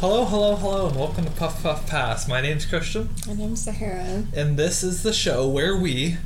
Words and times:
Hello, 0.00 0.24
hello, 0.26 0.56
hello, 0.56 0.88
and 0.88 0.96
welcome 0.96 1.24
to 1.24 1.30
Puff 1.30 1.62
Puff 1.62 1.86
Pass. 1.88 2.28
My 2.28 2.40
name's 2.40 2.66
Christian, 2.66 3.08
My 3.26 3.32
name's 3.34 3.62
Sahara. 3.62 4.24
and 4.34 4.56
this 4.58 4.82
is 4.82 5.02
the 5.02 5.12
show 5.12 5.48
where 5.48 5.74
we 5.76 6.16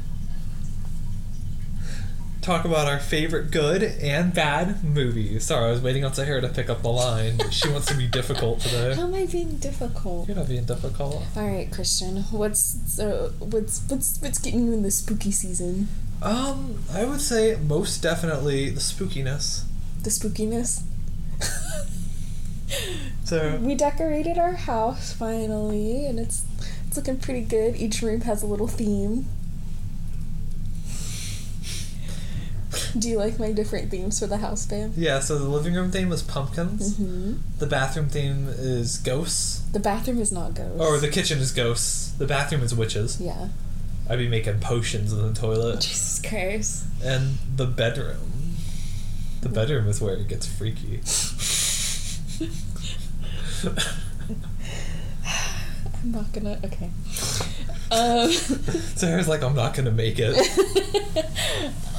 talk 2.42 2.64
about 2.64 2.88
our 2.88 2.98
favorite 2.98 3.50
good 3.52 3.82
and 3.82 4.34
bad 4.34 4.82
movies. 4.82 5.44
Sorry, 5.44 5.68
I 5.68 5.70
was 5.70 5.80
waiting 5.80 6.04
on 6.04 6.12
Sahara 6.14 6.40
to 6.40 6.48
pick 6.48 6.68
up 6.68 6.82
the 6.82 6.88
line. 6.90 7.38
She 7.50 7.68
wants 7.68 7.86
to 7.88 7.94
be 7.96 8.06
difficult 8.08 8.60
today. 8.60 8.94
How 8.94 9.02
am 9.06 9.14
I 9.14 9.26
being 9.26 9.56
difficult? 9.58 10.26
You're 10.28 10.36
not 10.36 10.48
being 10.48 10.64
difficult. 10.64 11.22
All 11.36 11.46
right, 11.48 11.70
Christian. 11.70 12.22
What's 12.30 12.78
so? 12.86 13.32
What's 13.38 13.82
what's 13.88 14.20
what's 14.20 14.38
getting 14.38 14.66
you 14.66 14.72
in 14.72 14.82
the 14.82 14.90
spooky 14.90 15.30
season? 15.30 15.88
Um, 16.22 16.82
I 16.92 17.04
would 17.04 17.20
say 17.20 17.56
most 17.56 18.02
definitely 18.02 18.70
the 18.70 18.80
spookiness. 18.80 19.64
The 20.02 20.10
spookiness. 20.10 20.82
So 23.30 23.58
We 23.62 23.76
decorated 23.76 24.38
our 24.38 24.54
house 24.54 25.12
finally, 25.12 26.04
and 26.04 26.18
it's 26.18 26.44
it's 26.88 26.96
looking 26.96 27.16
pretty 27.16 27.42
good. 27.42 27.76
Each 27.76 28.02
room 28.02 28.22
has 28.22 28.42
a 28.42 28.46
little 28.46 28.66
theme. 28.66 29.26
Do 32.98 33.08
you 33.08 33.18
like 33.18 33.38
my 33.38 33.52
different 33.52 33.88
themes 33.88 34.18
for 34.18 34.26
the 34.26 34.38
house, 34.38 34.66
babe? 34.66 34.94
yeah, 34.96 35.20
so 35.20 35.38
the 35.38 35.48
living 35.48 35.74
room 35.74 35.92
theme 35.92 36.10
is 36.10 36.24
pumpkins. 36.24 36.94
Mm-hmm. 36.98 37.34
The 37.60 37.66
bathroom 37.66 38.08
theme 38.08 38.48
is 38.48 38.98
ghosts. 38.98 39.60
The 39.70 39.78
bathroom 39.78 40.18
is 40.18 40.32
not 40.32 40.54
ghosts. 40.54 40.80
Or 40.80 40.98
the 40.98 41.06
kitchen 41.06 41.38
is 41.38 41.52
ghosts. 41.52 42.10
The 42.10 42.26
bathroom 42.26 42.64
is 42.64 42.74
witches. 42.74 43.20
yeah. 43.20 43.50
I'd 44.08 44.18
be 44.18 44.26
making 44.26 44.58
potions 44.58 45.12
in 45.12 45.22
the 45.22 45.32
toilet. 45.32 45.82
Jesus 45.82 46.20
Christ. 46.20 46.84
And 47.04 47.38
the 47.54 47.66
bedroom. 47.66 48.56
The 49.42 49.48
bedroom 49.50 49.86
is 49.86 50.00
where 50.00 50.14
it 50.14 50.26
gets 50.26 50.48
freaky. 50.48 51.00
I'm 56.02 56.12
not 56.12 56.32
gonna. 56.32 56.58
Okay. 56.64 56.90
Um. 57.90 58.30
Sarah's 58.96 59.28
like, 59.28 59.42
I'm 59.42 59.54
not 59.54 59.74
gonna 59.74 59.90
make 59.90 60.16
it. 60.18 60.34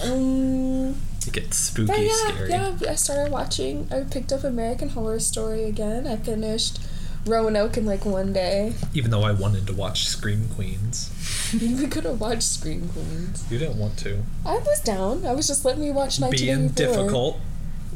um 0.03 0.95
It 1.27 1.33
gets 1.33 1.57
spooky, 1.57 1.93
yeah, 2.03 2.27
scary. 2.29 2.49
yeah, 2.49 2.75
I 2.89 2.95
started 2.95 3.31
watching. 3.31 3.87
I 3.91 4.01
picked 4.01 4.31
up 4.31 4.43
American 4.43 4.89
Horror 4.89 5.19
Story 5.19 5.65
again. 5.65 6.07
I 6.07 6.15
finished 6.15 6.79
Roanoke 7.25 7.77
in 7.77 7.85
like 7.85 8.03
one 8.05 8.33
day. 8.33 8.73
Even 8.95 9.11
though 9.11 9.21
I 9.21 9.31
wanted 9.31 9.67
to 9.67 9.73
watch 9.73 10.07
Scream 10.07 10.47
Queens. 10.55 11.11
we 11.53 11.85
could 11.87 12.05
have 12.05 12.19
watched 12.19 12.43
Scream 12.43 12.89
Queens. 12.89 13.45
You 13.51 13.59
didn't 13.59 13.77
want 13.77 13.97
to. 13.99 14.23
I 14.45 14.57
was 14.57 14.79
down. 14.79 15.25
I 15.25 15.33
was 15.33 15.45
just 15.47 15.63
letting 15.63 15.81
me 15.81 15.91
watch 15.91 16.19
1984. 16.19 16.31
Being 16.31 16.69
difficult. 16.69 17.39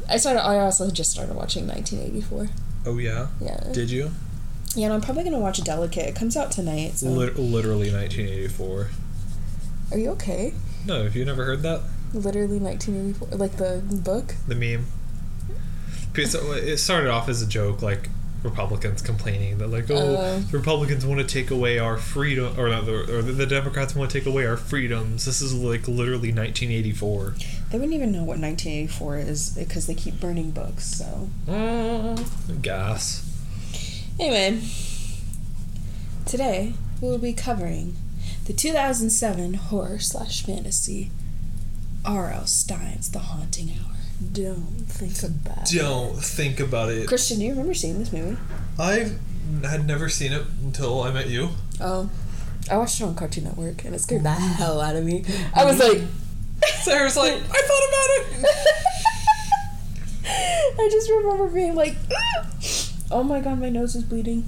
I 0.08 0.18
started. 0.18 0.46
I 0.46 0.60
also 0.60 0.88
just 0.90 1.10
started 1.10 1.34
watching 1.34 1.66
1984. 1.66 2.48
Oh, 2.86 2.98
yeah? 2.98 3.26
Yeah. 3.40 3.60
Did 3.72 3.90
you? 3.90 4.10
yeah, 4.74 4.86
and 4.86 4.94
I'm 4.94 5.00
probably 5.00 5.24
gonna 5.24 5.38
watch 5.38 5.62
Delicate. 5.64 6.06
It 6.06 6.14
comes 6.14 6.36
out 6.36 6.52
tonight. 6.52 6.98
So. 6.98 7.08
Lit- 7.08 7.38
literally 7.38 7.90
1984. 7.92 8.88
Are 9.92 9.98
you 9.98 10.10
okay? 10.10 10.54
No, 10.86 11.04
have 11.04 11.16
you 11.16 11.24
never 11.24 11.44
heard 11.44 11.62
that? 11.62 11.80
Literally 12.12 12.58
1984, 12.58 13.38
like 13.38 13.56
the 13.56 13.82
book. 13.96 14.34
The 14.46 14.54
meme? 14.54 14.86
Because 16.12 16.34
uh, 16.34 16.52
it 16.52 16.76
started 16.78 17.10
off 17.10 17.28
as 17.28 17.42
a 17.42 17.46
joke, 17.46 17.82
like 17.82 18.08
Republicans 18.42 19.02
complaining 19.02 19.58
that, 19.58 19.68
like, 19.68 19.90
oh, 19.90 20.14
Uh. 20.16 20.38
the 20.50 20.56
Republicans 20.58 21.04
want 21.04 21.20
to 21.20 21.26
take 21.26 21.50
away 21.50 21.78
our 21.78 21.96
freedom, 21.96 22.54
or 22.58 22.68
not, 22.68 22.84
the, 22.86 23.18
or 23.18 23.22
the 23.22 23.46
Democrats 23.46 23.94
want 23.96 24.10
to 24.10 24.18
take 24.18 24.26
away 24.26 24.46
our 24.46 24.56
freedoms. 24.56 25.24
This 25.24 25.40
is 25.42 25.52
like 25.54 25.88
literally 25.88 26.32
1984. 26.32 27.34
They 27.70 27.78
wouldn't 27.78 27.94
even 27.94 28.12
know 28.12 28.20
what 28.24 28.38
1984 28.38 29.18
is 29.18 29.50
because 29.50 29.86
they 29.86 29.94
keep 29.94 30.20
burning 30.20 30.50
books. 30.52 30.84
So. 30.96 31.28
Gas. 32.62 33.22
Anyway, 34.20 34.60
today 36.24 36.72
we 37.00 37.08
will 37.08 37.18
be 37.18 37.32
covering 37.32 37.96
the 38.46 38.52
2007 38.52 39.54
horror 39.54 39.98
slash 39.98 40.42
fantasy 40.44 41.10
R.L. 42.04 42.46
Stine's 42.46 43.10
The 43.10 43.18
Haunting 43.18 43.70
Hour. 43.70 43.85
Don't 44.32 44.86
think 44.88 45.22
about 45.22 45.70
it. 45.72 45.76
Don't 45.78 46.16
think 46.22 46.60
about 46.60 46.88
it. 46.90 47.06
Christian, 47.08 47.38
do 47.38 47.44
you 47.44 47.50
remember 47.50 47.74
seeing 47.74 47.98
this 47.98 48.12
movie? 48.12 48.36
I 48.78 49.12
had 49.62 49.86
never 49.86 50.08
seen 50.08 50.32
it 50.32 50.42
until 50.62 51.02
I 51.02 51.10
met 51.12 51.28
you. 51.28 51.50
Oh, 51.80 52.10
I 52.70 52.76
watched 52.78 53.00
it 53.00 53.04
on 53.04 53.14
Cartoon 53.14 53.44
Network 53.44 53.84
and 53.84 53.94
it 53.94 54.00
scared 54.00 54.22
the 54.24 54.30
hell 54.30 54.80
out 54.80 54.96
of 54.96 55.04
me. 55.04 55.24
I 55.54 55.64
was 55.64 55.78
like, 55.78 56.00
Sarah's 56.82 57.16
like, 57.16 57.34
I 57.34 57.62
thought 57.62 57.88
about 57.88 58.42
it. 58.42 58.46
I 60.78 60.88
just 60.90 61.10
remember 61.10 61.46
being 61.48 61.74
like, 61.74 61.96
"Ah!" 62.12 62.46
oh 63.10 63.22
my 63.22 63.40
god, 63.40 63.60
my 63.60 63.68
nose 63.68 63.94
is 63.94 64.02
bleeding. 64.02 64.44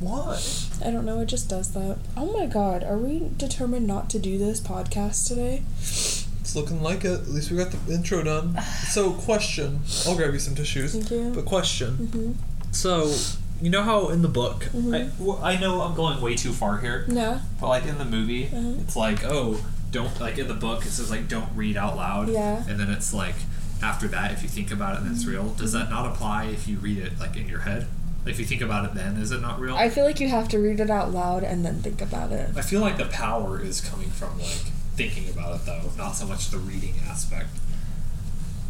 Why? 0.00 0.40
I 0.84 0.90
don't 0.90 1.04
know, 1.04 1.20
it 1.20 1.26
just 1.26 1.48
does 1.48 1.72
that. 1.74 1.98
Oh 2.16 2.32
my 2.32 2.46
god, 2.46 2.82
are 2.82 2.96
we 2.98 3.30
determined 3.36 3.86
not 3.86 4.10
to 4.10 4.18
do 4.18 4.38
this 4.38 4.60
podcast 4.60 5.28
today? 5.28 5.62
It's 6.50 6.56
looking 6.56 6.82
like 6.82 7.04
it. 7.04 7.12
At 7.12 7.28
least 7.28 7.52
we 7.52 7.56
got 7.58 7.70
the 7.70 7.94
intro 7.94 8.24
done. 8.24 8.58
So, 8.88 9.12
question. 9.12 9.82
I'll 10.04 10.16
grab 10.16 10.32
you 10.32 10.40
some 10.40 10.56
tissues. 10.56 10.92
Thank 10.94 11.08
you. 11.12 11.30
But 11.32 11.44
question. 11.44 11.94
hmm 11.94 12.32
So, 12.72 13.14
you 13.62 13.70
know 13.70 13.84
how 13.84 14.08
in 14.08 14.22
the 14.22 14.28
book, 14.28 14.64
Mhm. 14.74 14.92
I, 14.92 15.10
well, 15.22 15.38
I 15.44 15.56
know 15.58 15.80
I'm 15.82 15.94
going 15.94 16.20
way 16.20 16.34
too 16.34 16.52
far 16.52 16.78
here, 16.78 17.04
Yeah, 17.06 17.38
but 17.60 17.68
like 17.68 17.86
in 17.86 17.98
the 17.98 18.04
movie, 18.04 18.46
Uh-huh. 18.46 18.72
it's 18.80 18.96
like, 18.96 19.22
oh, 19.24 19.60
don't, 19.92 20.20
like 20.20 20.38
in 20.38 20.48
the 20.48 20.54
book, 20.54 20.84
it 20.84 20.90
says 20.90 21.08
like, 21.08 21.28
don't 21.28 21.50
read 21.54 21.76
out 21.76 21.94
loud. 21.96 22.28
Yeah. 22.28 22.64
And 22.68 22.80
then 22.80 22.90
it's 22.90 23.14
like, 23.14 23.36
after 23.80 24.08
that, 24.08 24.32
if 24.32 24.42
you 24.42 24.48
think 24.48 24.72
about 24.72 24.96
it 24.96 25.02
and 25.02 25.14
it's 25.14 25.26
real, 25.26 25.50
does 25.50 25.70
that 25.70 25.88
not 25.88 26.04
apply 26.04 26.46
if 26.46 26.66
you 26.66 26.78
read 26.78 26.98
it 26.98 27.12
like 27.20 27.36
in 27.36 27.48
your 27.48 27.60
head? 27.60 27.86
If 28.26 28.40
you 28.40 28.44
think 28.44 28.60
about 28.60 28.84
it 28.86 28.94
then, 28.94 29.16
is 29.18 29.30
it 29.30 29.40
not 29.40 29.60
real? 29.60 29.76
I 29.76 29.88
feel 29.88 30.04
like 30.04 30.18
you 30.18 30.28
have 30.30 30.48
to 30.48 30.58
read 30.58 30.80
it 30.80 30.90
out 30.90 31.12
loud 31.12 31.44
and 31.44 31.64
then 31.64 31.80
think 31.80 32.02
about 32.02 32.32
it. 32.32 32.50
I 32.56 32.62
feel 32.62 32.80
like 32.80 32.96
the 32.98 33.06
power 33.06 33.62
is 33.62 33.80
coming 33.80 34.10
from 34.10 34.36
like 34.40 34.72
thinking 34.96 35.28
about 35.30 35.56
it 35.60 35.66
though, 35.66 35.90
not 35.96 36.12
so 36.12 36.26
much 36.26 36.50
the 36.50 36.58
reading 36.58 36.94
aspect. 37.08 37.48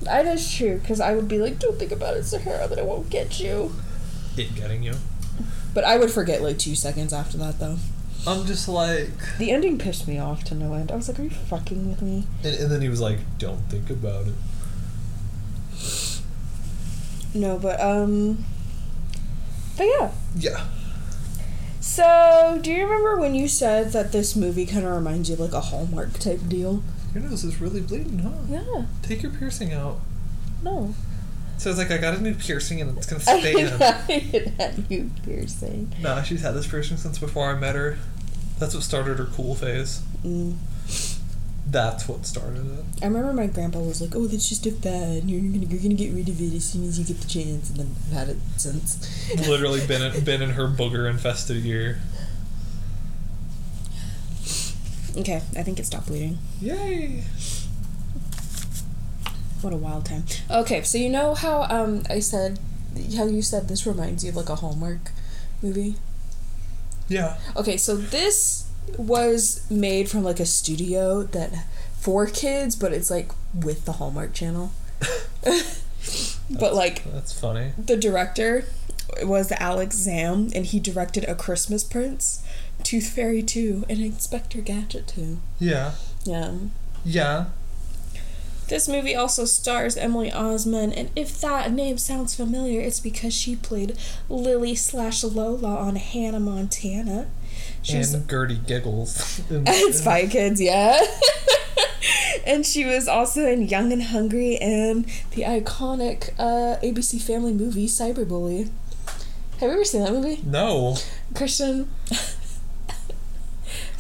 That 0.03 0.27
is 0.27 0.51
true, 0.55 0.79
because 0.79 1.01
I 1.01 1.15
would 1.15 1.29
be 1.29 1.39
like, 1.39 1.59
don't 1.59 1.79
think 1.79 1.93
about 1.93 2.17
it, 2.17 2.25
Sahara, 2.25 2.67
that 2.69 2.79
I 2.79 2.83
won't 2.83 3.11
get 3.11 3.39
you. 3.39 3.73
It 4.37 4.55
getting 4.55 4.83
you. 4.83 4.95
But 5.75 5.85
I 5.85 5.99
would 5.99 6.11
forget 6.11 6.41
like 6.43 6.59
two 6.59 6.75
seconds 6.75 7.13
after 7.13 7.37
that, 7.39 7.59
though. 7.59 7.77
I'm 8.27 8.47
just 8.47 8.69
like, 8.69 9.11
The 9.39 9.51
ending 9.51 9.77
pissed 9.79 10.07
me 10.09 10.19
off 10.19 10.45
to 10.45 10.55
no 10.55 10.75
end. 10.75 10.91
I 10.93 10.97
was 10.97 11.09
like, 11.09 11.19
are 11.19 11.23
you 11.23 11.31
fucking 11.31 11.89
with 11.91 12.03
me? 12.03 12.25
and, 12.45 12.55
and 12.55 12.71
then 12.71 12.81
he 12.83 12.89
was 12.89 13.01
like, 13.01 13.19
"Don't 13.39 13.61
think 13.71 13.89
about 13.91 14.27
it." 14.27 16.21
No, 17.35 17.59
but, 17.59 17.81
um. 17.81 18.45
But 19.77 19.85
yeah. 19.85 20.11
Yeah. 20.37 20.65
So, 21.93 22.61
do 22.63 22.71
you 22.71 22.85
remember 22.85 23.19
when 23.19 23.35
you 23.35 23.49
said 23.49 23.91
that 23.95 24.13
this 24.13 24.37
movie 24.37 24.65
kind 24.65 24.87
of 24.87 24.95
reminds 24.95 25.29
you 25.29 25.35
of 25.35 25.41
like 25.41 25.53
a 25.53 25.61
Hallmark 25.61 26.13
type 26.21 26.39
deal? 26.47 26.85
Your 27.13 27.25
nose 27.25 27.43
is 27.43 27.61
really 27.61 27.81
bleeding, 27.81 28.21
huh? 28.21 28.31
Yeah. 28.49 28.85
Take 29.03 29.25
your 29.25 29.33
piercing 29.33 29.73
out. 29.73 29.99
No. 30.63 30.95
So 31.59 31.69
it's 31.69 31.81
like 31.81 31.91
I 31.91 31.99
got 31.99 32.15
a 32.15 32.23
new 32.23 32.35
piercing 32.37 32.81
and 32.81 32.97
it's 32.97 33.09
gonna 33.09 33.25
I 33.29 33.41
stay 33.41 33.51
in. 33.61 33.79
didn't 34.37 34.61
have 34.61 34.85
you 34.89 35.11
piercing. 35.25 35.93
nah, 36.01 36.23
she's 36.23 36.43
had 36.43 36.55
this 36.55 36.69
piercing 36.69 36.97
since 36.97 37.19
before 37.19 37.51
I 37.51 37.59
met 37.59 37.75
her. 37.75 37.99
That's 38.61 38.73
what 38.73 38.85
started 38.85 39.19
her 39.19 39.25
cool 39.27 39.57
phase. 39.57 40.01
Mm. 40.25 40.55
That's 41.71 42.09
what 42.09 42.27
started 42.27 42.67
it. 42.67 42.85
I 43.03 43.07
remember 43.07 43.33
my 43.33 43.47
grandpa 43.47 43.79
was 43.79 44.01
like, 44.01 44.17
"Oh, 44.17 44.27
that's 44.27 44.49
just 44.49 44.67
a 44.67 44.73
fad. 44.73 45.31
You're 45.31 45.41
gonna 45.41 45.67
you're 45.67 45.81
gonna 45.81 45.95
get 45.95 46.13
rid 46.13 46.29
of 46.29 46.41
it 46.41 46.53
as 46.55 46.65
soon 46.65 46.89
as 46.89 46.99
you 46.99 47.05
get 47.05 47.21
the 47.21 47.29
chance." 47.29 47.71
And 47.71 47.79
then 47.79 47.95
I've 48.07 48.13
had 48.13 48.29
it 48.31 48.39
since. 48.57 48.99
Literally 49.49 49.87
been 49.87 50.03
in, 50.03 50.25
been 50.25 50.43
in 50.43 50.51
her 50.51 50.67
booger 50.67 51.09
infested 51.09 51.65
ear. 51.65 52.01
Okay, 55.17 55.43
I 55.57 55.63
think 55.63 55.79
it 55.79 55.87
stopped 55.87 56.07
bleeding. 56.09 56.39
Yay! 56.61 57.25
What 59.61 59.73
a 59.73 59.77
wild 59.77 60.07
time. 60.07 60.25
Okay, 60.51 60.83
so 60.83 60.99
you 60.99 61.09
know 61.09 61.35
how 61.35 61.63
um 61.71 62.03
I 62.09 62.21
said 62.21 62.59
how 63.17 63.27
you 63.27 63.43
said 63.43 63.69
this 63.69 63.87
reminds 63.87 64.25
you 64.25 64.31
of 64.31 64.37
like 64.37 64.49
a 64.49 64.57
Hallmark 64.57 65.13
movie. 65.63 65.97
Yeah. 67.09 67.39
Okay, 67.57 67.77
so 67.77 67.97
this 67.97 68.70
was 68.99 69.69
made 69.71 70.09
from 70.09 70.23
like 70.23 70.41
a 70.41 70.47
studio 70.47 71.23
that 71.23 71.53
for 71.99 72.27
kids, 72.27 72.77
but 72.77 72.93
it's 72.93 73.11
like 73.11 73.31
with 73.55 73.85
the 73.85 73.93
Hallmark 73.93 74.33
Channel. 74.33 74.73
but 76.51 76.75
like 76.75 77.05
That's 77.05 77.39
funny. 77.39 77.73
the 77.79 77.97
director 77.97 78.65
was 79.23 79.53
Alex 79.53 79.97
Zamm, 79.97 80.51
and 80.55 80.67
he 80.67 80.81
directed 80.81 81.25
A 81.25 81.35
Christmas 81.35 81.85
Prince, 81.85 82.43
Tooth 82.83 83.11
Fairy 83.11 83.43
2, 83.43 83.87
and 83.89 84.01
Inspector 84.01 84.61
Gadget 84.63 85.09
2. 85.09 85.39
Yeah. 85.59 85.93
Yeah. 86.25 86.55
Yeah. 87.05 87.47
This 88.69 88.89
movie 88.89 89.17
also 89.17 89.47
stars 89.47 89.97
Emily 89.97 90.31
Osment, 90.31 90.97
and 90.97 91.11
if 91.17 91.41
that 91.41 91.73
name 91.73 91.99
sounds 91.99 92.37
familiar, 92.37 92.81
it's 92.81 93.01
because 93.01 93.35
she 93.35 93.57
played 93.57 93.97
Lily 94.29 94.77
slash 94.77 95.25
Lola 95.25 95.77
on 95.77 95.97
Hannah 95.97 96.39
Montana. 96.39 97.27
She 97.83 97.99
was 97.99 98.13
and 98.15 98.29
Gerti 98.29 98.65
Giggles. 98.67 99.41
in- 99.51 99.93
Spy 99.93 100.27
Kids, 100.27 100.61
yeah. 100.61 101.01
and 102.47 102.65
she 102.67 102.85
was 102.85 103.09
also 103.09 103.47
in 103.47 103.63
Young 103.69 103.93
and 103.93 104.03
Hungry 104.03 104.57
and 104.59 105.05
the 105.33 105.43
iconic 105.43 106.31
uh, 106.39 106.79
ABC 106.83 107.21
Family 107.21 107.53
movie 107.53 107.87
Cyberbully. 107.87 108.71
Have 109.59 109.69
you 109.69 109.75
ever 109.75 109.85
seen 109.85 110.03
that 110.03 110.13
movie? 110.13 110.41
No, 110.45 110.97
Christian. 111.35 111.89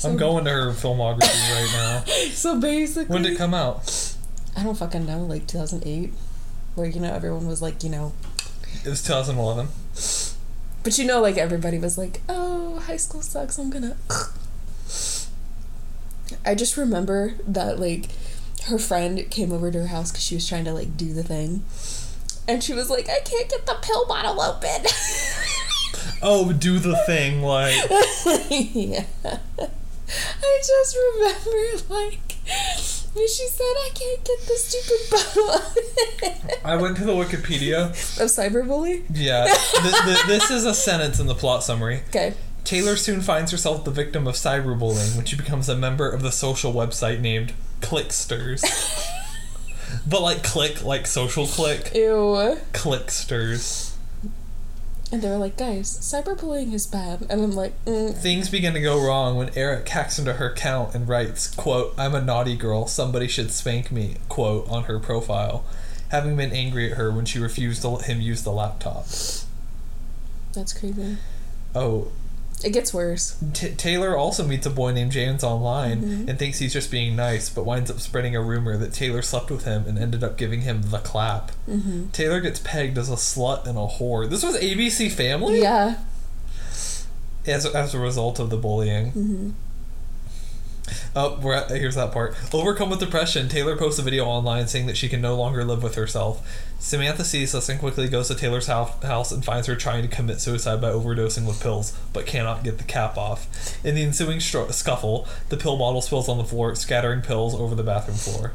I'm 0.03 0.17
going 0.17 0.47
to 0.47 0.50
her 0.50 0.71
filmography 0.71 1.21
right 1.53 1.71
now. 1.75 2.05
So 2.32 2.59
basically, 2.59 3.12
When 3.12 3.23
did 3.23 3.32
it 3.35 3.38
come 3.38 3.53
out? 3.53 4.15
I 4.56 4.62
don't 4.62 4.77
fucking 4.77 5.05
know, 5.05 5.25
like 5.25 5.47
2008, 5.47 6.12
where 6.75 6.87
you 6.87 7.00
know 7.00 7.12
everyone 7.12 7.47
was 7.47 7.61
like, 7.61 7.85
you 7.85 7.91
know, 7.91 8.12
It 8.85 8.88
was 8.88 9.03
2011. 9.03 9.69
But 10.82 10.99
you 10.99 11.05
know, 11.05 11.21
like 11.21 11.37
everybody 11.37 11.79
was 11.79 11.97
like, 11.99 12.21
oh, 12.29 12.79
high 12.81 12.97
school 12.97 13.23
sucks. 13.23 13.59
I'm 13.59 13.71
gonna. 13.71 13.97
I 16.44 16.55
just 16.55 16.77
remember 16.77 17.35
that 17.47 17.79
like 17.79 18.06
her 18.65 18.79
friend 18.79 19.29
came 19.31 19.53
over 19.53 19.71
to 19.71 19.81
her 19.81 19.87
house 19.88 20.11
because 20.11 20.25
she 20.25 20.35
was 20.35 20.49
trying 20.49 20.65
to 20.65 20.73
like 20.73 20.97
do 20.97 21.12
the 21.12 21.23
thing, 21.23 21.65
and 22.49 22.62
she 22.62 22.73
was 22.73 22.91
like, 22.91 23.09
I 23.09 23.21
can't 23.21 23.49
get 23.49 23.67
the 23.67 23.79
pill 23.82 24.06
bottle 24.06 24.41
open. 24.41 24.87
Oh, 26.23 26.53
do 26.53 26.79
the 26.79 26.97
thing 27.06 27.43
like. 27.43 27.75
yeah. 28.50 29.05
I 29.27 30.62
just 30.67 30.97
remember 30.97 31.94
like 31.94 32.37
when 33.15 33.27
she 33.29 33.47
said 33.49 33.65
I 33.65 33.91
can't 33.95 34.25
get 34.25 34.41
the 34.47 34.55
stupid 34.57 35.11
bottle 35.11 36.61
I 36.65 36.77
went 36.77 36.97
to 36.99 37.05
the 37.05 37.12
Wikipedia. 37.12 37.91
of 37.91 38.29
cyberbully. 38.29 39.05
Yeah, 39.12 39.45
th- 39.83 39.95
th- 40.05 40.27
this 40.27 40.51
is 40.51 40.65
a 40.65 40.75
sentence 40.75 41.19
in 41.19 41.27
the 41.27 41.35
plot 41.35 41.62
summary. 41.65 42.03
Okay. 42.09 42.35
Taylor 42.65 42.95
soon 42.97 43.21
finds 43.21 43.51
herself 43.51 43.85
the 43.85 43.91
victim 43.91 44.27
of 44.27 44.35
cyberbullying 44.35 45.17
when 45.17 45.25
she 45.25 45.37
becomes 45.37 45.69
a 45.69 45.75
member 45.77 46.09
of 46.11 46.23
the 46.23 46.31
social 46.31 46.73
website 46.73 47.21
named 47.21 47.53
Clicksters. 47.81 48.62
but 50.09 50.21
like 50.23 50.43
click, 50.45 50.85
like 50.85 51.06
social 51.06 51.47
click, 51.47 51.93
Ew. 51.95 52.59
Clicksters. 52.73 53.90
And 55.12 55.23
they 55.23 55.29
were 55.29 55.39
like, 55.39 55.57
guys, 55.57 55.89
cyberbullying 55.99 56.73
is 56.73 56.87
bad. 56.87 57.23
And 57.29 57.43
I'm 57.43 57.51
like, 57.53 57.73
mm, 57.85 58.15
Things 58.15 58.49
begin 58.49 58.75
to 58.75 58.81
go 58.81 59.05
wrong 59.05 59.37
when 59.37 59.51
Eric 59.57 59.89
hacks 59.89 60.19
into 60.19 60.35
her 60.35 60.51
account 60.51 60.95
and 60.95 61.09
writes, 61.09 61.53
quote, 61.53 61.95
I'm 61.99 62.15
a 62.15 62.21
naughty 62.21 62.57
girl, 62.57 62.87
somebody 62.87 63.27
should 63.27 63.51
spank 63.51 63.91
me, 63.91 64.17
quote, 64.29 64.69
on 64.71 64.85
her 64.85 65.01
profile, 65.01 65.65
having 66.11 66.37
been 66.37 66.53
angry 66.53 66.93
at 66.93 66.97
her 66.97 67.11
when 67.11 67.25
she 67.25 67.41
refused 67.41 67.83
to 67.83 67.89
let 67.89 68.05
him 68.07 68.21
use 68.21 68.43
the 68.43 68.53
laptop. 68.53 69.07
that's 70.53 70.73
creepy. 70.73 71.17
Oh, 71.75 72.13
It 72.62 72.71
gets 72.71 72.93
worse. 72.93 73.37
T- 73.55 73.71
Taylor 73.75 74.17
also 74.17 74.47
meets 74.47 74.67
a 74.67 74.71
boy 74.71 74.93
named 74.93 75.12
James 75.12 75.43
online 75.43 76.03
Mhm. 76.03 76.29
and 76.29 76.39
thinks 76.39 76.59
he's 76.59 76.73
just 76.73 76.91
being 76.91 77.17
nice, 77.17 77.49
but 77.49 77.65
winds 77.65 77.91
up 77.91 78.01
spreading 78.01 78.37
a 78.37 78.43
rumor 78.43 78.77
that 78.77 78.93
Taylor 78.93 79.23
slept 79.23 79.51
with 79.51 79.65
him 79.65 79.85
and 79.87 79.99
ended 79.99 80.23
up 80.23 80.37
giving 80.37 80.61
him 80.62 80.83
the 80.91 80.99
clap. 80.99 81.53
Mm-hmm. 81.69 82.09
Taylor 82.11 82.41
gets 82.41 82.61
pegged 82.62 82.99
as 82.99 83.09
a 83.09 83.15
slut 83.15 83.67
and 83.67 83.79
a 83.79 83.87
whore. 83.87 84.29
This 84.29 84.43
was 84.43 84.57
ABC 84.57 85.09
Family? 85.11 85.61
Yeah. 85.62 85.97
As, 87.47 87.65
as 87.67 87.95
a 87.95 87.99
result 87.99 88.39
of 88.39 88.51
the 88.51 88.57
bullying. 88.59 89.06
Mm-hmm. 89.13 89.51
Oh, 91.15 91.39
we're 91.41 91.55
at, 91.55 91.71
here's 91.71 91.95
that 91.97 92.13
part. 92.13 92.37
Overcome 92.53 92.91
with 92.91 93.01
depression, 93.01 93.49
Taylor 93.49 93.77
posts 93.77 93.99
a 93.99 94.03
video 94.03 94.25
online 94.27 94.69
saying 94.69 94.87
that 94.87 94.97
she 94.97 95.09
can 95.09 95.21
no 95.21 95.35
longer 95.35 95.65
live 95.65 95.83
with 95.83 95.95
herself. 95.95 96.47
Samantha 96.79 97.25
sees 97.25 97.53
this 97.53 97.69
and 97.69 97.79
quickly 97.79 98.09
goes 98.09 98.29
to 98.29 98.35
Taylor's 98.35 98.67
house 98.67 99.33
and 99.33 99.45
finds 99.45 99.67
her 99.67 99.77
trying 99.77 100.03
to 100.03 100.09
commit 100.09 100.41
suicide 100.41 100.81
by 100.81 100.91
overdosing 100.91 101.47
with 101.47 101.63
pills, 101.63 101.97
but 102.13 102.27
cannot 102.27 102.65
get 102.65 102.79
the 102.79 102.85
cap 102.85 103.19
off. 103.19 103.47
In 103.85 103.95
the 103.95 104.03
ensuing 104.03 104.39
stru- 104.39 104.73
scuffle, 104.73 105.29
the 105.49 105.57
pill 105.57 105.77
bottle 105.77 106.01
spills 106.01 106.29
on 106.29 106.39
the 106.39 106.45
floor, 106.45 106.75
scattering 106.75 107.21
pills 107.21 107.55
over 107.55 107.75
the 107.75 107.83
bathroom 107.83 108.17
floor. 108.17 108.53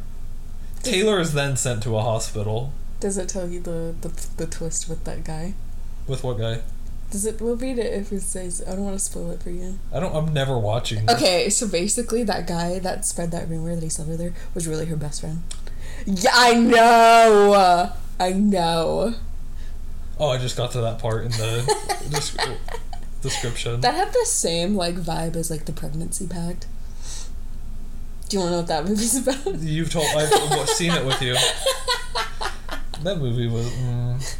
Taylor 0.82 1.20
is 1.20 1.34
then 1.34 1.56
sent 1.58 1.84
to 1.84 1.98
a 1.98 2.02
hospital. 2.02 2.72
Does 3.00 3.18
it 3.18 3.30
tell 3.30 3.48
you 3.48 3.60
the, 3.60 3.94
the, 4.02 4.28
the 4.38 4.48
twist 4.48 4.88
with 4.90 5.04
that 5.04 5.24
guy? 5.24 5.54
With 6.08 6.24
what 6.24 6.38
guy? 6.38 6.62
Does 7.15 7.25
it, 7.25 7.39
we'll 7.39 7.56
read 7.56 7.79
it 7.79 7.94
if 7.94 8.12
it 8.12 8.23
says, 8.23 8.62
I 8.67 8.71
don't 8.71 8.83
want 8.83 9.00
to 9.00 9.03
spoil 9.03 9.31
it 9.31 9.41
for 9.41 9.50
you. 9.50 9.79
I 9.94 10.01
don't. 10.01 10.13
I'm 10.13 10.33
never 10.33 10.59
watching. 10.59 11.06
This. 11.06 11.15
Okay, 11.15 11.50
so 11.50 11.65
basically, 11.65 12.23
that 12.23 12.45
guy 12.45 12.77
that 12.79 13.06
spread 13.06 13.31
that 13.31 13.47
rumor 13.47 13.73
that 13.73 13.81
he 13.81 13.88
slept 13.88 14.09
with 14.09 14.19
her 14.19 14.33
was 14.53 14.67
really 14.67 14.88
her 14.88 14.97
best 14.97 15.21
friend. 15.21 15.41
Yeah, 16.06 16.31
I 16.33 16.56
know. 16.56 17.94
I 18.19 18.33
know. 18.33 19.13
Oh, 20.19 20.27
I 20.27 20.38
just 20.39 20.57
got 20.57 20.71
to 20.73 20.81
that 20.81 21.00
part 21.00 21.23
in 21.23 21.31
the 21.31 21.63
descri- 22.09 22.57
description. 23.21 23.79
That 23.79 23.95
had 23.95 24.12
the 24.12 24.25
same 24.25 24.75
like 24.75 24.95
vibe 24.95 25.38
as 25.38 25.50
like 25.50 25.63
the 25.63 25.71
pregnancy 25.71 26.27
pact. 26.27 26.67
Do 28.27 28.35
you 28.35 28.41
want 28.41 28.50
to 28.50 28.51
know 28.51 28.57
what 28.57 28.67
that 28.67 28.83
movie's 28.83 29.15
about? 29.25 29.62
You've 29.62 29.89
told 29.89 30.07
I've 30.17 30.67
seen 30.67 30.91
it 30.91 31.06
with 31.06 31.21
you. 31.21 31.38
That 33.03 33.19
movie 33.19 33.47
was. 33.47 33.69
Mm. 33.71 34.35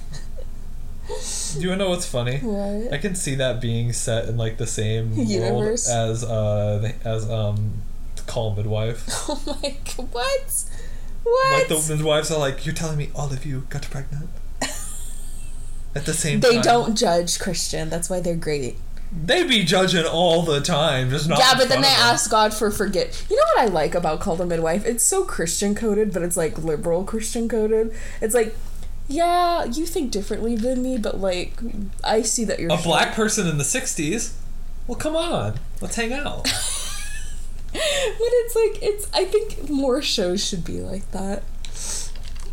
Do 1.07 1.62
you 1.62 1.75
know 1.75 1.90
what's 1.90 2.06
funny? 2.06 2.38
What? 2.40 2.94
I 2.94 2.98
can 2.98 3.16
see 3.16 3.36
that 3.36 3.62
being 3.62 3.94
set 3.94 4.28
in 4.28 4.38
like 4.38 4.57
the 4.57 4.68
same 4.68 5.13
Universe? 5.13 5.88
world 5.88 6.10
as 6.10 6.24
uh 6.24 6.92
as 7.04 7.30
um 7.30 7.84
Call 8.28 8.56
Midwife. 8.56 9.06
Oh 9.30 9.60
my 9.62 9.69
god! 9.98 10.07
What? 10.12 10.66
What? 11.24 11.53
Like 11.53 11.68
the 11.68 11.96
midwives 11.96 12.32
are 12.32 12.39
like, 12.39 12.65
you're 12.65 12.75
telling 12.75 12.98
me 12.98 13.10
all 13.15 13.32
of 13.32 13.46
you 13.46 13.65
got 13.70 13.84
pregnant 13.89 14.30
at 15.96 16.06
the 16.06 16.13
same 16.13 16.39
time. 16.41 16.50
they 16.50 16.56
time. 16.56 16.63
don't 16.63 16.96
judge 16.96 17.39
Christian. 17.39 17.89
That's 17.89 18.10
why 18.10 18.20
they're 18.20 18.36
great. 18.36 18.77
They 19.12 19.44
be 19.44 19.63
judging 19.63 20.06
all 20.06 20.41
the 20.41 20.60
time, 20.60 21.10
just 21.10 21.30
not. 21.30 21.39
yeah, 21.39 21.53
but 21.58 21.70
then 21.70 21.82
they 21.82 21.88
ask 21.88 22.30
God 22.30 22.53
for 22.53 22.70
forget. 22.70 23.25
You 23.30 23.38
know 23.38 23.44
what 23.56 23.62
I 23.63 23.65
like 23.68 23.96
about 23.96 24.20
Call 24.20 24.36
the 24.36 24.46
Midwife? 24.46 24.86
It's 24.86 25.03
so 25.03 25.24
Christian 25.24 25.74
coded, 25.74 26.12
but 26.12 26.22
it's 26.22 26.36
like 26.36 26.58
liberal 26.58 27.03
Christian 27.06 27.48
coded. 27.48 27.94
It's 28.22 28.36
like, 28.36 28.56
yeah, 29.08 29.66
you 29.66 29.86
think 29.86 30.12
differently 30.12 30.56
than 30.56 30.82
me, 30.82 30.98
but 30.98 31.20
like, 31.20 31.54
I 32.04 32.22
see 32.22 32.44
that 32.46 32.60
you're 32.60 32.72
a 32.72 32.78
black 32.78 33.14
person 33.14 33.48
in 33.48 33.58
the 33.58 33.64
'60s. 33.64 34.34
Well, 34.88 34.98
come 34.98 35.16
on, 35.16 35.60
let's 35.82 35.96
hang 35.96 36.14
out. 36.14 36.44
but 36.44 36.52
it's 37.74 38.56
like 38.56 38.84
it's. 38.84 39.10
I 39.14 39.26
think 39.26 39.70
more 39.70 40.02
shows 40.02 40.44
should 40.46 40.64
be 40.64 40.82
like 40.82 41.10
that. 41.12 41.44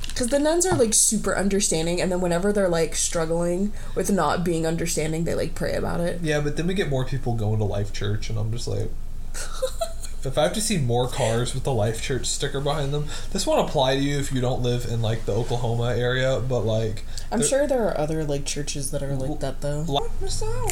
Because 0.09 0.29
the 0.29 0.39
nuns 0.39 0.67
are 0.67 0.77
like 0.77 0.93
super 0.93 1.35
understanding, 1.35 2.01
and 2.01 2.13
then 2.13 2.21
whenever 2.21 2.53
they're 2.53 2.69
like 2.69 2.95
struggling 2.95 3.73
with 3.95 4.11
not 4.11 4.45
being 4.45 4.67
understanding, 4.67 5.25
they 5.25 5.35
like 5.35 5.55
pray 5.55 5.75
about 5.75 6.01
it. 6.01 6.21
Yeah, 6.21 6.41
but 6.41 6.59
then 6.59 6.67
we 6.67 6.75
get 6.75 6.91
more 6.91 7.07
people 7.07 7.35
going 7.35 7.59
to 7.61 7.65
Life 7.65 7.95
Church, 7.95 8.29
and 8.29 8.39
I'm 8.39 8.53
just 8.53 8.69
like, 8.69 8.91
if 10.25 10.39
I 10.39 10.43
have 10.45 10.53
to 10.55 10.61
see 10.61 10.79
more 10.79 11.09
cars 11.09 11.55
with 11.55 11.65
the 11.65 11.73
Life 11.73 12.03
Church 12.03 12.27
sticker 12.27 12.61
behind 12.61 12.93
them, 12.95 13.07
this 13.33 13.47
won't 13.47 13.69
apply 13.69 13.97
to 13.97 14.03
you 14.03 14.19
if 14.19 14.33
you 14.33 14.41
don't 14.41 14.63
live 14.63 14.87
in 14.87 15.03
like 15.03 15.25
the 15.27 15.33
Oklahoma 15.33 15.95
area. 15.97 16.41
But 16.41 16.61
like, 16.61 17.05
I'm 17.31 17.41
there- 17.41 17.49
sure 17.49 17.67
there 17.67 17.87
are 17.89 17.99
other 17.99 18.25
like 18.25 18.45
churches 18.45 18.91
that 18.93 19.03
are 19.03 19.15
like 19.15 19.41
that 19.41 19.61
though. 19.61 19.85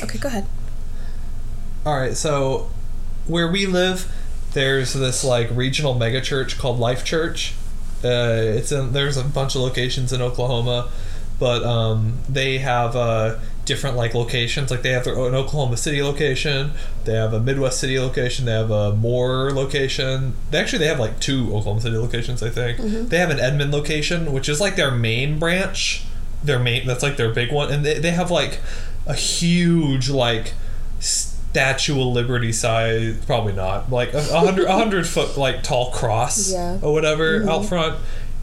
Okay, 0.03 0.19
go 0.19 0.29
ahead. 0.29 0.47
All 1.85 1.99
right, 1.99 2.17
so 2.17 2.71
where 3.27 3.51
we 3.51 3.67
live, 3.67 4.13
there's 4.53 4.93
this 4.93 5.25
like 5.25 5.49
regional 5.53 5.95
megachurch 5.95 6.59
called 6.59 6.79
Life 6.79 7.05
Church. 7.05 7.55
Uh, 8.05 8.33
it's 8.57 8.73
in 8.73 8.93
there's 8.93 9.17
a 9.17 9.25
bunch 9.25 9.55
of 9.55 9.63
locations 9.63 10.13
in 10.13 10.23
Oklahoma, 10.23 10.91
but 11.39 11.63
um, 11.65 12.19
they 12.29 12.59
have 12.59 12.97
uh, 12.97 13.37
different 13.65 13.97
like 13.97 14.15
locations. 14.15 14.71
Like 14.71 14.83
they 14.83 14.93
have 14.93 15.05
their 15.05 15.17
own 15.17 15.35
Oklahoma 15.35 15.77
City 15.77 16.03
location, 16.03 16.73
they 17.05 17.15
have 17.15 17.33
a 17.33 17.41
Midwest 17.41 17.81
City 17.81 17.99
location, 17.99 18.45
they 18.47 18.53
have 18.53 18.71
a 18.71 18.95
Moore 18.95 19.51
location. 19.53 20.35
They 20.51 20.59
actually 20.59 20.81
they 20.81 20.87
have 20.87 21.01
like 21.01 21.21
two 21.21 21.47
Oklahoma 21.55 21.81
City 21.81 21.97
locations. 21.97 22.43
I 22.43 22.51
think 22.51 22.79
mm-hmm. 22.79 23.09
they 23.09 23.19
have 23.19 23.31
an 23.31 23.41
Edmond 23.41 23.73
location, 23.73 24.33
which 24.33 24.49
is 24.49 24.61
like 24.61 24.77
their 24.77 24.91
main 24.91 25.39
branch. 25.39 26.05
Their 26.43 26.59
main 26.59 26.87
that's 26.87 27.03
like 27.03 27.17
their 27.17 27.33
big 27.33 27.53
one, 27.53 27.71
and 27.71 27.85
they 27.85 27.99
they 27.99 28.13
have 28.13 28.31
like 28.31 28.61
a 29.07 29.15
huge 29.15 30.09
like 30.09 30.55
Statue 30.99 32.01
of 32.01 32.07
Liberty 32.07 32.53
size, 32.53 33.25
probably 33.27 33.53
not, 33.53 33.91
like 33.91 34.15
a 34.15 34.23
hundred, 34.23 34.67
a 34.67 34.73
hundred 34.73 35.07
foot 35.07 35.37
like 35.37 35.63
tall 35.63 35.91
cross 35.91 36.53
Yeah. 36.53 36.79
or 36.81 36.93
whatever 36.93 37.41
mm-hmm. 37.41 37.49
out 37.49 37.65
front, 37.67 37.99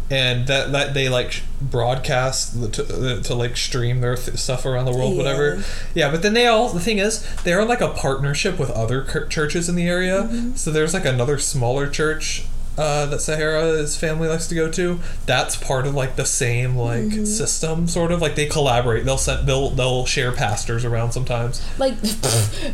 and 0.09 0.47
that 0.47 0.71
that 0.71 0.93
they 0.93 1.09
like 1.09 1.41
broadcast 1.61 2.59
the- 2.61 2.69
to, 2.69 3.21
to 3.21 3.35
like 3.35 3.57
stream 3.57 4.01
their 4.01 4.15
th- 4.15 4.37
stuff 4.37 4.65
around 4.65 4.85
the 4.85 4.91
world, 4.93 5.13
Yeah. 5.13 5.17
whatever. 5.17 5.63
Yeah, 5.93 6.11
but 6.11 6.21
then 6.21 6.33
they 6.33 6.47
all 6.47 6.69
the 6.69 6.79
thing 6.79 6.97
is 6.99 7.25
they're 7.43 7.61
in 7.61 7.67
like 7.67 7.81
a 7.81 7.89
partnership 7.89 8.57
with 8.59 8.69
other 8.71 9.03
churches 9.29 9.67
in 9.69 9.75
the 9.75 9.87
area, 9.87 10.23
Mm-hmm. 10.23 10.55
so 10.55 10.71
there's 10.71 10.93
like 10.93 11.05
another 11.05 11.37
smaller 11.37 11.87
church. 11.89 12.45
Uh, 12.77 13.07
that 13.07 13.17
Sahara's 13.22 13.98
family 13.98 14.27
likes 14.27 14.48
to 14.48 14.53
go 14.55 14.69
to. 14.72 15.00
That's 15.25 15.55
part 15.55 15.88
of 15.88 15.96
like 15.96 16.15
the 16.15 16.25
same 16.25 16.75
like 16.75 17.01
Mm-hmm. 17.05 17.25
system, 17.25 17.88
sort 17.88 18.12
of 18.12 18.22
like 18.22 18.36
they 18.36 18.46
collaborate. 18.46 19.03
They'll 19.03 19.17
send 19.17 19.48
they'll 19.48 19.72
they'll 19.72 20.05
share 20.05 20.31
pastors 20.31 20.86
around 20.86 21.12
sometimes. 21.12 21.62
Like 21.79 22.00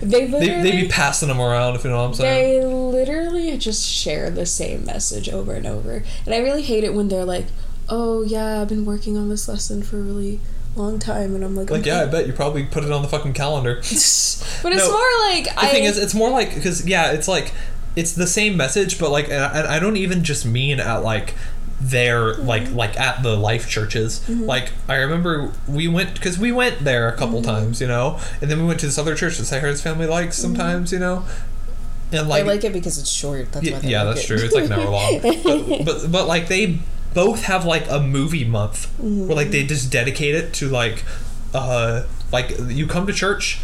they 0.02 0.26
They 0.28 0.62
they 0.62 0.72
be 0.82 0.88
passing 0.90 1.30
them 1.30 1.40
around 1.40 1.76
if 1.76 1.84
you 1.86 1.90
know 1.90 1.98
what 1.98 2.04
I'm 2.08 2.14
saying. 2.16 2.60
they 2.62 2.66
literally 2.66 3.58
just 3.58 3.88
share 3.88 4.30
the 4.30 4.46
same 4.46 4.84
message 4.86 5.30
over 5.30 5.54
and 5.54 5.66
over. 5.66 6.04
And 6.26 6.36
I 6.36 6.40
really 6.40 6.64
hate 6.64 6.84
it 6.84 6.94
when 6.94 7.08
they're 7.08 7.24
like, 7.26 7.46
"Oh 7.88 8.24
yeah, 8.24 8.62
I've 8.62 8.68
been 8.70 8.86
working 8.86 9.18
on 9.18 9.30
this 9.30 9.48
lesson 9.48 9.84
for 9.84 10.00
a 10.00 10.02
really 10.02 10.40
long 10.76 11.00
time," 11.00 11.34
and 11.36 11.44
I'm 11.46 11.56
like, 11.56 11.70
Like 11.70 11.86
yeah, 11.86 12.02
I 12.02 12.06
bet 12.08 12.28
you 12.28 12.34
probably 12.34 12.66
put 12.66 12.84
it 12.84 12.92
on 12.92 13.04
the 13.04 13.08
fucking 13.08 13.34
calendar. 13.34 13.76
but 13.78 13.84
it's 13.86 14.62
No, 14.64 14.92
more 14.92 15.30
like 15.30 15.46
The 15.46 15.60
I. 15.60 15.68
thing 15.68 15.84
is, 15.86 15.98
it's 15.98 16.14
more 16.14 16.30
like 16.30 16.54
because 16.56 16.86
yeah, 16.86 17.12
it's 17.12 17.28
like 17.28 17.54
it's 17.96 18.14
the 18.14 18.28
same 18.28 18.58
message, 18.58 19.00
but 19.00 19.12
like, 19.12 19.30
and 19.30 19.68
I, 19.68 19.80
don't 19.80 19.98
even 19.98 20.24
just 20.24 20.46
mean 20.46 20.80
at 20.80 21.04
like 21.04 21.36
there 21.80 22.34
mm-hmm. 22.34 22.48
like 22.48 22.72
like 22.72 23.00
at 23.00 23.24
the 23.24 23.36
life 23.36 23.70
churches. 23.70 24.20
Mm-hmm. 24.22 24.44
Like 24.44 24.72
i 24.88 24.96
remember 24.96 25.52
we 25.68 25.88
went 25.88 26.14
because 26.14 26.40
we 26.40 26.52
went 26.52 26.80
there 26.80 27.08
a 27.08 27.16
couple 27.16 27.42
mm-hmm. 27.42 27.52
times 27.52 27.82
you 27.82 27.88
know? 27.88 28.20
And 28.42 28.50
then 28.50 28.62
we 28.62 28.66
went 28.66 28.80
to 28.82 28.86
this 28.86 28.98
other 28.98 29.16
church 29.16 29.38
that 29.38 29.46
Sarah's 29.46 29.82
family 29.82 30.08
likes 30.08 30.38
sometimes 30.38 30.92
you 30.92 31.00
know? 31.00 31.26
And 32.12 32.30
like 32.30 32.44
I 32.44 32.48
like, 32.48 32.64
it 32.64 32.74
because 32.74 32.98
it's 32.98 33.10
short. 33.10 33.52
That's 33.52 33.66
they 33.66 33.90
yeah 33.90 34.04
like 34.04 34.16
that's 34.16 34.26
it. 34.26 34.28
true. 34.28 34.46
It's 34.46 34.56
like 34.56 34.66
an 34.66 34.74
hour 34.74 34.90
long. 34.90 35.20
But, 35.22 35.86
but 35.86 36.12
but 36.12 36.28
like 36.28 36.48
they 36.48 36.80
both 37.14 37.44
have 37.44 37.66
like 37.66 37.90
a 37.90 38.00
movie 38.00 38.46
month 38.46 38.92
where 39.00 39.36
like 39.36 39.50
they 39.50 39.64
just 39.66 39.92
dedicate 39.92 40.36
it 40.36 40.54
to 40.54 40.70
like 40.70 41.04
uh 41.54 42.04
like 42.32 42.56
you 42.68 42.88
come 42.88 43.06
to 43.08 43.14
church 43.14 43.60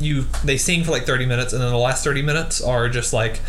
you 0.00 0.24
they 0.44 0.56
sing 0.56 0.82
for 0.82 0.90
like 0.92 1.04
30 1.04 1.26
minutes 1.26 1.52
and 1.52 1.62
then 1.62 1.70
the 1.70 1.76
last 1.78 2.02
30 2.04 2.22
minutes 2.22 2.60
are 2.62 2.88
just 2.88 3.12
like 3.12 3.40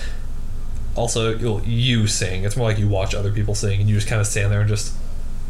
also 0.96 1.36
you'll 1.38 1.62
you 1.64 2.06
sing 2.08 2.44
it's 2.44 2.58
more 2.58 2.68
like 2.68 2.78
you 2.78 2.88
watch 2.88 3.16
other 3.16 3.32
people 3.32 3.56
sing 3.56 3.80
and 3.80 3.90
you 3.90 3.96
just 3.96 4.08
kind 4.08 4.20
of 4.20 4.28
stand 4.28 4.52
there 4.52 4.60
and 4.62 4.70
just 4.70 4.94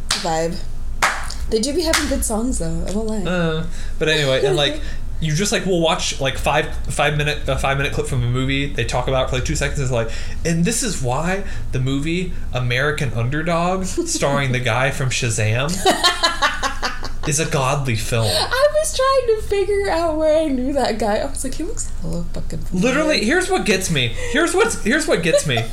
Vibe. 0.09 0.61
They 1.49 1.59
do 1.59 1.73
be 1.73 1.81
having 1.81 2.07
good 2.09 2.23
songs 2.23 2.59
though. 2.59 2.85
I 2.87 2.91
won't 2.91 3.07
lie. 3.07 3.23
uh 3.31 3.65
but 3.97 4.07
anyway 4.07 4.45
and 4.45 4.55
like 4.55 4.79
you 5.19 5.33
just 5.35 5.51
like 5.51 5.65
will 5.65 5.81
watch 5.81 6.19
like 6.19 6.37
five 6.37 6.73
five 6.87 7.17
minute 7.17 7.47
a 7.47 7.57
five 7.57 7.77
minute 7.77 7.93
clip 7.93 8.07
from 8.07 8.23
a 8.23 8.27
movie 8.27 8.67
they 8.67 8.83
talk 8.85 9.07
about 9.07 9.25
it 9.25 9.29
for 9.29 9.35
like 9.37 9.45
two 9.45 9.55
seconds 9.55 9.79
it's 9.79 9.91
like 9.91 10.09
and 10.45 10.65
this 10.65 10.81
is 10.83 11.01
why 11.01 11.43
the 11.73 11.79
movie 11.79 12.33
american 12.53 13.13
underdog 13.13 13.85
starring 13.85 14.51
the 14.51 14.59
guy 14.59 14.89
from 14.89 15.09
shazam 15.09 15.69
is 17.27 17.39
a 17.39 17.49
godly 17.49 17.95
film 17.95 18.25
I 18.27 18.67
was 18.73 18.95
trying 18.95 19.37
to 19.37 19.41
figure 19.47 19.89
out 19.89 20.17
where 20.17 20.43
I 20.43 20.47
knew 20.47 20.73
that 20.73 20.97
guy. 20.97 21.17
I 21.17 21.25
was 21.25 21.43
like, 21.43 21.53
he 21.55 21.63
looks 21.63 21.91
hella 22.01 22.23
fucking. 22.33 22.59
familiar. 22.59 22.87
literally 22.87 23.25
here's 23.25 23.49
what 23.49 23.65
gets 23.65 23.91
me 23.91 24.09
here's 24.31 24.53
what's 24.55 24.83
here's 24.83 25.07
what 25.07 25.21
gets 25.21 25.45
me 25.45 25.57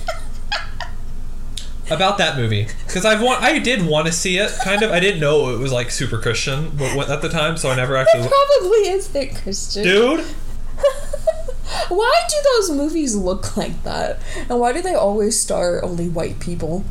about 1.91 2.19
that 2.19 2.37
movie 2.37 2.67
because 2.87 3.05
I've 3.07 3.23
want 3.23 3.43
I 3.43 3.59
did 3.59 3.87
want 3.87 4.07
to 4.07 4.13
see 4.13 4.37
it 4.39 4.53
kind 4.63 4.83
of 4.83 4.91
I 4.91 5.01
didn't 5.01 5.21
know 5.21 5.55
it 5.55 5.59
was 5.59 5.73
like 5.73 5.91
super 5.91 6.19
Christian 6.19 6.71
but 6.77 7.09
at 7.09 7.23
the 7.23 7.31
time 7.31 7.57
so 7.57 7.71
I 7.71 7.77
never 7.77 7.97
actually 7.97 8.25
It 8.25 8.31
probably 8.31 8.89
isn't 8.89 9.43
Christian. 9.43 9.83
dude 9.85 10.25
Why 11.89 12.13
do 12.29 12.37
those 12.57 12.71
movies 12.77 13.17
look 13.17 13.57
like 13.57 13.83
that? 13.85 14.21
And 14.49 14.59
why 14.61 14.73
do 14.73 14.83
they 14.83 14.95
always 14.95 15.39
star 15.41 15.83
only 15.85 16.09
white 16.09 16.41
people? 16.41 16.85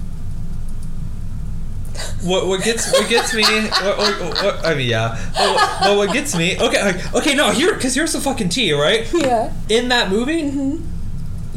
What 2.24 2.48
what 2.48 2.64
gets 2.64 2.92
what 2.92 3.08
gets 3.10 3.34
me 3.34 3.44
what, 3.44 3.98
what, 3.98 4.20
what, 4.44 4.66
I 4.66 4.74
mean 4.76 4.90
yeah 4.90 5.10
but 5.36 5.56
what, 5.56 5.80
but 5.82 5.98
what 5.98 6.14
gets 6.14 6.36
me 6.36 6.60
okay 6.60 6.82
like, 6.84 7.14
okay 7.16 7.36
no 7.36 7.52
here 7.52 7.74
because 7.76 7.94
here's 7.94 8.14
the 8.14 8.20
fucking 8.20 8.50
tea 8.50 8.74
right 8.74 9.08
Yeah. 9.14 9.54
in 9.70 9.90
that 9.90 10.10
movie 10.10 10.50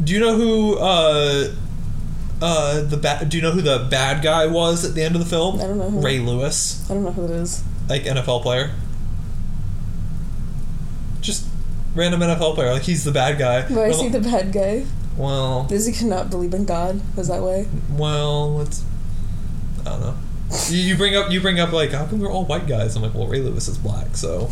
do 0.03 0.13
you 0.13 0.19
know 0.19 0.35
who 0.35 0.77
uh 0.77 1.51
uh 2.43 2.81
the 2.83 2.97
bad 2.97 3.29
do 3.29 3.37
you 3.37 3.43
know 3.43 3.51
who 3.51 3.61
the 3.61 3.87
bad 3.89 4.21
guy 4.23 4.45
was 4.47 4.85
at 4.85 4.93
the 4.93 5.01
end 5.03 5.15
of 5.15 5.21
the 5.21 5.27
film 5.27 5.59
I 5.59 5.63
don't 5.65 5.77
know 5.79 5.89
who. 5.89 5.99
Ray 6.01 6.19
Lewis 6.19 6.87
I 6.89 6.93
don't 6.93 7.03
know 7.05 7.11
who 7.11 7.25
it 7.25 7.31
is. 7.31 7.63
like 7.89 8.03
NFL 8.03 8.41
player 8.43 8.71
just 11.21 11.47
random 11.95 12.21
NFL 12.21 12.55
player 12.55 12.71
like 12.73 12.83
he's 12.83 13.03
the 13.03 13.11
bad 13.11 13.37
guy 13.37 13.67
Do 13.67 13.79
I 13.79 13.89
Well, 13.89 13.93
see 13.93 14.09
the 14.09 14.19
bad 14.21 14.51
guy? 14.53 14.85
well 15.17 15.65
Does 15.65 15.85
he 15.85 15.93
cannot 15.93 16.29
believe 16.29 16.53
in 16.53 16.65
God? 16.65 17.01
Is 17.17 17.27
that 17.27 17.41
way? 17.41 17.67
well 17.91 18.55
let's 18.57 18.83
I 19.81 19.89
don't 19.89 20.01
know 20.01 20.15
you, 20.69 20.95
bring 20.97 21.15
up 21.15 21.31
you 21.31 21.39
bring 21.41 21.59
up 21.59 21.71
like 21.71 21.91
how 21.91 22.05
come 22.05 22.19
we're 22.19 22.31
all 22.31 22.45
white 22.45 22.67
guys 22.67 22.95
I'm 22.95 23.01
like 23.01 23.13
well 23.13 23.27
Ray 23.27 23.39
Lewis 23.41 23.67
is 23.67 23.77
black 23.77 24.15
so 24.15 24.49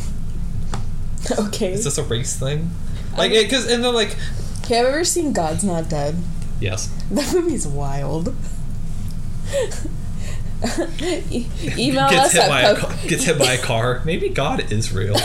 okay. 1.39 1.73
is 1.73 1.83
this 1.83 1.97
a 1.97 2.03
race 2.03 2.37
thing 2.39 2.69
like 3.17 3.31
because 3.31 3.69
and 3.69 3.83
then 3.83 3.93
like 3.93 4.15
Okay, 4.63 4.75
have 4.75 4.85
you 4.85 4.91
ever 4.91 5.03
seen 5.03 5.33
God's 5.33 5.63
Not 5.63 5.89
Dead? 5.89 6.15
yes 6.59 6.87
That 7.11 7.33
movie's 7.33 7.67
wild. 7.67 8.35
E- 11.31 11.47
email 11.77 12.09
gets 12.09 12.25
us 12.27 12.31
hit 12.33 12.43
at 12.43 12.49
by 12.49 12.61
a 12.61 12.75
po- 12.75 12.87
car, 12.87 12.97
gets 13.07 13.23
hit 13.23 13.39
by 13.39 13.53
a 13.53 13.57
car. 13.57 14.01
Maybe 14.05 14.29
God 14.29 14.71
is 14.71 14.93
real. 14.93 15.15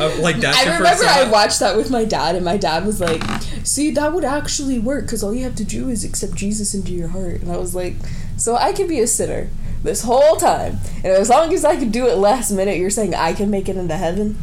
Uh, 0.00 0.14
like 0.20 0.36
that's 0.36 0.58
I 0.58 0.76
remember 0.76 1.04
I 1.04 1.28
watched 1.30 1.60
that 1.60 1.76
with 1.76 1.90
my 1.90 2.04
dad, 2.04 2.34
and 2.34 2.44
my 2.44 2.56
dad 2.56 2.84
was 2.84 3.00
like, 3.00 3.22
"See, 3.64 3.90
that 3.92 4.12
would 4.12 4.24
actually 4.24 4.78
work 4.78 5.04
because 5.06 5.22
all 5.22 5.32
you 5.32 5.44
have 5.44 5.54
to 5.56 5.64
do 5.64 5.88
is 5.88 6.04
accept 6.04 6.34
Jesus 6.34 6.74
into 6.74 6.92
your 6.92 7.08
heart." 7.08 7.40
And 7.42 7.50
I 7.50 7.56
was 7.56 7.74
like, 7.74 7.94
"So 8.40 8.56
I 8.56 8.72
can 8.72 8.88
be 8.88 8.98
a 9.00 9.06
sinner 9.06 9.48
this 9.84 10.02
whole 10.02 10.36
time, 10.36 10.78
and 10.96 11.06
as 11.06 11.28
long 11.28 11.52
as 11.54 11.64
I 11.64 11.76
can 11.76 11.90
do 11.90 12.06
it 12.06 12.16
last 12.16 12.50
minute, 12.50 12.76
you're 12.78 12.90
saying 12.90 13.14
I 13.14 13.32
can 13.32 13.50
make 13.50 13.68
it 13.68 13.76
into 13.76 13.96
heaven? 13.96 14.36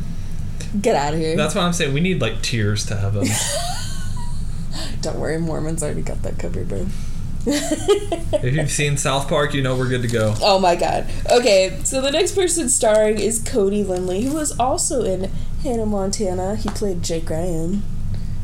Get 0.82 0.96
out 0.96 1.14
of 1.14 1.20
here! 1.20 1.36
That's 1.36 1.56
why 1.56 1.62
I'm 1.64 1.74
saying 1.74 1.94
we 1.94 2.00
need 2.00 2.22
like 2.22 2.42
tears 2.42 2.86
to 2.86 2.96
heaven. 2.96 3.28
Don't 5.02 5.20
worry, 5.20 5.38
Mormons 5.40 5.84
already 5.84 6.02
got 6.02 6.22
that 6.24 6.40
covered, 6.40 6.70
bro." 6.70 6.86
if 7.50 8.54
you've 8.56 8.70
seen 8.70 8.98
South 8.98 9.30
Park, 9.30 9.54
you 9.54 9.62
know 9.62 9.78
we're 9.78 9.88
good 9.88 10.02
to 10.02 10.10
go. 10.10 10.34
Oh 10.42 10.60
my 10.60 10.76
god. 10.76 11.10
Okay, 11.32 11.80
so 11.86 12.02
the 12.02 12.12
next 12.12 12.36
person 12.36 12.68
starring 12.68 13.20
is 13.20 13.42
Cody 13.42 13.86
Linley, 13.86 14.24
who 14.24 14.34
was 14.34 14.58
also 14.60 15.04
in 15.06 15.32
Hannah 15.64 15.86
Montana. 15.86 16.58
He 16.58 16.68
played 16.70 17.04
Jake 17.04 17.30
Ryan. 17.30 17.84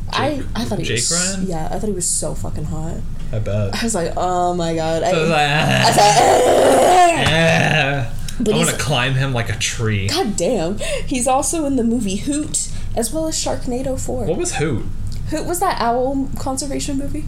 I, 0.10 0.38
Jake- 0.38 0.46
I 0.56 0.64
thought 0.64 0.80
he 0.80 0.86
Jake 0.86 0.96
was 0.98 1.36
Ryan? 1.36 1.48
yeah 1.48 1.66
I 1.70 1.80
thought 1.80 1.88
he 1.88 1.92
was 1.94 2.08
so 2.08 2.34
fucking 2.34 2.66
hot. 2.66 2.98
I 3.34 3.40
bet. 3.40 3.74
I 3.74 3.84
was 3.84 3.96
like 3.96 4.14
oh 4.16 4.54
my 4.54 4.76
god 4.76 5.02
I, 5.02 5.12
So 5.12 5.18
I 5.18 5.22
was 5.22 5.30
like, 5.30 5.50
I 5.50 5.86
was 5.88 5.98
ah, 5.98 7.16
like, 7.18 7.28
ah. 7.28 8.14
But 8.40 8.54
I 8.54 8.58
want 8.58 8.70
to 8.70 8.78
climb 8.78 9.14
him 9.14 9.34
like 9.34 9.50
a 9.50 9.58
tree. 9.58 10.08
God 10.08 10.36
damn. 10.36 10.78
He's 11.08 11.28
also 11.28 11.66
in 11.66 11.76
the 11.76 11.84
movie 11.84 12.18
Hoot, 12.18 12.70
as 12.96 13.14
well 13.14 13.28
as 13.28 13.36
Sharknado 13.36 14.00
4. 14.00 14.26
What 14.26 14.38
was 14.38 14.56
Hoot? 14.56 14.86
Hoot 15.30 15.46
was 15.46 15.60
that 15.60 15.80
owl 15.80 16.30
conservation 16.40 16.98
movie? 16.98 17.26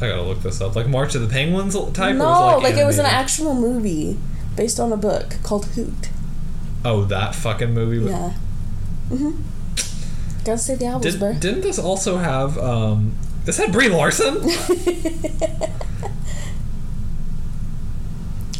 I 0.00 0.08
gotta 0.08 0.22
look 0.22 0.42
this 0.42 0.60
up. 0.60 0.74
Like 0.74 0.88
March 0.88 1.14
of 1.14 1.22
the 1.22 1.28
Penguins 1.28 1.74
type. 1.92 2.16
no, 2.16 2.58
it 2.58 2.62
like, 2.62 2.74
it 2.74 2.84
was 2.84 2.98
an 2.98 3.06
actual 3.06 3.54
movie 3.54 4.18
based 4.56 4.80
on 4.80 4.92
a 4.92 4.96
book 4.96 5.36
called 5.42 5.66
Hoot. 5.66 6.10
Oh, 6.84 7.04
that 7.04 7.34
fucking 7.34 7.72
movie. 7.72 8.10
Yeah. 8.10 8.34
Mm-hmm. 9.10 10.44
Gotta 10.44 10.58
say 10.58 10.74
the 10.74 10.86
owls, 10.88 11.02
Did, 11.02 11.20
bro. 11.20 11.34
didn't 11.34 11.60
this 11.60 11.78
also 11.78 12.16
have? 12.16 12.58
um 12.58 13.16
This 13.44 13.58
had 13.58 13.72
Brie 13.72 13.88
Larson. 13.88 14.36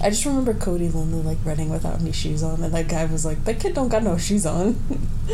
I 0.01 0.11
just 0.11 0.25
remember 0.25 0.53
Cody 0.55 0.89
Linley 0.89 1.23
like 1.23 1.39
running 1.45 1.69
without 1.69 2.01
any 2.01 2.11
shoes 2.11 2.43
on, 2.43 2.65
and 2.65 2.75
that 2.75 2.89
guy 2.89 3.05
was 3.05 3.25
like, 3.25 3.45
"That 3.45 3.61
kid 3.61 3.75
don't 3.75 3.89
got 3.89 4.03
no 4.03 4.19
shoes 4.19 4.45
on." 4.45 4.83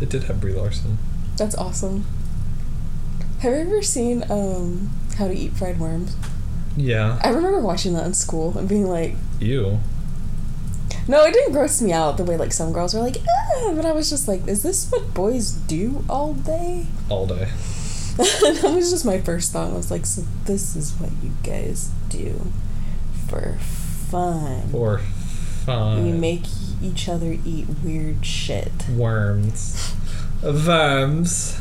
it 0.00 0.08
did 0.10 0.24
have 0.24 0.40
Brie 0.40 0.54
Larson. 0.54 0.98
That's 1.36 1.54
awesome. 1.54 2.04
Have 3.40 3.52
you 3.52 3.60
ever 3.60 3.82
seen 3.82 4.24
um, 4.28 4.90
How 5.18 5.28
to 5.28 5.34
Eat 5.34 5.52
Fried 5.52 5.78
Worms? 5.78 6.16
Yeah. 6.76 7.20
I 7.22 7.28
remember 7.28 7.60
watching 7.60 7.92
that 7.92 8.06
in 8.06 8.14
school 8.14 8.58
and 8.58 8.68
being 8.68 8.88
like, 8.88 9.14
You. 9.38 9.78
No, 11.08 11.24
it 11.24 11.32
didn't 11.32 11.52
gross 11.52 11.80
me 11.80 11.92
out 11.92 12.16
the 12.16 12.24
way 12.24 12.36
like 12.36 12.52
some 12.52 12.72
girls 12.72 12.94
were 12.94 13.00
like, 13.00 13.16
ah, 13.28 13.72
but 13.74 13.84
I 13.84 13.92
was 13.92 14.10
just 14.10 14.26
like, 14.26 14.46
is 14.48 14.62
this 14.62 14.90
what 14.90 15.14
boys 15.14 15.52
do 15.52 16.04
all 16.08 16.34
day? 16.34 16.86
All 17.08 17.26
day. 17.26 17.48
that 18.16 18.72
was 18.74 18.90
just 18.90 19.04
my 19.04 19.20
first 19.20 19.52
thought. 19.52 19.70
I 19.70 19.76
was 19.76 19.90
like, 19.90 20.06
so 20.06 20.22
this 20.44 20.74
is 20.74 20.92
what 20.94 21.10
you 21.22 21.32
guys 21.42 21.90
do 22.08 22.50
for 23.28 23.58
fun. 24.10 24.68
For 24.70 24.98
fun. 25.64 26.06
You 26.06 26.14
make 26.14 26.44
each 26.82 27.08
other 27.08 27.36
eat 27.44 27.66
weird 27.84 28.24
shit. 28.24 28.72
worms. 28.90 29.94
Worms. 30.42 31.60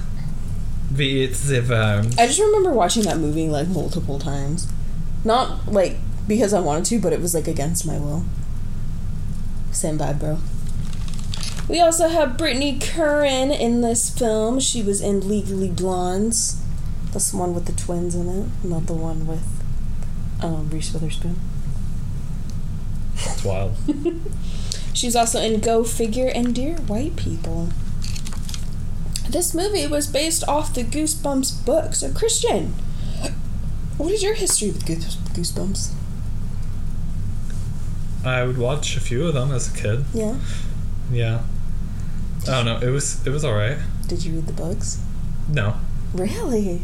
We 0.96 1.24
eat 1.24 1.34
the 1.34 1.62
worms. 1.62 2.18
I 2.18 2.28
just 2.28 2.40
remember 2.40 2.72
watching 2.72 3.04
that 3.04 3.18
movie 3.18 3.50
like 3.50 3.68
multiple 3.68 4.18
times. 4.18 4.72
Not 5.24 5.68
like 5.72 5.98
because 6.28 6.54
I 6.54 6.60
wanted 6.60 6.86
to, 6.86 7.00
but 7.00 7.14
it 7.14 7.20
was 7.22 7.34
like 7.34 7.48
against 7.48 7.86
my 7.86 7.98
will. 7.98 8.24
Same 9.76 9.98
vibe, 9.98 10.20
bro. 10.20 10.38
We 11.68 11.82
also 11.82 12.08
have 12.08 12.38
Brittany 12.38 12.80
Curran 12.80 13.52
in 13.52 13.82
this 13.82 14.10
film. 14.10 14.62
She 14.62 14.82
was 14.82 15.02
in 15.02 15.28
Legally 15.28 15.70
Blondes. 15.70 16.62
That's 17.12 17.32
the 17.32 17.38
one 17.38 17.54
with 17.54 17.66
the 17.66 17.74
twins 17.74 18.16
in 18.16 18.30
it, 18.30 18.48
not 18.64 18.86
the 18.86 18.94
one 18.94 19.28
with 19.28 19.44
um, 20.42 20.70
Reese 20.70 20.94
Witherspoon. 20.94 21.38
That's 23.16 23.44
wild. 23.44 23.76
She's 24.94 25.16
also 25.16 25.42
in 25.42 25.60
Go 25.60 25.84
Figure 25.84 26.32
and 26.34 26.56
Dear 26.56 26.76
White 26.76 27.18
People. 27.18 27.68
This 29.28 29.54
movie 29.54 29.88
was 29.88 30.08
based 30.08 30.48
off 30.48 30.74
the 30.74 30.84
Goosebumps 30.84 31.66
book. 31.66 31.96
So, 31.96 32.14
Christian, 32.14 32.76
what 33.98 34.14
is 34.14 34.24
your 34.24 34.36
history 34.36 34.72
with 34.72 34.86
Goosebumps? 34.86 35.92
I 38.26 38.44
would 38.44 38.58
watch 38.58 38.98
a 38.98 39.00
few 39.00 39.28
of 39.28 39.34
them 39.34 39.52
as 39.52 39.72
a 39.72 39.78
kid. 39.78 40.06
Yeah. 40.14 40.36
Yeah. 41.12 41.44
I 42.44 42.64
don't 42.64 42.66
know. 42.66 42.80
It 42.88 42.92
was 42.92 43.26
it 43.26 43.30
was 43.30 43.46
alright. 43.46 43.78
Did 44.08 44.26
you 44.26 44.34
read 44.34 44.48
the 44.48 44.54
books? 44.54 45.02
No. 45.48 45.76
Really? 46.14 46.82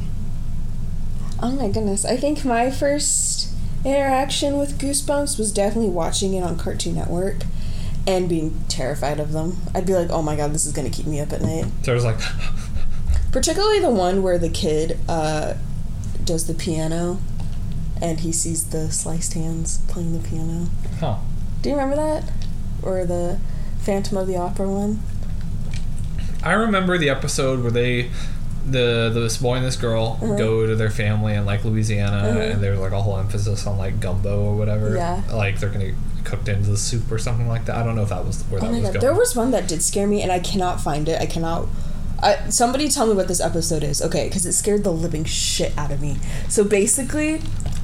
Oh 1.41 1.51
my 1.51 1.69
goodness. 1.69 2.05
I 2.05 2.17
think 2.17 2.45
my 2.45 2.69
first 2.69 3.49
interaction 3.83 4.57
with 4.57 4.79
Goosebumps 4.79 5.39
was 5.39 5.51
definitely 5.51 5.89
watching 5.89 6.35
it 6.35 6.41
on 6.43 6.57
Cartoon 6.57 6.95
Network 6.95 7.37
and 8.05 8.29
being 8.29 8.63
terrified 8.67 9.19
of 9.19 9.31
them. 9.31 9.57
I'd 9.73 9.85
be 9.85 9.95
like, 9.95 10.09
oh 10.11 10.21
my 10.21 10.35
god, 10.35 10.53
this 10.53 10.65
is 10.65 10.73
gonna 10.73 10.89
keep 10.89 11.07
me 11.07 11.19
up 11.19 11.31
at 11.33 11.41
night. 11.41 11.65
So 11.83 11.91
I 11.91 11.95
was 11.95 12.05
like, 12.05 12.19
Particularly 13.31 13.79
the 13.79 13.89
one 13.89 14.21
where 14.21 14.37
the 14.37 14.49
kid 14.49 14.99
uh, 15.07 15.53
does 16.23 16.47
the 16.47 16.53
piano 16.53 17.19
and 18.01 18.19
he 18.19 18.31
sees 18.31 18.69
the 18.71 18.91
sliced 18.91 19.33
hands 19.33 19.79
playing 19.87 20.19
the 20.21 20.27
piano. 20.27 20.67
Huh. 20.99 21.17
Do 21.61 21.69
you 21.69 21.75
remember 21.75 21.95
that? 21.95 22.31
Or 22.83 23.05
the 23.05 23.39
Phantom 23.79 24.17
of 24.17 24.27
the 24.27 24.37
Opera 24.37 24.67
one? 24.69 24.99
I 26.43 26.53
remember 26.53 26.97
the 26.97 27.09
episode 27.09 27.61
where 27.61 27.71
they, 27.71 28.09
the 28.67 29.11
this 29.13 29.37
boy 29.37 29.55
and 29.57 29.65
this 29.65 29.75
girl 29.75 30.17
Uh-huh. 30.21 30.35
go 30.35 30.65
to 30.65 30.75
their 30.75 30.89
family 30.89 31.33
in 31.35 31.45
like 31.45 31.63
Louisiana, 31.63 32.17
Uh-huh. 32.29 32.39
and 32.39 32.61
there's 32.63 32.79
like 32.79 32.91
a 32.91 33.01
whole 33.01 33.17
emphasis 33.17 33.67
on 33.67 33.77
like 33.77 33.99
gumbo 33.99 34.43
or 34.43 34.55
whatever. 34.55 34.95
Yeah. 34.95 35.21
Like 35.31 35.59
they're 35.59 35.69
gonna 35.69 35.91
cooked 36.23 36.47
into 36.47 36.69
the 36.69 36.77
soup 36.77 37.11
or 37.11 37.17
something 37.19 37.47
like 37.47 37.65
that. 37.65 37.75
I 37.75 37.83
don't 37.83 37.95
know 37.95 38.03
if 38.03 38.09
that 38.09 38.25
was 38.25 38.41
where 38.43 38.59
Oh 38.63 38.65
that 38.65 38.71
was 38.71 38.81
god, 38.81 38.93
going. 38.93 39.01
there 39.01 39.13
was 39.13 39.35
one 39.35 39.51
that 39.51 39.67
did 39.67 39.83
scare 39.83 40.07
me, 40.07 40.21
and 40.23 40.31
I 40.31 40.39
cannot 40.39 40.81
find 40.81 41.07
it. 41.09 41.21
I 41.21 41.25
cannot. 41.27 41.67
I, 42.23 42.49
somebody 42.49 42.87
tell 42.87 43.07
me 43.07 43.13
what 43.15 43.27
this 43.27 43.41
episode 43.41 43.81
is, 43.83 43.99
okay? 44.01 44.27
Because 44.27 44.45
it 44.45 44.53
scared 44.53 44.83
the 44.83 44.91
living 44.91 45.23
shit 45.25 45.75
out 45.75 45.91
of 45.91 45.99
me. 46.01 46.17
So 46.49 46.63
basically, 46.63 47.41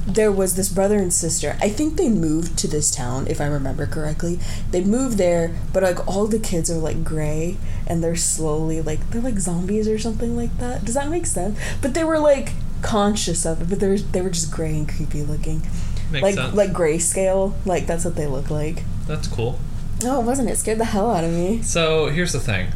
there 0.08 0.32
was 0.32 0.56
this 0.56 0.68
brother 0.70 0.96
and 0.98 1.12
sister. 1.12 1.56
I 1.60 1.68
think 1.68 1.96
they 1.96 2.08
moved 2.08 2.58
to 2.60 2.66
this 2.68 2.90
town, 2.90 3.26
if 3.26 3.40
I 3.40 3.46
remember 3.46 3.86
correctly. 3.86 4.38
They 4.70 4.82
moved 4.82 5.18
there, 5.18 5.54
but 5.72 5.82
like 5.82 6.06
all 6.08 6.26
the 6.26 6.38
kids 6.38 6.70
are 6.70 6.78
like 6.78 7.04
gray, 7.04 7.56
and 7.86 8.02
they're 8.02 8.16
slowly 8.16 8.80
like 8.80 9.10
they're 9.10 9.20
like 9.22 9.38
zombies 9.38 9.86
or 9.86 9.98
something 9.98 10.34
like 10.36 10.56
that. 10.58 10.84
Does 10.84 10.94
that 10.94 11.08
make 11.08 11.26
sense? 11.26 11.58
But 11.82 11.94
they 11.94 12.04
were 12.04 12.18
like 12.18 12.52
conscious 12.82 13.44
of 13.44 13.60
it, 13.62 13.68
but 13.68 13.80
they 13.80 13.88
were 13.88 13.98
they 13.98 14.22
were 14.22 14.30
just 14.30 14.50
gray 14.52 14.74
and 14.76 14.88
creepy 14.88 15.22
looking, 15.22 15.62
Makes 16.10 16.22
like 16.22 16.34
sense. 16.36 16.54
like 16.54 16.70
grayscale. 16.72 17.52
Like 17.66 17.86
that's 17.86 18.04
what 18.04 18.16
they 18.16 18.26
look 18.26 18.50
like. 18.50 18.84
That's 19.06 19.28
cool. 19.28 19.58
Oh, 20.04 20.20
it 20.20 20.24
wasn't. 20.24 20.48
It 20.48 20.56
scared 20.56 20.78
the 20.78 20.84
hell 20.86 21.10
out 21.10 21.24
of 21.24 21.32
me. 21.32 21.60
So 21.62 22.06
here's 22.06 22.32
the 22.32 22.40
thing, 22.40 22.68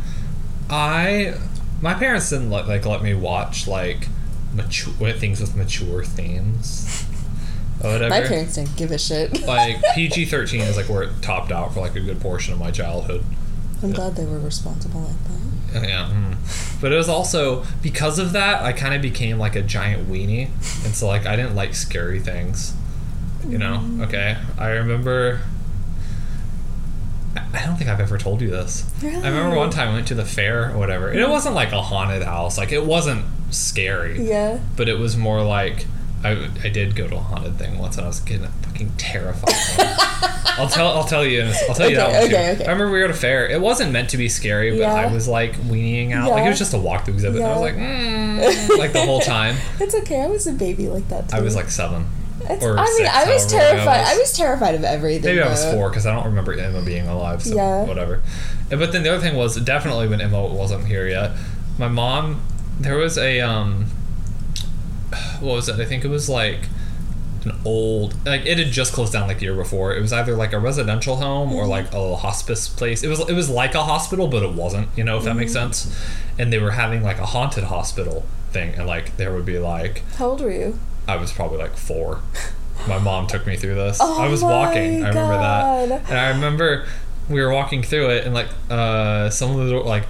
I 0.68 1.34
my 1.80 1.94
parents 1.94 2.30
didn't 2.30 2.50
let, 2.50 2.68
like 2.68 2.84
let 2.84 3.02
me 3.02 3.14
watch 3.14 3.66
like 3.66 4.08
mature 4.54 5.12
things 5.12 5.40
with 5.40 5.56
mature 5.56 6.04
themes. 6.04 7.06
Or 7.82 7.92
whatever. 7.92 8.10
My 8.10 8.20
parents 8.20 8.54
didn't 8.54 8.76
give 8.76 8.90
a 8.92 8.98
shit. 8.98 9.42
like 9.46 9.82
PG 9.94 10.26
thirteen 10.26 10.60
is 10.60 10.76
like 10.76 10.88
where 10.88 11.02
it 11.02 11.10
topped 11.20 11.50
out 11.50 11.74
for 11.74 11.80
like 11.80 11.96
a 11.96 12.00
good 12.00 12.20
portion 12.20 12.52
of 12.52 12.60
my 12.60 12.70
childhood. 12.70 13.24
I'm 13.82 13.90
glad 13.90 14.14
they 14.14 14.24
were 14.24 14.38
responsible 14.38 15.00
like 15.00 15.24
that. 15.24 15.88
Yeah, 15.88 16.08
mm. 16.12 16.80
but 16.80 16.92
it 16.92 16.96
was 16.96 17.08
also 17.08 17.64
because 17.82 18.18
of 18.18 18.32
that 18.32 18.62
I 18.62 18.72
kind 18.72 18.94
of 18.94 19.00
became 19.02 19.38
like 19.38 19.56
a 19.56 19.62
giant 19.62 20.08
weenie, 20.08 20.46
and 20.84 20.94
so 20.94 21.06
like 21.06 21.26
I 21.26 21.34
didn't 21.34 21.56
like 21.56 21.74
scary 21.74 22.20
things. 22.20 22.74
You 23.48 23.58
know? 23.58 23.84
Okay, 24.02 24.36
I 24.58 24.68
remember. 24.70 25.40
I- 27.36 27.44
I 27.54 27.66
don't 27.66 27.76
think 27.76 27.90
I've 27.90 28.00
ever 28.00 28.18
told 28.18 28.40
you 28.40 28.50
this. 28.50 28.90
Really? 29.02 29.16
I 29.16 29.28
remember 29.28 29.56
one 29.56 29.70
time 29.70 29.88
I 29.88 29.94
went 29.94 30.08
to 30.08 30.14
the 30.14 30.24
fair 30.24 30.72
or 30.72 30.78
whatever, 30.78 31.08
and 31.08 31.18
it 31.18 31.28
wasn't 31.28 31.54
like 31.54 31.72
a 31.72 31.82
haunted 31.82 32.22
house. 32.22 32.58
Like 32.58 32.72
it 32.72 32.84
wasn't 32.84 33.24
scary, 33.50 34.28
Yeah. 34.28 34.58
but 34.76 34.88
it 34.88 34.98
was 34.98 35.16
more 35.16 35.42
like 35.42 35.86
I, 36.24 36.48
I 36.64 36.68
did 36.68 36.94
go 36.96 37.08
to 37.08 37.16
a 37.16 37.20
haunted 37.20 37.58
thing 37.58 37.78
once, 37.78 37.96
and 37.96 38.04
I 38.04 38.08
was 38.08 38.20
getting 38.20 38.46
fucking 38.46 38.92
terrified. 38.98 39.54
I'll 40.58 40.68
tell 40.68 40.88
I'll 40.88 41.04
tell 41.04 41.24
you 41.24 41.42
I'll 41.68 41.74
tell 41.74 41.88
you 41.88 41.96
that 41.96 42.08
Okay, 42.10 42.20
too. 42.28 42.34
okay, 42.34 42.52
okay. 42.52 42.64
I 42.66 42.70
remember 42.72 42.92
we 42.92 42.98
were 42.98 43.06
at 43.06 43.10
a 43.10 43.14
fair. 43.14 43.48
It 43.48 43.60
wasn't 43.60 43.90
meant 43.90 44.10
to 44.10 44.16
be 44.18 44.28
scary, 44.28 44.70
but 44.70 44.80
Yeah. 44.80 44.92
I 44.94 45.12
was 45.12 45.26
like 45.26 45.56
weaning 45.68 46.12
out. 46.12 46.30
Like 46.30 46.44
it 46.44 46.48
was 46.50 46.58
just 46.58 46.74
a 46.74 46.76
walkthrough 46.76 47.08
exhibit. 47.14 47.40
And 47.40 47.46
I 47.50 47.52
was 47.52 47.60
like, 47.62 47.74
mm, 47.74 48.78
like 48.78 48.92
the 48.92 49.04
whole 49.04 49.20
time. 49.20 49.56
It's 49.80 49.94
okay. 49.94 50.20
I 50.20 50.26
was 50.26 50.46
a 50.46 50.52
baby 50.52 50.88
like 50.88 51.08
that 51.08 51.28
too. 51.30 51.36
I 51.36 51.40
was 51.40 51.56
like 51.56 51.70
seven. 51.70 52.06
It's, 52.50 52.62
or 52.64 52.76
I 52.78 52.84
mean, 52.84 52.96
six, 52.96 53.08
I 53.10 53.32
was 53.32 53.42
old 53.44 53.52
I 53.54 53.64
terrified. 53.64 54.00
was. 54.00 54.08
I 54.08 54.16
was 54.18 54.32
terrified 54.36 54.74
of 54.74 54.84
everything. 54.84 55.24
Maybe 55.36 55.42
I 55.42 55.48
was 55.48 55.64
four 55.72 55.88
because 55.88 56.06
I 56.06 56.14
don't 56.14 56.26
remember 56.26 56.52
Emma 56.52 56.82
being 56.82 57.06
alive. 57.06 57.42
So 57.42 57.54
Yeah. 57.54 57.84
whatever. 57.84 58.20
But 58.68 58.92
then 58.92 59.02
the 59.04 59.12
other 59.14 59.20
thing 59.22 59.36
was 59.36 59.56
definitely 59.60 60.08
when 60.08 60.20
Emma 60.20 60.44
wasn't 60.44 60.86
here 60.86 61.06
yet. 61.08 61.32
My 61.78 61.88
mom, 61.88 62.42
there 62.78 62.96
was 62.96 63.16
a 63.16 63.40
um, 63.40 63.86
what 65.42 65.56
was 65.56 65.68
it? 65.68 65.78
I 65.80 65.84
think 65.84 66.04
it 66.04 66.08
was 66.08 66.28
like 66.28 66.68
an 67.44 67.52
old 67.64 68.14
like 68.24 68.46
it 68.46 68.58
had 68.58 68.68
just 68.68 68.92
closed 68.92 69.12
down 69.12 69.26
like 69.26 69.38
the 69.38 69.44
year 69.44 69.54
before. 69.54 69.94
It 69.94 70.00
was 70.00 70.12
either 70.12 70.34
like 70.36 70.52
a 70.52 70.58
residential 70.58 71.16
home 71.16 71.52
or 71.52 71.66
like 71.66 71.92
a 71.92 72.16
hospice 72.16 72.68
place. 72.68 73.02
It 73.02 73.08
was 73.08 73.20
it 73.28 73.34
was 73.34 73.50
like 73.50 73.74
a 73.74 73.82
hospital, 73.82 74.28
but 74.28 74.42
it 74.42 74.52
wasn't. 74.52 74.88
You 74.96 75.04
know 75.04 75.18
if 75.18 75.24
that 75.24 75.36
makes 75.36 75.52
sense. 75.52 75.96
And 76.38 76.52
they 76.52 76.58
were 76.58 76.72
having 76.72 77.02
like 77.02 77.18
a 77.18 77.26
haunted 77.26 77.64
hospital 77.64 78.24
thing, 78.50 78.74
and 78.74 78.86
like 78.86 79.16
there 79.16 79.34
would 79.34 79.46
be 79.46 79.58
like 79.58 80.02
How 80.16 80.30
old 80.30 80.40
were 80.40 80.52
you? 80.52 80.78
I 81.08 81.16
was 81.16 81.32
probably 81.32 81.58
like 81.58 81.76
four. 81.76 82.20
My 82.88 82.98
mom 82.98 83.26
took 83.26 83.46
me 83.46 83.56
through 83.56 83.74
this. 83.74 83.98
Oh 84.00 84.20
I 84.20 84.28
was 84.28 84.42
walking. 84.42 85.04
I 85.04 85.08
remember 85.08 85.34
that. 85.34 86.08
And 86.08 86.18
I 86.18 86.28
remember 86.30 86.86
we 87.28 87.40
were 87.40 87.52
walking 87.52 87.82
through 87.82 88.10
it 88.10 88.24
and 88.24 88.34
like 88.34 88.48
uh 88.70 89.30
some 89.30 89.58
of 89.58 89.68
the 89.68 89.76
like 89.76 90.04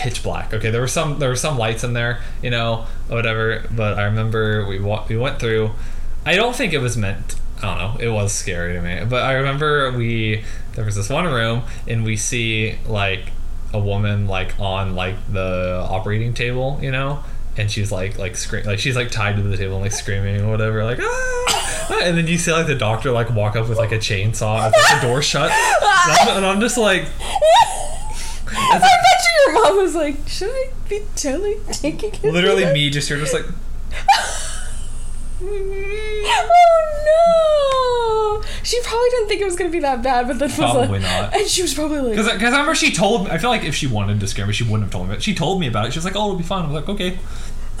pitch 0.00 0.22
black. 0.22 0.54
Okay, 0.54 0.70
there 0.70 0.80
were 0.80 0.88
some 0.88 1.18
there 1.18 1.28
were 1.28 1.36
some 1.36 1.58
lights 1.58 1.84
in 1.84 1.92
there, 1.92 2.20
you 2.42 2.48
know, 2.48 2.86
whatever, 3.08 3.62
but 3.70 3.98
I 3.98 4.04
remember 4.04 4.66
we 4.66 4.80
wa- 4.80 5.04
we 5.06 5.16
went 5.16 5.38
through 5.38 5.72
I 6.24 6.36
don't 6.36 6.56
think 6.56 6.72
it 6.72 6.78
was 6.78 6.96
meant 6.96 7.36
I 7.62 7.66
don't 7.66 7.78
know. 7.78 8.00
It 8.00 8.08
was 8.08 8.32
scary 8.32 8.72
to 8.72 8.80
me. 8.80 9.04
But 9.06 9.24
I 9.24 9.34
remember 9.34 9.92
we 9.92 10.42
there 10.72 10.86
was 10.86 10.94
this 10.94 11.10
one 11.10 11.26
room 11.26 11.64
and 11.86 12.02
we 12.02 12.16
see 12.16 12.78
like 12.86 13.32
a 13.74 13.78
woman 13.78 14.26
like 14.26 14.58
on 14.58 14.94
like 14.94 15.16
the 15.30 15.86
operating 15.86 16.32
table, 16.32 16.78
you 16.80 16.90
know, 16.90 17.22
and 17.58 17.70
she's 17.70 17.92
like 17.92 18.18
like 18.18 18.36
scream 18.36 18.64
like 18.64 18.78
she's 18.78 18.96
like 18.96 19.10
tied 19.10 19.36
to 19.36 19.42
the 19.42 19.56
table 19.58 19.74
and 19.74 19.82
like 19.82 19.92
screaming 19.92 20.40
or 20.40 20.50
whatever, 20.50 20.82
like 20.82 20.98
ah! 21.02 22.00
and 22.02 22.16
then 22.16 22.26
you 22.26 22.38
see 22.38 22.52
like 22.52 22.66
the 22.66 22.74
doctor 22.74 23.10
like 23.10 23.28
walk 23.28 23.54
up 23.54 23.68
with 23.68 23.76
like 23.76 23.92
a 23.92 23.98
chainsaw 23.98 24.64
and 24.64 24.72
like, 24.72 25.00
the 25.02 25.06
door 25.06 25.20
shut, 25.20 25.50
and 25.50 26.30
I'm, 26.30 26.36
and 26.38 26.46
I'm 26.46 26.60
just 26.60 26.78
like. 26.78 27.06
I 28.52 28.78
bet 28.78 29.24
you 29.24 29.52
your 29.52 29.62
mom 29.62 29.76
was 29.76 29.94
like, 29.94 30.28
"Should 30.28 30.50
I 30.50 30.70
be 30.88 31.02
totally 31.16 31.56
taking 31.72 32.14
it?" 32.14 32.24
Literally 32.24 32.72
me 32.72 32.90
just 32.90 33.08
here 33.08 33.18
just 33.18 33.34
like 33.34 33.44
Oh 35.42 36.82
no! 38.42 38.48
She 38.62 38.80
probably 38.82 39.08
didn't 39.10 39.28
think 39.28 39.40
it 39.40 39.44
was 39.44 39.56
gonna 39.56 39.70
be 39.70 39.80
that 39.80 40.02
bad, 40.02 40.26
but 40.26 40.38
then 40.38 40.48
was 40.48 40.58
Probably 40.58 41.00
like, 41.00 41.02
not. 41.02 41.34
And 41.34 41.48
she 41.48 41.62
was 41.62 41.74
probably 41.74 42.00
like, 42.00 42.16
because 42.16 42.28
I 42.28 42.58
remember 42.58 42.74
she 42.74 42.92
told 42.92 43.24
me 43.24 43.30
I 43.30 43.38
feel 43.38 43.50
like 43.50 43.64
if 43.64 43.74
she 43.74 43.86
wanted 43.86 44.20
to 44.20 44.26
scare 44.26 44.46
me 44.46 44.52
she 44.52 44.64
wouldn't 44.64 44.82
have 44.82 44.90
told 44.90 45.08
me 45.08 45.14
but 45.14 45.22
she 45.22 45.34
told 45.34 45.60
me 45.60 45.66
about 45.66 45.86
it 45.86 45.92
she 45.92 45.98
was 45.98 46.04
like 46.04 46.16
oh 46.16 46.26
it'll 46.26 46.36
be 46.36 46.42
fine 46.42 46.64
I 46.64 46.66
was 46.66 46.74
like 46.74 46.88
okay 46.88 47.18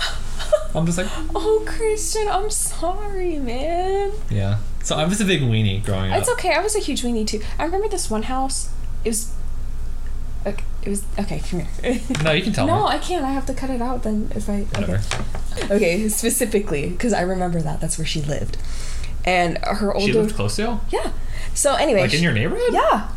I'm 0.74 0.86
just 0.86 0.98
like 0.98 1.08
"Oh, 1.34 1.64
Christian, 1.66 2.28
I'm 2.28 2.48
sorry, 2.48 3.38
man." 3.38 4.12
yeah 4.30 4.58
so 4.82 4.96
I 4.96 5.04
was 5.04 5.20
a 5.20 5.24
big 5.24 5.42
weenie 5.42 5.84
growing 5.84 6.12
up 6.12 6.20
It's 6.20 6.30
okay. 6.30 6.54
I 6.54 6.62
was 6.62 6.74
a 6.74 6.80
huge 6.80 7.02
weenie 7.02 7.26
too. 7.26 7.40
I 7.58 7.64
remember 7.64 7.88
this 7.88 8.10
one 8.10 8.24
house. 8.24 8.70
It 9.04 9.10
was. 9.10 9.32
Okay, 10.46 10.64
it 10.82 10.88
was 10.88 11.04
okay. 11.18 11.40
Come 11.50 11.60
here. 11.60 12.00
no 12.24 12.32
you 12.32 12.42
can 12.42 12.52
tell 12.52 12.66
no, 12.66 12.84
me 12.84 12.90
I 12.90 12.98
can't. 12.98 13.24
I 13.24 13.32
have 13.32 13.46
to 13.46 13.54
cut 13.54 13.70
it 13.70 13.82
out 13.82 14.02
then 14.02 14.30
if 14.34 14.48
I. 14.48 14.62
whatever 14.62 15.00
Okay. 15.60 15.74
Okay, 15.74 16.08
specifically 16.08 16.90
because 16.90 17.12
I 17.12 17.20
remember 17.22 17.60
that. 17.60 17.80
That's 17.80 17.98
where 17.98 18.06
she 18.06 18.22
lived, 18.22 18.56
and 19.24 19.58
her 19.58 19.92
older. 19.92 20.06
she 20.06 20.12
lived 20.12 20.34
close 20.34 20.56
to 20.56 20.62
you 20.62 20.80
Yeah. 20.90 21.12
So 21.52 21.74
anyway. 21.74 22.02
like 22.02 22.14
in 22.14 22.22
your 22.22 22.32
neighborhood 22.32 22.72
Yeah. 22.72 23.08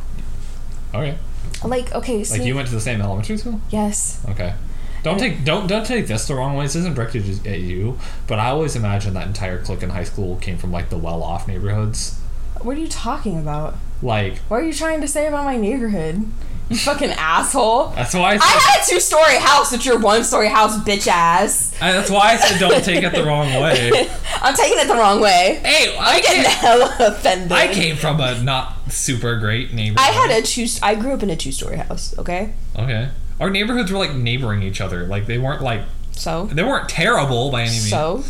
okay 0.93 1.17
Like 1.63 1.93
okay. 1.93 2.23
So 2.23 2.35
like 2.35 2.45
you 2.45 2.55
went 2.55 2.67
to 2.67 2.73
the 2.73 2.81
same 2.81 2.99
elementary 2.99 3.37
school 3.37 3.61
Yes. 3.69 4.25
okay 4.27 4.55
don't 5.03 5.19
take 5.19 5.43
don't 5.43 5.67
don't 5.67 5.85
take 5.85 6.07
this 6.07 6.27
the 6.27 6.35
wrong 6.35 6.55
way. 6.55 6.63
This 6.63 6.77
isn't 6.77 6.95
directed 6.95 7.45
at 7.45 7.59
you, 7.59 7.99
but 8.25 8.39
I 8.39 8.49
always 8.49 8.75
imagine 8.75 9.13
that 9.15 9.27
entire 9.27 9.61
clique 9.61 9.83
in 9.83 9.89
high 9.89 10.05
school 10.05 10.37
came 10.37 10.57
from 10.57 10.71
like 10.71 10.89
the 10.89 10.97
well-off 10.97 11.45
neighborhoods. 11.45 12.19
What 12.61 12.77
are 12.77 12.79
you 12.79 12.87
talking 12.87 13.37
about? 13.37 13.75
Like 14.01 14.37
What 14.47 14.61
are 14.61 14.65
you 14.65 14.73
trying 14.73 15.01
to 15.01 15.07
say 15.07 15.27
about 15.27 15.43
my 15.43 15.57
neighborhood? 15.57 16.25
You 16.69 16.77
fucking 16.77 17.09
asshole. 17.11 17.87
that's 17.89 18.13
why 18.13 18.31
I 18.33 18.37
said, 18.37 18.45
I 18.45 18.59
had 18.59 18.81
a 18.81 18.89
two 18.89 18.99
story 18.99 19.35
house 19.35 19.73
at 19.73 19.85
your 19.85 19.99
one 19.99 20.23
story 20.23 20.47
house, 20.47 20.77
bitch 20.79 21.07
ass. 21.07 21.75
I, 21.81 21.91
that's 21.91 22.09
why 22.09 22.33
I 22.33 22.37
said 22.37 22.59
don't 22.59 22.83
take 22.83 23.03
it 23.03 23.13
the 23.13 23.23
wrong 23.23 23.47
way. 23.61 24.09
I'm 24.41 24.55
taking 24.55 24.79
it 24.79 24.87
the 24.87 24.95
wrong 24.95 25.19
way. 25.21 25.61
Hey, 25.63 25.95
I 25.97 26.15
I'm 26.15 26.21
getting 26.21 26.43
came, 26.43 26.51
hella 26.51 26.95
offended. 26.99 27.51
I 27.51 27.71
came 27.73 27.95
from 27.95 28.19
a 28.19 28.41
not 28.41 28.91
super 28.91 29.37
great 29.37 29.73
neighborhood. 29.73 29.99
I 30.07 30.11
had 30.11 30.31
a 30.31 30.41
two. 30.41 30.65
I 30.81 30.95
grew 30.95 31.11
up 31.13 31.21
in 31.21 31.29
a 31.29 31.35
two 31.35 31.51
story 31.51 31.77
house. 31.77 32.17
Okay, 32.17 32.53
okay. 32.77 33.09
Our 33.39 33.49
neighborhoods 33.49 33.91
were 33.91 33.97
like 33.99 34.15
neighboring 34.15 34.63
each 34.63 34.79
other. 34.81 35.05
Like 35.05 35.27
they 35.27 35.37
weren't 35.37 35.61
like 35.61 35.81
so 36.11 36.45
they 36.47 36.63
weren't 36.63 36.89
terrible 36.89 37.51
by 37.51 37.61
any 37.63 37.71
means. 37.71 37.89
so 37.89 38.23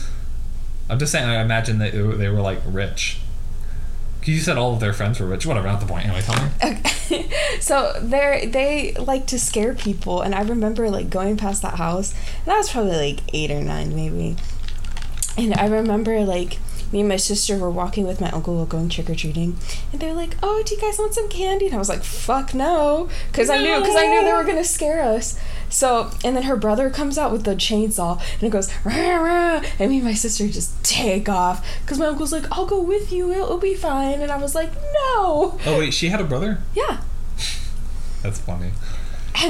I'm 0.90 1.00
just 1.00 1.12
saying. 1.12 1.28
I 1.30 1.42
imagine 1.42 1.78
that 1.80 1.94
they 1.94 2.30
were 2.30 2.42
like 2.42 2.60
rich. 2.66 3.20
'Cause 4.26 4.30
You 4.30 4.40
said 4.40 4.58
all 4.58 4.74
of 4.74 4.80
their 4.80 4.94
friends 4.94 5.20
were 5.20 5.26
rich. 5.28 5.46
Whatever. 5.46 5.68
Not 5.68 5.80
the 5.82 5.86
point. 5.86 6.06
Anyway, 6.06 6.22
tell 6.22 6.36
me. 6.44 6.50
Okay. 6.64 7.30
so 7.60 7.94
they 8.02 8.50
they 8.52 8.94
like 8.94 9.26
to 9.28 9.38
scare 9.40 9.74
people, 9.74 10.22
and 10.22 10.34
I 10.34 10.42
remember 10.42 10.90
like 10.90 11.10
going 11.10 11.36
past 11.38 11.62
that 11.62 11.76
house, 11.76 12.14
and 12.46 12.54
I 12.54 12.58
was 12.58 12.70
probably 12.70 12.96
like 13.14 13.20
eight 13.34 13.52
or 13.52 13.62
nine 13.62 13.94
maybe, 13.96 14.38
and 15.38 15.54
I 15.56 15.68
remember 15.68 16.22
like 16.22 16.60
me 16.94 17.00
and 17.00 17.10
my 17.10 17.18
sister 17.18 17.58
were 17.58 17.72
walking 17.72 18.06
with 18.06 18.22
my 18.22 18.30
uncle 18.30 18.56
while 18.56 18.66
going 18.66 18.88
trick 18.88 19.10
or 19.10 19.16
treating, 19.16 19.58
and 19.92 20.00
they 20.00 20.08
were 20.08 20.14
like, 20.14 20.38
"Oh, 20.44 20.64
do 20.66 20.76
you 20.76 20.80
guys 20.80 20.98
want 20.98 21.14
some 21.16 21.28
candy?" 21.28 21.66
And 21.66 21.76
I 21.76 21.80
was 21.80 21.90
like, 21.90 22.04
"Fuck 22.04 22.54
no," 22.54 23.10
because 23.32 23.50
I 23.50 23.58
knew 23.58 23.80
because 23.80 23.96
I 23.96 24.08
knew 24.08 24.24
they 24.24 24.32
were 24.34 24.44
gonna 24.46 24.64
scare 24.64 25.02
us. 25.04 25.36
So 25.74 26.12
and 26.24 26.36
then 26.36 26.44
her 26.44 26.56
brother 26.56 26.92
comes 26.92 27.18
out 27.18 27.32
with 27.32 27.46
the 27.46 27.56
chainsaw 27.56 28.22
and 28.36 28.44
it 28.44 28.52
goes, 28.52 28.72
rah, 28.86 29.16
rah, 29.18 29.62
and 29.80 29.90
me 29.90 29.98
and 29.98 30.06
my 30.06 30.14
sister 30.14 30.48
just 30.48 30.82
take 30.84 31.28
off 31.28 31.66
because 31.82 31.98
my 31.98 32.06
uncle's 32.06 32.32
like, 32.32 32.46
"I'll 32.52 32.68
go 32.68 32.80
with 32.80 33.12
you, 33.12 33.32
it'll 33.32 33.58
be 33.58 33.74
fine," 33.74 34.22
and 34.22 34.32
I 34.32 34.38
was 34.38 34.54
like, 34.54 34.72
"No." 34.76 35.58
Oh 35.66 35.76
wait, 35.80 35.94
she 35.94 36.10
had 36.10 36.22
a 36.22 36.26
brother. 36.26 36.60
Yeah. 36.76 37.02
That's 38.22 38.40
funny. 38.40 38.72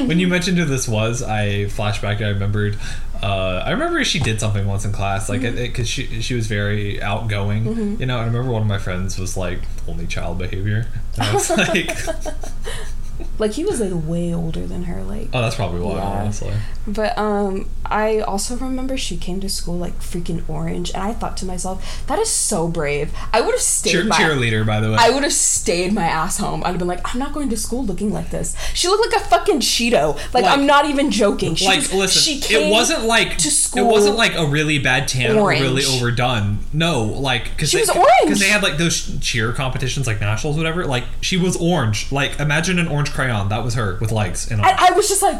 when 0.07 0.17
you 0.17 0.27
mentioned 0.29 0.57
who 0.57 0.63
this 0.65 0.87
was, 0.87 1.21
I 1.21 1.65
flashback. 1.65 2.21
I 2.21 2.29
remembered. 2.29 2.77
Uh, 3.21 3.61
I 3.65 3.71
remember 3.71 4.03
she 4.03 4.19
did 4.19 4.39
something 4.39 4.65
once 4.65 4.85
in 4.85 4.91
class, 4.93 5.27
like 5.29 5.41
because 5.41 5.87
she 5.89 6.21
she 6.21 6.35
was 6.35 6.47
very 6.47 7.01
outgoing, 7.01 7.99
you 7.99 8.05
know. 8.05 8.17
And 8.17 8.23
I 8.23 8.25
remember 8.25 8.51
one 8.51 8.61
of 8.61 8.67
my 8.67 8.77
friends 8.79 9.19
was 9.19 9.35
like 9.37 9.59
only 9.87 10.07
child 10.07 10.39
behavior. 10.39 10.87
And 11.17 11.21
I 11.23 11.33
was 11.33 11.49
like, 11.57 11.91
Like 13.39 13.53
he 13.53 13.63
was 13.65 13.79
like 13.81 13.91
way 14.07 14.33
older 14.33 14.65
than 14.65 14.83
her. 14.83 15.03
Like 15.03 15.29
oh, 15.33 15.41
that's 15.41 15.55
probably 15.55 15.81
why. 15.81 15.95
Yeah. 15.95 16.01
Honestly, 16.21 16.53
But 16.87 17.17
um, 17.17 17.69
I 17.85 18.19
also 18.19 18.55
remember 18.57 18.97
she 18.97 19.17
came 19.17 19.39
to 19.41 19.49
school 19.49 19.77
like 19.77 19.99
freaking 19.99 20.47
orange, 20.49 20.91
and 20.93 21.03
I 21.03 21.13
thought 21.13 21.37
to 21.37 21.45
myself, 21.45 22.05
that 22.07 22.19
is 22.19 22.29
so 22.29 22.67
brave. 22.67 23.13
I 23.31 23.41
would 23.41 23.53
have 23.53 23.61
stayed. 23.61 23.91
Cheer- 23.91 24.03
my, 24.05 24.15
cheerleader, 24.17 24.65
by 24.65 24.79
the 24.79 24.91
way. 24.91 24.97
I 24.99 25.09
would 25.09 25.23
have 25.23 25.33
stayed 25.33 25.93
my 25.93 26.05
ass 26.05 26.37
home. 26.37 26.63
I'd 26.63 26.69
have 26.69 26.79
been 26.79 26.87
like, 26.87 27.13
I'm 27.13 27.19
not 27.19 27.33
going 27.33 27.49
to 27.49 27.57
school 27.57 27.83
looking 27.85 28.11
like 28.13 28.29
this. 28.31 28.55
She 28.73 28.87
looked 28.87 29.11
like 29.13 29.21
a 29.21 29.25
fucking 29.25 29.59
Cheeto. 29.59 30.15
Like, 30.33 30.43
Like- 30.43 30.45
I'm 30.57 30.65
not 30.65 30.85
even 30.85 31.11
joking. 31.11 31.55
She 31.55 31.65
like 31.65 31.77
was- 31.79 31.93
listen 31.93 32.21
she 32.21 32.39
came 32.39 32.67
it 32.67 32.71
wasn't 32.71 33.03
like 33.05 33.37
to 33.39 33.49
school. 33.51 33.87
it 33.87 33.91
wasn't 33.91 34.15
like 34.17 34.35
a 34.35 34.45
really 34.45 34.79
bad 34.79 35.07
tan 35.07 35.37
or 35.37 35.49
really 35.49 35.83
overdone 35.85 36.59
no 36.73 37.03
like 37.03 37.45
because 37.51 37.69
She 37.69 37.77
they, 37.77 37.81
was 37.81 37.89
orange. 37.89 38.07
because 38.23 38.39
they 38.39 38.47
had 38.49 38.61
like 38.63 38.77
those 38.77 39.17
cheer 39.19 39.51
competitions 39.53 40.07
like 40.07 40.19
nationals 40.19 40.57
whatever 40.57 40.85
like 40.85 41.03
she 41.21 41.37
was 41.37 41.55
orange 41.57 42.11
like 42.11 42.39
imagine 42.39 42.79
an 42.79 42.87
orange 42.87 43.11
crayon 43.13 43.49
that 43.49 43.63
was 43.63 43.75
her 43.75 43.97
with 44.01 44.11
legs 44.11 44.49
and 44.51 44.59
all. 44.61 44.67
And 44.67 44.77
I 44.79 44.91
was 44.91 45.07
just 45.07 45.21
like, 45.21 45.39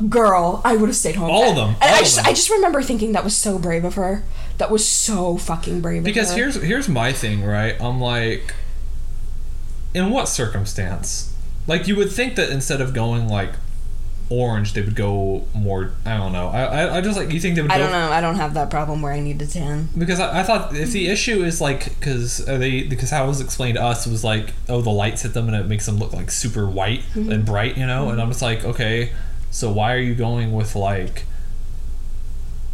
girl, 0.10 0.60
I 0.64 0.76
would 0.76 0.88
have 0.88 0.96
stayed 0.96 1.16
home. 1.16 1.30
All 1.30 1.50
of 1.50 1.56
them, 1.56 1.70
And 1.80 1.94
I 1.94 2.00
just, 2.00 2.16
them. 2.16 2.26
I 2.26 2.32
just 2.32 2.50
remember 2.50 2.82
thinking 2.82 3.12
that 3.12 3.24
was 3.24 3.36
so 3.36 3.58
brave 3.58 3.84
of 3.84 3.94
her. 3.94 4.24
That 4.58 4.70
was 4.70 4.86
so 4.88 5.36
fucking 5.36 5.80
brave. 5.80 5.98
of 5.98 6.04
because 6.04 6.30
her. 6.30 6.36
here's 6.36 6.54
here's 6.62 6.88
my 6.88 7.12
thing 7.12 7.44
right 7.44 7.74
i'm 7.80 8.00
like 8.00 8.54
in 9.92 10.10
what 10.10 10.28
circumstance 10.28 11.34
like 11.66 11.88
you 11.88 11.96
would 11.96 12.12
think 12.12 12.36
that 12.36 12.50
instead 12.50 12.80
of 12.80 12.94
going 12.94 13.26
like 13.28 13.50
orange 14.30 14.72
they 14.72 14.80
would 14.80 14.96
go 14.96 15.46
more 15.54 15.92
i 16.06 16.16
don't 16.16 16.32
know. 16.32 16.48
I 16.48 16.62
i, 16.62 16.96
I 16.96 17.00
just 17.02 17.18
like 17.18 17.30
you 17.30 17.38
think 17.38 17.56
they 17.56 17.62
would 17.62 17.70
I 17.70 17.78
don't 17.78 17.92
know. 17.92 18.10
I 18.10 18.20
don't 18.20 18.36
have 18.36 18.54
that 18.54 18.70
problem 18.70 19.02
where 19.02 19.12
I 19.12 19.20
need 19.20 19.38
to 19.40 19.46
tan. 19.46 19.88
Because 19.96 20.18
I, 20.18 20.40
I 20.40 20.42
thought 20.42 20.74
if 20.74 20.92
the 20.92 21.08
issue 21.08 21.44
is 21.44 21.60
like 21.60 21.84
because 22.00 22.38
they 22.38 22.84
because 22.84 23.10
how 23.10 23.24
it 23.24 23.28
was 23.28 23.40
explained 23.40 23.76
to 23.76 23.82
us 23.82 24.06
was 24.06 24.24
like 24.24 24.54
oh 24.68 24.80
the 24.80 24.90
lights 24.90 25.22
hit 25.22 25.34
them 25.34 25.46
and 25.48 25.56
it 25.56 25.66
makes 25.66 25.86
them 25.86 25.98
look 25.98 26.12
like 26.12 26.30
super 26.30 26.66
white 26.66 27.00
mm-hmm. 27.14 27.30
and 27.30 27.44
bright 27.44 27.76
you 27.76 27.86
know? 27.86 28.08
And 28.08 28.20
I'm 28.20 28.28
just 28.28 28.42
like 28.42 28.64
okay 28.64 29.12
so 29.50 29.70
why 29.70 29.94
are 29.94 29.98
you 29.98 30.14
going 30.14 30.52
with 30.52 30.74
like 30.74 31.24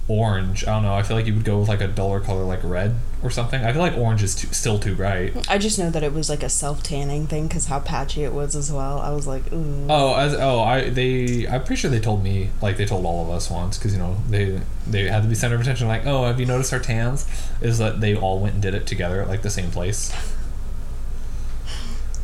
orange? 0.08 0.64
I 0.64 0.74
don't 0.74 0.84
know. 0.84 0.94
I 0.94 1.02
feel 1.02 1.16
like 1.16 1.26
you 1.26 1.34
would 1.34 1.44
go 1.44 1.58
with 1.58 1.68
like 1.68 1.80
a 1.80 1.88
duller 1.88 2.20
color 2.20 2.44
like 2.44 2.60
red 2.62 2.96
or 3.22 3.30
something 3.30 3.62
I 3.64 3.72
feel 3.72 3.82
like 3.82 3.96
orange 3.96 4.22
is 4.22 4.34
too, 4.34 4.48
still 4.48 4.78
too 4.78 4.94
bright 4.94 5.48
I 5.48 5.58
just 5.58 5.78
know 5.78 5.90
that 5.90 6.02
it 6.02 6.12
was 6.12 6.28
like 6.28 6.42
a 6.42 6.48
self 6.48 6.82
tanning 6.82 7.26
thing 7.26 7.48
because 7.48 7.66
how 7.66 7.80
patchy 7.80 8.24
it 8.24 8.32
was 8.32 8.56
as 8.56 8.72
well. 8.72 8.98
I 8.98 9.10
was 9.10 9.26
like, 9.26 9.52
ooh. 9.52 9.86
oh 9.88 10.14
as 10.14 10.34
oh 10.34 10.60
I 10.60 10.90
they 10.90 11.46
I'm 11.46 11.64
pretty 11.64 11.80
sure 11.80 11.90
they 11.90 12.00
told 12.00 12.22
me 12.22 12.50
like 12.62 12.76
they 12.76 12.86
told 12.86 13.04
all 13.04 13.24
of 13.24 13.30
us 13.30 13.50
once 13.50 13.78
because 13.78 13.92
you 13.92 13.98
know 13.98 14.16
they 14.28 14.60
they 14.86 15.04
had 15.04 15.22
to 15.22 15.28
be 15.28 15.34
center 15.34 15.54
of 15.54 15.60
attention 15.60 15.88
like 15.88 16.06
oh 16.06 16.24
have 16.24 16.40
you 16.40 16.46
noticed 16.46 16.72
our 16.72 16.78
tans 16.78 17.26
is 17.60 17.78
that 17.78 18.00
they 18.00 18.16
all 18.16 18.40
went 18.40 18.54
and 18.54 18.62
did 18.62 18.74
it 18.74 18.86
together 18.86 19.22
at 19.22 19.28
like 19.28 19.42
the 19.42 19.50
same 19.50 19.70
place 19.70 20.12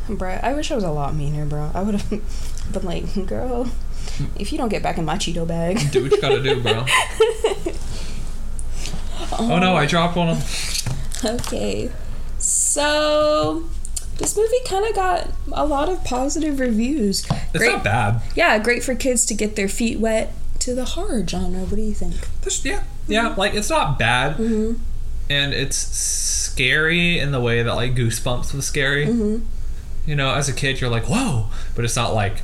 Bruh, 0.07 0.41
I 0.41 0.53
wish 0.53 0.71
I 0.71 0.75
was 0.75 0.85
a 0.85 0.91
lot 0.91 1.15
meaner, 1.15 1.45
bro. 1.45 1.69
I 1.73 1.81
would 1.81 1.95
have 1.95 2.09
been 2.71 2.85
like, 2.85 3.27
girl, 3.27 3.69
if 4.37 4.51
you 4.51 4.57
don't 4.57 4.69
get 4.69 4.81
back 4.81 4.97
in 4.97 5.05
my 5.05 5.17
Cheeto 5.17 5.45
bag. 5.45 5.91
Do 5.91 6.03
what 6.03 6.11
you 6.11 6.21
gotta 6.21 6.41
do, 6.41 6.61
bro. 6.61 6.85
Oh. 9.19 9.49
oh 9.51 9.59
no, 9.59 9.75
I 9.75 9.85
dropped 9.85 10.15
one 10.15 10.29
of 10.29 10.97
Okay. 11.25 11.91
So, 12.37 13.67
this 14.17 14.37
movie 14.37 14.59
kind 14.65 14.87
of 14.87 14.95
got 14.95 15.31
a 15.51 15.65
lot 15.65 15.89
of 15.89 16.03
positive 16.03 16.59
reviews. 16.59 17.25
It's 17.29 17.57
Great. 17.57 17.71
not 17.73 17.83
bad. 17.83 18.21
Yeah, 18.35 18.57
great 18.59 18.83
for 18.83 18.95
kids 18.95 19.25
to 19.25 19.33
get 19.33 19.55
their 19.55 19.67
feet 19.67 19.99
wet 19.99 20.33
to 20.59 20.75
the 20.75 20.85
horror 20.85 21.25
genre. 21.27 21.61
What 21.61 21.75
do 21.75 21.81
you 21.81 21.93
think? 21.93 22.15
That's, 22.41 22.63
yeah, 22.63 22.83
yeah, 23.07 23.29
mm-hmm. 23.29 23.39
like 23.39 23.53
it's 23.53 23.69
not 23.69 23.97
bad. 23.97 24.37
Mm-hmm. 24.37 24.81
And 25.29 25.53
it's 25.53 25.75
scary 25.75 27.19
in 27.19 27.31
the 27.31 27.41
way 27.41 27.63
that 27.63 27.73
like 27.73 27.95
Goosebumps 27.95 28.53
was 28.53 28.65
scary. 28.65 29.07
Mm-hmm. 29.07 29.45
You 30.05 30.15
know, 30.15 30.33
as 30.33 30.47
a 30.47 30.53
kid, 30.53 30.79
you're 30.79 30.89
like, 30.89 31.05
whoa, 31.05 31.47
but 31.75 31.83
it's 31.83 31.95
not 31.95 32.13
like. 32.13 32.41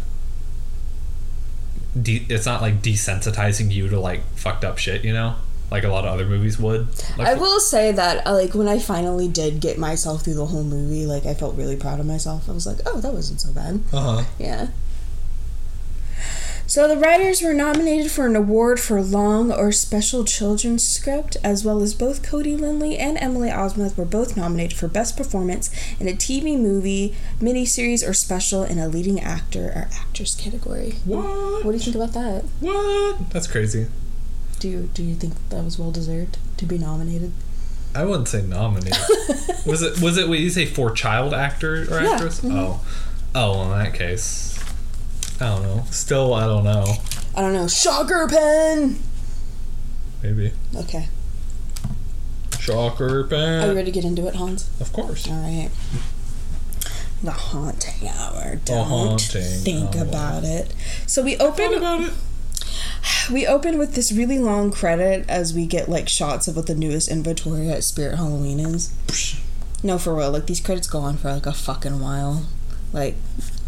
De- 2.00 2.26
it's 2.28 2.48
not 2.48 2.60
like 2.60 2.82
desensitizing 2.82 3.72
you 3.72 3.88
to 3.88 4.00
like 4.00 4.24
fucked 4.36 4.66
up 4.66 4.80
shit, 4.80 5.06
you 5.06 5.14
know, 5.14 5.36
like 5.74 5.84
a 5.84 5.88
lot 5.88 6.06
of 6.06 6.12
other 6.12 6.28
movies 6.28 6.60
would. 6.60 6.88
Like, 7.18 7.28
I 7.30 7.34
will 7.34 7.60
say 7.60 7.92
that, 7.92 8.28
uh, 8.28 8.34
like, 8.34 8.54
when 8.54 8.68
I 8.68 8.78
finally 8.78 9.28
did 9.28 9.60
get 9.60 9.80
myself 9.80 10.24
through 10.24 10.36
the 10.36 10.46
whole 10.46 10.64
movie, 10.64 11.08
like, 11.08 11.26
I 11.26 11.34
felt 11.34 11.56
really 11.56 11.76
proud 11.76 12.00
of 12.00 12.06
myself. 12.06 12.48
I 12.48 12.52
was 12.52 12.68
like, 12.68 12.78
oh, 12.86 13.02
that 13.02 13.12
wasn't 13.12 13.42
so 13.42 13.52
bad. 13.52 13.82
Uh 13.92 14.18
huh. 14.18 14.24
Yeah. 14.38 14.68
So 16.68 16.88
the 16.88 16.96
writers 16.96 17.42
were 17.42 17.56
nominated 17.56 18.12
for 18.12 18.28
an 18.28 18.36
award 18.36 18.80
for 18.80 19.02
long 19.02 19.52
or 19.52 19.72
special 19.72 20.24
children's 20.24 20.88
script, 20.88 21.38
as 21.44 21.66
well 21.66 21.82
as 21.82 21.96
both 21.96 22.22
Cody 22.22 22.56
Linley 22.56 23.00
and 23.00 23.18
Emily 23.18 23.50
Osment 23.50 23.98
were 23.98 24.06
both 24.06 24.38
nominated 24.38 24.78
for 24.78 24.88
best 24.88 25.18
performance 25.18 25.72
in 26.00 26.08
a 26.08 26.14
TV 26.14 26.56
movie, 26.56 27.16
miniseries, 27.40 28.08
or 28.08 28.14
special 28.14 28.62
in 28.62 28.78
a 28.78 28.88
leading 28.88 29.20
actor 29.20 29.70
or 29.76 29.90
actress 29.92 30.36
category. 30.36 30.98
What? 31.04 31.66
What 31.66 31.72
do 31.72 31.78
you 31.78 31.80
think 31.80 31.96
about 31.96 32.14
that? 32.14 32.44
What? 32.60 33.32
That's 33.32 33.48
crazy. 33.48 33.88
Do 34.64 34.70
you 34.70 34.90
do 34.94 35.04
you 35.04 35.16
think 35.16 35.34
that 35.50 35.62
was 35.66 35.78
well 35.78 35.92
deserved 35.92 36.38
to 36.56 36.66
be 36.66 36.78
nominated? 36.78 37.34
I 37.94 38.06
wouldn't 38.06 38.30
say 38.30 38.42
nominated. 38.44 38.98
was 39.66 39.82
it? 39.82 40.02
Was 40.02 40.18
it? 40.18 40.30
What 40.30 40.40
you 40.40 40.50
say 40.50 40.66
for 40.66 40.90
child 40.92 41.34
actor 41.34 41.82
or 41.94 42.02
Yeah, 42.02 42.12
actress? 42.14 42.40
mhm. 42.40 42.56
Oh, 42.56 42.80
oh. 43.36 43.64
In 43.64 43.72
that 43.72 43.94
case, 43.94 44.58
I 45.42 45.48
don't 45.48 45.64
know. 45.64 45.84
Still, 45.92 46.34
I 46.34 46.46
don't 46.46 46.64
know. 46.64 46.96
I 47.36 47.42
don't 47.42 47.52
know. 47.52 47.68
Shocker 47.68 48.26
pen. 48.30 49.00
Maybe 50.24 50.54
Okay. 50.78 51.10
shocker 52.58 53.26
pen. 53.26 53.64
Are 53.66 53.68
you 53.68 53.74
ready 53.76 53.92
to 53.92 53.92
get 53.92 54.06
into 54.06 54.28
it, 54.28 54.36
Hans? 54.36 54.70
Of 54.80 54.94
course. 54.94 55.28
All 55.28 55.34
right. 55.42 55.70
The 57.22 57.32
haunting 57.32 58.08
hour. 58.08 58.62
Don't 58.64 58.88
haunting 58.88 59.42
think 59.44 59.98
hour. 59.98 60.04
about 60.04 60.46
it. 60.46 60.74
So 61.06 61.22
we 61.22 61.36
open. 61.36 62.12
We 63.32 63.48
open 63.48 63.78
with 63.78 63.96
this 63.96 64.12
really 64.12 64.40
long 64.40 64.72
credit 64.72 65.26
as 65.30 65.54
we 65.54 65.66
get 65.66 65.90
like 65.90 66.10
shots 66.10 66.48
of 66.48 66.56
what 66.56 66.68
the 66.68 66.76
newest 66.76 67.10
inventory 67.10 67.70
at 67.70 67.84
Spirit 67.84 68.18
Halloween 68.18 68.60
is. 68.60 68.94
No, 69.82 69.98
for 69.98 70.16
real. 70.16 70.32
Like 70.32 70.48
these 70.48 70.60
credits 70.62 70.88
go 70.88 71.00
on 71.00 71.18
for 71.18 71.32
like 71.32 71.46
a 71.46 71.54
fucking 71.54 72.00
while. 72.00 72.46
Like, 72.92 73.16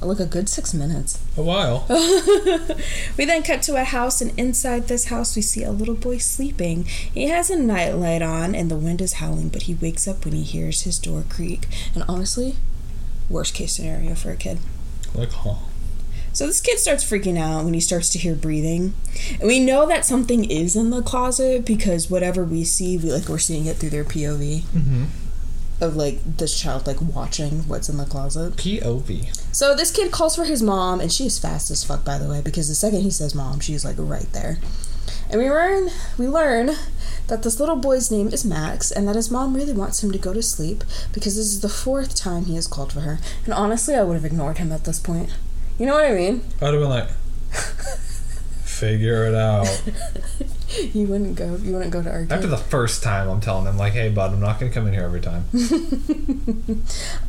like 0.01 0.19
a 0.19 0.25
good 0.25 0.47
six 0.49 0.73
minutes. 0.73 1.19
A 1.35 1.41
while. 1.41 1.85
We 3.17 3.25
then 3.25 3.43
cut 3.43 3.61
to 3.63 3.75
a 3.75 3.83
house, 3.85 4.21
and 4.21 4.37
inside 4.37 4.87
this 4.87 5.05
house, 5.05 5.35
we 5.35 5.41
see 5.41 5.63
a 5.63 5.71
little 5.71 5.95
boy 5.95 6.17
sleeping. 6.17 6.83
He 6.83 7.27
has 7.29 7.49
a 7.49 7.55
nightlight 7.57 8.21
on, 8.21 8.53
and 8.53 8.69
the 8.69 8.75
wind 8.75 9.01
is 9.01 9.13
howling, 9.13 9.49
but 9.49 9.63
he 9.63 9.73
wakes 9.73 10.07
up 10.07 10.25
when 10.25 10.33
he 10.33 10.43
hears 10.43 10.81
his 10.81 10.99
door 10.99 11.23
creak. 11.27 11.67
And 11.95 12.03
honestly, 12.07 12.55
worst 13.29 13.53
case 13.55 13.73
scenario 13.73 14.15
for 14.15 14.31
a 14.31 14.35
kid. 14.35 14.59
Like, 15.13 15.31
huh? 15.31 15.55
So 16.35 16.45
this 16.47 16.59
kid 16.59 16.79
starts 16.79 17.03
freaking 17.03 17.39
out 17.39 17.63
when 17.63 17.73
he 17.73 17.79
starts 17.79 18.09
to 18.09 18.19
hear 18.19 18.35
breathing. 18.35 18.93
And 19.39 19.47
we 19.47 19.59
know 19.59 19.87
that 19.87 20.03
something 20.05 20.43
is 20.43 20.75
in 20.75 20.89
the 20.89 21.01
closet 21.01 21.65
because 21.65 22.11
whatever 22.11 22.43
we 22.43 22.65
see, 22.65 22.97
we 22.97 23.09
like 23.11 23.29
we're 23.29 23.37
seeing 23.37 23.65
it 23.67 23.77
through 23.77 23.91
their 23.91 24.03
POV 24.03 24.61
Mm-hmm. 24.63 25.05
of 25.81 25.95
like 25.95 26.19
this 26.37 26.59
child 26.59 26.87
like 26.87 27.01
watching 27.01 27.59
what's 27.69 27.87
in 27.87 27.95
the 27.97 28.05
closet. 28.05 28.57
POV. 28.57 29.55
So 29.55 29.73
this 29.75 29.91
kid 29.91 30.11
calls 30.11 30.35
for 30.35 30.43
his 30.43 30.61
mom, 30.61 30.99
and 30.99 31.09
she 31.11 31.25
is 31.25 31.39
fast 31.39 31.71
as 31.71 31.85
fuck, 31.85 32.03
by 32.03 32.17
the 32.17 32.27
way, 32.29 32.41
because 32.41 32.67
the 32.67 32.75
second 32.75 33.01
he 33.01 33.11
says 33.11 33.33
mom, 33.33 33.61
she's 33.61 33.85
like 33.85 33.95
right 33.97 34.31
there. 34.33 34.57
And 35.29 35.39
we 35.41 35.49
learn 35.49 35.89
we 36.17 36.27
learn 36.27 36.71
that 37.27 37.43
this 37.43 37.59
little 37.61 37.75
boy's 37.77 38.11
name 38.11 38.27
is 38.27 38.43
Max, 38.45 38.91
and 38.91 39.07
that 39.07 39.15
his 39.15 39.31
mom 39.31 39.55
really 39.55 39.73
wants 39.73 40.03
him 40.03 40.11
to 40.11 40.17
go 40.17 40.33
to 40.33 40.43
sleep 40.43 40.83
because 41.13 41.37
this 41.37 41.45
is 41.45 41.61
the 41.61 41.69
fourth 41.69 42.13
time 42.13 42.43
he 42.45 42.55
has 42.55 42.67
called 42.67 42.91
for 42.91 42.99
her. 43.01 43.19
And 43.45 43.53
honestly, 43.53 43.95
I 43.95 44.03
would 44.03 44.15
have 44.15 44.25
ignored 44.25 44.57
him 44.57 44.71
at 44.73 44.83
this 44.83 44.99
point. 44.99 45.29
You 45.77 45.85
know 45.85 45.93
what 45.93 46.05
I 46.05 46.13
mean? 46.13 46.41
I'd 46.61 46.73
have 46.73 46.81
been 46.81 46.89
like, 46.89 47.09
figure 48.63 49.27
it 49.27 49.35
out. 49.35 49.67
You 50.91 51.07
wouldn't 51.07 51.37
go. 51.37 51.55
You 51.55 51.71
wouldn't 51.73 51.91
go 51.91 52.03
to 52.03 52.11
argue. 52.11 52.35
After 52.35 52.47
the 52.47 52.57
first 52.57 53.01
time, 53.01 53.29
I'm 53.29 53.39
telling 53.39 53.63
them 53.63 53.77
like, 53.77 53.93
hey, 53.93 54.09
bud, 54.09 54.33
I'm 54.33 54.41
not 54.41 54.59
gonna 54.59 54.71
come 54.71 54.87
in 54.87 54.93
here 54.93 55.03
every 55.03 55.21
time. 55.21 55.45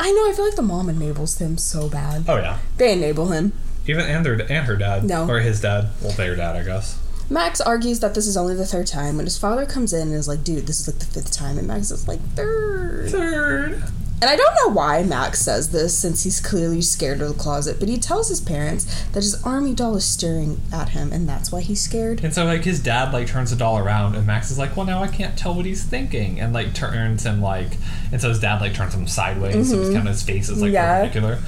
I 0.01 0.11
know. 0.11 0.29
I 0.29 0.33
feel 0.35 0.45
like 0.45 0.57
the 0.57 0.63
mom 0.63 0.89
enables 0.89 1.39
him 1.39 1.57
so 1.57 1.89
bad. 1.89 2.25
Oh 2.29 2.39
yeah. 2.39 2.59
They 2.77 2.93
enable 2.93 3.29
him. 3.29 3.53
Even 3.87 4.05
and 4.05 4.27
their 4.27 4.33
and 4.33 4.67
her 4.67 4.75
dad. 4.75 5.05
No. 5.05 5.29
Or 5.29 5.39
his 5.39 5.61
dad. 5.61 5.91
Well, 6.03 6.13
their 6.13 6.35
dad, 6.35 6.57
I 6.57 6.65
guess. 6.65 7.01
Max 7.31 7.61
argues 7.61 8.01
that 8.01 8.15
this 8.15 8.27
is 8.27 8.37
only 8.37 8.55
the 8.55 8.67
third 8.67 8.89
time 8.89 9.17
when 9.17 9.27
his 9.27 9.39
father 9.39 9.65
comes 9.67 9.93
in 9.93 10.09
and 10.09 10.15
is 10.17 10.27
like, 10.27 10.43
"Dude, 10.43 10.67
this 10.67 10.81
is 10.81 10.89
like 10.89 10.99
the 10.99 11.07
fifth 11.07 11.33
time," 11.33 11.59
and 11.59 11.69
Max 11.69 11.91
is 11.93 12.09
like, 12.09 12.21
third. 12.35 13.11
Third. 13.11 13.83
And 14.23 14.31
I 14.31 14.35
don't 14.37 14.55
know 14.65 14.73
why 14.75 15.03
Max 15.03 15.41
says 15.41 15.73
this 15.73 15.97
since 15.97 16.23
he's 16.23 16.41
clearly 16.41 16.81
scared 16.81 17.21
of 17.21 17.29
the 17.29 17.35
closet, 17.35 17.79
but 17.79 17.87
he 17.91 17.99
tells 17.99 18.31
his 18.31 18.41
parents 18.41 18.85
that 19.09 19.23
his 19.23 19.43
army 19.45 19.75
doll 19.75 19.95
is 19.97 20.07
staring 20.07 20.59
at 20.73 20.89
him 20.91 21.13
and 21.13 21.29
that's 21.29 21.53
why 21.53 21.61
he's 21.61 21.83
scared. 21.83 22.25
And 22.25 22.33
so 22.33 22.47
like 22.47 22.65
his 22.65 22.83
dad 22.83 23.13
like 23.13 23.27
turns 23.27 23.51
the 23.51 23.57
doll 23.57 23.77
around 23.79 24.15
and 24.15 24.27
Max 24.27 24.51
is 24.51 24.59
like, 24.59 24.75
well 24.75 24.87
now 24.87 25.03
I 25.03 25.09
can't 25.09 25.37
tell 25.39 25.55
what 25.55 25.67
he's 25.67 25.85
thinking 25.85 26.41
and 26.41 26.55
like 26.55 26.73
turns 26.73 27.25
him 27.27 27.43
like 27.43 27.77
and 28.11 28.19
so 28.19 28.31
his 28.31 28.41
dad 28.41 28.63
like 28.63 28.73
turns 28.73 28.95
him 28.95 29.07
sideways 29.07 29.69
so 29.69 29.79
his 29.81 29.89
kind 29.95 30.09
of 30.09 30.15
his 30.15 30.23
face 30.23 30.49
is 30.49 30.63
like 30.63 30.73
Yeah. 30.73 31.07
perpendicular. 31.07 31.39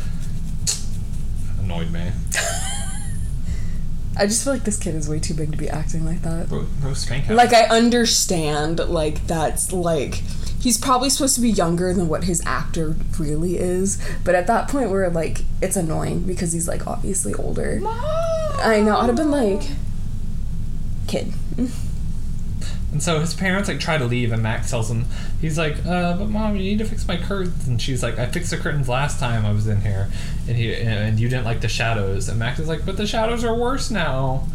Annoyed 1.60 1.90
me. 1.90 2.10
I 4.20 4.26
just 4.26 4.42
feel 4.42 4.52
like 4.52 4.64
this 4.64 4.76
kid 4.76 4.94
is 4.96 5.08
way 5.08 5.20
too 5.20 5.32
big 5.34 5.52
to 5.52 5.56
be 5.56 5.68
acting 5.70 6.04
like 6.04 6.22
that. 6.22 6.50
Ro- 6.50 6.66
Rose 6.82 7.06
Stranghouse. 7.06 7.30
Like 7.36 7.52
I 7.52 7.64
understand 7.66 8.80
like 8.80 9.26
that's 9.28 9.72
like 9.72 10.22
he's 10.60 10.78
probably 10.78 11.10
supposed 11.10 11.34
to 11.36 11.40
be 11.40 11.50
younger 11.50 11.92
than 11.94 12.08
what 12.08 12.24
his 12.24 12.42
actor 12.44 12.96
really 13.18 13.56
is, 13.56 14.02
but 14.24 14.34
at 14.34 14.46
that 14.46 14.68
point 14.68 14.90
where 14.90 15.08
like 15.10 15.42
it's 15.62 15.76
annoying 15.76 16.20
because 16.20 16.52
he's 16.52 16.68
like 16.68 16.86
obviously 16.86 17.34
older. 17.34 17.80
I 17.84 18.80
know, 18.84 18.96
I'd 18.96 19.06
have 19.06 19.16
been 19.16 19.30
like 19.30 19.70
kid. 21.06 21.32
And 22.90 23.02
so 23.02 23.20
his 23.20 23.34
parents 23.34 23.68
like 23.68 23.80
try 23.80 23.98
to 23.98 24.06
leave, 24.06 24.32
and 24.32 24.42
Max 24.42 24.70
tells 24.70 24.90
him, 24.90 25.04
he's 25.42 25.58
like, 25.58 25.84
uh, 25.84 26.16
"But 26.16 26.30
mom, 26.30 26.56
you 26.56 26.62
need 26.62 26.78
to 26.78 26.86
fix 26.86 27.06
my 27.06 27.18
curtains." 27.18 27.68
And 27.68 27.80
she's 27.80 28.02
like, 28.02 28.18
"I 28.18 28.26
fixed 28.26 28.50
the 28.50 28.56
curtains 28.56 28.88
last 28.88 29.20
time 29.20 29.44
I 29.44 29.52
was 29.52 29.66
in 29.66 29.82
here, 29.82 30.08
and 30.48 30.56
he 30.56 30.74
and 30.74 31.20
you 31.20 31.28
didn't 31.28 31.44
like 31.44 31.60
the 31.60 31.68
shadows." 31.68 32.30
And 32.30 32.38
Max 32.38 32.58
is 32.58 32.66
like, 32.66 32.86
"But 32.86 32.96
the 32.96 33.06
shadows 33.06 33.44
are 33.44 33.54
worse 33.54 33.90
now." 33.90 34.48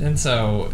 And 0.00 0.18
so, 0.18 0.72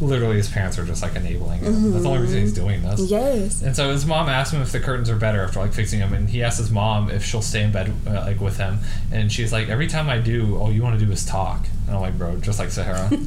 literally, 0.00 0.36
his 0.36 0.48
parents 0.48 0.78
are 0.78 0.84
just 0.84 1.02
like 1.02 1.14
enabling 1.14 1.60
him. 1.60 1.92
That's 1.92 2.02
the 2.04 2.08
only 2.08 2.22
reason 2.22 2.40
he's 2.40 2.54
doing 2.54 2.82
this. 2.82 3.10
Yes. 3.10 3.62
And 3.62 3.76
so 3.76 3.90
his 3.90 4.04
mom 4.06 4.28
asks 4.28 4.52
him 4.52 4.62
if 4.62 4.72
the 4.72 4.80
curtains 4.80 5.08
are 5.10 5.16
better 5.16 5.42
after 5.42 5.60
like 5.60 5.72
fixing 5.72 6.00
them, 6.00 6.12
and 6.12 6.28
he 6.28 6.42
asks 6.42 6.58
his 6.58 6.70
mom 6.70 7.10
if 7.10 7.24
she'll 7.24 7.42
stay 7.42 7.62
in 7.62 7.72
bed 7.72 7.92
uh, 8.06 8.12
like 8.26 8.40
with 8.40 8.56
him, 8.56 8.78
and 9.10 9.30
she's 9.32 9.52
like, 9.52 9.68
every 9.68 9.86
time 9.86 10.08
I 10.08 10.18
do, 10.18 10.56
all 10.56 10.72
you 10.72 10.82
want 10.82 10.98
to 10.98 11.04
do 11.04 11.10
is 11.12 11.24
talk. 11.24 11.66
And 11.86 11.96
I'm 11.96 12.02
like, 12.02 12.18
bro, 12.18 12.36
just 12.38 12.58
like 12.58 12.70
Sahara. 12.70 13.10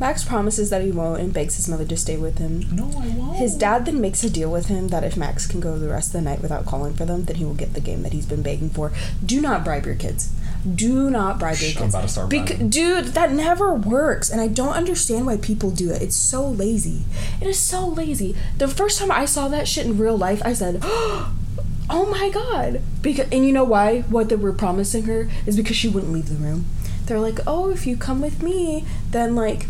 Max 0.00 0.22
promises 0.22 0.70
that 0.70 0.82
he 0.82 0.92
won't 0.92 1.20
and 1.20 1.32
begs 1.32 1.56
his 1.56 1.68
mother 1.68 1.84
to 1.84 1.96
stay 1.96 2.16
with 2.16 2.38
him. 2.38 2.64
no, 2.70 2.84
I 3.00 3.08
won't. 3.08 3.36
His 3.36 3.56
dad 3.56 3.84
then 3.84 4.00
makes 4.00 4.22
a 4.22 4.30
deal 4.30 4.48
with 4.50 4.66
him 4.66 4.88
that 4.88 5.02
if 5.02 5.16
Max 5.16 5.44
can 5.44 5.58
go 5.58 5.76
the 5.76 5.88
rest 5.88 6.08
of 6.08 6.12
the 6.12 6.22
night 6.22 6.40
without 6.40 6.66
calling 6.66 6.94
for 6.94 7.04
them, 7.04 7.24
then 7.24 7.34
he 7.36 7.44
will 7.44 7.54
get 7.54 7.74
the 7.74 7.80
game 7.80 8.02
that 8.04 8.12
he's 8.12 8.26
been 8.26 8.42
begging 8.42 8.70
for. 8.70 8.92
Do 9.24 9.40
not 9.40 9.64
bribe 9.64 9.86
your 9.86 9.96
kids. 9.96 10.32
Do 10.74 11.08
not 11.10 11.38
bribe 11.38 11.56
your 11.58 11.70
Shh, 11.70 11.76
I'm 11.76 11.82
kids. 11.84 11.94
about 11.94 12.02
to 12.02 12.08
start 12.08 12.30
Bec- 12.30 12.68
dude, 12.68 13.06
that 13.14 13.32
never 13.32 13.74
works, 13.74 14.28
and 14.30 14.40
I 14.40 14.48
don't 14.48 14.72
understand 14.74 15.26
why 15.26 15.36
people 15.36 15.70
do 15.70 15.90
it. 15.90 16.02
It's 16.02 16.16
so 16.16 16.48
lazy. 16.48 17.04
It 17.40 17.46
is 17.46 17.58
so 17.58 17.86
lazy. 17.86 18.34
The 18.58 18.68
first 18.68 18.98
time 18.98 19.10
I 19.10 19.24
saw 19.24 19.48
that 19.48 19.68
shit 19.68 19.86
in 19.86 19.96
real 19.98 20.18
life, 20.18 20.42
I 20.44 20.52
said, 20.52 20.80
"Oh 21.90 22.06
my 22.10 22.28
god!" 22.30 22.82
Because 23.02 23.28
and 23.30 23.46
you 23.46 23.52
know 23.52 23.64
why? 23.64 24.00
What 24.02 24.28
they 24.28 24.36
were 24.36 24.52
promising 24.52 25.04
her 25.04 25.30
is 25.46 25.56
because 25.56 25.76
she 25.76 25.88
wouldn't 25.88 26.12
leave 26.12 26.28
the 26.28 26.34
room. 26.34 26.66
They're 27.06 27.20
like, 27.20 27.38
"Oh, 27.46 27.70
if 27.70 27.86
you 27.86 27.96
come 27.96 28.20
with 28.20 28.42
me, 28.42 28.84
then 29.10 29.34
like." 29.34 29.66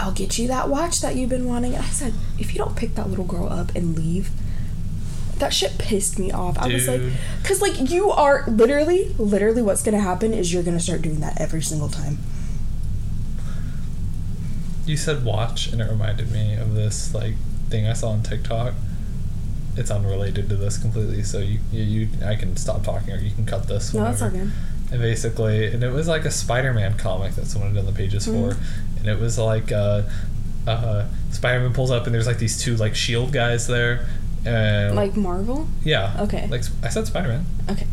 I'll 0.00 0.10
get 0.10 0.38
you 0.40 0.48
that 0.48 0.68
watch 0.68 1.00
that 1.02 1.14
you've 1.14 1.30
been 1.30 1.46
wanting. 1.46 1.74
And 1.74 1.84
I 1.84 1.88
said, 1.88 2.14
if 2.36 2.52
you 2.52 2.58
don't 2.58 2.74
pick 2.74 2.96
that 2.96 3.08
little 3.08 3.24
girl 3.24 3.46
up 3.48 3.72
and 3.76 3.96
leave, 3.96 4.28
that 5.38 5.52
shit 5.54 5.78
pissed 5.78 6.18
me 6.18 6.30
off. 6.32 6.58
I 6.58 6.68
was 6.68 6.86
like, 6.88 7.00
because 7.42 7.60
like 7.62 7.90
you 7.90 8.10
are 8.10 8.44
literally, 8.48 9.14
literally, 9.18 9.62
what's 9.62 9.82
gonna 9.82 10.00
happen 10.00 10.32
is 10.32 10.52
you're 10.52 10.62
gonna 10.62 10.80
start 10.80 11.02
doing 11.02 11.20
that 11.20 11.40
every 11.40 11.62
single 11.62 11.88
time. 11.88 12.18
You 14.86 14.96
said 14.98 15.24
watch, 15.24 15.72
and 15.72 15.80
it 15.80 15.88
reminded 15.90 16.30
me 16.30 16.54
of 16.56 16.74
this 16.74 17.14
like 17.14 17.34
thing 17.70 17.86
I 17.86 17.94
saw 17.94 18.10
on 18.10 18.22
TikTok. 18.22 18.74
It's 19.76 19.90
unrelated 19.90 20.48
to 20.50 20.56
this 20.56 20.76
completely, 20.78 21.22
so 21.22 21.38
you 21.38 21.58
you, 21.72 21.82
you 21.82 22.08
I 22.24 22.36
can 22.36 22.56
stop 22.56 22.84
talking 22.84 23.12
or 23.14 23.16
you 23.18 23.30
can 23.30 23.46
cut 23.46 23.66
this. 23.66 23.94
No, 23.94 24.04
that's 24.04 24.20
all 24.22 24.30
good. 24.30 24.52
And 24.92 25.00
basically, 25.00 25.66
and 25.72 25.82
it 25.82 25.88
was 25.90 26.06
like 26.06 26.24
a 26.26 26.30
Spider-Man 26.30 26.98
comic 26.98 27.34
that 27.34 27.46
someone 27.46 27.70
had 27.74 27.76
done 27.76 27.86
the 27.86 27.98
pages 27.98 28.26
Mm-hmm. 28.26 28.50
for, 28.50 28.98
and 28.98 29.08
it 29.08 29.18
was 29.18 29.38
like 29.38 29.72
uh, 29.72 30.02
uh, 30.66 31.06
Spider-Man 31.30 31.72
pulls 31.72 31.90
up 31.90 32.04
and 32.04 32.14
there's 32.14 32.26
like 32.26 32.38
these 32.38 32.62
two 32.62 32.76
like 32.76 32.94
Shield 32.94 33.32
guys 33.32 33.66
there, 33.66 34.06
and 34.44 34.94
Like 34.96 35.16
Marvel. 35.16 35.66
yeah, 35.84 36.16
Okay. 36.20 36.46
like 36.48 36.62
I 36.82 36.88
said 36.88 37.06
Spider-Man. 37.06 37.44
Okay. 37.70 37.86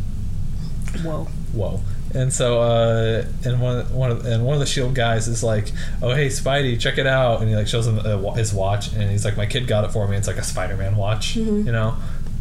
Whoa. 1.03 1.25
Whoa. 1.53 1.79
And 2.13 2.31
so, 2.33 2.61
uh, 2.61 3.25
and 3.45 3.61
one, 3.61 3.85
one 3.93 4.11
of, 4.11 4.25
and 4.25 4.43
one 4.45 4.53
of 4.55 4.59
the 4.59 4.65
Shield 4.65 4.93
guys 4.93 5.29
is 5.29 5.43
like, 5.43 5.71
"Oh, 6.01 6.13
hey, 6.13 6.27
Spidey, 6.27 6.77
check 6.77 6.97
it 6.97 7.07
out!" 7.07 7.39
And 7.39 7.49
he 7.49 7.55
like 7.55 7.67
shows 7.69 7.87
him 7.87 7.97
his 8.35 8.53
watch, 8.53 8.91
and 8.91 9.09
he's 9.09 9.23
like, 9.23 9.37
"My 9.37 9.45
kid 9.45 9.65
got 9.65 9.85
it 9.85 9.91
for 9.91 10.05
me. 10.09 10.17
It's 10.17 10.27
like 10.27 10.35
a 10.37 10.43
Spider-Man 10.43 10.97
watch, 10.97 11.35
Mm-hmm. 11.35 11.65
you 11.67 11.71
know." 11.71 11.95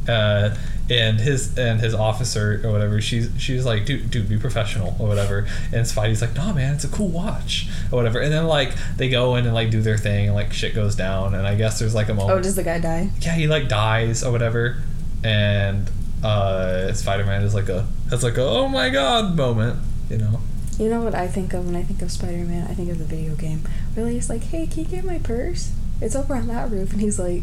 Uh, 0.08 0.56
and 0.90 1.20
his 1.20 1.56
and 1.56 1.80
his 1.80 1.94
officer 1.94 2.60
or 2.64 2.72
whatever, 2.72 3.00
she's 3.00 3.30
she's 3.38 3.64
like, 3.64 3.86
"Dude, 3.86 4.10
dude, 4.10 4.28
be 4.28 4.36
professional 4.36 4.96
or 4.98 5.06
whatever." 5.06 5.46
And 5.72 5.86
Spidey's 5.86 6.20
like, 6.20 6.34
nah 6.34 6.52
man, 6.52 6.74
it's 6.74 6.84
a 6.84 6.88
cool 6.88 7.08
watch 7.08 7.68
or 7.92 7.96
whatever." 7.96 8.18
And 8.20 8.32
then 8.32 8.46
like 8.46 8.74
they 8.96 9.08
go 9.08 9.36
in 9.36 9.44
and 9.46 9.54
like 9.54 9.70
do 9.70 9.80
their 9.80 9.96
thing, 9.96 10.26
and 10.26 10.34
like 10.34 10.52
shit 10.52 10.74
goes 10.74 10.96
down, 10.96 11.34
and 11.34 11.46
I 11.46 11.54
guess 11.54 11.78
there's 11.78 11.94
like 11.94 12.08
a 12.08 12.14
moment 12.14 12.38
Oh, 12.38 12.42
does 12.42 12.56
the 12.56 12.64
guy 12.64 12.80
die? 12.80 13.10
yeah, 13.20 13.34
he 13.34 13.46
like 13.46 13.68
dies 13.68 14.24
or 14.24 14.32
whatever, 14.32 14.82
and 15.22 15.88
uh, 16.24 16.92
Spider 16.92 17.24
Man 17.24 17.42
is 17.42 17.54
like 17.54 17.68
a 17.68 17.86
has 18.10 18.22
like 18.22 18.36
a 18.36 18.42
oh 18.44 18.68
my 18.68 18.90
god 18.90 19.36
moment, 19.36 19.78
you 20.10 20.18
know. 20.18 20.40
You 20.78 20.88
know 20.88 21.02
what 21.02 21.14
I 21.14 21.28
think 21.28 21.52
of 21.52 21.66
when 21.66 21.76
I 21.76 21.82
think 21.82 22.00
of 22.02 22.10
Spider 22.10 22.38
Man? 22.44 22.66
I 22.68 22.74
think 22.74 22.90
of 22.90 22.98
the 22.98 23.04
video 23.04 23.34
game. 23.34 23.62
Really, 23.94 24.14
he's 24.14 24.30
like, 24.30 24.44
hey, 24.44 24.66
can 24.66 24.84
you 24.84 24.90
get 24.90 25.04
my 25.04 25.18
purse? 25.18 25.72
It's 26.00 26.16
over 26.16 26.34
on 26.34 26.46
that 26.46 26.70
roof. 26.70 26.92
And 26.92 27.02
he's 27.02 27.18
like, 27.18 27.42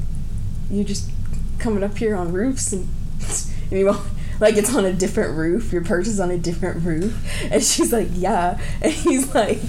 you 0.71 0.83
just 0.83 1.11
coming 1.59 1.83
up 1.83 1.97
here 1.99 2.15
on 2.15 2.33
roofs 2.33 2.73
and, 2.73 2.89
and 3.71 3.79
you. 3.79 3.95
Like 4.39 4.55
it's 4.55 4.75
on 4.75 4.85
a 4.85 4.93
different 4.93 5.35
roof. 5.35 5.73
Your 5.73 5.83
purse 5.83 6.07
is 6.07 6.19
on 6.19 6.29
a 6.29 6.37
different 6.37 6.83
roof, 6.83 7.17
and 7.51 7.63
she's 7.63 7.91
like, 7.91 8.07
"Yeah." 8.13 8.59
And 8.83 8.93
he's 8.93 9.33
like, 9.33 9.59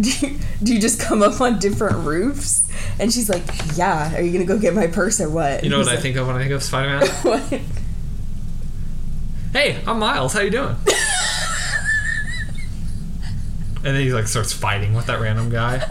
"Do 0.00 0.10
you, 0.26 0.38
do 0.62 0.74
you 0.74 0.80
just 0.80 0.98
come 0.98 1.22
up 1.22 1.38
on 1.40 1.58
different 1.58 1.96
roofs?" 1.98 2.66
And 2.98 3.12
she's 3.12 3.28
like, 3.28 3.42
"Yeah." 3.76 4.16
Are 4.16 4.22
you 4.22 4.32
gonna 4.32 4.46
go 4.46 4.58
get 4.58 4.72
my 4.74 4.86
purse 4.86 5.20
or 5.20 5.28
what? 5.28 5.62
You 5.62 5.68
know 5.68 5.78
what 5.78 5.88
And 5.88 5.98
I 5.98 6.00
think 6.00 6.16
of 6.16 6.26
when 6.26 6.36
I 6.36 6.38
think 6.38 6.52
of 6.52 6.62
Spider 6.62 6.88
Man? 6.88 7.06
What? 7.22 7.60
hey, 9.52 9.82
I'm 9.86 9.98
Miles. 9.98 10.32
How 10.32 10.40
you 10.40 10.50
doing? 10.50 10.76
and 13.76 13.94
then 13.94 14.00
he 14.00 14.14
like 14.14 14.28
starts 14.28 14.52
fighting 14.52 14.94
with 14.94 15.06
that 15.06 15.20
random 15.20 15.50
guy. 15.50 15.86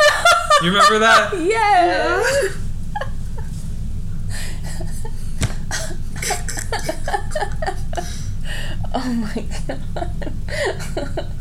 You 0.64 0.70
remember 0.70 1.00
that? 1.00 1.34
Yeah. 1.40 2.50
oh 8.94 9.14
my 9.14 9.46
god. 9.68 11.32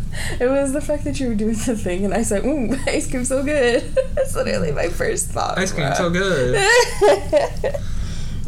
It 0.41 0.49
was 0.49 0.73
the 0.73 0.81
fact 0.81 1.05
that 1.05 1.21
you 1.21 1.29
were 1.29 1.35
doing 1.35 1.55
the 1.55 1.77
thing, 1.77 2.05
and 2.05 2.13
I 2.13 2.23
said, 2.23 2.45
"Ooh, 2.45 2.77
ice 2.87 3.09
cream's 3.09 3.29
so 3.29 3.43
good." 3.43 3.83
That's 4.15 4.35
literally 4.35 4.73
my 4.73 4.89
first 4.89 5.29
thought. 5.29 5.59
Ice 5.59 5.73
cream 5.73 5.93
so 5.95 6.11
good. 6.11 6.57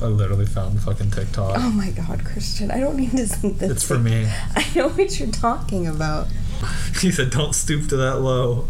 I 0.03 0.07
literally 0.07 0.47
found 0.47 0.77
the 0.77 0.81
fucking 0.83 1.11
TikTok. 1.11 1.57
oh 1.59 1.71
my 1.71 1.91
god, 1.91 2.25
Christian! 2.25 2.71
I 2.71 2.81
don't 2.81 2.97
need 2.97 3.13
to 3.13 3.27
think 3.27 3.59
this. 3.59 3.71
It's 3.71 3.87
for 3.87 3.99
me. 3.99 4.29
I 4.55 4.67
know 4.75 4.89
what 4.89 5.19
you're 5.19 5.31
talking 5.31 5.87
about. 5.87 6.29
He 7.01 7.11
said, 7.11 7.31
"Don't 7.31 7.55
stoop 7.55 7.89
to 7.91 7.97
that 7.97 8.21
low." 8.21 8.67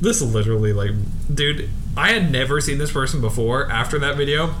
This 0.00 0.20
literally 0.20 0.72
like, 0.72 0.90
dude, 1.32 1.70
I 1.96 2.12
had 2.12 2.30
never 2.30 2.60
seen 2.60 2.78
this 2.78 2.92
person 2.92 3.20
before. 3.20 3.70
After 3.70 3.98
that 3.98 4.16
video, 4.16 4.54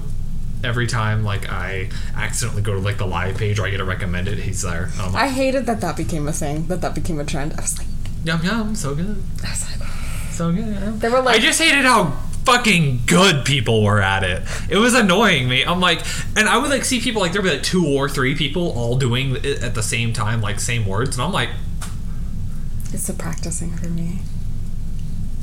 every 0.64 0.86
time 0.86 1.22
like 1.24 1.48
I 1.50 1.90
accidentally 2.14 2.62
go 2.62 2.74
to 2.74 2.80
like 2.80 2.98
the 2.98 3.06
live 3.06 3.36
page 3.38 3.58
or 3.58 3.66
I 3.66 3.70
get 3.70 3.80
a 3.80 3.84
recommended, 3.84 4.38
he's 4.38 4.62
there. 4.62 4.90
Like, 4.98 5.14
I 5.14 5.28
hated 5.28 5.66
that 5.66 5.80
that 5.80 5.96
became 5.96 6.26
a 6.28 6.32
thing. 6.32 6.66
That 6.68 6.80
that 6.80 6.94
became 6.94 7.20
a 7.20 7.24
trend. 7.24 7.52
I 7.54 7.60
was 7.62 7.78
like, 7.78 7.86
yum 8.24 8.42
yum, 8.44 8.74
so 8.74 8.94
good, 8.94 9.22
I 9.44 9.50
was 9.50 9.80
like, 9.80 9.88
so 10.32 10.52
good. 10.52 11.00
They 11.00 11.08
were 11.08 11.20
like- 11.22 11.36
I 11.36 11.38
just 11.38 11.60
hated 11.60 11.84
how 11.84 12.16
fucking 12.44 13.00
good 13.06 13.44
people 13.44 13.82
were 13.82 14.00
at 14.00 14.22
it. 14.22 14.42
It 14.70 14.76
was 14.76 14.94
annoying 14.94 15.48
me. 15.48 15.64
I'm 15.64 15.80
like, 15.80 16.00
and 16.36 16.48
I 16.48 16.58
would 16.58 16.70
like 16.70 16.84
see 16.84 17.00
people 17.00 17.20
like 17.20 17.32
there'd 17.32 17.44
be 17.44 17.50
like 17.50 17.62
two 17.62 17.84
or 17.86 18.08
three 18.08 18.34
people 18.36 18.70
all 18.72 18.96
doing 18.96 19.36
it 19.36 19.62
at 19.62 19.74
the 19.74 19.82
same 19.82 20.12
time, 20.12 20.40
like 20.40 20.60
same 20.60 20.86
words, 20.86 21.16
and 21.16 21.24
I'm 21.24 21.32
like, 21.32 21.48
it's 22.92 23.06
the 23.08 23.12
practicing 23.14 23.76
for 23.76 23.88
me. 23.88 24.20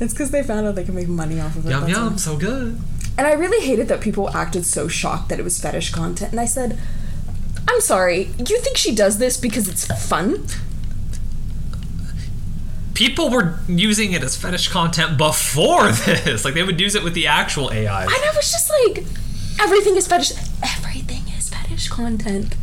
It's 0.00 0.12
because 0.12 0.30
they 0.32 0.42
found 0.42 0.66
out 0.66 0.74
they 0.74 0.82
can 0.84 0.94
make 0.94 1.08
money 1.08 1.40
off 1.40 1.56
of 1.56 1.66
it. 1.66 1.70
yum 1.70 1.88
yum, 1.88 2.18
so 2.18 2.36
good. 2.36 2.80
And 3.16 3.26
I 3.26 3.32
really 3.32 3.64
hated 3.64 3.88
that 3.88 4.00
people 4.00 4.34
acted 4.36 4.66
so 4.66 4.88
shocked 4.88 5.28
that 5.28 5.38
it 5.38 5.44
was 5.44 5.60
fetish 5.60 5.90
content. 5.90 6.32
And 6.32 6.40
I 6.40 6.46
said, 6.46 6.78
I'm 7.68 7.80
sorry, 7.80 8.30
you 8.38 8.58
think 8.60 8.76
she 8.76 8.94
does 8.94 9.18
this 9.18 9.36
because 9.36 9.68
it's 9.68 9.86
fun? 10.06 10.46
people 12.94 13.28
were 13.28 13.58
using 13.68 14.12
it 14.12 14.22
as 14.22 14.36
fetish 14.36 14.68
content 14.68 15.18
before 15.18 15.88
this. 16.06 16.44
Like 16.44 16.54
they 16.54 16.62
would 16.62 16.80
use 16.80 16.94
it 16.94 17.02
with 17.02 17.14
the 17.14 17.26
actual 17.26 17.70
AI. 17.72 18.04
And 18.04 18.12
I 18.12 18.32
was 18.34 18.50
just 18.50 18.70
like, 18.70 19.04
everything 19.60 19.96
is 19.96 20.06
fetish. 20.06 20.32
Everything 20.62 21.24
is 21.36 21.50
fetish 21.50 21.88
content. 21.88 22.56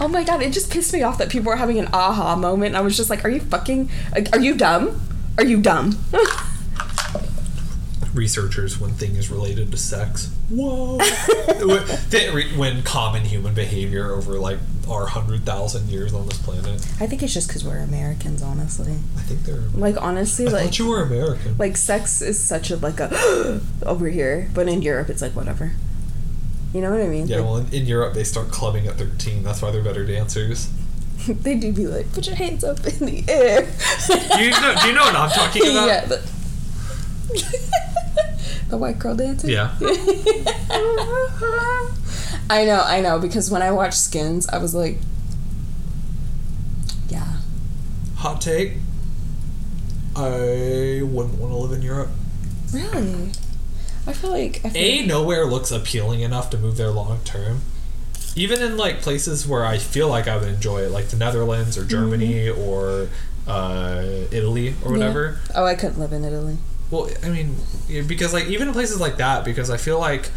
Oh 0.00 0.08
my 0.08 0.24
god, 0.24 0.42
it 0.42 0.52
just 0.52 0.70
pissed 0.70 0.92
me 0.92 1.02
off 1.02 1.18
that 1.18 1.30
people 1.30 1.50
were 1.50 1.56
having 1.56 1.78
an 1.78 1.88
aha 1.92 2.36
moment. 2.36 2.68
And 2.68 2.76
I 2.76 2.80
was 2.80 2.96
just 2.96 3.08
like, 3.08 3.24
are 3.24 3.28
you 3.28 3.40
fucking, 3.40 3.88
like, 4.12 4.34
are 4.34 4.40
you 4.40 4.54
dumb? 4.54 5.00
Are 5.38 5.44
you 5.44 5.60
dumb? 5.60 5.98
Researchers, 8.16 8.80
when 8.80 8.92
things 8.92 9.30
related 9.30 9.70
to 9.72 9.76
sex, 9.76 10.30
whoa, 10.50 10.98
when 12.56 12.82
common 12.82 13.22
human 13.24 13.54
behavior 13.54 14.12
over 14.12 14.38
like 14.38 14.58
our 14.88 15.06
hundred 15.06 15.44
thousand 15.44 15.88
years 15.88 16.14
on 16.14 16.26
this 16.26 16.38
planet. 16.38 16.80
I 17.00 17.06
think 17.06 17.22
it's 17.22 17.34
just 17.34 17.48
because 17.48 17.64
we're 17.64 17.78
Americans, 17.78 18.42
honestly. 18.42 18.94
I 19.16 19.20
think 19.20 19.42
they're. 19.44 19.62
Like, 19.74 20.00
honestly, 20.00 20.46
I 20.46 20.50
like, 20.50 20.64
thought 20.64 20.78
you 20.78 20.88
were 20.88 21.02
American. 21.02 21.56
like 21.58 21.76
sex 21.76 22.22
is 22.22 22.42
such 22.42 22.70
a 22.70 22.76
like 22.76 23.00
a 23.00 23.60
over 23.82 24.08
here, 24.08 24.50
but 24.54 24.68
in 24.68 24.80
Europe 24.82 25.10
it's 25.10 25.20
like 25.22 25.32
whatever. 25.36 25.72
You 26.72 26.80
know 26.80 26.90
what 26.90 27.00
I 27.00 27.06
mean? 27.08 27.26
yeah, 27.26 27.36
Like, 27.36 27.44
well, 27.44 27.56
in, 27.58 27.72
in 27.72 27.86
Europe 27.86 28.14
they 28.14 28.24
start 28.24 28.50
clubbing 28.50 28.86
at 28.86 28.94
thirteen. 28.96 29.42
That's 29.42 29.60
why 29.60 29.70
they're 29.70 29.82
better 29.84 30.06
dancers. 30.06 30.70
they 31.28 31.54
do 31.56 31.72
be 31.72 31.86
like, 31.86 32.12
put 32.12 32.26
your 32.26 32.36
hands 32.36 32.62
up 32.64 32.78
in 32.86 33.06
the 33.06 33.24
air. 33.28 33.62
Do 34.06 34.42
you 34.42 34.50
know? 34.50 34.74
Do 34.80 34.86
you 34.88 34.92
know 34.94 35.02
what 35.04 35.16
I'm 35.16 35.30
talking 35.30 35.62
about? 35.70 35.86
yeah. 35.86 36.16
The, 38.66 38.70
the 38.70 38.76
white 38.78 38.98
girl 38.98 39.14
dancing. 39.14 39.50
Yeah. 39.50 39.74
I 42.48 42.64
know, 42.64 42.82
I 42.84 43.00
know, 43.00 43.18
because 43.18 43.50
when 43.50 43.62
I 43.62 43.70
watched 43.70 43.98
Skins, 43.98 44.48
I 44.48 44.58
was 44.58 44.74
like, 44.74 44.98
yeah. 47.08 47.38
Hot 48.16 48.40
take. 48.40 48.74
I 50.14 51.02
wouldn't 51.02 51.38
want 51.38 51.52
to 51.52 51.56
live 51.56 51.72
in 51.72 51.82
Europe. 51.82 52.10
Really? 52.72 53.32
I 54.06 54.12
feel 54.12 54.30
like 54.30 54.60
I 54.64 54.70
feel 54.70 54.82
A 54.82 54.98
like, 54.98 55.06
nowhere 55.06 55.44
looks 55.44 55.70
appealing 55.70 56.20
enough 56.20 56.48
to 56.50 56.58
move 56.58 56.76
there 56.76 56.90
long 56.90 57.18
term. 57.24 57.62
Even 58.36 58.62
in 58.62 58.76
like 58.76 59.00
places 59.00 59.46
where 59.46 59.64
I 59.64 59.78
feel 59.78 60.08
like 60.08 60.28
I 60.28 60.36
would 60.36 60.48
enjoy 60.48 60.82
it, 60.82 60.90
like 60.90 61.08
the 61.08 61.16
Netherlands 61.16 61.76
or 61.76 61.84
Germany 61.84 62.48
or 62.48 63.08
uh, 63.46 64.04
Italy 64.30 64.74
or 64.84 64.92
whatever. 64.92 65.38
Yeah. 65.46 65.52
Oh, 65.56 65.64
I 65.64 65.74
couldn't 65.74 65.98
live 65.98 66.12
in 66.12 66.24
Italy. 66.24 66.58
Well, 66.90 67.10
I 67.22 67.28
mean, 67.28 67.56
because 67.88 68.32
like 68.32 68.46
even 68.46 68.68
in 68.68 68.74
places 68.74 69.00
like 69.00 69.16
that, 69.16 69.44
because 69.44 69.70
I 69.70 69.76
feel 69.76 69.98
like, 69.98 70.30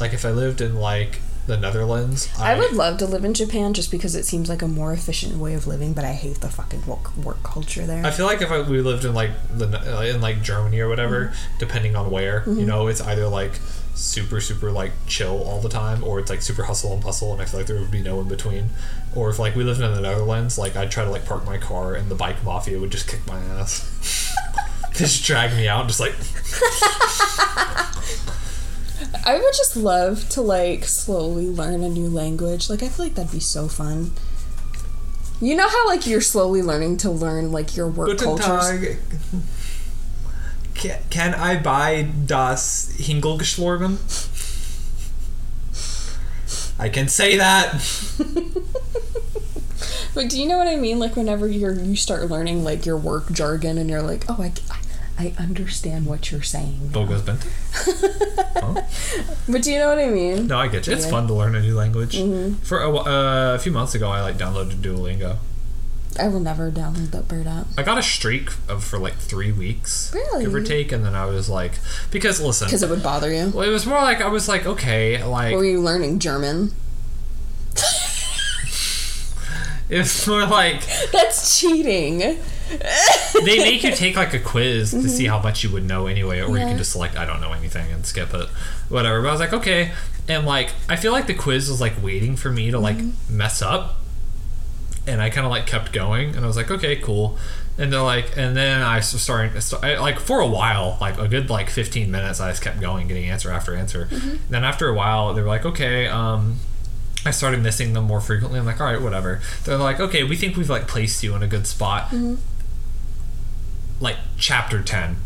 like 0.00 0.12
if 0.12 0.24
I 0.24 0.30
lived 0.30 0.60
in 0.60 0.76
like 0.76 1.20
the 1.46 1.56
Netherlands, 1.56 2.28
I, 2.38 2.58
would 2.58 2.72
love 2.72 2.98
to 2.98 3.06
live 3.06 3.24
in 3.24 3.34
Japan 3.34 3.72
just 3.72 3.90
because 3.90 4.14
it 4.14 4.24
seems 4.24 4.48
like 4.48 4.62
a 4.62 4.68
more 4.68 4.92
efficient 4.92 5.36
way 5.36 5.54
of 5.54 5.66
living, 5.66 5.92
but 5.92 6.04
I 6.04 6.12
hate 6.12 6.40
the 6.40 6.48
fucking 6.48 6.86
work, 6.86 7.16
work 7.16 7.42
culture 7.42 7.86
there. 7.86 8.04
I 8.04 8.10
feel 8.10 8.26
like 8.26 8.42
if 8.42 8.50
I, 8.50 8.60
we 8.62 8.80
lived 8.80 9.04
in 9.04 9.14
like 9.14 9.30
the 9.56 9.98
uh, 9.98 10.02
in 10.02 10.20
like 10.20 10.42
Germany 10.42 10.80
or 10.80 10.88
whatever, 10.88 11.32
depending 11.58 11.96
on 11.96 12.10
where, 12.10 12.44
you 12.46 12.66
know, 12.66 12.88
it's 12.88 13.00
either 13.00 13.28
like 13.28 13.52
super 13.94 14.40
super 14.40 14.70
like 14.70 14.92
chill 15.06 15.42
all 15.44 15.60
the 15.60 15.68
time, 15.68 16.04
or 16.04 16.18
it's 16.18 16.30
like 16.30 16.42
super 16.42 16.64
hustle 16.64 16.92
and 16.92 17.02
bustle, 17.02 17.32
and 17.32 17.40
I 17.40 17.44
feel 17.46 17.60
like 17.60 17.66
there 17.66 17.78
would 17.78 17.90
be 17.90 18.02
no 18.02 18.20
in 18.20 18.28
between. 18.28 18.68
Or 19.14 19.30
if 19.30 19.38
like 19.38 19.56
we 19.56 19.64
lived 19.64 19.80
in 19.80 19.94
the 19.94 20.00
Netherlands, 20.00 20.58
like 20.58 20.76
I'd 20.76 20.90
try 20.90 21.04
to 21.04 21.10
like 21.10 21.24
park 21.24 21.44
my 21.44 21.58
car, 21.58 21.94
and 21.94 22.08
the 22.08 22.14
bike 22.14 22.42
mafia 22.44 22.78
would 22.78 22.90
just 22.90 23.08
kick 23.08 23.26
my 23.26 23.38
ass, 23.38 24.35
just 24.96 25.24
drag 25.24 25.56
me 25.56 25.68
out, 25.68 25.86
just 25.86 26.00
like 26.00 26.12
I 29.26 29.38
would 29.38 29.54
just 29.56 29.76
love 29.76 30.28
to 30.30 30.40
like 30.40 30.84
slowly 30.84 31.46
learn 31.46 31.82
a 31.82 31.88
new 31.88 32.08
language. 32.08 32.70
Like 32.70 32.82
I 32.82 32.88
feel 32.88 33.06
like 33.06 33.14
that'd 33.14 33.32
be 33.32 33.40
so 33.40 33.68
fun. 33.68 34.12
You 35.40 35.54
know 35.54 35.68
how 35.68 35.86
like 35.86 36.06
you're 36.06 36.20
slowly 36.20 36.62
learning 36.62 36.96
to 36.98 37.10
learn 37.10 37.52
like 37.52 37.76
your 37.76 37.88
work 37.88 38.08
Guten 38.08 38.38
cultures. 38.38 38.80
Tag. 38.80 38.98
Can, 40.74 40.98
can 41.10 41.34
I 41.34 41.60
buy 41.60 42.08
das 42.26 42.92
Hingelgeschlorben? 42.98 43.98
I 46.78 46.88
can 46.88 47.08
say 47.08 47.36
that. 47.36 47.74
But 50.16 50.30
do 50.30 50.40
you 50.40 50.48
know 50.48 50.56
what 50.56 50.66
I 50.66 50.76
mean? 50.76 50.98
Like 50.98 51.14
whenever 51.14 51.46
you're 51.46 51.74
you 51.74 51.94
start 51.94 52.30
learning 52.30 52.64
like 52.64 52.86
your 52.86 52.96
work 52.96 53.30
jargon 53.32 53.76
and 53.76 53.90
you're 53.90 54.00
like, 54.00 54.24
oh, 54.30 54.38
I, 54.40 54.50
I 54.70 54.78
understand 55.38 56.06
what 56.06 56.30
you're 56.30 56.42
saying. 56.42 56.90
now." 56.92 57.00
Bogos 57.00 57.22
Bente? 57.22 57.46
But 59.48 59.62
do 59.62 59.70
you 59.72 59.78
know 59.78 59.88
what 59.88 59.98
I 59.98 60.10
mean? 60.10 60.46
No, 60.48 60.58
I 60.58 60.66
get 60.68 60.86
you. 60.86 60.92
It's 60.92 61.04
Yeah. 61.04 61.10
fun 61.10 61.26
to 61.28 61.34
learn 61.34 61.54
a 61.54 61.60
new 61.60 61.74
language. 61.76 62.16
Mm-hmm. 62.16 62.54
For 62.64 62.80
a, 62.82 62.90
wh- 62.92 63.06
uh, 63.06 63.54
a 63.54 63.58
few 63.58 63.70
months 63.72 63.94
ago, 63.94 64.08
I 64.10 64.20
like 64.22 64.36
downloaded 64.36 64.76
Duolingo. 64.82 65.36
I 66.18 66.28
will 66.28 66.40
never 66.40 66.70
download 66.70 67.10
that 67.12 67.28
bird 67.28 67.46
app. 67.46 67.66
I 67.78 67.82
got 67.82 67.98
a 67.98 68.02
streak 68.02 68.50
of 68.68 68.82
for 68.82 68.98
like 68.98 69.14
three 69.16 69.52
weeks, 69.52 70.10
Really? 70.14 70.44
give 70.44 70.54
or 70.54 70.62
take, 70.62 70.90
and 70.90 71.04
then 71.04 71.14
I 71.14 71.26
was 71.26 71.48
like, 71.48 71.72
because 72.10 72.40
listen, 72.40 72.66
Because 72.68 72.82
it 72.82 72.88
would 72.90 73.02
bother 73.02 73.30
you. 73.32 73.50
well, 73.54 73.68
it 73.68 73.70
was 73.70 73.84
more 73.86 73.98
like 74.00 74.20
I 74.22 74.28
was 74.28 74.48
like, 74.48 74.64
okay, 74.66 75.22
like 75.22 75.54
were 75.54 75.64
you 75.64 75.80
learning 75.80 76.18
German? 76.18 76.72
it's 79.88 80.26
more 80.26 80.46
like 80.46 80.82
That's 81.12 81.58
cheating. 81.60 82.38
They 83.44 83.58
make 83.58 83.82
you 83.82 83.92
take 83.92 84.16
like 84.16 84.34
a 84.34 84.38
quiz 84.38 84.90
to 84.90 85.08
see 85.08 85.24
mm-hmm. 85.24 85.32
how 85.32 85.42
much 85.42 85.62
you 85.62 85.70
would 85.70 85.84
know 85.84 86.06
anyway, 86.06 86.40
or 86.40 86.58
you 86.58 86.64
can 86.64 86.78
just 86.78 86.92
select 86.92 87.16
I 87.16 87.24
don't 87.24 87.40
know 87.40 87.52
anything 87.52 87.92
and 87.92 88.04
skip 88.04 88.34
it, 88.34 88.48
whatever. 88.88 89.22
But 89.22 89.28
I 89.28 89.32
was 89.32 89.40
like, 89.40 89.52
okay, 89.52 89.92
and 90.28 90.46
like 90.46 90.72
I 90.88 90.96
feel 90.96 91.12
like 91.12 91.26
the 91.26 91.34
quiz 91.34 91.70
was 91.70 91.80
like 91.80 92.02
waiting 92.02 92.36
for 92.36 92.50
me 92.50 92.70
to 92.70 92.78
like 92.78 92.96
mm-hmm. 92.96 93.36
mess 93.36 93.62
up, 93.62 93.96
and 95.06 95.20
I 95.20 95.30
kind 95.30 95.46
of 95.46 95.50
like 95.50 95.66
kept 95.66 95.92
going, 95.92 96.34
and 96.34 96.44
I 96.44 96.46
was 96.46 96.56
like, 96.56 96.70
okay, 96.70 96.96
cool. 96.96 97.38
And 97.78 97.92
they're 97.92 98.00
like, 98.00 98.38
and 98.38 98.56
then 98.56 98.80
I 98.80 99.00
started, 99.00 99.62
I, 99.82 99.98
like 99.98 100.18
for 100.18 100.40
a 100.40 100.46
while, 100.46 100.96
like 100.98 101.18
a 101.18 101.28
good 101.28 101.50
like 101.50 101.68
15 101.68 102.10
minutes, 102.10 102.40
I 102.40 102.50
just 102.50 102.62
kept 102.62 102.80
going, 102.80 103.06
getting 103.06 103.28
answer 103.28 103.50
after 103.50 103.74
answer. 103.74 104.06
Mm-hmm. 104.06 104.36
Then 104.48 104.64
after 104.64 104.88
a 104.88 104.94
while, 104.94 105.34
they 105.34 105.42
were 105.42 105.48
like, 105.48 105.66
okay, 105.66 106.06
um, 106.06 106.58
I 107.26 107.32
started 107.32 107.60
missing 107.62 107.92
them 107.92 108.04
more 108.04 108.22
frequently. 108.22 108.58
I'm 108.58 108.64
like, 108.64 108.80
all 108.80 108.86
right, 108.86 109.02
whatever. 109.02 109.42
They're 109.64 109.76
like, 109.76 110.00
okay, 110.00 110.22
we 110.24 110.36
think 110.36 110.56
we've 110.56 110.70
like 110.70 110.88
placed 110.88 111.22
you 111.22 111.34
in 111.34 111.42
a 111.42 111.46
good 111.46 111.66
spot. 111.66 112.12
Like 114.00 114.16
chapter 114.38 114.82
10. 114.82 115.16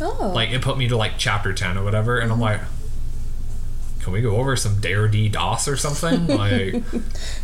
Oh. 0.00 0.32
Like 0.34 0.50
it 0.50 0.62
put 0.62 0.78
me 0.78 0.88
to 0.88 0.96
like 0.96 1.12
chapter 1.18 1.52
10 1.52 1.76
or 1.78 1.84
whatever. 1.84 2.18
And 2.18 2.30
I'm 2.30 2.40
like, 2.40 2.60
can 4.00 4.12
we 4.12 4.22
go 4.22 4.36
over 4.36 4.54
some 4.56 4.80
Dare 4.80 5.08
D 5.08 5.28
DOS 5.28 5.66
or 5.68 5.76
something? 5.76 6.26
Like, 6.38 6.82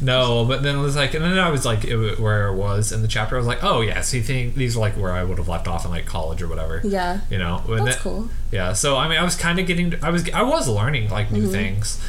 no. 0.00 0.44
But 0.44 0.62
then 0.62 0.76
it 0.76 0.80
was 0.80 0.94
like, 0.96 1.12
and 1.14 1.24
then 1.24 1.38
I 1.38 1.50
was 1.50 1.64
like, 1.66 1.84
it, 1.84 2.18
where 2.18 2.48
I 2.48 2.54
was 2.54 2.92
in 2.92 3.02
the 3.02 3.08
chapter, 3.08 3.34
I 3.34 3.38
was 3.38 3.46
like, 3.46 3.62
oh, 3.62 3.80
yeah, 3.80 4.00
so 4.02 4.16
you 4.16 4.22
think 4.22 4.54
these 4.54 4.76
are 4.76 4.80
like 4.80 4.94
where 4.96 5.12
I 5.12 5.24
would 5.24 5.38
have 5.38 5.48
left 5.48 5.66
off 5.66 5.84
in 5.84 5.90
like 5.90 6.06
college 6.06 6.40
or 6.42 6.48
whatever. 6.48 6.80
yeah. 6.84 7.20
You 7.28 7.38
know? 7.38 7.62
And 7.68 7.86
That's 7.86 7.96
cool. 7.96 8.30
yeah, 8.52 8.72
so 8.72 8.96
I 8.96 9.08
mean, 9.08 9.18
I 9.18 9.24
was 9.24 9.34
kind 9.36 9.58
of 9.58 9.66
getting, 9.66 9.94
I 10.02 10.10
was, 10.10 10.30
I 10.30 10.42
was 10.42 10.68
learning 10.68 11.10
like 11.10 11.30
new 11.30 11.48
things. 11.48 12.00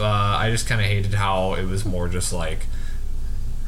Uh, 0.00 0.04
I 0.06 0.50
just 0.50 0.66
kind 0.68 0.80
of 0.80 0.86
hated 0.86 1.14
how 1.14 1.54
it 1.54 1.64
was 1.64 1.84
more 1.84 2.08
just 2.08 2.32
like, 2.32 2.66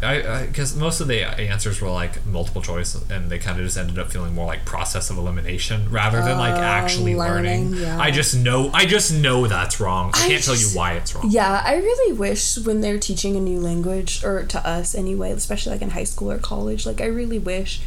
I 0.03 0.47
because 0.47 0.75
most 0.77 1.01
of 1.01 1.09
the 1.09 1.23
answers 1.41 1.81
were 1.81 1.91
like 1.91 2.25
multiple 2.27 2.63
choice, 2.63 2.95
and 3.11 3.31
they 3.31 3.39
kind 3.39 3.59
of 3.59 3.65
just 3.65 3.77
ended 3.77 3.99
up 3.99 4.11
feeling 4.11 4.35
more 4.35 4.47
like 4.47 4.65
process 4.65 5.11
of 5.11 5.19
elimination 5.19 5.91
rather 5.91 6.23
than 6.23 6.39
like 6.39 6.55
Oh, 6.55 6.61
actually 6.63 7.15
learning. 7.15 7.71
learning, 7.71 7.83
yeah. 7.83 7.99
I 7.99 8.11
just 8.11 8.35
know, 8.37 8.71
I 8.73 8.87
just 8.87 9.13
know 9.13 9.47
that's 9.47 9.79
wrong. 9.81 10.11
I 10.15 10.25
I 10.25 10.29
can't 10.29 10.43
tell 10.45 10.57
you 10.57 10.69
why 10.69 10.95
it's 10.95 11.15
wrong. 11.15 11.31
Yeah, 11.31 11.63
I 11.65 11.77
really 11.77 12.13
wish 12.17 12.57
when 12.59 12.81
they're 12.81 12.99
teaching 12.99 13.37
a 13.37 13.41
new 13.41 13.61
language, 13.61 14.25
or 14.25 14.43
to 14.45 14.67
us 14.67 14.95
anyway, 14.95 15.33
especially 15.33 15.73
like 15.73 15.83
in 15.83 15.91
high 15.91 16.05
school 16.05 16.31
or 16.31 16.39
college, 16.39 16.87
like 16.87 17.01
I 17.01 17.07
really 17.07 17.39
wish 17.39 17.83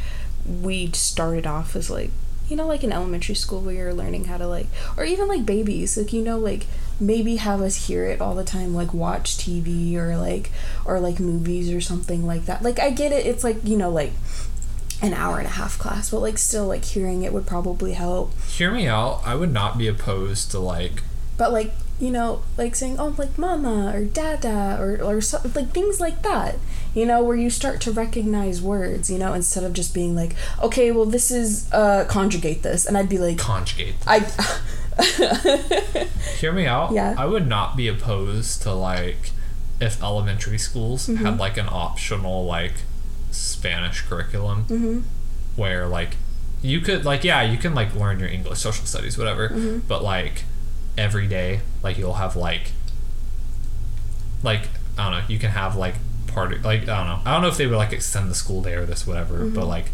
we 0.62 0.92
started 0.92 1.48
off 1.48 1.76
as 1.76 1.90
like, 1.90 2.12
you 2.50 2.56
know, 2.56 2.68
like 2.68 2.84
in 2.84 2.92
elementary 2.92 3.36
school 3.36 3.62
where 3.62 3.76
you're 3.76 3.94
learning 3.94 4.26
how 4.26 4.38
to 4.38 4.48
like, 4.48 4.68
or 4.98 5.04
even 5.04 5.28
like 5.28 5.46
babies, 5.46 5.98
like, 5.98 6.14
you 6.14 6.22
know, 6.22 6.38
like 6.38 6.66
maybe 7.00 7.38
have 7.38 7.62
us 7.62 7.88
hear 7.88 8.06
it 8.06 8.22
all 8.22 8.36
the 8.36 8.44
time, 8.44 8.74
like 8.74 8.94
watch 8.94 9.38
TV 9.38 9.96
or 9.96 10.18
like, 10.18 10.52
or 10.86 11.00
like 11.00 11.20
movies 11.20 11.72
or 11.72 11.82
something 11.82 12.26
like 12.26 12.46
that. 12.46 12.62
Like, 12.62 12.80
I 12.80 12.90
get 12.90 13.12
it, 13.12 13.26
it's 13.26 13.44
like, 13.44 13.58
you 13.64 13.78
know, 13.78 13.90
like 13.90 14.14
an 15.02 15.14
hour 15.14 15.38
and 15.38 15.48
a 15.48 15.52
half 15.52 15.78
class, 15.78 16.12
but 16.12 16.20
like 16.20 16.38
still, 16.38 16.68
like 16.68 16.86
hearing 16.86 17.24
it 17.24 17.34
would 17.34 17.46
probably 17.46 17.94
help. 17.94 18.40
Hear 18.44 18.72
me 18.72 18.88
out. 18.88 19.22
I 19.26 19.36
would 19.36 19.52
not 19.52 19.78
be 19.78 19.88
opposed 19.88 20.52
to 20.52 20.60
like 20.60 21.04
but 21.38 21.52
like 21.52 21.74
you 22.00 22.10
know 22.10 22.42
like 22.58 22.76
saying 22.76 22.98
oh 23.00 23.14
like 23.18 23.38
mama 23.38 23.92
or 23.96 24.04
dada 24.04 24.78
or 24.80 25.02
or 25.02 25.22
so, 25.22 25.40
like 25.56 25.70
things 25.72 26.02
like 26.02 26.22
that 26.24 26.56
you 26.96 27.06
know 27.06 27.24
where 27.24 27.36
you 27.36 27.50
start 27.50 27.80
to 27.80 27.92
recognize 27.92 28.62
words 28.62 29.10
you 29.12 29.18
know 29.18 29.34
instead 29.34 29.64
of 29.64 29.74
just 29.74 29.94
being 29.94 30.16
like 30.16 30.36
okay 30.62 30.92
well 30.92 31.06
this 31.06 31.30
is 31.32 31.72
uh 31.72 32.04
conjugate 32.10 32.64
this 32.64 32.86
and 32.86 32.98
i'd 32.98 33.08
be 33.10 33.18
like 33.20 33.38
conjugate. 33.38 33.96
i 34.08 34.20
Hear 36.40 36.52
me 36.52 36.66
out. 36.68 36.92
Yeah. 36.92 37.16
I 37.18 37.26
would 37.26 37.48
not 37.48 37.76
be 37.76 37.88
opposed 37.88 38.62
to 38.64 38.74
like 38.74 39.32
if 39.80 40.02
elementary 40.04 40.58
schools 40.58 41.08
Mm-hmm. 41.08 41.26
had 41.26 41.38
like 41.40 41.58
an 41.58 41.68
optional 41.70 42.46
like 42.46 42.74
Spanish 43.32 44.02
curriculum 44.02 44.66
Mm-hmm. 44.66 45.00
where 45.56 45.88
like 45.88 46.18
you 46.62 46.80
could 46.80 47.06
like 47.06 47.24
yeah 47.24 47.42
you 47.42 47.58
can 47.58 47.74
like 47.74 47.96
learn 47.96 48.20
your 48.20 48.30
English 48.30 48.60
social 48.60 48.86
studies 48.86 49.18
whatever 49.18 49.50
Mm-hmm. 49.50 49.80
but 49.88 50.04
like 50.04 50.44
every 50.98 51.28
day 51.28 51.60
like 51.82 51.98
you'll 51.98 52.14
have 52.14 52.36
like 52.36 52.72
like 54.44 54.68
I 54.98 55.10
don't 55.10 55.20
know 55.22 55.26
you 55.28 55.40
can 55.40 55.52
have 55.52 55.76
like 55.76 55.96
part 56.28 56.54
of, 56.54 56.64
like 56.66 56.82
I 56.84 56.86
don't 56.86 57.08
know 57.08 57.20
I 57.26 57.34
don't 57.34 57.42
know 57.42 57.48
if 57.48 57.58
they 57.58 57.68
would 57.68 57.78
like 57.78 57.94
extend 57.94 58.30
the 58.30 58.36
school 58.36 58.62
day 58.62 58.74
or 58.76 58.86
this 58.86 59.06
whatever 59.08 59.40
Mm-hmm. 59.40 59.56
but 59.56 59.66
like 59.68 59.86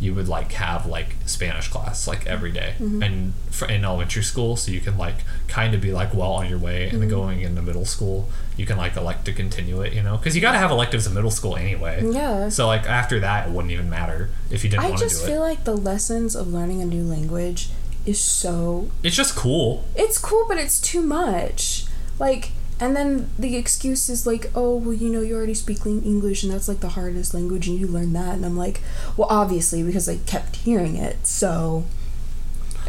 you 0.00 0.12
would 0.12 0.28
like 0.28 0.52
have 0.52 0.86
like 0.86 1.14
Spanish 1.24 1.68
class 1.68 2.06
like 2.08 2.26
every 2.26 2.50
day. 2.50 2.74
Mm-hmm. 2.78 3.02
and 3.02 3.32
for 3.50 3.66
in 3.68 3.84
elementary 3.84 4.24
school 4.24 4.56
so 4.56 4.72
you 4.72 4.80
can 4.80 4.98
like 4.98 5.14
kind 5.46 5.72
of 5.74 5.80
be 5.80 5.92
like 5.92 6.12
well 6.12 6.32
on 6.32 6.48
your 6.48 6.58
way 6.58 6.86
Mm-hmm. 6.86 6.94
and 6.94 7.02
then 7.02 7.08
going 7.10 7.40
into 7.40 7.62
middle 7.62 7.84
school 7.84 8.28
you 8.56 8.66
can 8.66 8.76
like 8.76 8.96
elect 8.96 9.24
to 9.26 9.32
continue 9.32 9.80
it 9.82 9.92
you 9.92 10.02
know 10.02 10.16
because 10.16 10.34
you 10.34 10.42
got 10.42 10.52
to 10.52 10.58
have 10.58 10.70
electives 10.70 11.06
in 11.06 11.14
middle 11.14 11.30
school 11.30 11.56
anyway 11.56 12.02
yeah 12.12 12.48
so 12.48 12.66
like 12.66 12.84
after 12.84 13.18
that 13.20 13.48
it 13.48 13.52
wouldn't 13.52 13.72
even 13.72 13.88
matter 13.88 14.30
if 14.50 14.62
you 14.64 14.70
didn't 14.70 14.84
i 14.84 14.94
just 14.96 15.24
feel 15.24 15.42
it 15.42 15.48
like 15.48 15.64
the 15.64 15.76
lessons 15.76 16.36
of 16.36 16.48
learning 16.48 16.82
a 16.82 16.84
new 16.86 17.02
language 17.04 17.68
is 18.06 18.20
so 18.20 18.90
it's 19.02 19.16
just 19.16 19.34
cool 19.34 19.84
it's 19.94 20.18
cool 20.18 20.44
but 20.48 20.58
it's 20.58 20.80
too 20.80 21.02
much 21.02 21.86
like 22.18 22.50
and 22.80 22.96
then 22.96 23.30
the 23.38 23.56
excuse 23.56 24.08
is 24.08 24.26
like 24.26 24.50
oh 24.54 24.76
well 24.76 24.92
you 24.92 25.08
know 25.08 25.20
you 25.20 25.34
already 25.34 25.54
speak 25.54 25.86
english 25.86 26.42
and 26.42 26.52
that's 26.52 26.68
like 26.68 26.80
the 26.80 26.90
hardest 26.90 27.32
language 27.32 27.66
and 27.68 27.78
you 27.78 27.86
learn 27.86 28.12
that 28.12 28.34
and 28.34 28.44
i'm 28.44 28.56
like 28.56 28.80
well 29.16 29.28
obviously 29.30 29.82
because 29.82 30.08
i 30.08 30.16
kept 30.18 30.56
hearing 30.56 30.96
it 30.96 31.26
so 31.26 31.84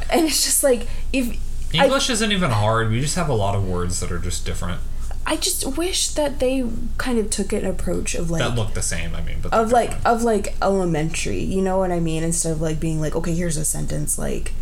and 0.10 0.26
it's 0.26 0.44
just 0.44 0.64
like 0.64 0.88
if 1.14 1.38
English 1.84 2.10
isn't 2.10 2.32
even 2.32 2.52
hard. 2.52 2.90
We 2.90 3.02
just 3.02 3.16
have 3.16 3.30
a 3.30 3.34
lot 3.34 3.56
of 3.56 3.68
words 3.68 4.00
that 4.00 4.12
are 4.12 4.20
just 4.20 4.46
different. 4.46 4.80
I 5.28 5.38
just 5.38 5.66
wish 5.76 6.10
that 6.10 6.40
they 6.40 6.70
kind 6.98 7.18
of 7.18 7.30
took 7.30 7.52
an 7.52 7.66
approach 7.66 8.14
of 8.14 8.30
like 8.30 8.40
that 8.40 8.56
looked 8.56 8.76
the 8.76 8.82
same. 8.82 9.16
I 9.16 9.22
mean, 9.22 9.38
but 9.42 9.54
of 9.54 9.72
like 9.72 9.94
of 10.06 10.24
like 10.24 10.56
elementary. 10.62 11.40
You 11.40 11.62
know 11.62 11.80
what 11.80 11.92
I 11.92 12.00
mean? 12.00 12.24
Instead 12.24 12.52
of 12.52 12.62
like 12.62 12.80
being 12.80 13.02
like, 13.02 13.16
okay, 13.16 13.34
here's 13.34 13.58
a 13.58 13.66
sentence. 13.66 14.18
Like, 14.18 14.54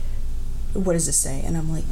what 0.73 0.93
does 0.93 1.07
it 1.07 1.13
say? 1.13 1.41
And 1.45 1.57
I'm 1.57 1.71
like, 1.71 1.85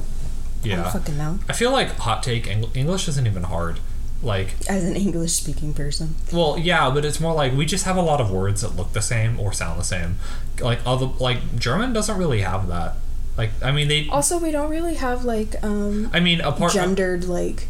yeah. 0.64 0.80
I 0.80 0.84
don't 0.84 0.92
fucking 0.94 1.18
know. 1.18 1.40
I 1.50 1.54
feel 1.54 1.72
like 1.72 1.90
hot 1.98 2.24
take 2.24 2.48
Eng- 2.48 2.72
English 2.74 3.08
isn't 3.08 3.26
even 3.26 3.44
hard. 3.44 3.80
Like, 4.24 4.54
As 4.70 4.84
an 4.84 4.96
English 4.96 5.34
speaking 5.34 5.74
person, 5.74 6.14
well, 6.32 6.56
yeah, 6.60 6.92
but 6.92 7.04
it's 7.06 7.20
more 7.20 7.34
like 7.34 7.54
we 7.54 7.66
just 7.66 7.86
have 7.86 7.98
a 7.98 8.04
lot 8.04 8.22
of 8.22 8.30
words 8.30 8.62
that 8.62 8.76
look 8.76 8.94
the 8.94 9.02
same 9.02 9.40
or 9.40 9.52
sound 9.52 9.80
the 9.80 9.84
same. 9.84 10.18
Like 10.60 10.80
other 10.86 11.08
like 11.20 11.58
German 11.58 11.92
doesn't 11.92 12.18
really 12.18 12.42
have 12.42 12.68
that. 12.68 12.98
Like, 13.36 13.50
I 13.64 13.72
mean, 13.72 13.88
they. 13.88 14.08
also 14.10 14.38
we 14.38 14.52
don't 14.52 14.70
really 14.70 14.94
have 14.96 15.26
like 15.26 15.56
um 15.64 16.12
I 16.14 16.20
mean, 16.20 16.40
apart 16.42 16.74
gendered 16.74 17.24
like 17.24 17.68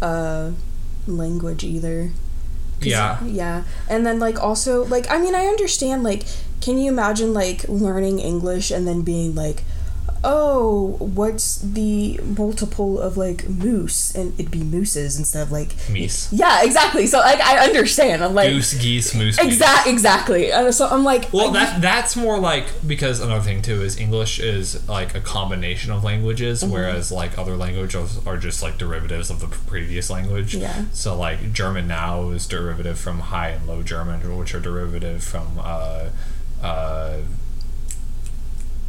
uh 0.00 0.52
language 1.06 1.64
either. 1.64 2.12
Yeah. 2.80 3.22
Yeah. 3.24 3.64
And 3.88 4.06
then 4.06 4.18
like 4.18 4.42
also 4.42 4.84
like 4.86 5.10
I 5.10 5.18
mean 5.20 5.34
I 5.34 5.44
understand 5.46 6.02
like 6.02 6.24
can 6.62 6.78
you 6.78 6.90
imagine 6.90 7.34
like 7.34 7.68
learning 7.68 8.20
English 8.20 8.70
and 8.70 8.86
then 8.86 9.02
being 9.02 9.34
like 9.34 9.64
oh 10.22 10.96
what's 10.98 11.56
the 11.58 12.20
multiple 12.36 13.00
of 13.00 13.16
like 13.16 13.48
moose 13.48 14.14
and 14.14 14.34
it'd 14.38 14.50
be 14.50 14.62
mooses 14.62 15.18
instead 15.18 15.42
of 15.42 15.50
like 15.50 15.70
Meese. 15.88 16.28
yeah 16.30 16.62
exactly 16.62 17.06
so 17.06 17.18
like 17.20 17.40
I 17.40 17.64
understand 17.66 18.22
I'm 18.22 18.34
like 18.34 18.50
Goose, 18.50 18.74
geese, 18.74 19.14
moose. 19.14 19.36
geese. 19.38 19.46
exact 19.54 19.86
exactly 19.88 20.52
and 20.52 20.74
so 20.74 20.86
I'm 20.88 21.04
like 21.04 21.32
Well, 21.32 21.50
that 21.52 21.80
that's 21.80 22.16
more 22.16 22.38
like 22.38 22.66
because 22.86 23.20
another 23.20 23.42
thing 23.42 23.62
too 23.62 23.80
is 23.82 23.98
English 23.98 24.38
is 24.40 24.86
like 24.88 25.14
a 25.14 25.20
combination 25.20 25.90
of 25.90 26.04
languages, 26.04 26.62
Mm-hmm. 26.62 26.72
whereas 26.72 27.10
like 27.10 27.38
other 27.38 27.56
languages 27.56 28.18
are 28.26 28.36
just 28.36 28.62
like 28.62 28.76
derivatives 28.76 29.30
of 29.30 29.40
the 29.40 29.46
previous 29.46 30.10
language. 30.10 30.54
Yeah. 30.54 30.84
So 30.92 31.16
like 31.16 31.52
German 31.52 31.86
now 31.88 32.28
is 32.30 32.46
derivative 32.46 32.98
from 32.98 33.20
High 33.20 33.50
and 33.50 33.66
Low 33.66 33.82
German, 33.82 34.36
which 34.36 34.54
are 34.54 34.60
derivative 34.60 35.22
from 35.22 35.58
uh, 35.62 36.08
uh, 36.62 37.18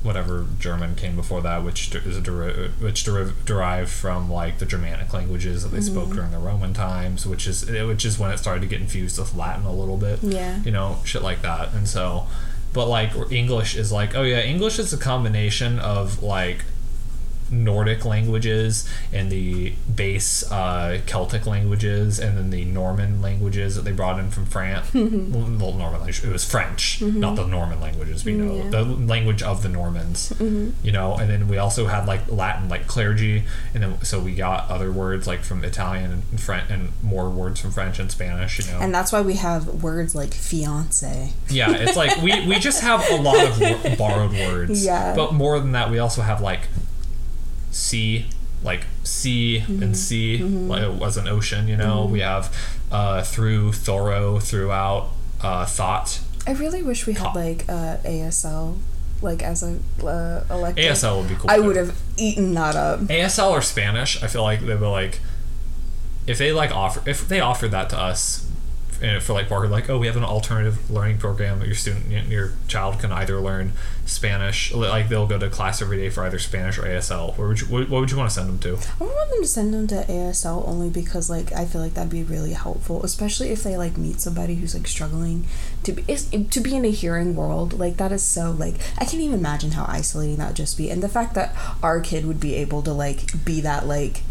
whatever 0.04 0.46
German 0.60 0.96
came 0.96 1.16
before 1.16 1.42
that, 1.42 1.64
which 1.64 1.94
is 1.96 2.18
a 2.18 2.22
deri- 2.22 2.70
which 2.80 3.04
deri- 3.04 3.34
derived 3.46 3.90
from 3.92 4.32
like 4.32 4.58
the 4.60 4.66
Germanic 4.66 5.14
languages 5.14 5.64
that 5.64 5.70
they 5.70 5.78
Mm-hmm. 5.80 5.94
spoke 5.94 6.10
during 6.14 6.32
the 6.32 6.38
Roman 6.40 6.74
times, 6.74 7.26
which 7.26 7.46
is 7.48 7.66
which 7.70 8.04
is 8.06 8.18
when 8.18 8.32
it 8.32 8.38
started 8.38 8.62
to 8.62 8.68
get 8.68 8.82
infused 8.82 9.20
with 9.20 9.36
Latin 9.36 9.66
a 9.66 9.72
little 9.74 9.98
bit 9.98 10.20
yeah 10.24 10.62
you 10.64 10.72
know, 10.72 10.98
shit 11.06 11.22
like 11.22 11.42
that. 11.44 11.74
And 11.74 11.88
so, 11.88 12.26
but 12.74 12.88
like 12.88 13.12
English 13.32 13.76
is 13.76 13.92
like, 13.92 14.16
oh 14.16 14.24
yeah, 14.24 14.42
English 14.42 14.80
is 14.80 14.92
a 14.94 14.98
combination 14.98 15.78
of 15.80 16.24
like 16.24 16.64
Nordic 17.52 18.06
languages 18.06 18.88
and 19.12 19.32
the 19.32 19.74
base 19.94 20.50
uh, 20.52 21.02
Celtic 21.06 21.46
languages 21.46 22.20
and 22.20 22.38
then 22.38 22.50
the 22.50 22.66
Norman 22.66 23.22
languages 23.22 23.76
that 23.76 23.82
they 23.84 23.92
brought 23.92 24.20
in 24.20 24.32
from 24.32 24.46
France. 24.46 24.92
well, 24.94 25.06
well, 25.60 25.74
Norman 25.74 26.00
language, 26.00 26.24
it 26.24 26.32
was 26.32 26.50
French, 26.50 27.02
not 27.02 27.36
the 27.36 27.46
Norman 27.46 27.80
languages, 27.82 28.26
you 28.26 28.38
know, 28.38 28.56
Yeah. 28.64 28.70
the 28.70 28.84
language 28.84 29.44
of 29.44 29.64
the 29.64 29.70
Normans, 29.70 30.34
you 30.40 30.92
know, 30.92 31.16
and 31.16 31.30
then 31.30 31.48
we 31.48 31.58
also 31.58 31.88
had 31.88 32.06
like 32.08 32.30
Latin, 32.32 32.70
like 32.70 32.88
clergy, 32.88 33.44
and 33.74 33.84
then 33.84 34.02
so 34.04 34.20
we 34.20 34.34
got 34.34 34.70
other 34.70 34.92
words 34.92 35.28
like 35.28 35.42
from 35.42 35.64
Italian 35.64 36.24
and 36.32 36.40
French 36.40 36.70
and 36.70 36.92
more 37.04 37.30
words 37.30 37.60
from 37.60 37.72
French 37.72 38.00
and 38.00 38.12
Spanish, 38.12 38.60
you 38.60 38.72
know. 38.72 38.80
and 38.80 38.94
that's 38.96 39.12
why 39.12 39.22
we 39.22 39.36
have 39.36 39.84
words 39.84 40.16
like 40.16 40.34
fiance 40.34 41.34
Yeah, 41.50 41.72
it's 41.72 41.96
like 41.98 42.22
we, 42.22 42.46
we 42.48 42.60
just 42.60 42.82
have 42.82 43.04
a 43.12 43.16
lot 43.16 43.46
of 43.46 43.60
wor- 43.60 43.96
borrowed 43.98 44.32
words. 44.32 44.86
Yeah. 44.92 45.14
But 45.16 45.34
more 45.34 45.60
than 45.60 45.74
that, 45.74 45.92
we 45.92 46.00
also 46.00 46.22
have 46.22 46.42
like 46.42 46.62
sea, 47.72 48.28
like 48.64 48.86
sea 49.04 49.64
Mm-hmm. 49.66 49.84
and 49.84 49.98
sea, 49.98 50.38
like 50.44 50.84
it 50.84 50.94
was 50.94 51.18
an 51.18 51.28
ocean. 51.28 51.68
You 51.68 51.78
know, 51.78 52.06
we 52.06 52.20
have 52.20 52.56
uh, 52.92 53.24
through, 53.24 53.74
thorough, 53.74 54.40
throughout, 54.40 55.10
uh, 55.42 55.66
thought. 55.66 56.20
I 56.46 56.52
really 56.54 56.84
wish 56.84 57.08
we 57.08 57.14
had 57.14 57.34
like 57.34 57.66
uh, 57.70 57.98
ASL 58.04 58.78
like 59.22 59.44
as 59.44 59.62
a 59.64 59.78
uh, 60.04 60.44
elective 60.50 60.84
ASL 60.84 61.20
would 61.20 61.30
be 61.30 61.36
cool. 61.36 61.50
I 61.50 61.60
would 61.60 61.76
have 61.76 61.96
eaten 62.18 62.54
that 62.56 62.76
up 62.76 63.02
ASL 63.02 63.52
or 63.52 63.62
Spanish. 63.62 64.22
I 64.24 64.28
feel 64.28 64.44
like 64.44 64.62
they 64.62 64.76
were 64.76 64.88
like, 64.88 65.20
if 66.28 66.38
they 66.38 66.52
like 66.52 66.72
offer, 66.72 67.08
if 67.10 67.28
they 67.28 67.40
offered 67.40 67.72
that 67.72 67.90
to 67.92 68.00
us. 68.00 68.48
And 69.02 69.22
For 69.22 69.34
like 69.34 69.50
Parker, 69.50 69.68
like 69.68 69.90
oh, 69.90 69.98
we 69.98 70.08
have 70.08 70.18
an 70.18 70.24
alternative 70.24 70.90
learning 70.90 71.18
program 71.18 71.60
that 71.60 71.66
your 71.66 71.76
student, 71.76 72.30
your 72.30 72.54
child 72.68 73.00
can 73.00 73.12
either 73.12 73.40
learn 73.40 73.74
Spanish, 74.06 74.74
like 74.74 75.10
they'll 75.10 75.28
go 75.28 75.40
to 75.40 75.50
class 75.50 75.82
every 75.82 75.98
day 75.98 76.10
for 76.10 76.24
either 76.24 76.38
Spanish 76.38 76.78
or 76.78 76.84
ASL. 76.84 77.38
Where 77.38 77.48
would 77.48 77.62
you, 77.62 77.68
what, 77.68 77.90
what 77.90 78.02
would 78.02 78.12
you 78.12 78.18
want 78.18 78.30
to 78.30 78.36
send 78.36 78.50
them 78.50 78.60
to? 78.60 78.88
I 79.00 79.04
want 79.04 79.30
them 79.30 79.42
to 79.42 79.48
send 79.48 79.74
them 79.74 79.88
to 79.88 80.04
ASL 80.04 80.68
only 80.68 80.90
because 80.90 81.30
like 81.30 81.52
I 81.54 81.66
feel 81.66 81.82
like 81.82 81.96
that'd 81.96 82.12
be 82.12 82.24
really 82.24 82.54
helpful, 82.54 83.04
especially 83.04 83.50
if 83.50 83.64
they 83.64 83.78
like 83.78 83.98
meet 83.98 84.20
somebody 84.20 84.56
who's 84.56 84.76
like 84.76 84.88
struggling 84.88 85.46
to 85.84 85.94
be 85.94 86.04
to 86.04 86.60
be 86.60 86.76
in 86.76 86.86
a 86.86 86.92
hearing 86.92 87.36
world. 87.36 87.80
Like 87.80 87.98
that 87.98 88.12
is 88.12 88.24
so 88.24 88.52
like 88.52 88.76
I 88.98 89.06
can't 89.06 89.22
even 89.22 89.40
imagine 89.40 89.72
how 89.72 89.86
isolating 89.88 90.38
that 90.38 90.48
would 90.48 90.58
just 90.58 90.78
be, 90.78 90.90
and 90.90 91.02
the 91.02 91.10
fact 91.10 91.34
that 91.36 91.56
our 91.82 92.00
kid 92.02 92.26
would 92.26 92.40
be 92.40 92.56
able 92.56 92.82
to 92.84 92.94
like 92.94 93.44
be 93.44 93.62
that 93.62 93.88
like 93.88 94.24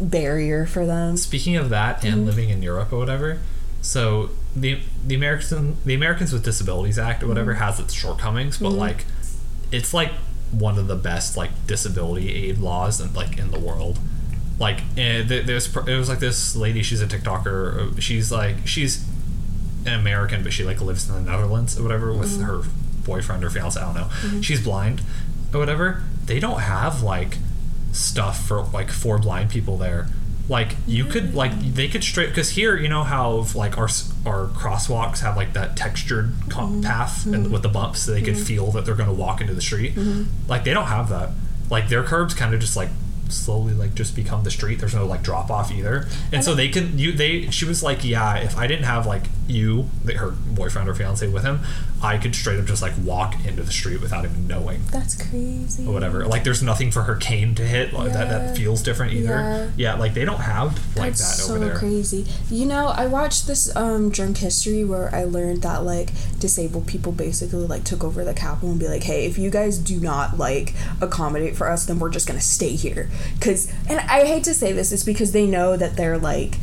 barrier 0.00 0.66
for 0.66 0.86
them. 0.86 1.16
Speaking 1.16 1.56
of 1.56 1.70
that, 1.70 2.04
and 2.04 2.16
mm-hmm. 2.16 2.26
living 2.26 2.50
in 2.50 2.62
Europe 2.62 2.92
or 2.92 2.98
whatever, 2.98 3.40
so 3.82 4.30
the 4.56 4.80
the 5.06 5.14
American 5.14 5.76
the 5.84 5.92
Americans 5.94 6.32
with 6.32 6.44
Disabilities 6.44 6.98
Act 6.98 7.22
or 7.22 7.26
whatever 7.28 7.54
has 7.54 7.78
its 7.78 7.92
shortcomings, 7.92 8.56
but 8.58 8.70
like 8.78 9.04
it's 9.70 9.92
like 9.92 10.12
one 10.50 10.78
of 10.78 10.86
the 10.86 10.96
best 10.96 11.36
like 11.36 11.50
disability 11.66 12.48
aid 12.48 12.58
laws 12.58 13.00
in, 13.00 13.12
like 13.14 13.36
in 13.38 13.50
the 13.50 13.58
world. 13.58 13.98
Like 14.58 14.80
eh, 14.96 15.22
there's 15.26 15.74
it 15.76 15.96
was 15.96 16.08
like 16.08 16.20
this 16.20 16.54
lady. 16.54 16.82
She's 16.82 17.00
a 17.02 17.06
TikToker. 17.06 17.96
uh, 17.96 18.00
She's 18.00 18.30
like 18.30 18.66
she's 18.66 19.04
an 19.86 19.94
American, 19.98 20.42
but 20.44 20.52
she 20.52 20.62
like 20.62 20.80
lives 20.80 21.08
in 21.08 21.14
the 21.24 21.30
Netherlands 21.30 21.78
or 21.78 21.82
whatever 21.82 22.12
with 22.12 22.40
her 22.42 22.62
boyfriend 23.04 23.42
or 23.42 23.50
fiance. 23.50 23.80
I 23.80 23.84
don't 23.84 23.94
know. 23.94 24.40
She's 24.40 24.62
blind 24.62 25.02
or 25.52 25.58
whatever. 25.58 26.02
They 26.26 26.38
don't 26.38 26.60
have 26.60 27.02
like 27.02 27.38
stuff 27.92 28.46
for 28.46 28.62
like 28.66 28.90
for 28.90 29.18
blind 29.18 29.50
people 29.50 29.76
there. 29.76 30.06
Like 30.48 30.76
you 30.86 31.04
could 31.04 31.34
like 31.34 31.58
they 31.60 31.88
could 31.88 32.02
straight 32.02 32.28
because 32.28 32.50
here 32.50 32.76
you 32.76 32.88
know 32.88 33.04
how 33.04 33.46
like 33.54 33.78
our 33.78 33.88
our 34.26 34.48
crosswalks 34.48 35.20
have 35.20 35.36
like 35.36 35.52
that 35.52 35.76
textured 35.76 36.34
co- 36.50 36.62
mm-hmm. 36.62 36.82
path 36.82 37.24
and 37.26 37.34
mm-hmm. 37.34 37.52
with 37.52 37.62
the 37.62 37.68
bumps 37.68 38.02
so 38.02 38.12
they 38.12 38.22
could 38.22 38.34
mm-hmm. 38.34 38.44
feel 38.44 38.70
that 38.72 38.84
they're 38.84 38.96
gonna 38.96 39.12
walk 39.12 39.40
into 39.40 39.54
the 39.54 39.60
street. 39.60 39.96
Like 40.48 40.64
they 40.64 40.74
don't 40.74 40.88
have 40.88 41.08
that. 41.10 41.30
Like 41.70 41.88
their 41.88 42.02
curbs 42.02 42.34
kind 42.34 42.52
of 42.54 42.60
just 42.60 42.76
like 42.76 42.90
slowly 43.28 43.72
like 43.72 43.94
just 43.94 44.14
become 44.14 44.44
the 44.44 44.50
street. 44.50 44.78
There's 44.78 44.94
no 44.94 45.06
like 45.06 45.22
drop 45.22 45.50
off 45.50 45.72
either, 45.72 46.06
and 46.32 46.44
so 46.44 46.54
they 46.54 46.68
can 46.68 46.98
you 46.98 47.12
they 47.12 47.48
she 47.50 47.64
was 47.64 47.82
like 47.82 48.04
yeah 48.04 48.36
if 48.36 48.56
I 48.56 48.66
didn't 48.66 48.84
have 48.84 49.06
like 49.06 49.24
you 49.48 49.88
her 50.16 50.30
boyfriend 50.30 50.88
or 50.88 50.94
fiance 50.94 51.26
with 51.28 51.42
him, 51.42 51.60
I 52.02 52.16
could 52.16 52.34
straight 52.34 52.58
up 52.60 52.66
just 52.66 52.80
like 52.80 52.92
walk 53.04 53.34
into 53.44 53.62
the 53.62 53.72
street 53.72 54.00
without 54.00 54.24
even 54.24 54.46
knowing 54.46 54.82
That's 54.90 55.14
crazy. 55.20 55.84
or 55.86 55.92
whatever. 55.92 56.24
Like 56.26 56.44
there's 56.44 56.62
nothing 56.62 56.90
for 56.90 57.02
her 57.02 57.16
cane 57.16 57.54
to 57.56 57.62
hit 57.66 57.92
like, 57.92 58.12
that 58.12 58.28
Yeah. 58.28 58.38
that 58.38 58.56
feels 58.56 58.82
different 58.82 59.12
either. 59.14 59.72
Yeah. 59.76 59.94
like 59.94 60.14
they 60.14 60.24
don't 60.24 60.40
have 60.40 60.74
like 60.96 61.12
That's 61.12 61.38
that 61.38 61.42
so 61.44 61.56
over 61.56 61.64
there. 61.66 61.74
crazy. 61.76 62.26
You 62.50 62.66
know, 62.66 62.86
I 62.88 63.06
watched 63.06 63.46
this 63.46 63.74
um 63.76 64.10
drunk 64.10 64.38
history 64.38 64.84
where 64.84 65.12
I 65.14 65.24
learned 65.24 65.62
that 65.62 65.84
like 65.84 66.10
disabled 66.38 66.86
people 66.86 67.12
basically 67.12 67.66
like 67.66 67.84
took 67.84 68.04
over 68.04 68.24
the 68.24 68.34
capital 68.34 68.70
and 68.70 68.78
be 68.80 68.88
like, 68.88 69.02
"Hey, 69.04 69.26
if 69.26 69.38
you 69.38 69.50
guys 69.50 69.78
do 69.78 69.98
not 70.00 70.38
like 70.38 70.74
accommodate 71.00 71.56
for 71.56 71.68
us, 71.70 71.84
then 71.86 71.98
we're 71.98 72.10
just 72.10 72.26
gonna 72.26 72.40
stay 72.40 72.70
here." 72.76 73.10
Cause, 73.40 73.72
and 73.88 74.00
I 74.00 74.24
hate 74.24 74.44
to 74.44 74.54
say 74.54 74.72
this, 74.72 74.92
it's 74.92 75.04
because 75.04 75.32
they 75.32 75.46
know 75.46 75.76
that 75.76 75.96
they're 75.96 76.18
like, 76.18 76.56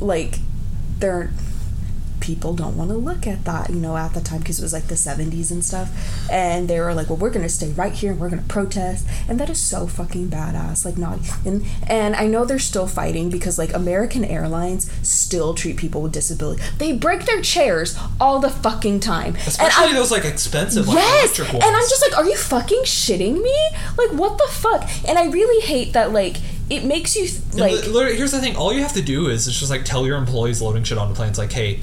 like, 0.00 0.38
they're 0.98 1.30
people 2.26 2.54
don't 2.54 2.76
want 2.76 2.90
to 2.90 2.96
look 2.96 3.24
at 3.24 3.44
that, 3.44 3.70
you 3.70 3.76
know, 3.76 3.96
at 3.96 4.12
the 4.12 4.20
time 4.20 4.40
because 4.40 4.58
it 4.58 4.62
was 4.62 4.72
like 4.72 4.88
the 4.88 4.96
70s 4.96 5.52
and 5.52 5.64
stuff. 5.64 5.88
And 6.28 6.66
they 6.66 6.80
were 6.80 6.92
like, 6.92 7.08
well, 7.08 7.16
we're 7.16 7.30
going 7.30 7.44
to 7.44 7.48
stay 7.48 7.70
right 7.70 7.92
here 7.92 8.10
and 8.10 8.20
we're 8.20 8.28
going 8.28 8.42
to 8.42 8.48
protest. 8.48 9.06
And 9.28 9.38
that 9.38 9.48
is 9.48 9.60
so 9.60 9.86
fucking 9.86 10.28
badass. 10.28 10.84
Like, 10.84 10.98
not, 10.98 11.20
and, 11.44 11.64
and 11.86 12.16
I 12.16 12.26
know 12.26 12.44
they're 12.44 12.58
still 12.58 12.88
fighting 12.88 13.30
because 13.30 13.58
like 13.58 13.72
American 13.72 14.24
Airlines 14.24 14.90
still 15.06 15.54
treat 15.54 15.76
people 15.76 16.02
with 16.02 16.10
disability. 16.12 16.62
They 16.78 16.92
break 16.92 17.26
their 17.26 17.40
chairs 17.40 17.96
all 18.20 18.40
the 18.40 18.50
fucking 18.50 18.98
time. 19.00 19.36
Especially 19.46 19.92
those 19.92 20.10
like 20.10 20.24
expensive 20.24 20.88
like 20.88 20.96
Yes, 20.96 21.38
and. 21.38 21.62
I'm 21.62 21.88
just 21.88 22.02
like, 22.02 22.18
are 22.18 22.28
you 22.28 22.36
fucking 22.36 22.82
shitting 22.82 23.40
me? 23.40 23.68
Like, 23.96 24.10
what 24.12 24.36
the 24.38 24.48
fuck? 24.50 24.88
And 25.06 25.16
I 25.16 25.26
really 25.26 25.64
hate 25.64 25.92
that. 25.92 26.12
Like, 26.12 26.38
it 26.68 26.84
makes 26.84 27.14
you 27.14 27.28
th- 27.28 27.54
like, 27.54 28.14
here's 28.16 28.32
the 28.32 28.40
thing: 28.40 28.56
all 28.56 28.72
you 28.72 28.80
have 28.80 28.94
to 28.94 29.02
do 29.02 29.28
is 29.28 29.46
it's 29.46 29.58
just 29.58 29.70
like 29.70 29.84
tell 29.84 30.06
your 30.06 30.16
employees 30.16 30.60
loading 30.60 30.82
shit 30.82 30.98
onto 30.98 31.14
planes, 31.14 31.38
like, 31.38 31.52
hey, 31.52 31.80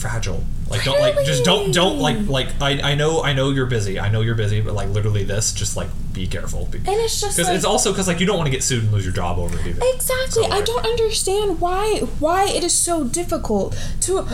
fragile. 0.00 0.42
Like, 0.68 0.84
don't 0.84 1.00
like 1.00 1.14
just 1.26 1.44
don't 1.44 1.72
don't 1.72 1.98
like 1.98 2.28
like 2.28 2.48
I, 2.60 2.92
I 2.92 2.94
know 2.94 3.22
I 3.22 3.32
know 3.32 3.50
you're 3.50 3.66
busy. 3.66 3.98
I 3.98 4.08
know 4.08 4.20
you're 4.20 4.34
busy, 4.34 4.60
but 4.60 4.74
like 4.74 4.88
literally 4.88 5.24
this, 5.24 5.52
just 5.52 5.76
like 5.76 5.88
be 6.12 6.26
careful. 6.26 6.68
and 6.72 6.86
it's 6.86 7.20
just 7.20 7.36
Because 7.36 7.48
like, 7.48 7.56
it's 7.56 7.64
also 7.64 7.90
because 7.92 8.08
like 8.08 8.20
you 8.20 8.26
don't 8.26 8.36
want 8.36 8.46
to 8.46 8.52
get 8.52 8.62
sued 8.62 8.84
and 8.84 8.92
lose 8.92 9.04
your 9.04 9.14
job 9.14 9.38
over 9.38 9.58
it 9.58 9.66
either. 9.66 9.82
Exactly. 9.94 10.44
So, 10.44 10.50
I 10.50 10.60
don't 10.62 10.86
understand 10.86 11.60
why 11.60 12.00
why 12.18 12.46
it 12.48 12.62
is 12.64 12.72
so 12.72 13.04
difficult 13.04 13.76
to 14.02 14.26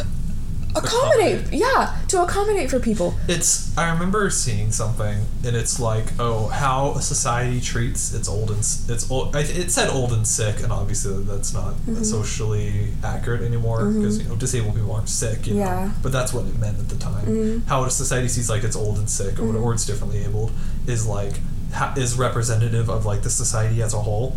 accommodate. 0.76 1.52
Yeah, 1.52 1.96
to 2.08 2.22
accommodate 2.22 2.70
for 2.70 2.78
people. 2.80 3.14
It's. 3.28 3.76
I 3.78 3.90
remember 3.92 4.30
seeing 4.30 4.72
something, 4.72 5.24
and 5.44 5.56
it's 5.56 5.78
like, 5.80 6.06
oh, 6.18 6.46
how 6.48 6.92
a 6.92 7.02
society 7.02 7.60
treats 7.60 8.14
its 8.14 8.28
old 8.28 8.50
and 8.50 8.58
its 8.60 9.10
old. 9.10 9.34
It 9.36 9.70
said 9.70 9.90
old 9.90 10.12
and 10.12 10.26
sick, 10.26 10.62
and 10.62 10.72
obviously 10.72 11.22
that's 11.24 11.52
not 11.52 11.74
Mm-hmm. 11.86 12.02
socially 12.02 12.88
accurate 13.04 13.42
anymore 13.42 13.86
because 13.90 14.20
you 14.20 14.28
know 14.28 14.34
disabled 14.36 14.74
people 14.74 14.92
aren't 14.92 15.08
sick. 15.08 15.46
You 15.46 15.54
know? 15.54 15.60
Yeah. 15.60 15.86
Mm-hmm. 15.88 16.02
But 16.02 16.12
that's 16.12 16.32
what 16.32 16.46
it 16.46 16.58
meant 16.58 16.78
at 16.78 16.88
the 16.88 16.96
time. 16.96 17.62
How 17.66 17.84
a 17.84 17.90
society 17.90 18.28
sees 18.28 18.48
like 18.50 18.64
it's 18.64 18.76
old 18.76 18.98
and 18.98 19.08
sick, 19.08 19.38
or, 19.38 19.54
or 19.56 19.72
it's 19.74 19.84
differently 19.86 20.24
abled, 20.24 20.52
is 20.86 21.06
like 21.06 21.34
ha- 21.72 21.94
is 21.96 22.16
representative 22.18 22.88
of 22.88 23.04
like 23.06 23.22
the 23.22 23.30
society 23.30 23.82
as 23.82 23.94
a 23.94 24.00
whole 24.00 24.36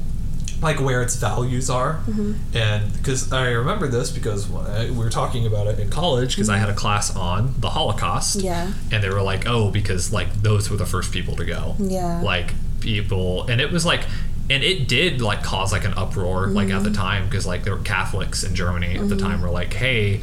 like 0.61 0.79
where 0.79 1.01
its 1.01 1.15
values 1.15 1.69
are 1.69 2.01
Mm-hmm. 2.07 2.33
and 2.55 2.93
because 2.93 3.31
i 3.31 3.49
remember 3.49 3.87
this 3.87 4.11
because 4.11 4.53
I, 4.53 4.85
we 4.89 4.97
were 4.97 5.09
talking 5.09 5.45
about 5.45 5.67
it 5.67 5.79
in 5.79 5.89
college 5.89 6.35
because 6.35 6.49
I 6.49 6.57
had 6.57 6.69
a 6.69 6.73
class 6.73 7.15
on 7.15 7.53
the 7.59 7.69
Holocaust. 7.69 8.37
Mm-hmm. 8.37 8.45
Yeah. 8.45 8.73
And 8.91 9.03
they 9.03 9.09
were 9.09 9.21
like, 9.21 9.47
oh, 9.47 9.71
because 9.71 10.11
like 10.11 10.29
those 10.41 10.69
were 10.69 10.77
the 10.77 10.85
first 10.85 11.11
people 11.11 11.35
to 11.37 11.45
go. 11.45 11.75
Yeah. 11.79 12.21
Like 12.21 12.53
people, 12.79 13.47
and 13.47 13.59
it 13.61 13.71
was 13.71 13.85
like, 13.85 14.01
and 14.49 14.63
it 14.63 14.87
did 14.87 15.21
like 15.21 15.43
cause 15.43 15.71
like 15.71 15.85
an 15.85 15.93
uproar 15.95 16.47
like 16.47 16.69
at 16.69 16.83
the 16.83 16.89
Mm-hmm. 16.89 17.01
time 17.01 17.25
because 17.25 17.45
like 17.47 17.63
there 17.63 17.75
were 17.75 17.83
Catholics 17.83 18.43
in 18.43 18.55
Germany 18.55 18.97
at 18.97 19.07
the 19.09 19.17
time 19.17 19.41
were 19.41 19.49
like, 19.51 19.73
hey. 19.73 20.21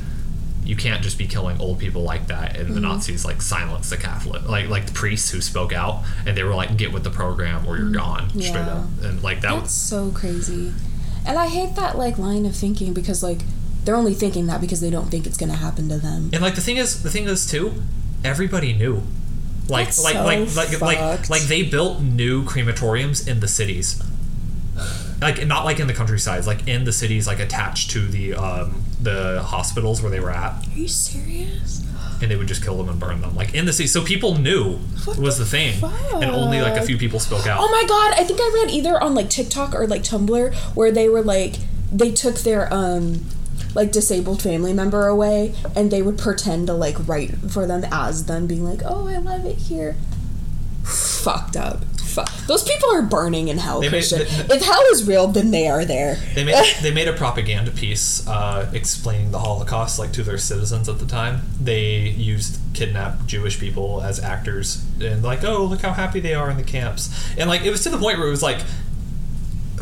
You 0.67 0.77
can't 0.77 1.03
just 1.03 1.17
be 1.19 1.27
killing 1.27 1.61
old 1.61 1.79
people 1.79 2.03
like 2.03 2.27
that, 2.27 2.57
and 2.57 2.69
the 2.71 2.75
Mm-hmm. 2.81 2.83
Nazis 2.83 3.25
like 3.25 3.41
silenced 3.41 3.91
the 3.91 3.97
Catholic, 3.97 4.49
like 4.49 4.69
like 4.69 4.87
the 4.87 4.93
priests 4.93 5.31
who 5.31 5.41
spoke 5.41 5.73
out, 5.73 6.03
and 6.27 6.37
they 6.37 6.43
were 6.43 6.55
like, 6.55 6.77
"Get 6.77 6.93
with 6.93 7.05
the 7.05 7.11
program, 7.11 7.67
or 7.67 7.77
you're 7.79 7.91
gone." 7.91 8.29
Straight 8.31 8.47
Mm-hmm. 8.55 8.57
Yeah. 8.57 8.73
up, 8.75 9.11
and 9.11 9.23
like 9.23 9.41
that 9.43 9.51
That's 9.53 9.63
was 9.63 9.71
so 9.73 10.11
crazy. 10.11 10.73
And 11.25 11.39
I 11.39 11.49
hate 11.49 11.75
that 11.77 11.97
like 11.97 12.19
line 12.19 12.47
of 12.47 12.55
thinking 12.57 12.93
because 12.95 13.23
like 13.23 13.41
they're 13.85 13.97
only 13.97 14.15
thinking 14.15 14.47
that 14.49 14.61
because 14.61 14.81
they 14.81 14.91
don't 14.91 15.07
think 15.11 15.27
it's 15.27 15.37
gonna 15.37 15.55
happen 15.55 15.89
to 15.89 15.99
them. 15.99 16.31
And 16.33 16.43
like 16.43 16.55
the 16.57 16.61
thing 16.61 16.77
is, 16.77 17.03
the 17.03 17.11
thing 17.11 17.25
is 17.25 17.47
too, 17.49 17.83
everybody 18.25 18.73
knew. 18.73 19.03
Like 19.69 19.87
That's 19.87 20.05
like 20.05 20.15
so 20.15 20.25
like 20.25 20.55
like 20.57 20.81
like 20.81 21.31
like 21.31 21.43
they 21.43 21.63
built 21.63 22.01
new 22.01 22.45
crematoriums 22.45 23.27
in 23.27 23.41
the 23.41 23.49
cities. 23.49 24.01
Like 25.21 25.47
not 25.47 25.65
like 25.65 25.81
in 25.81 25.87
the 25.87 25.95
countrysides, 25.95 26.47
like 26.47 26.69
in 26.69 26.85
the 26.85 26.93
cities, 26.93 27.27
like 27.27 27.41
attached 27.41 27.91
to 27.93 28.07
the 28.07 28.35
um, 28.35 28.83
the 29.01 29.43
hospitals 29.43 30.03
where 30.03 30.11
they 30.11 30.21
were 30.21 30.31
at, 30.31 30.67
Are 30.67 30.71
you 30.79 30.89
serious? 30.89 31.83
and 32.21 32.31
they 32.31 32.37
would 32.37 32.49
just 32.49 32.63
kill 32.63 32.77
them 32.77 32.89
and 32.89 32.99
burn 32.99 33.21
them, 33.21 33.35
like 33.35 33.55
in 33.55 33.67
the 33.67 33.73
city. 33.73 33.87
So 33.87 34.03
people 34.05 34.37
knew 34.39 34.75
What 35.05 35.19
was 35.19 35.39
the 35.39 35.45
the 35.45 35.51
thing, 35.51 35.85
and 36.15 36.31
only 36.31 36.61
like 36.61 36.77
a 36.81 36.85
few 36.85 36.99
people 36.99 37.19
spoke 37.21 37.47
out. 37.47 37.59
Oh 37.61 37.71
my 37.71 37.85
god, 37.87 38.15
I 38.21 38.25
think 38.25 38.41
I 38.41 38.51
read 38.63 38.71
either 38.71 39.03
on 39.03 39.15
like 39.15 39.31
TikTok 39.31 39.75
or 39.75 39.87
like 39.87 40.03
Tumblr 40.03 40.55
where 40.75 40.93
they 40.93 41.09
were 41.09 41.23
like 41.23 41.57
they 41.93 42.11
took 42.11 42.37
their 42.41 42.73
um 42.73 43.25
like 43.75 43.93
disabled 43.93 44.43
family 44.43 44.73
member 44.73 45.07
away 45.07 45.55
and 45.75 45.91
they 45.91 46.03
would 46.03 46.19
pretend 46.19 46.67
to 46.67 46.73
like 46.75 46.97
write 47.07 47.35
for 47.51 47.67
them 47.67 47.85
as 47.93 48.27
them 48.27 48.47
being 48.47 48.65
like, 48.65 48.81
"Oh, 48.85 49.07
I 49.09 49.19
love 49.19 49.45
it 49.47 49.57
here." 49.57 49.97
Fucked 50.85 51.57
up. 51.57 51.83
Fuck. 52.17 52.31
Those 52.47 52.63
people 52.65 52.91
are 52.95 53.03
burning 53.03 53.49
in 53.49 53.59
hell, 53.59 53.81
They 53.81 53.89
made- 53.91 54.09
Christian. 54.09 54.47
they- 54.49 54.57
if 54.57 54.65
hell 54.65 54.83
is 54.93 55.05
real, 55.07 55.27
then 55.29 55.51
they 55.51 55.69
are 55.69 55.85
there. 55.85 56.17
They 56.35 56.45
made 56.45 56.65
they 56.83 56.91
made 56.91 57.09
a 57.09 57.13
propaganda 57.13 57.71
piece 57.71 58.27
uh, 58.27 58.69
explaining 58.73 59.31
the 59.33 59.39
Holocaust 59.41 59.99
like 59.99 60.13
to 60.13 60.23
their 60.23 60.39
citizens 60.39 60.89
at 60.89 60.99
the 60.99 61.07
time. 61.07 61.43
They 61.61 61.99
used 62.09 62.59
kidnapped 62.75 63.27
Jewish 63.27 63.61
people 63.61 64.03
as 64.03 64.19
actors 64.19 64.83
and 65.01 65.23
like, 65.23 65.45
oh, 65.45 65.65
look 65.65 65.83
how 65.83 65.93
happy 65.93 66.21
they 66.21 66.35
are 66.35 66.51
in 66.51 66.57
the 66.57 66.63
camps. 66.63 67.11
And 67.39 67.49
like 67.51 67.63
it 67.65 67.71
was 67.71 67.83
to 67.85 67.91
the 67.91 67.99
point 67.99 68.19
where 68.19 68.27
it 68.29 68.31
was 68.31 68.43
like 68.43 68.61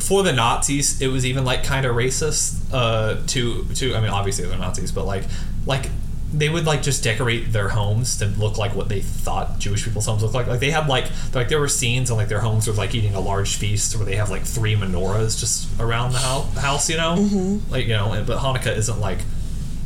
for 0.01 0.23
the 0.25 0.33
Nazis, 0.33 1.01
it 1.01 1.07
was 1.09 1.25
even 1.25 1.45
like 1.45 1.63
kind 1.63 1.87
of 1.87 1.95
racist 1.95 2.61
uh, 2.73 3.17
to 3.29 3.65
to 3.77 3.95
I 3.95 4.01
mean 4.01 4.11
obviously 4.11 4.45
they're 4.47 4.59
Nazis, 4.59 4.91
but 4.91 5.05
like 5.07 5.23
like 5.67 5.89
they 6.37 6.49
would 6.49 6.65
like 6.67 6.83
just 6.83 7.05
decorate 7.05 7.53
their 7.53 7.69
homes 7.69 8.19
to 8.19 8.27
look 8.27 8.59
like 8.59 8.75
what 8.75 8.89
they 8.89 9.01
thought 9.01 9.59
Jewish 9.61 9.85
people's 9.85 10.07
homes 10.07 10.23
looked 10.23 10.35
like. 10.35 10.47
Like 10.49 10.61
they 10.61 10.71
had 10.73 10.89
like 10.89 11.07
like 11.33 11.49
there 11.49 11.61
were 11.61 11.69
scenes 11.69 12.11
in 12.11 12.17
like 12.17 12.29
their 12.29 12.41
homes 12.41 12.67
with 12.67 12.77
like 12.77 12.95
eating 12.95 13.15
a 13.15 13.21
large 13.21 13.57
feast 13.57 13.95
where 13.97 14.05
they 14.05 14.17
have 14.17 14.31
like 14.31 14.43
three 14.43 14.75
menorahs 14.75 15.39
just 15.39 15.69
around 15.81 16.13
the 16.13 16.19
house, 16.19 16.59
house 16.59 16.91
you 16.91 16.97
know, 16.97 17.15
Mm-hmm. 17.17 17.71
like 17.73 17.87
you 17.87 17.93
know. 17.95 18.13
and- 18.13 18.27
But 18.27 18.39
Hanukkah 18.39 18.77
isn't 18.77 19.01
like 19.01 19.19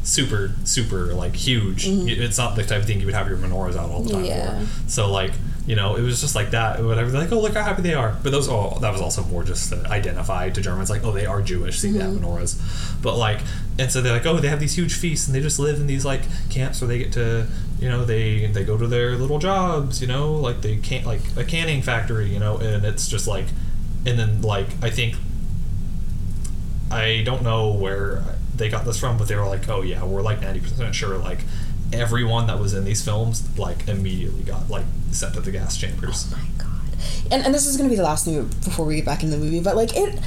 super 0.03 0.53
super 0.64 1.12
like 1.12 1.34
huge. 1.36 1.86
It's 1.86 2.38
not 2.38 2.57
the 2.57 2.62
type 2.64 2.80
of 2.80 2.86
thing 2.86 3.01
you 3.01 3.07
would 3.07 3.14
have 3.14 3.28
your 3.28 3.36
menorahs 3.36 3.76
out 3.76 3.90
all 3.90 4.03
the 4.03 4.11
time 4.12 4.22
Mm-hmm. 4.22 4.26
Yeah. 4.30 4.61
for. 4.64 4.88
So 4.88 5.11
like 5.12 5.32
you 5.66 5.76
know, 5.76 5.96
it 5.96 6.01
was 6.01 6.22
just 6.22 6.34
like 6.34 6.53
that. 6.53 6.82
Whatever. 6.82 7.11
They're 7.11 7.20
like, 7.20 7.30
oh 7.32 7.40
look 7.40 7.53
how 7.53 7.62
happy 7.62 7.82
they 7.82 7.92
are. 7.92 8.16
But 8.22 8.32
those 8.32 8.49
all 8.49 8.78
that 8.80 8.90
was 8.90 9.03
also 9.03 9.22
more 9.24 9.44
just 9.44 9.70
to 9.70 9.86
identify 9.90 10.49
to 10.49 10.61
Germans 10.62 10.88
like, 10.88 11.05
oh 11.05 11.12
they 11.12 11.26
are 11.26 11.42
Jewish. 11.42 11.78
See 11.80 11.92
they 11.92 11.99
have 11.99 12.12
menorahs. 12.14 12.59
But 13.03 13.16
like, 13.18 13.40
and 13.79 13.91
so 13.93 14.01
they're 14.01 14.12
like, 14.12 14.26
oh 14.26 14.39
they 14.39 14.49
have 14.49 14.61
these 14.61 14.76
huge 14.76 14.95
feasts 14.95 15.26
and 15.26 15.35
they 15.35 15.41
just 15.41 15.59
live 15.59 15.81
in 15.81 15.87
these 15.87 16.05
like 16.05 16.22
camps 16.51 16.81
where 16.81 16.89
they 16.89 16.99
get 16.99 17.12
to 17.12 17.47
you 17.81 17.89
know 17.89 18.05
they 18.05 18.47
they 18.47 18.64
go 18.64 18.76
to 18.76 18.87
their 18.87 19.16
little 19.16 19.39
jobs. 19.39 20.01
You 20.01 20.09
know, 20.09 20.33
like 20.33 20.61
they 20.62 20.76
can't 20.76 21.07
like 21.07 21.20
a 21.37 21.45
canning 21.45 21.83
factory. 21.83 22.29
You 22.29 22.41
know, 22.41 22.59
and 22.59 22.85
it's 22.85 23.09
just 23.09 23.26
like, 23.26 23.47
and 24.07 24.18
then 24.18 24.43
like 24.43 24.66
I 24.83 24.91
think 24.91 25.16
I 26.91 27.22
don't 27.24 27.43
know 27.43 27.72
where 27.72 28.22
they 28.55 28.68
got 28.68 28.85
this 28.85 28.99
from, 28.99 29.18
but 29.18 29.29
they 29.29 29.37
were 29.37 29.47
like, 29.47 29.68
"Oh 29.68 29.83
yeah, 29.83 30.05
we're 30.05 30.22
like 30.22 30.41
ninety 30.41 30.61
percent 30.61 30.95
sure 30.95 31.16
like 31.18 31.41
everyone 31.93 32.47
that 32.49 32.59
was 32.59 32.74
in 32.74 32.85
these 32.85 33.03
films 33.03 33.49
like 33.59 33.89
immediately 33.89 34.43
got 34.43 34.68
like 34.68 34.85
sent 35.12 35.35
to 35.35 35.41
the 35.41 35.53
gas 35.53 35.76
chambers." 35.76 36.33
Oh 36.33 36.37
my 36.37 36.64
god. 36.64 36.68
And 37.31 37.45
and 37.45 37.55
this 37.55 37.66
is 37.66 37.76
gonna 37.76 37.89
be 37.89 37.97
the 37.97 38.03
last 38.03 38.24
thing 38.24 38.45
before 38.64 38.87
we 38.87 38.97
get 38.97 39.05
back 39.05 39.22
in 39.22 39.31
the 39.31 39.37
movie, 39.37 39.61
but 39.61 39.76
like 39.76 39.97
it 39.97 40.18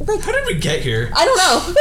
like 0.00 0.20
How 0.20 0.32
did 0.32 0.46
we 0.46 0.54
get 0.54 0.80
here? 0.80 1.10
I 1.14 1.24
don't 1.24 1.36
know. 1.36 1.74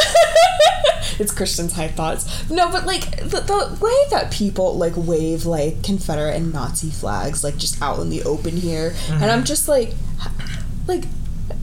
it's 1.20 1.34
Christian's 1.34 1.74
high 1.74 1.88
thoughts. 1.88 2.50
No, 2.50 2.70
but 2.70 2.86
like 2.86 3.18
the, 3.18 3.42
the 3.42 3.78
way 3.82 3.94
that 4.10 4.32
people 4.32 4.78
like 4.78 4.94
wave 4.96 5.46
like 5.46 5.84
Confederate 5.84 6.36
and 6.36 6.54
Nazi 6.54 6.90
flags 6.90 7.44
like 7.44 7.58
just 7.58 7.82
out 7.82 8.00
in 8.00 8.10
the 8.10 8.24
open 8.24 8.58
here, 8.58 8.94
and 9.10 9.26
I'm 9.26 9.40
mm-hmm. 9.40 9.46
just 9.46 9.68
like, 9.68 9.94
like, 10.88 11.06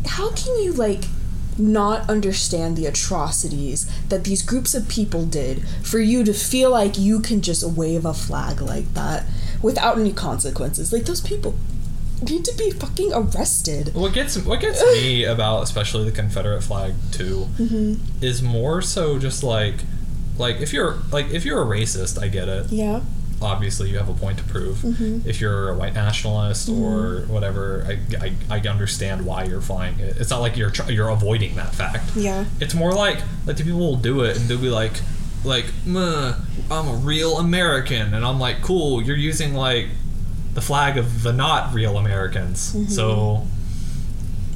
how 0.07 0.30
can 0.32 0.62
you 0.62 0.72
like 0.72 1.05
not 1.59 2.09
understand 2.09 2.76
the 2.76 2.86
atrocities 2.86 3.90
that 4.09 4.22
these 4.24 4.42
groups 4.42 4.74
of 4.74 4.88
people 4.88 5.26
did 5.26 5.66
for 5.82 5.99
you 5.99 6.22
to 6.24 6.32
feel 6.32 6.70
like 6.70 6.96
you 6.96 7.18
can 7.18 7.40
just 7.40 7.64
wave 7.64 8.05
a 8.05 8.14
flag 8.14 8.61
like 8.61 8.94
that 8.94 9.26
without 9.62 9.99
any 9.99 10.12
consequences? 10.12 10.92
Like 10.92 11.05
those 11.05 11.20
people 11.20 11.57
need 12.23 12.45
to 12.45 12.55
be 12.57 12.71
fucking 12.71 13.12
arrested. 13.12 13.95
What 13.95 14.12
gets 14.12 14.37
what 14.39 14.61
gets 14.61 14.83
me 14.83 15.25
about 15.35 15.62
especially 15.62 16.05
the 16.05 16.12
Confederate 16.12 16.62
flag 16.62 16.95
too 17.12 17.49
Mm-hmm. 17.59 18.25
is 18.25 18.43
more 18.43 18.83
so 18.83 19.19
just 19.19 19.43
like 19.43 19.75
like 20.39 20.61
if 20.61 20.73
you're 20.73 20.99
like 21.12 21.31
if 21.31 21.45
you're 21.45 21.61
a 21.62 21.66
racist, 21.66 22.21
I 22.23 22.29
get 22.29 22.49
it. 22.49 22.71
Yeah. 22.71 23.01
Obviously, 23.41 23.89
you 23.89 23.99
have 23.99 24.09
a 24.09 24.14
point 24.14 24.37
to 24.39 24.45
prove. 24.45 24.79
Mm-hmm. 24.79 25.29
If 25.29 25.41
you're 25.41 25.69
a 25.69 25.75
white 25.77 25.95
nationalist 25.95 26.69
or 26.69 27.21
whatever, 27.29 27.87
I, 27.89 28.25
I, 28.51 28.57
I 28.57 28.59
understand 28.69 29.25
why 29.25 29.45
you're 29.45 29.61
flying 29.61 29.97
it. 30.01 30.16
It's 30.16 30.31
not 30.31 30.41
like 30.41 30.57
you're 30.57 30.73
you're 30.89 31.09
avoiding 31.11 31.55
that 31.55 31.73
fact. 31.73 32.16
Yeah. 32.16 32.47
It's 32.61 32.75
more 32.75 32.93
like 32.93 33.19
like 33.47 33.57
the 33.57 33.62
people 33.62 33.79
will 33.79 33.95
do 33.97 34.23
it 34.23 34.37
and 34.37 34.49
they'll 34.49 34.59
be 34.61 34.71
like 34.71 34.95
like 35.45 35.66
"Meh, 35.87 36.35
I'm 36.69 36.89
a 36.89 36.95
real 36.95 37.39
American 37.39 38.12
and 38.12 38.25
I'm 38.25 38.41
like 38.41 38.61
cool. 38.61 39.01
You're 39.01 39.16
using 39.16 39.55
like 39.55 39.87
the 40.59 40.67
flag 40.67 40.97
of 40.97 41.23
the 41.23 41.33
not 41.33 41.73
real 41.73 41.97
Americans. 41.97 42.75
Mm-hmm. 42.75 42.91
So 42.91 43.47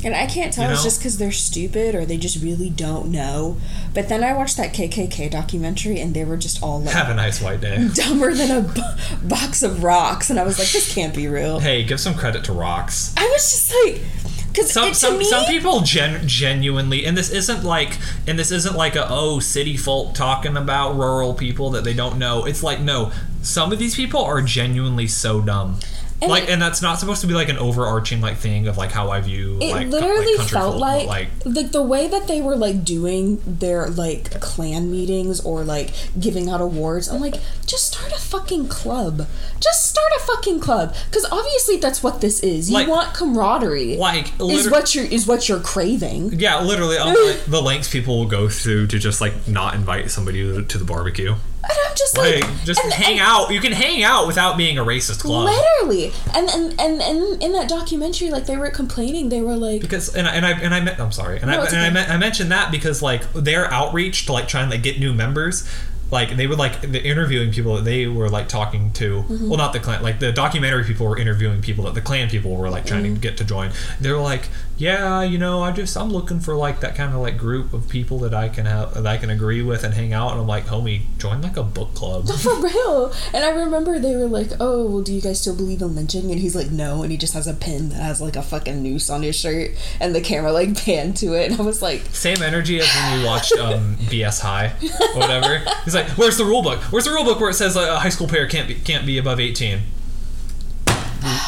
And 0.04 0.16
I 0.16 0.26
can't 0.26 0.52
tell 0.52 0.66
You 0.66 0.74
it's 0.74 0.82
just 0.82 0.98
because 0.98 1.16
they're 1.16 1.30
stupid 1.30 1.94
or 1.94 2.04
they 2.04 2.16
just 2.16 2.42
really 2.42 2.70
don't 2.70 3.12
know. 3.12 3.56
But 3.94 4.08
then 4.08 4.24
I 4.24 4.32
watched 4.32 4.56
that 4.56 4.74
KKK 4.74 5.30
documentary 5.30 6.00
and 6.00 6.12
they 6.12 6.24
were 6.24 6.36
just 6.36 6.60
all 6.60 6.80
like 6.80 6.92
have 6.92 7.08
a 7.08 7.14
nice 7.14 7.40
white 7.40 7.60
day. 7.60 7.88
dumber 7.94 8.34
than 8.34 8.50
a 8.50 8.68
b- 8.68 8.82
box 9.22 9.62
of 9.62 9.84
rocks. 9.84 10.28
And 10.28 10.40
I 10.40 10.42
was 10.42 10.58
like, 10.58 10.72
this 10.72 10.92
can't 10.92 11.14
be 11.14 11.28
real. 11.28 11.60
hey, 11.60 11.84
give 11.84 12.00
some 12.00 12.14
credit 12.14 12.42
to 12.44 12.52
rocks. 12.52 13.14
I 13.16 13.28
was 13.32 13.48
just 13.52 13.72
like, 13.84 14.02
because 14.48 14.72
Some 14.72 14.92
some, 14.92 15.18
me, 15.18 15.24
some 15.24 15.46
people 15.46 15.80
gen- 15.80 16.26
genuinely, 16.28 17.06
and 17.06 17.16
this 17.16 17.30
isn't 17.30 17.64
like, 17.64 17.96
and 18.26 18.38
this 18.38 18.50
isn't 18.50 18.76
like 18.76 18.96
a 18.96 19.06
oh 19.08 19.40
city 19.40 19.78
folk 19.78 20.12
talking 20.14 20.58
about 20.58 20.94
rural 20.94 21.32
people 21.32 21.70
that 21.70 21.84
they 21.84 21.94
don't 21.94 22.18
know. 22.18 22.44
It's 22.44 22.62
like 22.62 22.78
no, 22.80 23.12
some 23.40 23.72
of 23.72 23.78
these 23.78 23.94
people 23.96 24.22
are 24.22 24.42
genuinely 24.42 25.06
so 25.06 25.40
dumb. 25.40 25.78
And 26.22 26.30
like, 26.30 26.44
it- 26.44 26.50
and 26.50 26.62
that's 26.62 26.80
not 26.80 26.98
supposed 26.98 27.20
to 27.22 27.26
be 27.26 27.34
like 27.34 27.48
an 27.48 27.58
overarching 27.58 28.20
like 28.20 28.36
thing 28.38 28.66
of 28.68 28.76
like 28.78 28.92
how 28.92 29.10
I 29.10 29.20
view 29.20 29.58
it 29.60 29.72
like 29.72 29.88
literally 29.88 30.36
country 30.36 30.52
felt 30.52 30.72
folk, 30.74 30.80
like, 30.80 31.06
like 31.08 31.28
like 31.44 31.72
the 31.72 31.82
way 31.82 32.08
that 32.08 32.26
they 32.28 32.40
were 32.40 32.56
like 32.56 32.84
doing 32.84 33.40
their 33.46 33.88
like 33.88 34.40
Klan 34.40 34.90
meetings 34.90 35.40
or 35.44 35.64
like 35.64 35.90
giving 36.18 36.48
out 36.48 36.60
awards. 36.60 37.08
I'm 37.08 37.20
like, 37.20 37.34
just 37.66 37.92
start 37.92 38.12
a 38.12 38.20
fucking 38.20 38.68
club. 38.68 39.26
Just 39.60 39.88
start 39.90 40.12
a 40.16 40.20
fucking 40.20 40.60
club 40.60 40.94
because 41.10 41.24
obviously 41.30 41.76
that's 41.76 42.02
what 42.02 42.20
this 42.20 42.40
is. 42.40 42.70
You 42.70 42.74
Like- 42.76 42.88
want 42.88 43.14
camaraderie. 43.14 43.96
like 43.96 44.32
is 44.40 44.70
what 44.70 44.94
you're 44.94 45.04
is 45.04 45.26
what 45.26 45.48
you're 45.48 45.60
craving. 45.60 46.38
yeah, 46.38 46.62
literally 46.62 46.96
um, 46.98 47.08
like, 47.26 47.44
the 47.46 47.60
lengths 47.60 47.88
people 47.90 48.18
will 48.18 48.26
go 48.26 48.48
through 48.48 48.86
to 48.88 48.98
just 48.98 49.20
like 49.20 49.48
not 49.48 49.74
invite 49.74 50.10
somebody 50.10 50.62
to 50.62 50.78
the 50.78 50.84
barbecue. 50.84 51.34
And 51.64 51.78
I'm 51.88 51.94
just 51.96 52.16
like, 52.18 52.42
Like, 52.44 52.64
just 52.64 52.82
and- 52.82 52.92
hang 52.92 53.18
and 53.18 53.26
out. 53.28 53.50
You 53.52 53.60
can 53.60 53.72
hang 53.72 54.02
out 54.02 54.26
without 54.26 54.56
being 54.56 54.78
a 54.78 54.84
racist 54.84 55.20
club. 55.20 55.44
Literally, 55.48 56.12
and 56.34 56.48
and 56.50 56.80
and 56.80 57.00
and 57.00 57.42
in 57.42 57.52
that 57.52 57.68
documentary, 57.68 58.30
like 58.30 58.46
they 58.46 58.56
were 58.56 58.70
complaining, 58.70 59.28
they 59.28 59.40
were 59.42 59.56
like, 59.56 59.80
because 59.80 60.14
and 60.14 60.26
I 60.26 60.32
and 60.34 60.44
I 60.44 60.50
and 60.60 60.74
I 60.74 60.80
me- 60.80 60.92
I'm 60.98 61.12
sorry 61.12 61.38
and 61.38 61.46
No, 61.50 61.60
I 61.62 61.66
and 61.66 61.76
I, 61.76 61.86
okay. 61.86 61.94
me- 61.94 62.14
I 62.14 62.16
mentioned 62.18 62.50
that 62.50 62.70
because 62.72 63.00
like 63.02 63.32
their 63.32 63.70
outreach 63.72 64.26
to 64.26 64.32
like 64.32 64.48
trying 64.48 64.68
to 64.68 64.74
like, 64.74 64.82
get 64.82 64.98
new 64.98 65.12
members 65.14 65.68
like 66.10 66.36
they 66.36 66.46
would 66.46 66.58
like 66.58 66.82
the 66.82 67.02
interviewing 67.02 67.50
people 67.52 67.76
that 67.76 67.84
they 67.84 68.06
were 68.06 68.28
like 68.28 68.46
talking 68.46 68.92
to. 68.92 69.22
Mm-hmm. 69.22 69.48
Well, 69.48 69.56
not 69.56 69.72
the 69.72 69.80
Klan. 69.80 70.02
Like 70.02 70.18
the 70.18 70.30
documentary 70.30 70.84
people 70.84 71.06
were 71.06 71.16
interviewing 71.16 71.62
people 71.62 71.84
that 71.84 71.94
the 71.94 72.02
Klan 72.02 72.28
people 72.28 72.54
were 72.54 72.68
like 72.68 72.84
trying 72.84 73.04
Mm-hmm. 73.04 73.14
to 73.14 73.20
get 73.20 73.38
to 73.38 73.44
join. 73.44 73.70
They 73.98 74.10
were 74.12 74.18
like, 74.18 74.48
yeah, 74.78 75.22
you 75.22 75.38
know, 75.38 75.62
I 75.62 75.72
just 75.72 75.96
I'm 75.96 76.10
looking 76.10 76.40
for 76.40 76.54
like 76.54 76.80
that 76.80 76.94
kind 76.94 77.14
of 77.14 77.20
like 77.20 77.36
group 77.36 77.72
of 77.72 77.88
people 77.88 78.18
that 78.20 78.34
I 78.34 78.48
can 78.48 78.66
have 78.66 78.94
that 78.94 79.06
I 79.06 79.16
can 79.16 79.30
agree 79.30 79.62
with 79.62 79.84
and 79.84 79.94
hang 79.94 80.12
out. 80.12 80.32
And 80.32 80.40
I'm 80.40 80.46
like, 80.46 80.66
homie, 80.66 81.02
join 81.18 81.42
like 81.42 81.56
a 81.56 81.62
book 81.62 81.94
club. 81.94 82.28
For 82.38 82.60
real. 82.60 83.12
And 83.32 83.44
I 83.44 83.50
remember 83.50 83.98
they 83.98 84.16
were 84.16 84.26
like, 84.26 84.50
"Oh, 84.58 84.86
well, 84.86 85.02
do 85.02 85.12
you 85.12 85.20
guys 85.20 85.40
still 85.40 85.54
believe 85.54 85.82
in 85.82 85.94
lynching?" 85.94 86.30
And 86.30 86.40
he's 86.40 86.56
like, 86.56 86.70
"No." 86.70 87.02
And 87.02 87.12
he 87.12 87.18
just 87.18 87.34
has 87.34 87.46
a 87.46 87.54
pin 87.54 87.90
that 87.90 88.02
has 88.02 88.20
like 88.20 88.36
a 88.36 88.42
fucking 88.42 88.82
noose 88.82 89.10
on 89.10 89.22
his 89.22 89.36
shirt, 89.36 89.72
and 90.00 90.14
the 90.14 90.20
camera 90.20 90.52
like 90.52 90.76
panned 90.84 91.16
to 91.18 91.34
it, 91.34 91.50
and 91.50 91.60
I 91.60 91.64
was 91.64 91.82
like, 91.82 92.02
Same 92.06 92.42
energy 92.42 92.80
as 92.80 92.88
when 92.94 93.20
you 93.20 93.26
watched 93.26 93.56
um, 93.58 93.96
BS 93.96 94.40
High 94.40 94.72
or 95.14 95.20
whatever. 95.20 95.62
He's 95.84 95.94
like, 95.94 96.08
"Where's 96.10 96.38
the 96.38 96.44
rule 96.44 96.62
book? 96.62 96.80
Where's 96.84 97.04
the 97.04 97.12
rule 97.12 97.24
book 97.24 97.40
where 97.40 97.50
it 97.50 97.54
says 97.54 97.76
uh, 97.76 97.94
a 97.96 97.98
high 98.00 98.08
school 98.08 98.26
player 98.26 98.46
can't 98.46 98.68
be 98.68 98.74
can't 98.74 99.06
be 99.06 99.18
above 99.18 99.38
18?" 99.38 99.80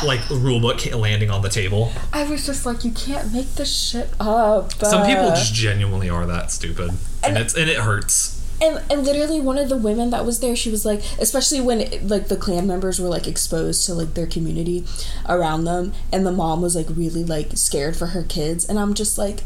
Like 0.05 0.29
the 0.29 0.37
rule 0.37 0.61
book 0.61 0.85
landing 0.95 1.31
on 1.31 1.43
the 1.43 1.49
table. 1.49 1.93
I 2.12 2.25
was 2.25 2.47
just 2.47 2.64
like, 2.66 2.85
"You 2.85 2.91
can't 2.93 3.33
make 3.33 3.55
this 3.55 3.72
shit 3.75 4.11
up." 4.20 4.72
Some 4.75 5.07
people 5.07 5.31
just 5.31 5.55
genuinely 5.55 6.09
are 6.11 6.27
that 6.27 6.51
stupid, 6.53 6.91
and 6.91 6.99
And- 7.22 7.39
it's 7.39 7.55
and 7.55 7.68
it 7.70 7.79
hurts. 7.79 8.41
And, 8.62 8.81
and 8.89 9.05
literally 9.05 9.41
one 9.41 9.59
of 9.59 9.68
the 9.68 9.77
women 9.77 10.11
that 10.11 10.25
was 10.25 10.39
there 10.39 10.55
she 10.55 10.70
was 10.70 10.87
like 10.87 11.03
especially 11.18 11.61
when 11.61 11.81
like 12.09 12.29
the 12.29 12.37
Klan 12.37 12.68
members 12.68 13.01
were 13.01 13.09
like 13.09 13.27
exposed 13.27 13.85
to 13.87 13.95
like 13.95 14.14
their 14.14 14.29
community 14.29 14.85
around 15.29 15.64
them 15.64 15.93
and 16.12 16.25
the 16.25 16.31
mom 16.31 16.62
was 16.62 16.77
like 16.77 16.87
really 16.89 17.25
like 17.25 17.57
scared 17.57 17.97
for 17.97 18.07
her 18.07 18.22
kids 18.22 18.64
and 18.64 18.79
i'm 18.79 18.95
just 18.95 19.18
like 19.18 19.41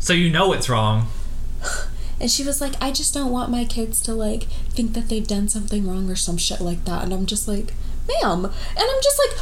So 0.00 0.12
you 0.12 0.28
know 0.28 0.52
it's 0.52 0.68
wrong. 0.68 1.06
and 2.20 2.28
she 2.30 2.42
was 2.42 2.60
like 2.60 2.74
i 2.80 2.90
just 2.90 3.14
don't 3.14 3.30
want 3.30 3.48
my 3.48 3.64
kids 3.64 4.00
to 4.02 4.12
like 4.12 4.42
think 4.74 4.92
that 4.94 5.08
they've 5.08 5.26
done 5.26 5.48
something 5.48 5.86
wrong 5.86 6.10
or 6.10 6.16
some 6.16 6.36
shit 6.36 6.60
like 6.60 6.84
that 6.84 7.04
and 7.04 7.14
i'm 7.14 7.26
just 7.26 7.46
like 7.46 7.72
ma'am 8.08 8.44
and 8.44 8.54
i'm 8.90 9.02
just 9.02 9.20
like 9.20 9.38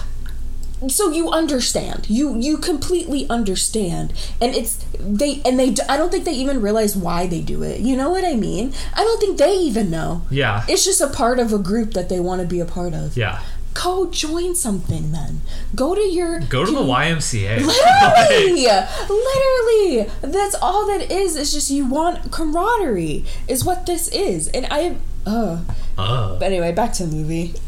so 0.88 1.10
you 1.10 1.30
understand. 1.30 2.06
You 2.08 2.38
you 2.38 2.58
completely 2.58 3.28
understand. 3.28 4.12
And 4.40 4.54
it's 4.54 4.84
they 4.98 5.40
and 5.44 5.58
they 5.58 5.74
i 5.88 5.96
don't 5.96 6.10
think 6.10 6.24
they 6.24 6.34
even 6.34 6.60
realize 6.60 6.96
why 6.96 7.26
they 7.26 7.40
do 7.40 7.62
it. 7.62 7.80
You 7.80 7.96
know 7.96 8.10
what 8.10 8.24
i 8.24 8.34
mean? 8.34 8.72
I 8.94 9.02
don't 9.02 9.20
think 9.20 9.38
they 9.38 9.54
even 9.56 9.90
know. 9.90 10.22
Yeah. 10.30 10.64
it's 10.68 10.84
just 10.84 11.00
a 11.00 11.08
part 11.08 11.38
of 11.38 11.52
a 11.52 11.58
group 11.58 11.92
that 11.94 12.08
they 12.08 12.20
want 12.20 12.40
to 12.42 12.46
be 12.46 12.60
a 12.60 12.66
part 12.66 12.94
of. 12.94 13.16
Yeah. 13.16 13.40
go 13.74 14.10
join 14.10 14.54
something 14.54 15.12
then. 15.12 15.40
Go 15.74 15.94
to 15.94 16.00
your 16.00 16.40
Go 16.40 16.64
to 16.64 16.70
the 16.72 16.80
YMCA. 16.80 17.64
literally! 17.66 18.66
Literally! 19.08 20.10
That's 20.22 20.54
all 20.60 20.86
that 20.86 21.10
is 21.10 21.36
it's 21.36 21.52
just 21.52 21.70
you 21.70 21.86
want 21.86 22.30
camaraderie 22.32 23.24
is 23.48 23.64
what 23.64 23.86
this 23.86 24.08
is. 24.08 24.48
And 24.48 24.66
i 24.70 24.96
uh. 25.26 25.62
Uh, 25.98 26.38
but 26.38 26.44
anyway 26.44 26.72
back 26.72 26.92
to 26.94 27.06
the 27.06 27.14
movie. 27.16 27.54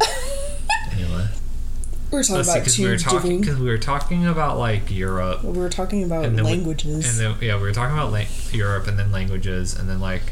we 2.11 2.17
were 2.17 2.23
talking 2.23 2.37
Let's 2.37 2.49
about 2.49 2.59
because 2.61 2.79
we 2.79 2.87
were 2.87 2.97
talking 2.97 3.41
because 3.41 3.59
we 3.59 3.69
were 3.69 3.79
talking 3.79 4.27
about 4.27 4.59
like 4.59 4.91
Europe. 4.91 5.45
We 5.45 5.59
were 5.59 5.69
talking 5.69 6.05
about 6.05 6.25
and 6.25 6.37
then 6.39 6.45
we- 6.45 6.53
languages. 6.53 7.07
and 7.07 7.19
then 7.19 7.37
yeah, 7.47 7.57
we 7.57 7.63
were 7.63 7.73
talking 7.73 7.97
about 7.97 8.13
like 8.13 8.29
Europe 8.53 8.87
and 8.87 8.99
then 8.99 9.13
languages 9.13 9.79
and 9.79 9.89
then 9.89 10.01
like 10.01 10.23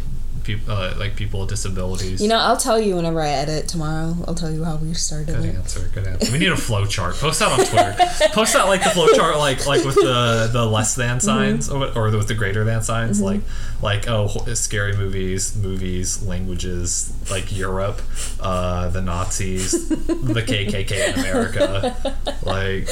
people 0.47 0.73
uh, 0.73 0.95
like 0.97 1.17
people 1.17 1.41
with 1.41 1.49
disabilities. 1.49 2.23
you 2.23 2.29
know 2.29 2.39
i'll 2.39 2.57
tell 2.57 2.81
you 2.81 2.95
whenever 2.97 3.21
i 3.21 3.29
edit 3.29 3.67
tomorrow 3.69 4.15
i'll 4.27 4.35
tell 4.35 4.51
you 4.51 4.63
how 4.65 4.77
we 4.77 4.95
started 4.95 5.35
Good 5.35 5.45
it 5.45 5.57
answer. 5.57 5.91
Good 5.93 6.07
answer. 6.07 6.33
We 6.33 6.39
need 6.39 6.53
a 6.53 6.57
flow 6.57 6.87
chart. 6.87 7.17
Post 7.17 7.41
that 7.41 7.51
on 7.51 7.67
Twitter. 7.67 7.95
Post 8.33 8.53
that 8.53 8.67
like 8.67 8.83
the 8.83 8.91
flow 8.91 9.09
chart, 9.09 9.37
like 9.39 9.67
like 9.67 9.85
with 9.85 9.97
the 9.97 10.49
the 10.53 10.65
less 10.65 10.95
than 10.95 11.21
signs 11.21 11.69
or, 11.69 11.87
or 11.97 12.11
with 12.11 12.29
the 12.29 12.35
greater 12.35 12.65
than 12.65 12.83
signs, 12.83 13.21
like 13.21 13.41
like 13.83 14.09
oh 14.09 14.29
scary 14.55 14.97
movies, 14.97 15.57
movies, 15.57 16.23
languages, 16.23 17.13
like 17.31 17.57
Europe, 17.57 18.01
uh, 18.41 18.89
the 18.89 19.03
Nazis, 19.03 19.89
the 19.89 20.43
KKK 20.43 21.15
in 21.15 21.21
America, 21.21 21.97
like. 22.43 22.89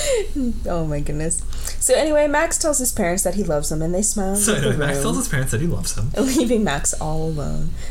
oh 0.67 0.85
my 0.87 1.01
goodness 1.01 1.43
so 1.85 1.95
anyway 1.95 2.27
max 2.27 2.59
tells 2.59 2.79
his 2.79 2.93
parents 2.93 3.23
that 3.23 3.35
he 3.35 3.45
loves 3.45 3.69
them 3.69 3.83
and 3.83 3.95
they 3.95 4.03
smile 4.03 4.37
So 4.37 4.55
anyway, 4.55 4.73
the 4.73 4.79
Max 4.79 5.03
tells 5.03 5.17
his 5.17 5.29
parents 5.29 5.53
that 5.53 5.61
he 5.61 5.67
loves 5.67 5.95
them, 5.95 6.11
leaving 6.19 6.65
Max 6.65 6.95
all 6.95 7.29
alone. 7.29 7.44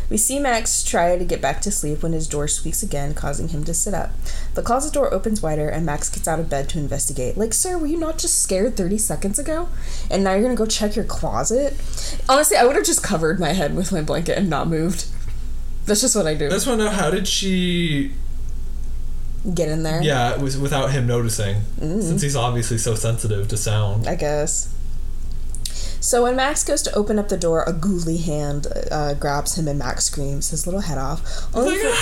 We 0.10 0.18
see 0.18 0.40
Max 0.40 0.84
try 0.84 1.18
to 1.18 1.26
get 1.26 1.42
back 1.42 1.62
to 1.62 1.72
sleep 1.72 2.04
when 2.04 2.14
his 2.14 2.28
door 2.28 2.48
squeaks 2.48 2.84
again, 2.84 3.14
causing 3.14 3.50
him 3.50 3.64
to 3.66 3.74
sit 3.74 3.94
up. 3.94 4.12
The 4.54 4.62
closet 4.62 4.94
door 4.94 5.14
opens 5.14 5.42
wider, 5.42 5.68
and 5.70 5.86
Max 5.86 6.10
gets 6.10 6.28
out 6.28 6.40
of 6.40 6.50
bed 6.50 6.70
to 6.70 6.80
investigate. 6.80 7.38
Like, 7.38 7.54
sir, 7.54 7.78
were 7.78 7.88
you 7.88 7.98
not 7.98 8.18
just 8.18 8.40
scared 8.42 8.76
30 8.78 8.98
seconds 8.98 9.40
ago? 9.40 9.70
And 10.12 10.24
now 10.24 10.34
you're 10.34 10.44
gonna 10.44 10.56
go 10.56 10.66
check 10.66 10.96
your 10.96 11.06
closet? 11.06 11.74
Honestly, 12.30 12.58
I 12.58 12.66
would 12.66 12.76
have 12.76 12.86
just 12.86 13.04
covered 13.04 13.40
my 13.40 13.54
head 13.54 13.76
with 13.76 13.92
my 13.92 14.02
blanket 14.02 14.38
and 14.38 14.50
not 14.50 14.68
moved. 14.68 15.06
That's 15.86 16.02
just 16.02 16.16
what 16.16 16.28
I 16.28 16.34
do. 16.34 16.46
I 16.48 16.50
just 16.50 16.66
want 16.68 16.80
to 16.80 16.86
know 16.86 16.92
how 16.92 17.10
did 17.10 17.28
she? 17.28 18.12
Get 19.54 19.68
in 19.68 19.84
there. 19.84 20.02
Yeah, 20.02 20.34
it 20.36 20.40
was 20.40 20.58
without 20.58 20.92
him 20.92 21.06
noticing, 21.06 21.58
Mm. 21.82 22.02
since 22.02 22.22
he's 22.22 22.36
obviously 22.38 22.78
so 22.78 22.96
sensitive 22.96 23.50
to 23.50 23.58
sound. 23.58 24.08
I 24.08 24.16
guess. 24.16 24.70
So 26.04 26.24
when 26.24 26.36
Max 26.36 26.66
goes 26.66 26.82
to 26.82 26.94
open 26.96 27.18
up 27.18 27.30
the 27.30 27.38
door, 27.38 27.64
a 27.64 27.72
ghouly 27.72 28.22
hand 28.22 28.68
uh, 28.92 29.14
grabs 29.14 29.58
him 29.58 29.70
and 29.70 29.80
Max 29.80 30.04
screams 30.04 30.50
his 30.50 30.68
little 30.68 30.82
head 30.82 30.98
off. 30.98 31.48
Only 31.56 31.78
for, 31.78 31.94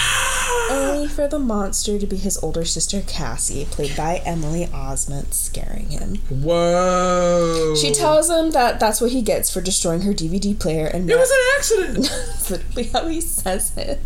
only 0.71 1.07
for 1.07 1.27
the 1.27 1.37
monster 1.37 1.99
to 1.99 2.07
be 2.07 2.17
his 2.17 2.35
older 2.39 2.65
sister 2.65 3.03
Cassie, 3.05 3.65
played 3.65 3.95
by 3.95 4.23
Emily 4.25 4.65
Osment, 4.65 5.35
scaring 5.35 5.89
him. 5.91 6.15
Whoa! 6.29 7.75
She 7.79 7.91
tells 7.91 8.27
him 8.27 8.49
that 8.51 8.79
that's 8.79 9.01
what 9.01 9.11
he 9.11 9.21
gets 9.21 9.53
for 9.53 9.61
destroying 9.61 10.01
her 10.01 10.13
DVD 10.13 10.59
player, 10.59 10.87
and 10.87 11.07
It 11.07 11.15
was 11.15 11.29
an 11.29 11.37
accident. 11.57 12.09
that's 12.27 12.49
literally 12.49 12.83
how 12.87 13.07
he 13.07 13.21
says 13.21 13.77
it. 13.77 14.01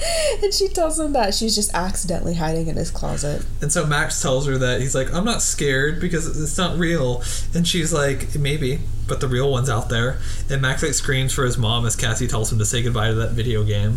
And 0.42 0.54
she 0.54 0.68
tells 0.68 0.98
him 0.98 1.12
that 1.12 1.34
she's 1.34 1.54
just 1.54 1.74
accidentally 1.74 2.34
hiding 2.34 2.68
in 2.68 2.76
his 2.76 2.90
closet. 2.90 3.44
And 3.60 3.70
so 3.70 3.86
Max 3.86 4.20
tells 4.22 4.46
her 4.46 4.56
that 4.58 4.80
he's 4.80 4.94
like, 4.94 5.12
I'm 5.12 5.24
not 5.24 5.42
scared 5.42 6.00
because 6.00 6.26
it's 6.26 6.56
not 6.56 6.78
real. 6.78 7.22
And 7.54 7.66
she's 7.68 7.92
like, 7.92 8.34
maybe, 8.38 8.80
but 9.06 9.20
the 9.20 9.28
real 9.28 9.50
one's 9.50 9.68
out 9.68 9.88
there. 9.90 10.18
And 10.48 10.62
Max 10.62 10.82
like 10.82 10.94
screams 10.94 11.34
for 11.34 11.44
his 11.44 11.58
mom 11.58 11.84
as 11.84 11.96
Cassie 11.96 12.26
tells 12.26 12.50
him 12.50 12.58
to 12.58 12.64
say 12.64 12.82
goodbye 12.82 13.08
to 13.08 13.14
that 13.16 13.32
video 13.32 13.64
game. 13.64 13.96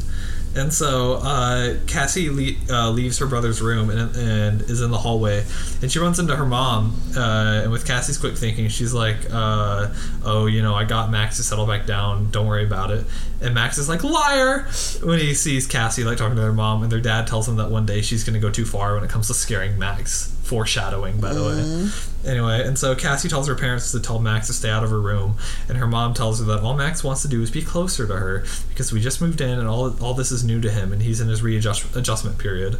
And 0.55 0.71
so 0.71 1.15
uh, 1.15 1.77
Cassie 1.87 2.29
le- 2.29 2.73
uh, 2.73 2.89
leaves 2.91 3.17
her 3.19 3.25
brother's 3.25 3.61
room 3.61 3.89
and, 3.89 4.15
and 4.15 4.61
is 4.61 4.81
in 4.81 4.91
the 4.91 4.97
hallway. 4.97 5.43
And 5.81 5.91
she 5.91 5.99
runs 5.99 6.19
into 6.19 6.35
her 6.35 6.45
mom. 6.45 6.95
Uh, 7.15 7.61
and 7.63 7.71
with 7.71 7.85
Cassie's 7.87 8.17
quick 8.17 8.37
thinking, 8.37 8.67
she's 8.67 8.93
like, 8.93 9.17
uh, 9.31 9.93
oh, 10.23 10.45
you 10.45 10.61
know, 10.61 10.75
I 10.75 10.83
got 10.83 11.09
Max 11.09 11.37
to 11.37 11.43
settle 11.43 11.65
back 11.65 11.85
down. 11.85 12.29
Don't 12.31 12.47
worry 12.47 12.65
about 12.65 12.91
it. 12.91 13.05
And 13.41 13.53
Max 13.55 13.77
is 13.77 13.89
like, 13.89 14.03
liar! 14.03 14.67
When 15.01 15.19
he 15.19 15.33
sees 15.33 15.65
Cassie 15.67 16.03
like 16.03 16.17
talking 16.17 16.35
to 16.35 16.41
their 16.41 16.53
mom. 16.53 16.83
And 16.83 16.91
their 16.91 17.01
dad 17.01 17.27
tells 17.27 17.47
him 17.47 17.55
that 17.57 17.71
one 17.71 17.85
day 17.85 18.01
she's 18.01 18.23
going 18.23 18.35
to 18.35 18.39
go 18.39 18.51
too 18.51 18.65
far 18.65 18.93
when 18.95 19.03
it 19.03 19.09
comes 19.09 19.27
to 19.27 19.33
scaring 19.33 19.77
Max. 19.79 20.29
Foreshadowing, 20.43 21.19
by 21.19 21.33
the 21.33 21.41
way. 21.41 21.55
Mm-hmm. 21.55 22.27
Anyway, 22.27 22.65
and 22.65 22.77
so 22.77 22.95
Cassie 22.95 23.29
tells 23.29 23.47
her 23.47 23.55
parents 23.55 23.91
to 23.91 23.99
tell 23.99 24.19
Max 24.19 24.47
to 24.47 24.53
stay 24.53 24.69
out 24.69 24.83
of 24.83 24.89
her 24.89 24.99
room, 24.99 25.35
and 25.67 25.77
her 25.77 25.87
mom 25.87 26.13
tells 26.13 26.39
her 26.39 26.45
that 26.45 26.59
all 26.59 26.75
Max 26.75 27.03
wants 27.03 27.21
to 27.21 27.27
do 27.27 27.41
is 27.41 27.49
be 27.49 27.61
closer 27.61 28.05
to 28.07 28.15
her 28.17 28.43
because 28.69 28.91
we 28.91 28.99
just 28.99 29.21
moved 29.21 29.41
in 29.41 29.57
and 29.57 29.67
all 29.67 29.95
all 30.01 30.13
this 30.13 30.31
is 30.31 30.43
new 30.43 30.59
to 30.61 30.69
him, 30.69 30.91
and 30.93 31.01
he's 31.01 31.21
in 31.21 31.27
his 31.29 31.41
readjust 31.41 31.95
adjustment 31.95 32.37
period. 32.37 32.77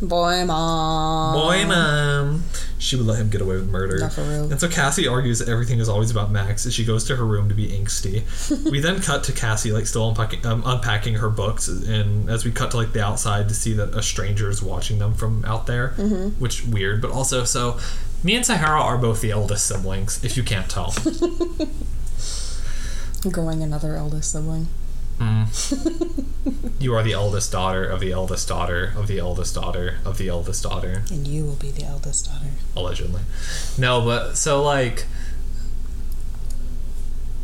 Boy, 0.00 0.44
mom. 0.44 1.34
Boy, 1.34 1.66
mom, 1.66 2.44
she 2.78 2.94
would 2.94 3.06
let 3.06 3.18
him 3.18 3.30
get 3.30 3.40
away 3.40 3.56
with 3.56 3.68
murder. 3.68 3.98
Not 3.98 4.12
for 4.12 4.22
real. 4.22 4.48
And 4.50 4.60
so 4.60 4.68
Cassie 4.68 5.08
argues 5.08 5.40
that 5.40 5.48
everything 5.48 5.80
is 5.80 5.88
always 5.88 6.12
about 6.12 6.30
Max 6.30 6.66
as 6.66 6.74
she 6.74 6.84
goes 6.84 7.02
to 7.08 7.16
her 7.16 7.26
room 7.26 7.48
to 7.48 7.54
be 7.54 7.66
angsty. 7.68 8.22
we 8.70 8.78
then 8.78 9.00
cut 9.00 9.24
to 9.24 9.32
Cassie 9.32 9.72
like 9.72 9.86
still 9.86 10.08
unpacking, 10.08 10.46
um, 10.46 10.62
unpacking 10.64 11.14
her 11.14 11.28
books, 11.28 11.66
and 11.66 12.30
as 12.30 12.44
we 12.44 12.52
cut 12.52 12.70
to 12.70 12.76
like 12.76 12.92
the 12.92 13.04
outside 13.04 13.48
to 13.48 13.54
see 13.54 13.72
that 13.72 13.92
a 13.96 14.02
stranger 14.02 14.48
is 14.48 14.62
watching 14.62 15.00
them 15.00 15.14
from 15.14 15.44
out 15.44 15.66
there, 15.66 15.94
Mm-hmm. 15.96 16.40
which 16.40 16.64
weird, 16.64 17.02
but 17.02 17.10
also 17.10 17.42
so. 17.44 17.78
Me 18.24 18.34
and 18.34 18.44
Sahara 18.44 18.80
are 18.80 18.98
both 18.98 19.20
the 19.20 19.30
eldest 19.30 19.64
siblings, 19.66 20.24
if 20.24 20.36
you 20.36 20.42
can't 20.42 20.68
tell. 20.68 20.92
Growing 23.30 23.62
another 23.62 23.94
eldest 23.96 24.32
sibling. 24.32 24.68
Mm. 25.18 26.24
You 26.80 26.94
are 26.94 27.02
the 27.02 27.12
eldest 27.12 27.50
daughter 27.50 27.84
of 27.84 27.98
the 27.98 28.12
eldest 28.12 28.46
daughter 28.46 28.92
of 28.96 29.08
the 29.08 29.18
eldest 29.18 29.52
daughter 29.56 29.96
of 30.04 30.16
the 30.16 30.28
eldest 30.28 30.62
daughter, 30.62 31.02
And 31.10 31.26
you 31.26 31.44
will 31.44 31.56
be 31.56 31.72
the 31.72 31.82
eldest 31.84 32.26
daughter. 32.26 32.46
allegedly. 32.76 33.22
No, 33.76 34.00
but 34.00 34.36
so 34.36 34.62
like, 34.62 35.06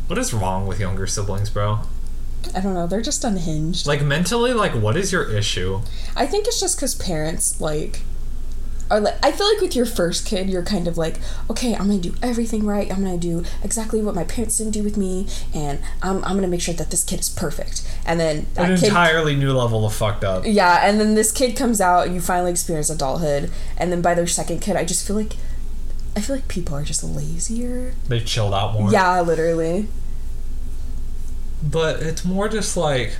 what 0.07 0.17
is 0.17 0.33
wrong 0.33 0.65
with 0.67 0.79
younger 0.79 1.05
siblings, 1.05 1.49
bro? 1.49 1.79
I 2.55 2.61
don't 2.61 2.73
know. 2.75 2.87
They're 2.87 3.01
just 3.01 3.23
unhinged. 3.25 3.85
Like 3.87 4.01
mentally, 4.01 4.53
like 4.53 4.73
what 4.73 4.95
is 4.95 5.11
your 5.11 5.29
issue? 5.29 5.81
I 6.15 6.25
think 6.27 6.47
it's 6.47 6.59
just 6.61 6.77
because 6.77 6.95
parents 6.95 7.59
like 7.59 8.01
are 8.91 8.99
like. 8.99 9.15
I 9.23 9.31
feel 9.31 9.47
like 9.51 9.61
with 9.61 9.75
your 9.75 9.85
first 9.85 10.25
kid, 10.25 10.49
you're 10.49 10.63
kind 10.63 10.87
of 10.87 10.97
like, 10.97 11.15
okay, 11.49 11.73
I'm 11.75 11.87
gonna 11.87 11.99
do 11.99 12.13
everything 12.21 12.65
right. 12.65 12.91
I'm 12.91 13.03
gonna 13.03 13.17
do 13.17 13.43
exactly 13.63 14.01
what 14.01 14.15
my 14.15 14.23
parents 14.23 14.57
didn't 14.57 14.73
do 14.73 14.83
with 14.83 14.97
me, 14.97 15.27
and 15.53 15.79
I'm, 16.01 16.23
I'm 16.23 16.35
gonna 16.35 16.47
make 16.47 16.61
sure 16.61 16.73
that 16.75 16.91
this 16.91 17.03
kid 17.03 17.19
is 17.19 17.29
perfect. 17.29 17.81
And 18.05 18.19
then 18.19 18.45
An 18.57 18.75
kid, 18.77 18.85
entirely 18.85 19.35
new 19.35 19.53
level 19.53 19.85
of 19.85 19.93
fucked 19.93 20.23
up. 20.23 20.43
yeah, 20.45 20.87
and 20.87 20.99
then 20.99 21.15
this 21.15 21.31
kid 21.31 21.55
comes 21.57 21.79
out, 21.81 22.05
and 22.07 22.15
you 22.15 22.21
finally 22.21 22.51
experience 22.51 22.89
adulthood, 22.89 23.51
and 23.77 23.91
then 23.91 24.01
by 24.01 24.13
their 24.13 24.27
second 24.27 24.59
kid, 24.61 24.75
I 24.75 24.85
just 24.85 25.05
feel 25.07 25.15
like. 25.15 25.33
I 26.17 26.21
feel 26.21 26.37
like 26.37 26.47
people 26.47 26.75
are 26.77 26.83
just 26.83 27.03
lazier. 27.03 27.93
They've 28.07 28.25
chilled 28.25 28.53
out 28.53 28.73
more. 28.73 28.89
Yeah, 28.89 29.19
literally. 29.19 29.87
but 31.61 32.01
it's 32.01 32.23
more 32.23 32.47
just 32.47 32.77
like 32.77 33.17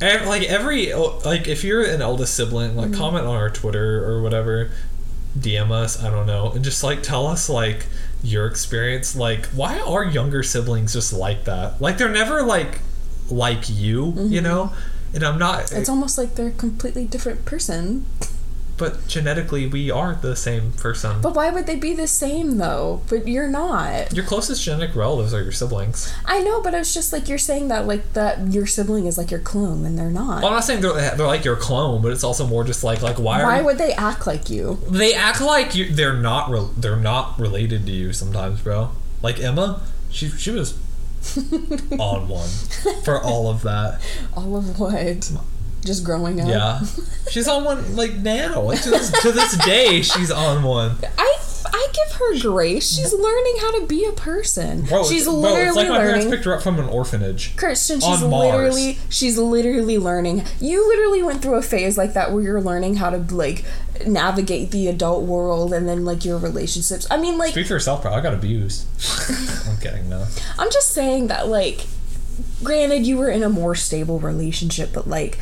like 0.00 0.42
every 0.44 0.92
like 1.24 1.48
if 1.48 1.64
you're 1.64 1.82
an 1.82 2.00
eldest 2.02 2.34
sibling 2.34 2.76
like 2.76 2.88
Mm-hmm. 2.90 2.98
comment 3.00 3.26
on 3.26 3.34
our 3.34 3.50
twitter 3.50 4.04
or 4.04 4.22
whatever 4.22 4.70
dm 5.38 5.70
us 5.70 6.02
i 6.02 6.10
don't 6.10 6.26
know 6.26 6.50
and 6.52 6.64
just 6.64 6.82
like 6.82 7.02
tell 7.02 7.26
us 7.26 7.48
like 7.48 7.86
your 8.22 8.46
experience 8.46 9.14
like 9.14 9.46
why 9.46 9.78
are 9.80 10.04
younger 10.04 10.42
siblings 10.42 10.92
just 10.92 11.12
like 11.12 11.44
that 11.44 11.80
like 11.80 11.96
they're 11.98 12.08
never 12.08 12.42
like 12.42 12.80
like 13.30 13.68
you 13.68 14.14
you 14.16 14.40
know 14.40 14.72
and 15.14 15.22
i'm 15.22 15.38
not 15.38 15.60
Mm-hmm. 15.60 15.76
It's 15.80 15.88
almost 15.88 16.18
like 16.18 16.34
they're 16.34 16.48
a 16.48 16.52
completely 16.52 17.04
different 17.04 17.44
person. 17.44 18.04
But 18.78 19.06
genetically 19.08 19.66
we 19.66 19.90
are 19.90 20.14
the 20.14 20.34
same 20.36 20.72
person 20.72 21.20
But 21.20 21.34
why 21.34 21.50
would 21.50 21.66
they 21.66 21.76
be 21.76 21.92
the 21.94 22.06
same 22.06 22.56
though? 22.58 23.02
But 23.08 23.26
you're 23.28 23.48
not. 23.48 24.12
your 24.14 24.24
closest 24.24 24.62
genetic 24.64 24.94
relatives 24.96 25.34
are 25.34 25.42
your 25.42 25.52
siblings 25.52 26.12
I 26.24 26.38
know, 26.40 26.62
but 26.62 26.72
it's 26.74 26.94
just 26.94 27.12
like 27.12 27.28
you're 27.28 27.38
saying 27.38 27.68
that 27.68 27.86
like 27.86 28.12
that 28.14 28.52
your 28.52 28.66
sibling 28.66 29.06
is 29.06 29.18
like 29.18 29.30
your 29.30 29.40
clone 29.40 29.84
and 29.84 29.98
they're 29.98 30.10
not. 30.10 30.38
well, 30.42 30.46
i'm 30.48 30.52
not 30.54 30.64
saying 30.64 30.80
they're, 30.80 30.92
they're 31.16 31.26
like 31.26 31.44
your 31.44 31.56
clone 31.56 32.00
but 32.02 32.12
it's 32.12 32.24
also 32.24 32.46
more 32.46 32.64
just 32.64 32.82
like 32.84 33.02
like 33.02 33.18
why, 33.18 33.42
why 33.42 33.60
would 33.60 33.78
they 33.78 33.92
act 33.92 34.26
like 34.26 34.48
you? 34.48 34.78
they 34.88 35.12
act 35.14 35.40
like 35.40 35.74
you 35.74 35.90
they're 35.92 36.14
not 36.14 36.50
re- 36.50 36.70
they're 36.76 36.96
not 36.96 37.38
related 37.38 37.84
to 37.86 37.92
you 37.92 38.12
sometimes 38.12 38.60
bro 38.60 38.90
like 39.22 39.40
emma 39.40 39.80
she 40.10 40.28
she 40.28 40.50
was 40.50 40.78
on 41.98 42.28
one 42.28 42.48
for 43.04 43.20
all 43.20 43.48
of 43.50 43.62
that 43.62 44.00
All 44.36 44.56
of 44.56 44.78
what? 44.78 45.30
Just 45.84 46.04
growing 46.04 46.40
up. 46.40 46.48
yeah 46.48 46.80
she's 47.30 47.48
on 47.48 47.64
one 47.64 47.96
like 47.96 48.14
now 48.14 48.62
like 48.62 48.82
to 48.82 48.90
this, 48.90 49.10
to 49.22 49.32
this 49.32 49.56
day 49.64 50.02
she's 50.02 50.30
on 50.30 50.62
one 50.62 50.96
I 51.16 51.34
I 51.70 51.88
give 51.92 52.16
her 52.16 52.40
grace. 52.40 52.96
She's 52.96 53.12
learning 53.12 53.56
how 53.60 53.78
to 53.80 53.86
be 53.86 54.04
a 54.04 54.12
person. 54.12 54.82
bro 54.84 55.04
she's 55.04 55.24
bro, 55.24 55.34
literally 55.34 55.66
it's 55.68 55.76
like 55.76 55.88
my 55.88 55.98
parents 55.98 56.24
learning. 56.24 56.30
picked 56.30 56.44
her 56.46 56.54
up 56.54 56.62
from 56.62 56.78
an 56.78 56.88
orphanage 56.88 57.56
Christian, 57.56 58.00
she's 58.00 58.22
on 58.22 58.30
Mars. 58.30 58.74
literally 58.74 58.98
she's 59.08 59.36
literally 59.38 59.98
learning. 59.98 60.44
You 60.60 60.86
literally 60.88 61.22
went 61.22 61.42
through 61.42 61.56
a 61.56 61.62
phase 61.62 61.98
like 61.98 62.14
that 62.14 62.32
where 62.32 62.42
you're 62.42 62.60
learning 62.62 62.96
how 62.96 63.10
to 63.10 63.18
like 63.34 63.64
navigate 64.06 64.70
the 64.70 64.88
adult 64.88 65.24
world 65.24 65.72
and 65.72 65.88
then 65.88 66.04
like 66.04 66.24
your 66.24 66.38
relationships. 66.38 67.06
I 67.10 67.16
mean, 67.18 67.36
like 67.38 67.52
speak 67.52 67.66
for 67.66 67.74
yourself 67.74 68.02
bro 68.02 68.12
i 68.12 68.20
got 68.20 68.34
abused 68.34 68.86
i'm 69.68 69.76
kidding 69.78 70.08
no 70.08 70.26
I'm 70.58 70.70
just 70.70 70.90
saying 70.90 71.26
that 71.28 71.48
like 71.48 71.86
granted 72.62 73.06
you 73.06 73.16
were 73.18 73.28
in 73.30 73.42
a 73.42 73.48
more 73.48 73.74
stable 73.74 74.18
relationship, 74.20 74.90
but 74.92 75.06
like 75.08 75.38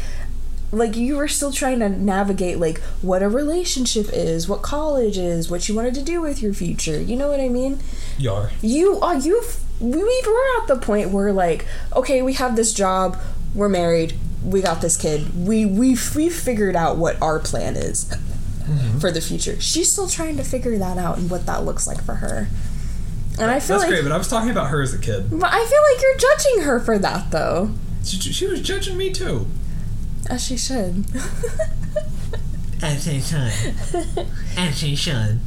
like 0.72 0.96
you 0.96 1.16
were 1.16 1.28
still 1.28 1.52
trying 1.52 1.78
to 1.80 1.88
navigate 1.88 2.58
like 2.58 2.80
what 3.02 3.22
a 3.22 3.28
relationship 3.28 4.08
is, 4.12 4.48
what 4.48 4.62
college 4.62 5.16
is, 5.16 5.50
what 5.50 5.68
you 5.68 5.74
wanted 5.74 5.94
to 5.94 6.02
do 6.02 6.20
with 6.20 6.42
your 6.42 6.52
future. 6.52 7.00
You 7.00 7.16
know 7.16 7.28
what 7.28 7.40
I 7.40 7.48
mean? 7.48 7.78
yar 8.18 8.50
You 8.60 8.98
are 9.00 9.16
you 9.16 9.38
uh, 9.38 9.46
we 9.80 9.98
we're 9.98 10.62
at 10.62 10.68
the 10.68 10.78
point 10.80 11.10
where 11.10 11.32
like 11.32 11.66
okay, 11.94 12.22
we 12.22 12.34
have 12.34 12.56
this 12.56 12.72
job, 12.72 13.18
we're 13.54 13.68
married, 13.68 14.14
we 14.44 14.60
got 14.60 14.80
this 14.80 14.96
kid. 14.96 15.46
We 15.46 15.64
we 15.66 15.96
we 16.14 16.28
figured 16.28 16.76
out 16.76 16.96
what 16.96 17.20
our 17.22 17.38
plan 17.38 17.76
is 17.76 18.04
mm-hmm. 18.04 18.98
for 18.98 19.10
the 19.10 19.20
future. 19.20 19.60
She's 19.60 19.90
still 19.90 20.08
trying 20.08 20.36
to 20.36 20.44
figure 20.44 20.78
that 20.78 20.98
out 20.98 21.18
and 21.18 21.30
what 21.30 21.46
that 21.46 21.64
looks 21.64 21.86
like 21.86 22.02
for 22.02 22.16
her. 22.16 22.48
And 23.38 23.50
I 23.50 23.60
feel 23.60 23.78
that's 23.78 23.82
like 23.82 23.90
great 23.90 24.02
but 24.02 24.12
i 24.12 24.16
was 24.16 24.28
talking 24.28 24.48
about 24.48 24.68
her 24.68 24.80
as 24.80 24.94
a 24.94 24.98
kid 24.98 25.28
but 25.28 25.52
I 25.52 25.62
feel 25.62 25.82
like 25.92 26.02
you're 26.02 26.16
judging 26.16 26.62
her 26.62 26.80
for 26.80 26.98
that, 26.98 27.30
though. 27.30 27.70
she, 28.02 28.16
she 28.16 28.46
was 28.46 28.62
judging 28.62 28.96
me 28.96 29.12
too 29.12 29.46
As 30.28 30.44
she 30.44 30.56
should. 30.56 31.04
as 32.82 33.04
she 33.04 33.20
should 33.20 33.52
as 34.56 34.78
she 34.78 34.94
should 34.94 35.40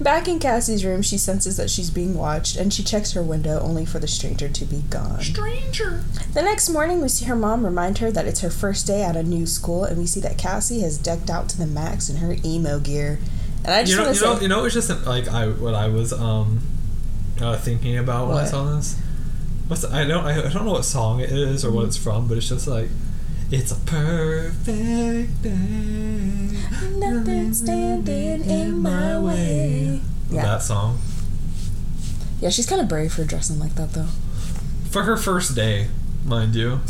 Back 0.00 0.28
in 0.28 0.38
Cassie's 0.38 0.84
room, 0.84 1.02
she 1.02 1.18
senses 1.18 1.56
that 1.56 1.70
she's 1.70 1.90
being 1.90 2.14
watched, 2.14 2.56
and 2.56 2.72
she 2.72 2.82
checks 2.82 3.12
her 3.12 3.22
window 3.22 3.58
only 3.60 3.84
for 3.84 3.98
the 3.98 4.06
stranger 4.06 4.48
to 4.48 4.64
be 4.64 4.82
gone. 4.90 5.20
stranger 5.20 6.04
The 6.34 6.42
next 6.42 6.68
morning, 6.68 7.00
we 7.00 7.08
see 7.08 7.24
her 7.24 7.36
mom 7.36 7.64
remind 7.64 7.98
her 7.98 8.10
that 8.12 8.26
it's 8.26 8.40
her 8.40 8.50
first 8.50 8.86
day 8.86 9.02
at 9.02 9.16
a 9.16 9.22
new 9.22 9.46
school, 9.46 9.84
and 9.84 9.98
we 9.98 10.06
see 10.06 10.20
that 10.20 10.38
Cassie 10.38 10.80
has 10.80 10.98
decked 10.98 11.30
out 11.30 11.48
to 11.50 11.58
the 11.58 11.66
max 11.66 12.08
in 12.08 12.16
her 12.16 12.36
emo 12.44 12.78
gear. 12.78 13.18
And 13.64 13.74
I 13.74 13.82
just 13.82 13.92
you 13.92 13.96
know, 13.96 14.04
want 14.04 14.14
you 14.14 14.20
to 14.20 14.26
know, 14.26 14.34
say, 14.36 14.42
you 14.42 14.48
know, 14.48 14.64
it's 14.64 14.74
just 14.74 15.06
like 15.06 15.28
I 15.28 15.48
what 15.48 15.74
I 15.74 15.88
was 15.88 16.12
um 16.12 16.60
uh, 17.40 17.56
thinking 17.56 17.98
about 17.98 18.28
when 18.28 18.36
I 18.36 18.44
saw 18.44 18.76
this. 18.76 18.96
What's 19.68 19.84
I 19.84 20.04
don't 20.04 20.24
I, 20.24 20.38
I 20.38 20.52
don't 20.52 20.64
know 20.64 20.72
what 20.72 20.84
song 20.84 21.20
it 21.20 21.30
is 21.30 21.64
or 21.64 21.70
what 21.70 21.86
it's 21.86 21.96
from, 21.96 22.28
but 22.28 22.36
it's 22.36 22.48
just 22.48 22.66
like 22.68 22.88
it's 23.50 23.72
a 23.72 23.76
perfect 23.76 25.42
day. 25.42 26.50
Nothing's 26.96 27.58
standing 27.58 28.44
in 28.44 28.80
my 28.80 29.18
way. 29.18 30.00
Yeah. 30.30 30.42
That 30.42 30.62
song 30.62 30.98
yeah, 32.40 32.50
she's 32.50 32.66
kind 32.66 32.80
of 32.80 32.88
brave 32.88 33.12
for 33.12 33.24
dressing 33.24 33.58
like 33.58 33.74
that, 33.76 33.92
though. 33.92 34.08
for 34.90 35.04
her 35.04 35.16
first 35.16 35.54
day, 35.54 35.88
mind 36.24 36.54
you. 36.54 36.74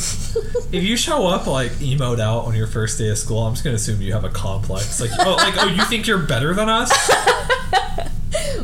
if 0.72 0.82
you 0.82 0.96
show 0.96 1.26
up 1.26 1.46
like 1.46 1.70
emoed 1.72 2.18
out 2.18 2.46
on 2.46 2.54
your 2.54 2.66
first 2.66 2.98
day 2.98 3.08
of 3.10 3.18
school, 3.18 3.38
I'm 3.38 3.54
just 3.54 3.64
gonna 3.64 3.76
assume 3.76 4.02
you 4.02 4.12
have 4.12 4.24
a 4.24 4.28
complex. 4.28 5.00
Like 5.00 5.12
oh, 5.20 5.36
like 5.36 5.54
oh, 5.58 5.68
you 5.68 5.84
think 5.84 6.06
you're 6.06 6.18
better 6.18 6.54
than 6.54 6.68
us? 6.68 6.90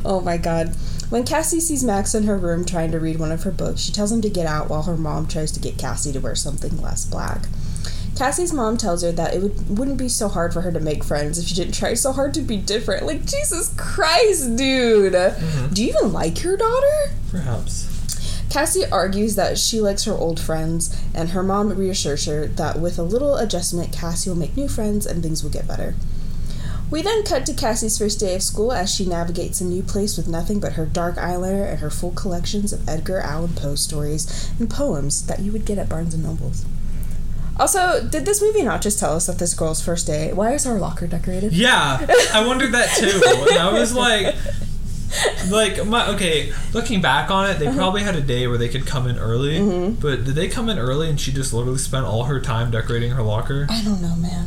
Oh 0.05 0.21
my 0.21 0.37
god. 0.37 0.75
When 1.13 1.25
Cassie 1.25 1.61
sees 1.61 1.85
Max 1.85 2.15
in 2.15 2.23
her 2.23 2.39
room 2.39 2.65
trying 2.65 2.91
to 2.93 2.99
read 2.99 3.19
one 3.19 3.33
of 3.33 3.43
her 3.43 3.51
books, 3.51 3.83
she 3.83 3.93
tells 3.93 4.11
him 4.11 4.23
to 4.23 4.31
get 4.31 4.47
out 4.47 4.71
while 4.71 4.85
her 4.85 4.97
mom 4.97 5.27
tries 5.27 5.53
to 5.53 5.61
get 5.61 5.77
Cassie 5.77 6.11
to 6.11 6.21
wear 6.21 6.35
something 6.35 6.81
less 6.81 7.05
black. 7.05 7.49
Cassie's 8.17 8.51
mom 8.51 8.79
tells 8.79 9.03
her 9.03 9.13
that 9.13 9.35
it 9.35 9.43
would, 9.43 9.77
wouldn't 9.77 9.99
be 9.99 10.09
so 10.09 10.29
hard 10.29 10.55
for 10.55 10.63
her 10.63 10.73
to 10.73 10.81
make 10.81 11.05
friends 11.05 11.39
if 11.39 11.45
she 11.45 11.55
didn't 11.55 11.75
try 11.75 11.93
so 11.93 12.13
hard 12.13 12.33
to 12.33 12.41
be 12.41 12.57
different. 12.57 13.05
Like, 13.05 13.27
Jesus 13.27 13.75
Christ, 13.77 14.57
dude. 14.57 15.13
Mm-hmm. 15.13 15.75
Do 15.75 15.85
you 15.85 15.91
even 15.91 16.15
like 16.15 16.43
your 16.43 16.57
daughter? 16.57 17.11
Perhaps. 17.31 18.47
Cassie 18.49 18.87
argues 18.87 19.35
that 19.35 19.59
she 19.59 19.83
likes 19.83 20.05
her 20.05 20.15
old 20.15 20.41
friends, 20.41 20.99
and 21.15 21.29
her 21.29 21.43
mom 21.43 21.75
reassures 21.75 22.25
her 22.25 22.47
that 22.47 22.81
with 22.81 22.99
a 22.99 23.03
little 23.03 23.37
adjustment, 23.37 23.93
Cassie 23.93 24.31
will 24.31 24.39
make 24.39 24.57
new 24.57 24.67
friends 24.67 25.05
and 25.05 25.23
things 25.23 25.43
will 25.43 25.51
get 25.51 25.69
better. 25.69 25.95
We 26.93 27.01
then 27.03 27.25
cut 27.25 27.47
to 27.47 27.55
Cassie's 27.55 27.97
first 27.99 28.21
day 28.21 28.35
of 28.35 28.43
school 28.43 28.71
as 28.71 28.95
she 28.95 29.07
navigates 29.07 29.61
a 29.61 29.65
new 29.65 29.83
place 29.83 30.17
with 30.19 30.29
nothing 30.29 30.61
but 30.61 30.75
her 30.75 30.85
dark 30.87 31.17
eyeliner 31.17 31.67
and 31.69 31.79
her 31.81 31.89
full 31.91 32.11
collections 32.13 32.73
of 32.73 32.87
Edgar 32.89 33.19
Allan 33.21 33.55
Poe 33.55 33.75
stories 33.77 34.51
and 34.61 34.69
poems 34.69 35.27
that 35.27 35.41
you 35.41 35.53
would 35.53 35.65
get 35.65 35.79
at 35.79 35.89
Barnes 35.89 36.13
and 36.13 36.23
Nobles. 36.23 36.67
Also, 37.59 38.07
did 38.07 38.27
this 38.27 38.43
movie 38.43 38.63
not 38.63 38.83
just 38.83 38.99
tell 38.99 39.17
us 39.17 39.27
that 39.27 39.39
this 39.39 39.55
girl's 39.55 39.83
first 39.83 40.07
day? 40.07 40.33
Why 40.35 40.53
is 40.53 40.65
her 40.65 40.79
locker 40.79 41.07
decorated? 41.07 41.53
Yeah, 41.55 42.07
I 42.35 42.47
wondered 42.47 42.73
that 42.73 42.91
too. 42.97 43.23
And 43.51 43.59
I 43.59 43.73
was 43.73 43.95
like, 43.95 44.35
like 45.51 45.87
my 45.87 46.09
okay. 46.15 46.53
Looking 46.75 47.01
back 47.01 47.31
on 47.31 47.49
it, 47.51 47.59
they 47.59 47.67
Uh-huh. 47.69 47.77
probably 47.77 48.03
had 48.03 48.17
a 48.17 48.21
day 48.23 48.47
where 48.47 48.59
they 48.59 48.69
could 48.69 48.87
come 48.87 49.07
in 49.07 49.19
early. 49.19 49.59
Mm-hmm. 49.59 49.95
But 50.01 50.25
did 50.25 50.35
they 50.35 50.49
come 50.49 50.69
in 50.69 50.79
early 50.79 51.09
and 51.09 51.19
she 51.21 51.33
just 51.33 51.53
literally 51.55 51.79
spent 51.79 52.05
all 52.07 52.25
her 52.25 52.41
time 52.41 52.71
decorating 52.71 53.13
her 53.13 53.23
locker? 53.23 53.67
I 53.71 53.83
don't 53.83 54.01
know, 54.03 54.15
man. 54.17 54.47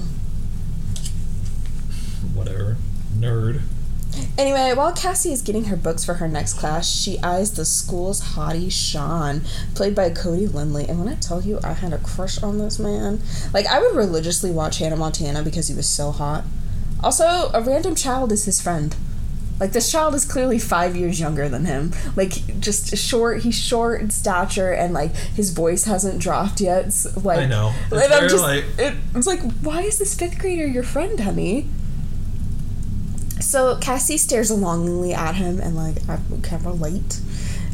Whatever, 2.46 2.78
nerd. 3.18 3.62
Anyway, 4.38 4.72
while 4.74 4.94
Cassie 4.94 5.34
is 5.34 5.42
getting 5.42 5.66
her 5.66 5.76
books 5.76 6.06
for 6.06 6.16
her 6.16 6.28
next 6.28 6.54
class, 6.54 6.90
she 6.90 7.20
eyes 7.22 7.54
the 7.54 7.66
school's 7.66 8.22
hottie 8.36 8.72
Sean, 8.72 9.42
played 9.74 9.94
by 9.94 10.10
Cody 10.10 10.48
Linley. 10.48 10.88
And 10.88 11.00
when 11.00 11.10
I 11.10 11.16
tell 11.16 11.42
you 11.42 11.60
I 11.64 11.74
had 11.74 11.92
a 11.92 11.98
crush 11.98 12.42
on 12.42 12.58
this 12.58 12.80
man, 12.80 13.20
like 13.54 13.66
I 13.68 13.80
would 13.80 13.96
religiously 13.96 14.52
watch 14.52 14.78
Hannah 14.80 14.96
Montana 14.96 15.44
because 15.44 15.68
he 15.68 15.76
was 15.76 15.88
so 15.88 16.12
hot. 16.12 16.46
Also, 17.04 17.52
a 17.54 17.62
random 17.62 17.94
child 17.96 18.32
is 18.32 18.46
his 18.46 18.62
friend. 18.62 18.96
Like 19.60 19.72
this 19.72 19.90
child 19.92 20.16
is 20.16 20.26
clearly 20.26 20.60
five 20.60 20.96
years 20.98 21.20
younger 21.20 21.48
than 21.48 21.66
him. 21.66 21.94
Like 22.16 22.60
just 22.60 22.98
short. 22.98 23.44
He's 23.44 23.56
short 23.56 24.02
in 24.02 24.10
stature, 24.10 24.72
and 24.72 24.94
like 24.94 25.16
his 25.16 25.52
voice 25.52 25.86
hasn't 25.86 26.20
dropped 26.20 26.60
yet. 26.60 26.86
It's 26.88 27.18
like 27.24 27.40
I 27.40 27.46
know. 27.46 27.74
It's 27.92 28.04
and 28.06 28.14
I'm 28.14 28.30
just 28.30 28.44
like- 28.44 28.66
it, 28.78 28.96
it's 29.14 29.28
like 29.28 29.42
why 29.62 29.82
is 29.82 29.98
this 30.00 30.14
fifth 30.14 30.40
grader 30.40 30.68
your 30.68 30.84
friend, 30.84 31.20
honey? 31.20 31.68
So 33.46 33.78
Cassie 33.78 34.18
stares 34.18 34.50
longingly 34.50 35.14
at 35.14 35.36
him 35.36 35.60
and 35.62 35.76
like 35.76 35.98
I 36.10 36.18
can 36.42 36.64
relate 36.64 37.22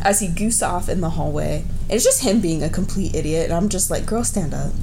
as 0.03 0.19
he 0.19 0.27
goose 0.27 0.61
off 0.61 0.89
in 0.89 0.99
the 0.99 1.11
hallway. 1.11 1.63
It's 1.89 2.03
just 2.03 2.23
him 2.23 2.41
being 2.41 2.61
a 2.61 2.69
complete 2.69 3.15
idiot, 3.15 3.45
and 3.45 3.53
I'm 3.53 3.69
just 3.69 3.89
like, 3.89 4.05
girl, 4.05 4.25
stand 4.25 4.53
up. 4.53 4.73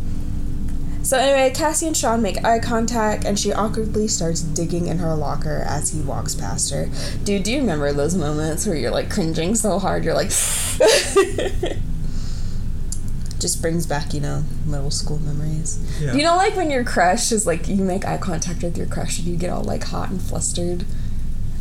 So 1.03 1.19
anyway, 1.19 1.53
Cassie 1.55 1.87
and 1.87 1.97
Sean 1.97 2.23
make 2.23 2.43
eye 2.43 2.59
contact, 2.59 3.27
and 3.27 3.39
she 3.39 3.53
awkwardly 3.53 4.09
starts 4.09 4.41
digging 4.41 4.87
in 4.87 4.99
her 4.99 5.15
locker 5.15 5.63
as 5.67 5.93
he 5.93 6.01
walks 6.01 6.35
past 6.35 6.71
her. 6.73 6.89
Dude, 7.23 7.43
do 7.43 7.53
you 7.53 7.59
remember 7.61 7.93
those 7.93 8.15
moments 8.15 8.67
where 8.67 8.77
you're 8.77 8.91
like 8.91 9.11
cringing 9.11 9.55
so 9.55 9.79
hard, 9.79 10.05
you're 10.05 10.15
like, 10.15 10.31
just 13.39 13.63
brings 13.63 13.87
back, 13.87 14.15
you 14.15 14.21
know, 14.21 14.43
middle 14.67 14.91
school 14.91 15.19
memories. 15.19 15.79
Yeah. 16.01 16.15
You 16.15 16.23
know, 16.23 16.37
like 16.37 16.57
when 16.57 16.71
your 16.71 16.85
crush 16.85 17.33
is 17.33 17.47
like, 17.47 17.69
you 17.69 17.77
make 17.77 18.05
eye 18.05 18.19
contact 18.19 18.63
with 18.63 18.77
your 18.77 18.87
crush 18.87 19.19
and 19.19 19.29
you 19.29 19.37
get 19.37 19.51
all 19.51 19.63
like 19.63 19.85
hot 19.85 20.11
and 20.11 20.21
flustered. 20.21 20.85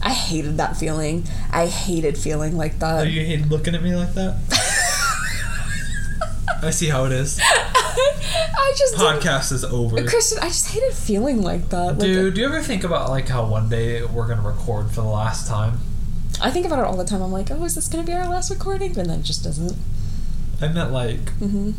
I 0.02 0.12
hated 0.12 0.58
that 0.58 0.78
feeling. 0.78 1.26
I 1.52 1.68
hated 1.68 2.18
feeling 2.18 2.58
like 2.58 2.80
that. 2.80 3.00
Oh, 3.00 3.04
you 3.04 3.26
hate 3.26 3.48
looking 3.48 3.76
at 3.76 3.84
me 3.84 3.96
like 3.96 4.14
that? 4.14 4.38
I 6.64 6.72
see 6.72 6.88
how 6.88 7.06
it 7.06 7.12
is. 7.12 7.40
I 7.44 8.74
just 8.78 8.96
Podcast 8.96 9.52
is 9.52 9.64
over. 9.64 10.04
Christian, 10.04 10.40
I 10.42 10.48
just 10.48 10.72
hated 10.72 10.94
feeling 10.94 11.42
like 11.42 11.70
that. 11.70 11.98
Like, 11.98 12.00
Dude, 12.00 12.36
do 12.36 12.42
you 12.42 12.48
ever 12.48 12.62
think 12.62 12.84
about 12.84 13.10
like 13.10 13.28
how 13.28 13.46
one 13.46 13.70
day 13.70 14.04
we're 14.04 14.28
gonna 14.28 14.48
record 14.48 14.90
for 14.90 15.02
the 15.02 15.08
last 15.08 15.48
time? 15.48 15.80
I 16.42 16.52
think 16.52 16.66
about 16.66 16.80
it 16.80 16.86
all 16.86 16.98
the 16.98 17.06
time. 17.06 17.22
I'm 17.22 17.32
like, 17.32 17.50
oh, 17.52 17.64
is 17.64 17.76
this 17.76 17.88
gonna 17.88 18.04
be 18.04 18.14
our 18.14 18.28
last 18.28 18.50
recording? 18.50 18.98
And 18.98 19.10
then 19.10 19.20
it 19.20 19.24
just 19.24 19.44
doesn't. 19.44 19.76
I 20.62 20.68
meant 20.68 20.92
like 20.92 21.30
hmm 21.40 21.72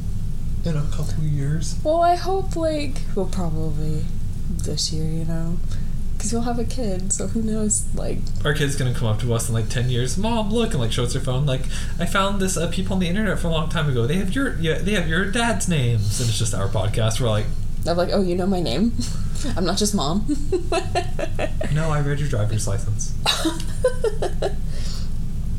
in 0.65 0.77
a 0.77 0.83
couple 0.91 1.25
years. 1.25 1.77
Well, 1.85 2.03
I 2.03 2.17
hope 2.17 2.57
like 2.57 3.03
well 3.15 3.27
probably 3.27 4.05
this 4.51 4.93
year, 4.93 5.05
you 5.05 5.25
know, 5.25 5.59
because 6.17 6.33
we'll 6.33 6.43
have 6.43 6.59
a 6.59 6.65
kid. 6.65 7.13
So 7.13 7.29
who 7.29 7.43
knows? 7.43 7.87
Like 7.95 8.19
Our 8.45 8.55
kid's 8.55 8.77
gonna 8.77 8.95
come 8.95 9.09
up 9.09 9.21
to 9.21 9.33
us 9.35 9.49
in 9.49 9.55
like 9.55 9.69
ten 9.69 9.89
years. 9.89 10.17
Mom, 10.19 10.51
look, 10.51 10.71
and 10.73 10.81
like 10.81 10.93
shows 10.93 11.15
her 11.15 11.21
phone. 11.21 11.47
Like, 11.47 11.63
I 11.99 12.07
found 12.07 12.41
this 12.41 12.57
uh, 12.57 12.69
people 12.69 12.95
on 12.95 13.01
the 13.01 13.09
internet 13.09 13.39
for 13.39 13.49
a 13.49 13.51
long 13.51 13.69
time 13.69 13.89
ago. 13.89 14.07
They 14.07 14.17
have 14.17 14.35
your 14.35 14.59
yeah, 14.59 14.79
they 14.79 14.93
have 14.93 15.09
your 15.09 15.31
dad's 15.31 15.69
names, 15.69 16.21
and 16.21 16.29
it's 16.29 16.39
just 16.39 16.55
our 16.55 16.69
podcast. 16.69 17.21
We're 17.21 17.31
like, 17.31 17.47
I'm 17.87 17.97
like, 17.97 18.11
oh, 18.13 18.23
you 18.23 18.35
know 18.35 18.47
my 18.47 18.61
name. 18.61 18.93
I'm 19.57 19.65
not 19.65 19.79
just 19.79 19.95
mom. 19.95 20.27
no, 21.73 21.91
I 21.91 22.01
read 22.01 22.19
your 22.19 22.29
driver's 22.29 22.67
license. 22.67 23.15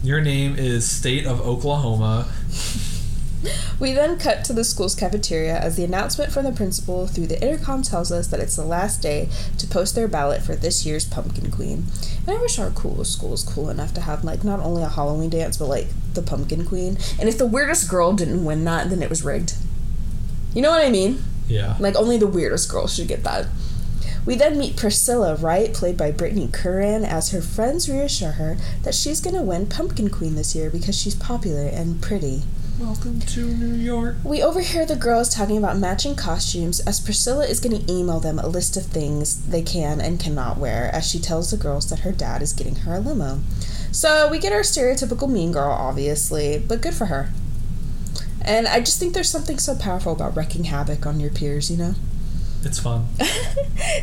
Your 0.01 0.21
name 0.21 0.55
is 0.57 0.89
State 0.89 1.25
of 1.25 1.41
Oklahoma. 1.41 2.27
We 3.79 3.93
then 3.93 4.19
cut 4.19 4.43
to 4.45 4.53
the 4.53 4.63
school's 4.63 4.95
cafeteria 4.95 5.57
as 5.57 5.77
the 5.77 5.85
announcement 5.85 6.31
from 6.31 6.43
the 6.43 6.51
principal 6.51 7.07
through 7.07 7.27
the 7.27 7.41
intercom 7.41 7.81
tells 7.83 8.11
us 8.11 8.27
that 8.27 8.39
it's 8.39 8.55
the 8.55 8.65
last 8.65 9.01
day 9.01 9.29
to 9.57 9.67
post 9.67 9.95
their 9.95 10.07
ballot 10.07 10.41
for 10.41 10.55
this 10.55 10.85
year's 10.85 11.05
Pumpkin 11.05 11.49
Queen. 11.49 11.85
And 12.27 12.37
I 12.37 12.41
wish 12.41 12.59
our 12.59 12.71
cool 12.71 13.03
school 13.05 13.29
was 13.29 13.43
cool 13.43 13.69
enough 13.69 13.93
to 13.93 14.01
have 14.01 14.23
like 14.23 14.43
not 14.43 14.59
only 14.59 14.83
a 14.83 14.89
Halloween 14.89 15.29
dance 15.29 15.57
but 15.57 15.67
like 15.67 15.87
the 16.13 16.21
Pumpkin 16.21 16.65
Queen. 16.65 16.97
And 17.19 17.29
if 17.29 17.37
the 17.37 17.45
weirdest 17.45 17.89
girl 17.89 18.13
didn't 18.13 18.43
win 18.43 18.65
that, 18.65 18.89
then 18.89 19.01
it 19.01 19.09
was 19.09 19.23
rigged. 19.23 19.53
You 20.53 20.61
know 20.61 20.71
what 20.71 20.85
I 20.85 20.89
mean? 20.89 21.23
Yeah. 21.47 21.77
Like 21.79 21.95
only 21.95 22.17
the 22.17 22.27
weirdest 22.27 22.69
girl 22.69 22.87
should 22.87 23.07
get 23.07 23.23
that. 23.23 23.47
We 24.25 24.35
then 24.35 24.59
meet 24.59 24.75
Priscilla 24.75 25.35
Wright, 25.35 25.73
played 25.73 25.97
by 25.97 26.11
Brittany 26.11 26.49
Curran, 26.51 27.05
as 27.05 27.31
her 27.31 27.41
friends 27.41 27.89
reassure 27.89 28.33
her 28.33 28.57
that 28.83 28.93
she's 28.93 29.21
gonna 29.21 29.41
win 29.41 29.65
Pumpkin 29.65 30.09
Queen 30.09 30.35
this 30.35 30.53
year 30.53 30.69
because 30.69 30.99
she's 30.99 31.15
popular 31.15 31.65
and 31.67 32.01
pretty. 32.01 32.43
Welcome 32.79 33.19
to 33.19 33.45
New 33.45 33.75
York. 33.75 34.15
We 34.23 34.41
overhear 34.41 34.85
the 34.85 34.95
girls 34.95 35.27
talking 35.27 35.57
about 35.57 35.77
matching 35.77 36.15
costumes 36.15 36.79
as 36.79 37.01
Priscilla 37.01 37.45
is 37.45 37.59
going 37.59 37.77
to 37.77 37.91
email 37.91 38.21
them 38.21 38.39
a 38.39 38.47
list 38.47 38.77
of 38.77 38.85
things 38.85 39.45
they 39.47 39.61
can 39.61 39.99
and 39.99 40.17
cannot 40.17 40.57
wear 40.57 40.89
as 40.93 41.05
she 41.05 41.19
tells 41.19 41.51
the 41.51 41.57
girls 41.57 41.89
that 41.89 41.99
her 41.99 42.13
dad 42.13 42.41
is 42.41 42.53
getting 42.53 42.77
her 42.77 42.95
a 42.95 42.99
limo. 43.01 43.41
So 43.91 44.29
we 44.29 44.39
get 44.39 44.53
our 44.53 44.61
stereotypical 44.61 45.29
mean 45.29 45.51
girl, 45.51 45.73
obviously, 45.73 46.57
but 46.57 46.81
good 46.81 46.93
for 46.93 47.07
her. 47.07 47.31
And 48.41 48.65
I 48.65 48.79
just 48.79 48.97
think 48.97 49.13
there's 49.13 49.29
something 49.29 49.59
so 49.59 49.75
powerful 49.75 50.13
about 50.13 50.37
wreaking 50.37 50.63
havoc 50.63 51.05
on 51.05 51.19
your 51.19 51.31
peers, 51.31 51.69
you 51.69 51.75
know? 51.75 51.95
It's 52.63 52.79
fun. 52.79 53.09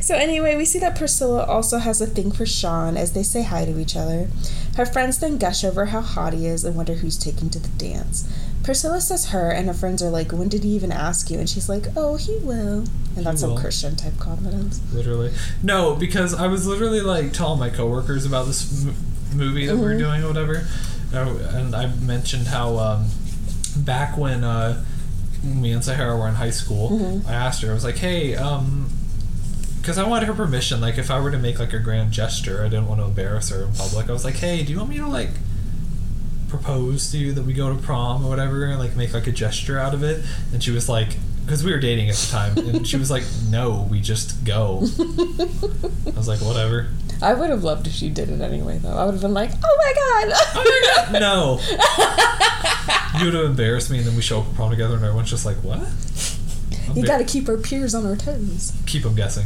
So 0.00 0.14
anyway, 0.14 0.56
we 0.56 0.64
see 0.64 0.78
that 0.80 0.96
Priscilla 0.96 1.44
also 1.44 1.78
has 1.78 2.00
a 2.00 2.06
thing 2.06 2.30
for 2.32 2.46
Sean 2.46 2.96
as 2.96 3.12
they 3.12 3.22
say 3.22 3.42
hi 3.42 3.64
to 3.64 3.78
each 3.78 3.96
other. 3.96 4.28
Her 4.76 4.86
friends 4.86 5.18
then 5.18 5.38
gush 5.38 5.64
over 5.64 5.86
how 5.86 6.00
hot 6.00 6.32
he 6.32 6.46
is 6.46 6.64
and 6.64 6.76
wonder 6.76 6.94
who's 6.94 7.16
taking 7.16 7.50
to 7.50 7.58
the 7.58 7.68
dance. 7.70 8.28
Priscilla 8.66 9.00
says 9.00 9.26
her, 9.30 9.50
and 9.50 9.68
her 9.68 9.72
friends 9.72 10.02
are 10.02 10.10
like, 10.10 10.32
"When 10.32 10.48
did 10.48 10.64
he 10.64 10.70
even 10.70 10.90
ask 10.92 11.30
you?" 11.30 11.38
And 11.38 11.48
she's 11.48 11.68
like, 11.68 11.86
"Oh, 11.96 12.16
he 12.16 12.36
will." 12.42 12.84
And 13.16 13.24
that's 13.24 13.40
some. 13.40 13.56
Christian 13.56 13.94
type 13.96 14.18
confidence. 14.18 14.80
Literally. 14.92 15.32
No, 15.62 15.94
because 15.94 16.34
I 16.34 16.48
was 16.48 16.66
literally 16.66 17.00
like 17.00 17.32
telling 17.32 17.60
my 17.60 17.70
coworkers 17.70 18.26
about 18.26 18.46
this 18.46 18.84
m- 18.84 18.94
movie 19.34 19.66
that 19.66 19.76
we 19.76 19.82
were 19.82 19.96
doing 19.96 20.22
or 20.22 20.28
whatever, 20.28 20.66
Uh, 21.14 21.36
and 21.54 21.74
I 21.74 21.86
mentioned 21.94 22.48
how 22.48 22.76
um, 22.78 23.06
back 23.76 24.18
when 24.18 24.42
uh, 24.42 24.84
me 25.44 25.70
and 25.70 25.82
Sahara 25.84 26.16
were 26.18 26.26
in 26.28 26.34
high 26.34 26.50
school, 26.50 27.22
I 27.26 27.32
asked 27.34 27.62
her. 27.62 27.70
I 27.70 27.74
was 27.74 27.84
like, 27.84 27.96
"Hey, 27.98 28.34
um." 28.36 28.90
Because 29.80 29.98
I 29.98 30.08
wanted 30.08 30.26
her 30.26 30.34
permission, 30.34 30.80
like 30.80 30.98
if 30.98 31.12
I 31.12 31.20
were 31.20 31.30
to 31.30 31.38
make 31.38 31.60
like 31.60 31.72
a 31.72 31.78
grand 31.78 32.10
gesture, 32.10 32.64
I 32.64 32.68
didn't 32.68 32.88
want 32.88 33.00
to 33.00 33.04
embarrass 33.06 33.50
her 33.50 33.62
in 33.62 33.72
public. 33.72 34.10
I 34.10 34.12
was 34.12 34.24
like, 34.24 34.34
"Hey, 34.34 34.64
do 34.64 34.72
you 34.72 34.78
want 34.78 34.90
me 34.90 34.98
to 34.98 35.06
like 35.06 35.30
propose 36.56 37.10
to 37.12 37.18
you 37.18 37.32
that 37.32 37.44
we 37.44 37.52
go 37.52 37.74
to 37.74 37.80
prom 37.80 38.24
or 38.24 38.28
whatever, 38.28 38.64
and 38.64 38.78
like 38.78 38.96
make 38.96 39.12
like 39.14 39.26
a 39.26 39.32
gesture 39.32 39.78
out 39.78 39.94
of 39.94 40.02
it?" 40.02 40.24
And 40.52 40.62
she 40.62 40.70
was 40.70 40.88
like, 40.88 41.16
because 41.44 41.62
we 41.62 41.72
were 41.72 41.78
dating 41.78 42.08
at 42.08 42.16
the 42.16 42.26
time, 42.30 42.56
and 42.74 42.86
she 42.86 42.96
was 42.96 43.10
like, 43.10 43.24
"No, 43.48 43.86
we 43.90 44.00
just 44.00 44.44
go." 44.44 44.78
I 44.82 46.16
was 46.16 46.28
like, 46.28 46.40
"Whatever." 46.40 46.88
I 47.22 47.32
would 47.32 47.48
have 47.50 47.64
loved 47.64 47.86
if 47.86 47.94
she 47.94 48.10
did 48.10 48.28
it 48.28 48.40
anyway, 48.42 48.78
though. 48.78 48.94
I 48.96 49.04
would 49.04 49.14
have 49.14 49.22
been 49.22 49.34
like, 49.34 49.50
"Oh 49.64 49.76
my 49.78 49.92
god!" 49.94 50.38
Oh, 50.54 51.08
no. 51.12 51.58
you 53.18 53.26
would 53.26 53.34
have 53.34 53.46
embarrassed 53.46 53.90
me, 53.90 53.98
and 53.98 54.06
then 54.06 54.16
we 54.16 54.22
show 54.22 54.40
up 54.40 54.48
at 54.48 54.54
prom 54.54 54.70
together, 54.70 54.94
and 54.96 55.04
everyone's 55.04 55.30
just 55.30 55.46
like, 55.46 55.56
"What?" 55.58 55.80
you 56.94 57.04
got 57.06 57.18
to 57.18 57.24
keep 57.24 57.48
our 57.48 57.56
peers 57.56 57.94
on 57.94 58.06
our 58.06 58.16
toes. 58.16 58.72
keep 58.86 59.02
them 59.02 59.14
guessing. 59.14 59.44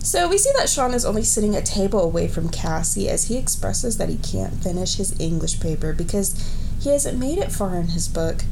So 0.00 0.28
we 0.28 0.38
see 0.38 0.52
that 0.56 0.68
Sean 0.68 0.94
is 0.94 1.04
only 1.04 1.22
sitting 1.22 1.54
a 1.54 1.62
table 1.62 2.00
away 2.00 2.28
from 2.28 2.48
Cassie 2.48 3.08
as 3.08 3.28
he 3.28 3.36
expresses 3.36 3.98
that 3.98 4.08
he 4.08 4.16
can't 4.16 4.62
finish 4.62 4.96
his 4.96 5.18
English 5.20 5.60
paper 5.60 5.92
because 5.92 6.34
he 6.80 6.90
hasn't 6.90 7.18
made 7.18 7.38
it 7.38 7.52
far 7.52 7.74
in 7.76 7.88
his 7.88 8.08
book. 8.08 8.42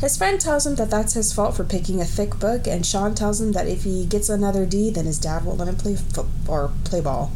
His 0.00 0.16
friend 0.16 0.40
tells 0.40 0.66
him 0.66 0.76
that 0.76 0.90
that's 0.90 1.14
his 1.14 1.32
fault 1.32 1.56
for 1.56 1.64
picking 1.64 2.00
a 2.00 2.04
thick 2.04 2.38
book, 2.38 2.66
and 2.66 2.84
Sean 2.84 3.14
tells 3.14 3.40
him 3.40 3.52
that 3.52 3.68
if 3.68 3.84
he 3.84 4.06
gets 4.06 4.28
another 4.28 4.66
D, 4.66 4.90
then 4.90 5.04
his 5.06 5.18
dad 5.18 5.44
won't 5.44 5.58
let 5.58 5.68
him 5.68 5.76
play 5.76 5.96
foot 5.96 6.26
or 6.48 6.72
play 6.84 7.00
ball. 7.00 7.30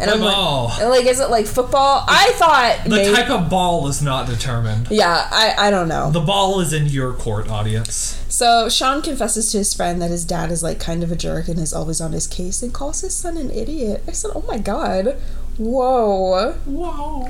And 0.00 0.10
I'm 0.10 0.20
like- 0.20 0.80
and 0.80 0.90
like, 0.90 1.04
is 1.06 1.20
it 1.20 1.30
like 1.30 1.46
football? 1.46 2.04
I 2.08 2.32
thought 2.34 2.84
The 2.84 2.90
maybe. 2.90 3.14
type 3.14 3.30
of 3.30 3.50
ball 3.50 3.86
is 3.88 4.00
not 4.02 4.26
determined. 4.26 4.88
yeah, 4.90 5.28
I 5.30 5.54
I 5.66 5.70
don't 5.70 5.88
know. 5.88 6.10
The 6.10 6.20
ball 6.20 6.60
is 6.60 6.72
in 6.72 6.86
your 6.86 7.12
court, 7.12 7.48
audience. 7.50 8.16
So 8.28 8.68
Sean 8.68 9.02
confesses 9.02 9.50
to 9.52 9.58
his 9.58 9.74
friend 9.74 10.00
that 10.00 10.10
his 10.10 10.24
dad 10.24 10.50
is 10.50 10.62
like 10.62 10.80
kind 10.80 11.02
of 11.02 11.12
a 11.12 11.16
jerk 11.16 11.48
and 11.48 11.58
is 11.58 11.72
always 11.74 12.00
on 12.00 12.12
his 12.12 12.26
case 12.26 12.62
and 12.62 12.72
calls 12.72 13.02
his 13.02 13.14
son 13.14 13.36
an 13.36 13.50
idiot. 13.50 14.02
I 14.08 14.12
said, 14.12 14.30
"Oh 14.34 14.44
my 14.48 14.58
god, 14.58 15.16
whoa." 15.58 16.52
Whoa. 16.64 17.28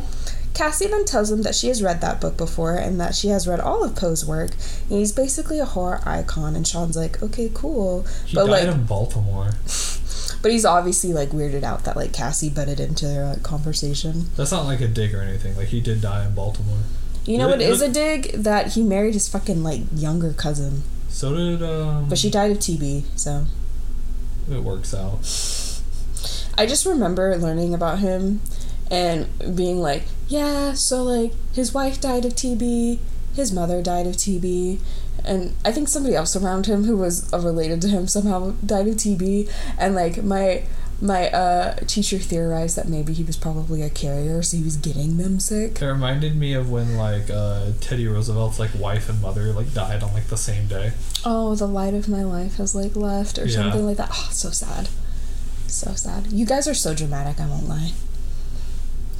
Cassie 0.54 0.88
then 0.88 1.04
tells 1.06 1.30
him 1.30 1.42
that 1.42 1.54
she 1.54 1.68
has 1.68 1.82
read 1.82 2.00
that 2.02 2.20
book 2.20 2.36
before 2.36 2.74
and 2.76 3.00
that 3.00 3.14
she 3.14 3.28
has 3.28 3.48
read 3.48 3.60
all 3.60 3.82
of 3.82 3.94
Poe's 3.96 4.26
work. 4.26 4.50
And 4.90 4.98
he's 4.98 5.12
basically 5.12 5.58
a 5.58 5.64
horror 5.64 6.00
icon, 6.04 6.54
and 6.54 6.66
Sean's 6.66 6.96
like, 6.96 7.22
okay, 7.22 7.50
cool. 7.54 8.04
He 8.26 8.34
but 8.34 8.46
died 8.46 8.66
like, 8.66 8.74
in 8.74 8.84
Baltimore. 8.84 9.50
But 10.42 10.50
he's 10.50 10.64
obviously 10.64 11.12
like 11.12 11.30
weirded 11.30 11.62
out 11.62 11.84
that 11.84 11.96
like 11.96 12.12
Cassie 12.12 12.50
butted 12.50 12.80
into 12.80 13.06
their 13.06 13.24
like, 13.26 13.42
conversation. 13.42 14.26
That's 14.36 14.52
not 14.52 14.64
like 14.64 14.80
a 14.80 14.88
dig 14.88 15.14
or 15.14 15.20
anything. 15.20 15.56
Like 15.56 15.68
he 15.68 15.80
did 15.80 16.00
die 16.00 16.26
in 16.26 16.34
Baltimore. 16.34 16.78
You 17.26 17.38
know 17.38 17.48
what 17.48 17.60
is 17.60 17.82
a 17.82 17.88
dig? 17.88 18.32
That 18.32 18.72
he 18.72 18.82
married 18.82 19.14
his 19.14 19.28
fucking 19.28 19.62
like 19.62 19.82
younger 19.94 20.32
cousin, 20.32 20.82
So 21.08 21.34
did 21.34 21.62
um. 21.62 22.08
but 22.08 22.18
she 22.18 22.30
died 22.30 22.50
of 22.50 22.58
TB. 22.58 23.04
So 23.16 23.44
It 24.50 24.62
works 24.62 24.94
out. 24.94 25.18
I 26.56 26.66
just 26.66 26.84
remember 26.84 27.36
learning 27.36 27.72
about 27.74 28.00
him 28.00 28.40
and 28.90 29.28
being 29.54 29.80
like, 29.80 30.04
yeah, 30.28 30.72
so 30.72 31.02
like 31.04 31.32
his 31.52 31.72
wife 31.72 32.00
died 32.00 32.24
of 32.24 32.34
TB, 32.34 32.98
his 33.34 33.52
mother 33.52 33.82
died 33.82 34.06
of 34.06 34.16
TB, 34.16 34.80
and 35.24 35.54
I 35.64 35.72
think 35.72 35.88
somebody 35.88 36.14
else 36.14 36.34
around 36.36 36.66
him 36.66 36.84
who 36.84 36.96
was 36.96 37.32
uh, 37.32 37.38
related 37.38 37.80
to 37.82 37.88
him 37.88 38.06
somehow 38.08 38.52
died 38.64 38.88
of 38.88 38.94
TB, 38.96 39.50
and 39.78 39.94
like 39.94 40.22
my 40.24 40.64
my 41.02 41.30
uh, 41.30 41.76
teacher 41.86 42.18
theorized 42.18 42.76
that 42.76 42.86
maybe 42.86 43.14
he 43.14 43.22
was 43.24 43.34
probably 43.36 43.80
a 43.82 43.88
carrier, 43.88 44.42
so 44.42 44.56
he 44.58 44.62
was 44.62 44.76
getting 44.76 45.16
them 45.16 45.40
sick. 45.40 45.80
It 45.80 45.86
reminded 45.86 46.36
me 46.36 46.52
of 46.52 46.70
when 46.70 46.96
like 46.98 47.30
uh, 47.30 47.72
Teddy 47.80 48.06
Roosevelt's 48.06 48.58
like 48.58 48.70
wife 48.78 49.08
and 49.08 49.20
mother 49.22 49.52
like 49.52 49.72
died 49.72 50.02
on 50.02 50.12
like 50.12 50.26
the 50.28 50.36
same 50.36 50.66
day. 50.66 50.92
Oh, 51.24 51.54
the 51.54 51.66
light 51.66 51.94
of 51.94 52.06
my 52.08 52.22
life 52.22 52.56
has 52.56 52.74
like 52.74 52.94
left 52.96 53.38
or 53.38 53.46
Yeah. 53.46 53.56
something 53.62 53.86
like 53.86 53.96
that. 53.96 54.10
Oh, 54.12 54.28
so 54.30 54.50
sad. 54.50 54.88
So 55.66 55.94
sad. 55.94 56.26
You 56.32 56.44
guys 56.44 56.68
are 56.68 56.74
so 56.74 56.94
dramatic, 56.94 57.40
I 57.40 57.46
won't 57.46 57.68
lie. 57.68 57.92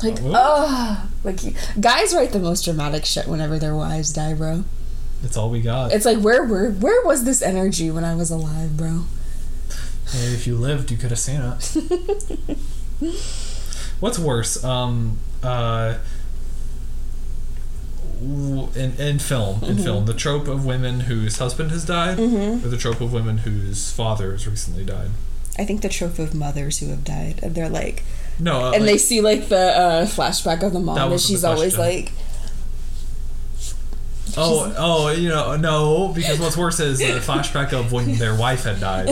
Like, 0.02 0.18
Oh, 0.22 1.08
like 1.24 1.42
you- 1.44 1.54
guys 1.78 2.14
write 2.14 2.32
the 2.32 2.38
most 2.38 2.64
dramatic 2.64 3.04
shit 3.04 3.26
whenever 3.28 3.58
their 3.58 3.74
wives 3.76 4.12
die, 4.12 4.34
bro. 4.34 4.64
It's 5.22 5.36
all 5.36 5.50
we 5.50 5.60
got. 5.60 5.92
It's 5.92 6.04
like 6.06 6.18
where 6.18 6.44
where 6.44 6.70
where 6.70 7.04
was 7.04 7.24
this 7.24 7.42
energy 7.42 7.90
when 7.90 8.04
I 8.04 8.14
was 8.14 8.30
alive, 8.30 8.76
bro? 8.76 9.04
Hey, 10.08 10.32
if 10.32 10.46
you 10.46 10.56
lived, 10.56 10.90
you 10.90 10.96
could 10.96 11.10
have 11.10 11.18
seen 11.18 11.40
it. 11.40 12.58
What's 14.00 14.18
worse, 14.18 14.64
um, 14.64 15.18
uh, 15.42 15.98
in, 18.20 18.94
in 18.98 19.18
film, 19.18 19.62
in 19.62 19.78
film, 19.78 20.06
the 20.06 20.14
trope 20.14 20.48
of 20.48 20.64
women 20.66 21.00
whose 21.00 21.38
husband 21.38 21.70
has 21.70 21.84
died, 21.84 22.18
or 22.18 22.56
the 22.68 22.76
trope 22.76 23.00
of 23.00 23.12
women 23.12 23.38
whose 23.38 23.92
father 23.92 24.32
has 24.32 24.46
recently 24.48 24.84
died? 24.84 25.10
I 25.58 25.64
think 25.64 25.82
the 25.82 25.88
trope 25.88 26.18
of 26.18 26.34
mothers 26.34 26.78
who 26.78 26.88
have 26.88 27.04
died, 27.04 27.40
and 27.42 27.54
they're 27.54 27.68
like, 27.68 28.02
No, 28.38 28.64
uh, 28.64 28.72
and 28.72 28.86
they 28.88 28.98
see 28.98 29.20
like 29.20 29.48
the 29.48 29.76
uh, 29.76 30.06
flashback 30.06 30.62
of 30.62 30.72
the 30.72 30.80
mom, 30.80 30.96
That 30.96 31.10
and 31.10 31.20
she's 31.20 31.44
always 31.44 31.78
like, 31.78 32.12
oh, 34.36 34.74
oh, 34.76 35.08
you 35.10 35.28
know, 35.28 35.56
no, 35.56 36.08
because 36.14 36.38
what's 36.40 36.56
worse 36.56 36.80
is 36.80 36.98
the 36.98 37.04
flashback 37.20 37.72
of 37.72 37.92
when 37.92 38.16
their 38.16 38.34
wife 38.36 38.64
had 38.64 38.80
died. 38.80 39.10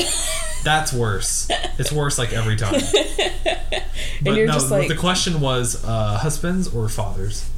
That's 0.65 0.93
worse. 0.93 1.49
It's 1.79 1.93
worse 1.93 2.19
like 2.19 2.33
every 2.33 2.57
time. 2.57 2.81
But 4.21 4.35
you're 4.35 4.47
no, 4.49 4.55
just 4.55 4.69
like- 4.71 4.89
the 4.89 4.97
question 4.97 5.41
was 5.41 5.85
uh, 5.85 6.19
husbands 6.19 6.75
or 6.75 6.89
fathers. 6.89 7.49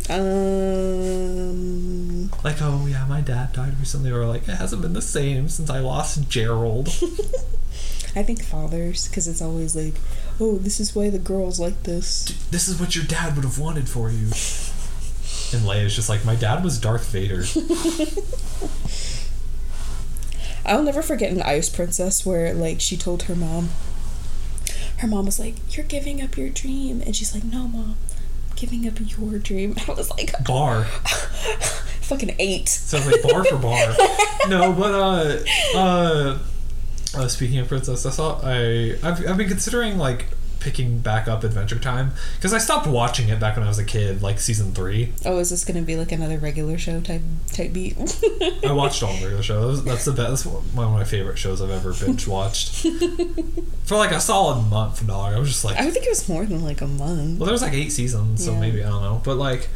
um, 1.01 2.31
Like, 2.45 2.57
oh 2.61 2.87
yeah, 2.87 3.07
my 3.07 3.21
dad 3.23 3.53
died 3.55 3.79
recently, 3.79 4.11
or 4.11 4.27
like 4.27 4.43
it 4.49 4.57
hasn't 4.57 4.83
been 4.83 4.93
the 4.93 5.01
same 5.03 5.49
since 5.49 5.71
I 5.71 5.79
lost 5.81 6.29
Gerald. 6.29 6.89
I 8.17 8.23
think 8.23 8.43
fathers, 8.43 9.09
because 9.09 9.27
it's 9.29 9.41
always 9.41 9.75
like, 9.77 9.95
oh, 10.41 10.57
this 10.59 10.81
is 10.81 10.95
why 10.95 11.09
the 11.11 11.19
girls 11.19 11.59
like 11.61 11.85
this. 11.85 12.25
this 12.51 12.69
is 12.69 12.79
what 12.81 12.95
your 12.95 13.05
dad 13.05 13.37
would 13.37 13.45
have 13.45 13.59
wanted 13.59 13.89
for 13.89 14.11
you. 14.11 14.29
And 15.53 15.63
Leia's 15.63 15.97
just 15.97 16.09
like, 16.09 16.25
my 16.25 16.37
dad 16.37 16.63
was 16.63 16.79
Darth 16.79 17.11
Vader. 17.11 17.45
I'll 20.65 20.83
never 20.83 21.03
forget 21.03 21.33
an 21.33 21.43
Ice 21.43 21.69
Princess 21.69 22.25
where 22.25 22.55
like 22.55 22.81
she 22.81 22.97
told 22.97 23.25
her 23.25 23.35
mom. 23.35 23.71
Her 24.99 25.09
mom 25.09 25.25
was 25.27 25.41
like, 25.41 25.57
"You're 25.75 25.87
giving 25.87 26.23
up 26.23 26.37
your 26.37 26.51
dream," 26.51 27.03
and 27.05 27.17
she's 27.17 27.35
like, 27.35 27.43
"No, 27.43 27.67
mom, 27.67 27.97
I'm 28.51 28.55
giving 28.57 28.87
up 28.87 28.99
your 29.01 29.39
dream." 29.39 29.75
I 29.89 29.93
was 29.93 30.11
like, 30.11 30.33
Bar. 30.45 30.85
"Fucking 32.03 32.37
eight. 32.39 32.69
Sounds 32.69 33.07
like 33.07 33.23
bar 33.23 33.45
for 33.45 33.57
bar. 33.57 33.97
No, 34.49 34.73
but 34.73 34.95
uh, 34.95 35.79
uh, 35.79 36.39
uh, 37.17 37.29
speaking 37.29 37.59
of 37.59 37.69
princess, 37.69 38.05
I 38.05 38.11
saw 38.11 38.41
I 38.43 38.97
I've, 39.03 39.27
I've 39.27 39.37
been 39.37 39.49
considering 39.49 39.97
like 39.99 40.27
picking 40.61 40.99
back 41.01 41.27
up 41.27 41.43
Adventure 41.43 41.79
Time 41.79 42.13
because 42.37 42.53
I 42.53 42.59
stopped 42.59 42.87
watching 42.87 43.29
it 43.31 43.41
back 43.41 43.57
when 43.57 43.65
I 43.65 43.69
was 43.69 43.79
a 43.79 43.85
kid, 43.85 44.23
like 44.23 44.39
season 44.39 44.73
three. 44.73 45.13
Oh, 45.25 45.39
is 45.39 45.51
this 45.51 45.65
gonna 45.65 45.83
be 45.83 45.97
like 45.97 46.13
another 46.13 46.39
regular 46.39 46.79
show 46.79 47.01
type 47.01 47.23
type 47.53 47.73
beat? 47.73 47.97
I 48.65 48.73
watched 48.73 49.03
all 49.03 49.13
the 49.15 49.21
regular 49.23 49.43
shows. 49.43 49.85
That's 49.87 50.05
the 50.05 50.13
best. 50.13 50.45
That's 50.45 50.47
one 50.47 50.87
of 50.87 50.93
my 50.93 51.05
favorite 51.05 51.39
shows 51.39 51.61
I've 51.61 51.71
ever 51.71 51.93
binge 51.95 52.27
watched. 52.29 52.87
For 53.85 53.97
like 53.97 54.13
a 54.13 54.21
solid 54.21 54.69
month, 54.71 55.05
dog. 55.07 55.35
I 55.35 55.39
was 55.39 55.49
just 55.49 55.65
like, 55.65 55.77
I 55.79 55.91
think 55.91 56.05
it 56.07 56.11
was 56.11 56.29
more 56.29 56.47
than 56.47 56.63
like 56.63 56.81
a 56.81 56.87
month. 56.87 57.39
well, 57.41 57.47
there 57.47 57.53
was 57.53 57.63
like 57.63 57.73
eight 57.73 57.91
seasons, 57.91 58.45
so 58.45 58.53
Yeah. 58.53 58.61
maybe 58.61 58.85
I 58.85 58.89
don't 58.89 59.03
know. 59.03 59.21
But 59.25 59.37
like, 59.37 59.69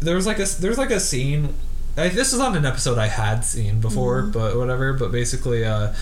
there 0.00 0.14
was 0.16 0.26
like 0.26 0.38
a 0.38 0.44
there's 0.60 0.78
like 0.78 0.90
a 0.90 1.00
scene. 1.00 1.54
I, 1.98 2.08
this 2.08 2.32
is 2.32 2.40
on 2.40 2.56
an 2.56 2.64
episode 2.66 2.98
I 2.98 3.08
had 3.08 3.40
seen 3.44 3.80
before, 3.80 4.22
Mm-hmm. 4.22 4.30
but 4.32 4.56
whatever. 4.56 4.92
But 4.92 5.12
basically, 5.12 5.64
uh, 5.64 5.92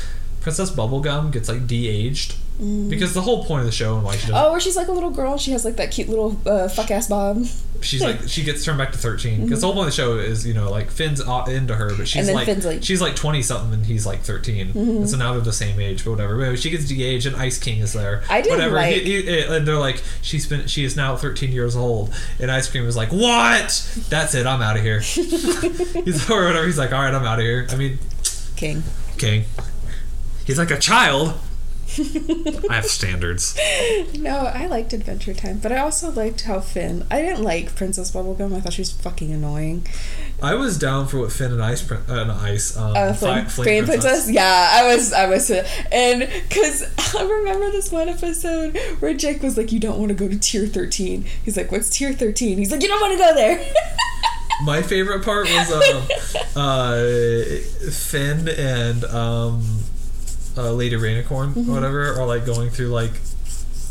Princess 0.40 0.70
Bubblegum 0.70 1.32
gets 1.32 1.48
like 1.48 1.66
de-aged 1.66 2.34
because 2.59 3.14
the 3.14 3.20
whole 3.20 3.44
point 3.44 3.61
of 3.61 3.66
the 3.66 3.72
show 3.72 3.96
and 3.96 4.05
why 4.05 4.16
she 4.16 4.28
does 4.28 4.36
Mm. 4.36 4.44
Oh, 4.44 4.50
where 4.52 4.61
she's 4.61 4.76
like 4.76 4.86
a 4.88 4.92
little 4.92 5.11
girl. 5.11 5.36
She 5.38 5.50
has 5.50 5.64
like 5.64 5.76
that 5.76 5.90
cute 5.90 6.09
little 6.09 6.36
uh, 6.46 6.68
fuck 6.68 6.90
ass 6.92 7.09
bob. 7.09 7.44
she's 7.82 8.00
like 8.00 8.20
she 8.28 8.44
gets 8.44 8.64
turned 8.64 8.78
back 8.78 8.92
to 8.92 8.98
13 8.98 9.42
because 9.42 9.61
the 9.61 9.66
whole 9.66 9.74
point 9.74 9.88
of 9.88 9.92
the 9.92 9.96
show 9.96 10.18
is 10.18 10.46
you 10.46 10.55
know 10.55 10.70
like 10.70 10.90
Finn's 10.90 11.20
into 11.20 11.74
her 11.74 11.94
but 11.96 12.07
she's 12.07 12.30
like, 12.30 12.46
like- 12.64 12.82
she's 12.84 13.00
like 13.00 13.16
20 13.16 13.42
something 13.42 13.74
and 13.74 13.84
he's 13.86 14.07
like 14.07 14.20
13 14.20 14.70
and 14.74 15.11
so 15.11 15.16
now 15.16 15.32
they're 15.32 15.40
the 15.42 15.52
same 15.52 15.80
age 15.80 16.05
but 16.05 16.12
whatever. 16.12 16.38
But 16.38 16.59
she 16.61 16.70
gets 16.70 16.86
de-aged 16.86 17.26
and 17.26 17.34
Ice 17.36 17.59
King 17.59 17.80
is 17.80 17.92
there. 17.92 18.22
I 18.30 18.40
didn't 18.40 18.57
whatever. 18.59 18.76
Like- 18.76 18.94
He- 19.02 19.22
he- 19.22 19.40
and 19.40 19.66
they're 19.66 19.76
like 19.76 20.00
she's 20.22 20.46
been 20.46 20.66
she 20.68 20.84
is 20.84 20.96
now 20.96 21.16
13 21.16 21.50
years 21.50 21.74
old. 21.74 22.14
And 22.38 22.50
Ice 22.52 22.70
Cream 22.70 22.86
is 22.86 22.96
like 22.96 23.11
what? 23.11 24.05
That's 24.09 24.34
it. 24.36 24.46
I'm 24.46 24.62
out 24.62 24.76
of 24.76 24.82
here. 24.82 25.00
He's 25.00 26.30
or 26.30 26.44
whatever. 26.46 26.66
He's 26.66 26.78
like 26.78 26.92
all 26.92 27.00
right. 27.02 27.12
I'm 27.12 27.24
out 27.24 27.38
of 27.40 27.44
here. 27.44 27.66
I 27.70 27.74
mean 27.76 27.98
King. 28.57 28.82
King. 29.18 29.44
He's 30.46 30.59
like 30.59 30.70
a 30.70 30.78
child 30.78 31.34
I 32.70 32.74
have 32.74 32.86
standards 32.86 33.59
No, 34.18 34.36
I 34.36 34.66
liked 34.66 34.92
Adventure 34.92 35.34
Time, 35.34 35.59
but 35.59 35.72
I 35.72 35.78
also 35.78 36.11
liked 36.11 36.42
how 36.42 36.61
Finn. 36.61 37.07
I 37.11 37.22
didn't 37.22 37.42
like 37.42 37.74
Princess 37.74 38.11
Bubblegum. 38.11 38.55
I 38.55 38.61
thought 38.61 38.72
she 38.72 38.80
was 38.82 38.92
fucking 38.92 39.32
annoying. 39.32 39.86
I 40.42 40.55
was 40.55 40.78
down 40.78 41.07
for 41.07 41.18
what 41.20 41.32
Finn 41.32 41.53
and 41.53 41.62
Ice 41.62 41.90
uh, 41.90 42.01
and 42.09 42.32
Ice 42.32 42.76
um, 42.76 42.92
Uh, 42.97 43.12
Fi- 43.12 43.45
Flame, 43.45 43.47
Flame 43.47 43.84
Princess. 43.86 44.30
Yeah, 44.30 44.68
I 44.72 44.95
was, 44.95 45.12
I 45.12 45.26
was, 45.28 45.51
and 45.51 46.28
because 46.49 46.82
I 47.16 47.22
remember 47.22 47.70
this 47.70 47.90
one 47.92 48.09
episode 48.09 48.76
where 49.01 49.14
Jake 49.14 49.42
was 49.42 49.57
like, 49.57 49.72
"You 49.72 49.80
don't 49.80 49.99
want 49.99 50.09
to 50.11 50.14
go 50.14 50.28
to 50.28 50.38
Tier 50.38 50.66
13." 50.66 51.24
He's 51.45 51.57
like, 51.57 51.70
"What's 51.70 51.88
Tier 51.90 52.12
13?" 52.12 52.59
He's 52.59 52.70
like, 52.72 52.82
"You 52.82 52.88
don't 52.88 53.01
want 53.01 53.12
to 53.12 53.18
go 53.18 53.34
there." 53.34 53.72
My 54.64 54.82
favorite 54.82 55.24
part 55.24 55.49
was 55.49 55.72
um, 55.72 56.07
uh, 56.57 57.90
Finn 57.90 58.49
and 58.49 59.05
um, 59.05 59.62
uh, 60.57 60.72
Lady 60.72 60.96
Rainicorn, 60.96 61.55
Mm-hmm. 61.55 61.70
or 61.70 61.74
whatever, 61.74 62.12
are 62.20 62.26
like 62.26 62.44
going 62.46 62.70
through 62.70 62.88
like 62.88 63.12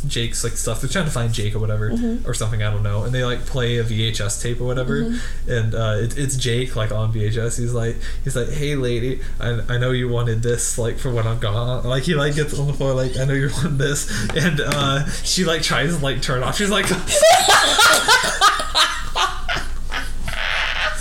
Jake's 0.05 0.43
like 0.43 0.53
stuff. 0.53 0.82
They're 0.82 0.89
trying 0.89 1.05
to 1.05 1.11
find 1.11 1.34
Jake 1.34 1.55
or 1.55 1.59
whatever, 1.59 1.89
Mm-hmm. 1.89 2.28
or 2.30 2.34
something. 2.34 2.61
I 2.61 2.70
don't 2.70 2.84
know. 2.84 3.03
And 3.03 3.16
they 3.16 3.24
like 3.24 3.45
play 3.45 3.78
a 3.78 3.86
VHS 3.86 4.41
tape 4.41 4.59
or 4.59 4.66
whatever, 4.66 5.01
Mm-hmm. 5.03 5.51
and 5.51 5.74
uh, 5.76 5.95
it, 5.99 6.18
it's 6.18 6.36
Jake 6.36 6.76
like 6.76 6.91
on 6.91 7.14
VHS. 7.14 7.57
He's 7.59 7.74
like, 7.74 7.95
he's 8.26 8.36
like, 8.36 8.49
hey 8.49 8.76
lady, 8.76 9.22
I, 9.39 9.61
I 9.70 9.78
know 9.78 9.91
you 9.91 10.09
wanted 10.09 10.43
this 10.43 10.78
like 10.78 10.97
for 10.97 11.09
when 11.09 11.26
I'm 11.26 11.39
gone. 11.39 11.86
Like 11.86 12.03
he 12.03 12.16
like 12.16 12.36
gets 12.36 12.57
on 12.59 12.68
the 12.68 12.74
floor 12.74 12.93
like, 12.93 13.16
I 13.18 13.24
know 13.26 13.34
you 13.34 13.49
wanted 13.53 13.78
this, 13.78 14.09
and 14.36 14.59
uh, 14.61 15.05
she 15.24 15.45
like 15.45 15.61
tries 15.61 15.95
to 15.97 16.03
like 16.03 16.22
turn 16.22 16.43
off. 16.43 16.57
She's 16.57 16.70
like. 16.70 16.86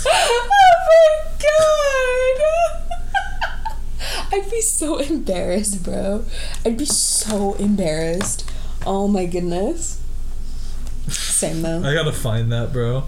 oh 0.05 0.47
my 0.49 1.09
god! 1.39 2.41
I'd 4.33 4.49
be 4.49 4.52
so 4.69 4.97
embarrassed, 4.97 5.83
bro. 5.83 6.25
I'd 6.65 6.77
be 6.77 6.85
so 6.85 7.53
embarrassed. 7.55 8.49
Oh 8.85 9.07
my 9.07 9.25
goodness. 9.25 10.01
Same 11.07 11.61
though. 11.61 11.83
I 11.83 11.93
gotta 11.93 12.11
find 12.11 12.51
that, 12.51 12.73
bro. 12.73 13.05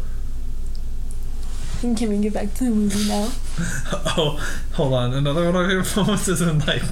Can 1.82 2.10
we 2.10 2.18
get 2.18 2.34
back 2.34 2.54
to 2.56 2.64
the 2.64 2.72
movie 2.72 3.08
now? 3.08 3.32
Oh, 4.18 4.40
hold 4.74 4.94
on. 4.94 5.14
Another 5.14 5.52
one 5.52 5.66
of 5.66 5.70
your 5.70 5.84
moments 5.96 6.28
is 6.28 6.42
in 6.42 6.60
like. 6.60 6.82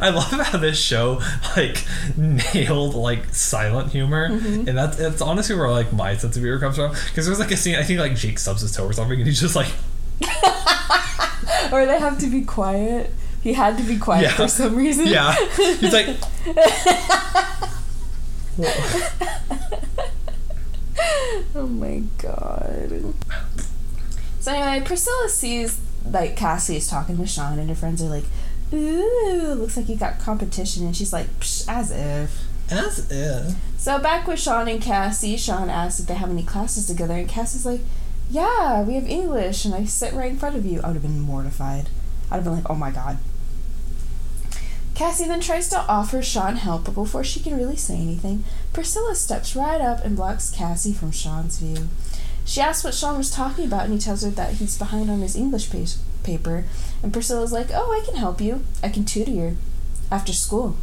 I 0.00 0.10
love 0.10 0.30
how 0.30 0.58
this 0.58 0.80
show 0.80 1.20
like 1.56 1.84
nailed 2.16 2.94
like 2.94 3.34
silent 3.34 3.90
humor, 3.90 4.30
mm-hmm. 4.30 4.68
and 4.68 4.78
that's 4.78 4.98
it's 4.98 5.20
honestly 5.20 5.56
where 5.56 5.70
like 5.70 5.92
my 5.92 6.16
sense 6.16 6.36
of 6.36 6.42
humor 6.42 6.60
comes 6.60 6.76
from. 6.76 6.90
Because 6.90 7.26
there's 7.26 7.40
like 7.40 7.50
a 7.50 7.56
scene 7.56 7.76
I 7.76 7.82
think 7.82 7.98
like 7.98 8.14
Jake 8.14 8.38
subs 8.38 8.62
his 8.62 8.74
toe 8.74 8.86
or 8.86 8.92
something, 8.92 9.18
and 9.18 9.26
he's 9.26 9.40
just 9.40 9.56
like, 9.56 9.72
Or 11.76 11.86
they 11.86 11.98
have 11.98 12.18
to 12.18 12.26
be 12.26 12.42
quiet. 12.42 13.10
He 13.42 13.54
had 13.54 13.76
to 13.78 13.82
be 13.84 13.96
quiet 13.98 14.22
Yeah. 14.24 14.36
for 14.36 14.46
some 14.48 14.76
reason. 14.76 15.06
yeah, 15.06 15.34
he's 15.56 15.92
like, 15.92 16.06
Oh 21.54 21.66
my 21.66 22.02
god. 22.18 23.14
So 24.40 24.52
anyway, 24.52 24.84
Priscilla 24.84 25.28
sees 25.28 25.80
like 26.04 26.36
Cassie 26.36 26.76
is 26.76 26.88
talking 26.88 27.16
to 27.18 27.26
Sean, 27.26 27.58
and 27.58 27.68
her 27.68 27.74
friends 27.74 28.02
are 28.02 28.08
like, 28.08 28.24
"Ooh, 28.72 29.54
looks 29.54 29.76
like 29.76 29.88
you 29.88 29.96
got 29.96 30.18
competition," 30.18 30.84
and 30.86 30.96
she's 30.96 31.12
like, 31.12 31.28
Psh, 31.40 31.64
"As 31.68 31.90
if." 31.90 32.42
as 32.70 33.10
if. 33.10 33.54
So 33.76 33.98
back 33.98 34.26
with 34.26 34.38
Sean 34.40 34.66
and 34.68 34.80
Cassie, 34.80 35.36
Sean 35.36 35.68
asks 35.68 36.00
if 36.00 36.06
they 36.06 36.14
have 36.14 36.30
any 36.30 36.42
classes 36.42 36.86
together, 36.86 37.14
and 37.14 37.28
Cassie's 37.28 37.66
like, 37.66 37.80
"Yeah, 38.32 38.82
we 38.82 38.94
have 38.94 39.06
English, 39.06 39.66
and 39.66 39.74
I 39.74 39.84
sit 39.84 40.14
right 40.14 40.30
in 40.30 40.38
front 40.38 40.56
of 40.56 40.64
you." 40.64 40.80
I 40.80 40.86
would 40.86 40.94
have 40.94 41.02
been 41.02 41.20
mortified. 41.20 41.90
I'd 42.30 42.36
have 42.36 42.44
been 42.44 42.54
like, 42.54 42.70
"Oh 42.70 42.74
my 42.74 42.90
god." 42.90 43.18
Cassie 44.94 45.26
then 45.26 45.40
tries 45.40 45.68
to 45.68 45.86
offer 45.86 46.22
Sean 46.22 46.56
help, 46.56 46.84
but 46.84 46.94
before 46.94 47.24
she 47.24 47.40
can 47.40 47.56
really 47.56 47.76
say 47.76 47.96
anything, 47.96 48.44
Priscilla 48.72 49.14
steps 49.14 49.54
right 49.54 49.80
up 49.80 50.02
and 50.04 50.16
blocks 50.16 50.50
Cassie 50.50 50.94
from 50.94 51.10
Sean's 51.10 51.58
view. 51.58 51.88
She 52.44 52.60
asks 52.60 52.84
what 52.84 52.94
Sean 52.94 53.18
was 53.18 53.30
talking 53.30 53.66
about, 53.66 53.84
and 53.84 53.92
he 53.92 53.98
tells 53.98 54.22
her 54.22 54.30
that 54.30 54.54
he's 54.54 54.78
behind 54.78 55.10
on 55.10 55.20
his 55.20 55.36
English 55.36 55.70
pa- 55.70 56.00
paper. 56.22 56.64
And 57.02 57.12
Priscilla's 57.12 57.52
like, 57.52 57.70
"Oh, 57.72 57.92
I 57.92 58.04
can 58.04 58.16
help 58.16 58.40
you. 58.40 58.64
I 58.82 58.88
can 58.88 59.04
tutor 59.04 59.30
you 59.30 59.56
after 60.10 60.32
school 60.32 60.76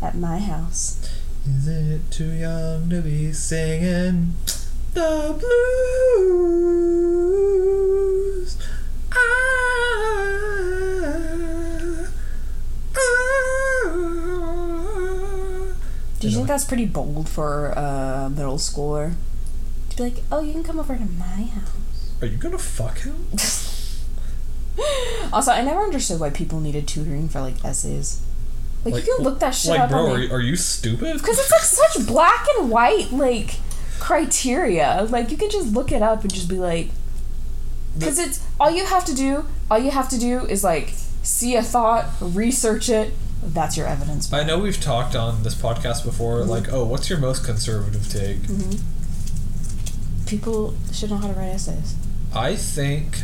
at 0.00 0.16
my 0.16 0.38
house." 0.38 0.98
Is 1.46 1.66
it 1.68 2.10
too 2.10 2.30
young 2.30 2.88
to 2.90 3.00
be 3.02 3.32
singing 3.32 4.34
the 4.94 5.36
blues? 7.40 8.56
Ah, 9.12 9.16
ah. 12.96 13.00
Do 16.20 16.28
you 16.28 16.34
think 16.36 16.48
that's 16.48 16.64
pretty 16.64 16.86
bold 16.86 17.28
for 17.28 17.66
a 17.68 18.30
middle 18.34 18.58
schooler? 18.58 19.14
To 19.90 19.96
be 19.96 20.02
like, 20.04 20.22
oh, 20.30 20.42
you 20.42 20.52
can 20.52 20.62
come 20.62 20.78
over 20.78 20.94
to 20.96 21.04
my 21.04 21.24
house. 21.44 22.12
Are 22.20 22.26
you 22.26 22.36
gonna 22.36 22.58
fuck 22.58 22.98
him? 23.00 23.26
Also, 25.32 25.52
I 25.52 25.60
never 25.62 25.80
understood 25.80 26.18
why 26.18 26.30
people 26.30 26.58
needed 26.58 26.88
tutoring 26.88 27.28
for 27.28 27.40
like 27.40 27.64
essays. 27.64 28.20
Like, 28.84 28.94
Like, 28.94 29.06
you 29.06 29.14
can 29.16 29.24
look 29.24 29.38
that 29.40 29.50
shit 29.54 29.70
Like, 29.72 29.80
up 29.80 29.90
bro, 29.90 30.06
on 30.14 30.22
are 30.22 30.36
are 30.36 30.40
you 30.40 30.56
stupid? 30.56 31.18
because 31.18 31.38
it's 31.38 31.50
like 31.52 31.60
such 31.60 32.06
black 32.06 32.46
and 32.56 32.70
white 32.70 33.12
like 33.12 33.56
criteria. 34.00 35.06
Like 35.08 35.30
you 35.30 35.36
can 35.36 35.50
just 35.50 35.72
look 35.72 35.92
it 35.92 36.02
up 36.02 36.22
and 36.22 36.32
just 36.32 36.48
be 36.48 36.58
like, 36.58 36.88
because 37.98 38.18
it's 38.18 38.44
all 38.58 38.70
you 38.70 38.86
have 38.86 39.04
to 39.04 39.14
do. 39.14 39.46
All 39.70 39.78
you 39.78 39.90
have 39.90 40.08
to 40.08 40.18
do 40.18 40.40
is 40.46 40.64
like 40.64 40.94
see 41.22 41.54
a 41.56 41.62
thought, 41.62 42.06
research 42.20 42.88
it. 42.88 43.12
That's 43.42 43.76
your 43.76 43.86
evidence. 43.86 44.32
I 44.32 44.42
know 44.44 44.58
we've 44.58 44.80
talked 44.80 45.16
on 45.16 45.42
this 45.42 45.54
podcast 45.54 46.04
before, 46.04 46.40
mm-hmm. 46.40 46.50
like, 46.50 46.72
oh, 46.72 46.84
what's 46.84 47.08
your 47.08 47.18
most 47.18 47.44
conservative 47.44 48.10
take? 48.10 48.38
Mm-hmm. 48.38 50.26
People 50.26 50.74
should 50.92 51.10
know 51.10 51.16
how 51.16 51.28
to 51.28 51.32
write 51.32 51.48
essays. 51.48 51.94
I 52.34 52.54
think 52.54 53.22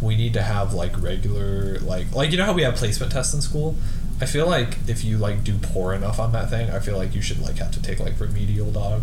we 0.00 0.16
need 0.16 0.32
to 0.34 0.42
have 0.42 0.74
like 0.74 1.00
regular 1.00 1.78
like 1.78 2.12
like 2.12 2.32
you 2.32 2.36
know 2.36 2.44
how 2.44 2.52
we 2.52 2.62
have 2.62 2.74
placement 2.74 3.12
tests 3.12 3.32
in 3.34 3.40
school. 3.40 3.76
I 4.22 4.26
feel 4.26 4.46
like 4.46 4.78
if 4.86 5.02
you 5.02 5.18
like 5.18 5.42
do 5.42 5.58
poor 5.60 5.92
enough 5.92 6.20
on 6.20 6.30
that 6.30 6.48
thing, 6.48 6.70
I 6.70 6.78
feel 6.78 6.96
like 6.96 7.12
you 7.12 7.20
should 7.20 7.40
like 7.40 7.56
have 7.56 7.72
to 7.72 7.82
take 7.82 7.98
like 7.98 8.20
remedial 8.20 8.70
dog. 8.70 9.02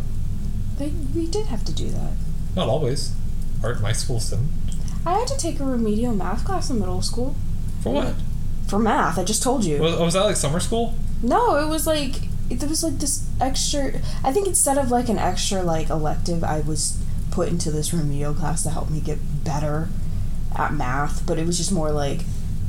They, 0.77 0.93
we 1.13 1.27
did 1.27 1.47
have 1.47 1.65
to 1.65 1.73
do 1.73 1.89
that. 1.89 2.13
Not 2.55 2.69
always. 2.69 3.13
Art 3.61 3.81
my 3.81 3.91
schools 3.91 4.29
didn't. 4.29 4.49
I 5.05 5.19
had 5.19 5.27
to 5.27 5.37
take 5.37 5.59
a 5.59 5.65
remedial 5.65 6.15
math 6.15 6.45
class 6.45 6.69
in 6.69 6.79
middle 6.79 7.01
school 7.01 7.35
For 7.81 7.91
what? 7.93 8.15
for 8.69 8.79
math. 8.79 9.19
I 9.19 9.25
just 9.25 9.43
told 9.43 9.65
you. 9.65 9.81
Was, 9.81 9.99
was 9.99 10.13
that 10.13 10.23
like 10.23 10.37
summer 10.37 10.61
school? 10.61 10.95
No, 11.21 11.57
it 11.57 11.67
was 11.67 11.85
like 11.85 12.21
it 12.49 12.63
was 12.63 12.81
like 12.81 12.99
this 12.99 13.27
extra. 13.41 13.99
I 14.23 14.31
think 14.31 14.47
instead 14.47 14.77
of 14.77 14.89
like 14.89 15.09
an 15.09 15.17
extra 15.19 15.63
like 15.63 15.89
elective, 15.89 16.45
I 16.45 16.61
was 16.61 16.97
put 17.29 17.49
into 17.49 17.71
this 17.71 17.93
remedial 17.93 18.33
class 18.33 18.63
to 18.63 18.69
help 18.69 18.89
me 18.89 19.01
get 19.01 19.19
better 19.43 19.89
at 20.57 20.73
math, 20.73 21.25
but 21.27 21.37
it 21.37 21.45
was 21.45 21.57
just 21.57 21.73
more 21.73 21.91
like 21.91 22.21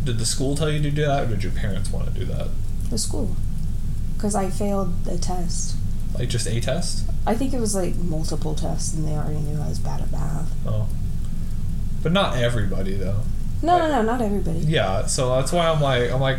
Did 0.04 0.18
the 0.18 0.26
school 0.26 0.56
tell 0.56 0.70
you 0.70 0.80
to 0.82 0.90
do 0.90 1.06
that, 1.06 1.24
or 1.24 1.26
did 1.26 1.42
your 1.42 1.52
parents 1.52 1.90
want 1.90 2.12
to 2.12 2.18
do 2.18 2.24
that? 2.26 2.48
the 2.90 2.98
school. 2.98 3.34
Because 4.14 4.34
I 4.34 4.50
failed 4.50 4.92
a 5.08 5.16
test. 5.16 5.76
Like 6.14 6.28
just 6.28 6.46
a 6.46 6.60
test? 6.60 7.06
I 7.26 7.34
think 7.34 7.54
it 7.54 7.60
was 7.60 7.74
like 7.74 7.94
multiple 7.96 8.54
tests, 8.54 8.92
and 8.92 9.06
they 9.06 9.12
already 9.12 9.38
knew 9.38 9.60
I 9.60 9.68
was 9.68 9.78
bad 9.78 10.02
at 10.02 10.12
math. 10.12 10.52
Oh. 10.66 10.88
But 12.02 12.12
not 12.12 12.36
everybody 12.36 12.94
though. 12.94 13.20
No, 13.62 13.78
no, 13.78 13.88
no, 13.88 14.02
not 14.02 14.20
everybody. 14.20 14.60
Yeah, 14.60 15.06
so 15.06 15.36
that's 15.36 15.52
why 15.52 15.68
I'm 15.68 15.80
like 15.80 16.10
I'm 16.10 16.20
like 16.20 16.38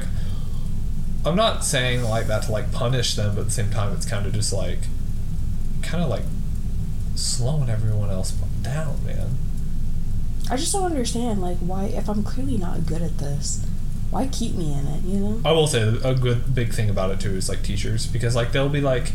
I'm 1.25 1.35
not 1.35 1.63
saying 1.63 2.03
like 2.03 2.27
that 2.27 2.43
to 2.43 2.51
like 2.51 2.71
punish 2.71 3.15
them, 3.15 3.35
but 3.35 3.41
at 3.41 3.45
the 3.47 3.51
same 3.51 3.69
time 3.69 3.93
it's 3.93 4.05
kind 4.05 4.25
of 4.25 4.33
just 4.33 4.51
like 4.51 4.79
kind 5.81 6.03
of 6.03 6.09
like 6.09 6.23
slowing 7.15 7.69
everyone 7.69 8.09
else 8.09 8.31
down, 8.61 9.03
man. 9.05 9.37
I 10.51 10.57
just 10.57 10.73
don't 10.73 10.83
understand, 10.83 11.41
like, 11.41 11.57
why, 11.59 11.85
if 11.85 12.09
I'm 12.09 12.23
clearly 12.23 12.57
not 12.57 12.85
good 12.85 13.01
at 13.01 13.17
this, 13.17 13.65
why 14.11 14.27
keep 14.27 14.53
me 14.55 14.73
in 14.73 14.85
it, 14.85 15.03
you 15.03 15.19
know? 15.19 15.41
I 15.45 15.53
will 15.53 15.65
say 15.65 15.81
a 16.03 16.13
good 16.13 16.53
big 16.53 16.73
thing 16.73 16.89
about 16.89 17.11
it 17.11 17.21
too 17.21 17.31
is 17.31 17.47
like 17.47 17.63
teachers 17.63 18.05
because 18.05 18.35
like 18.35 18.51
they'll 18.51 18.67
be 18.67 18.81
like 18.81 19.13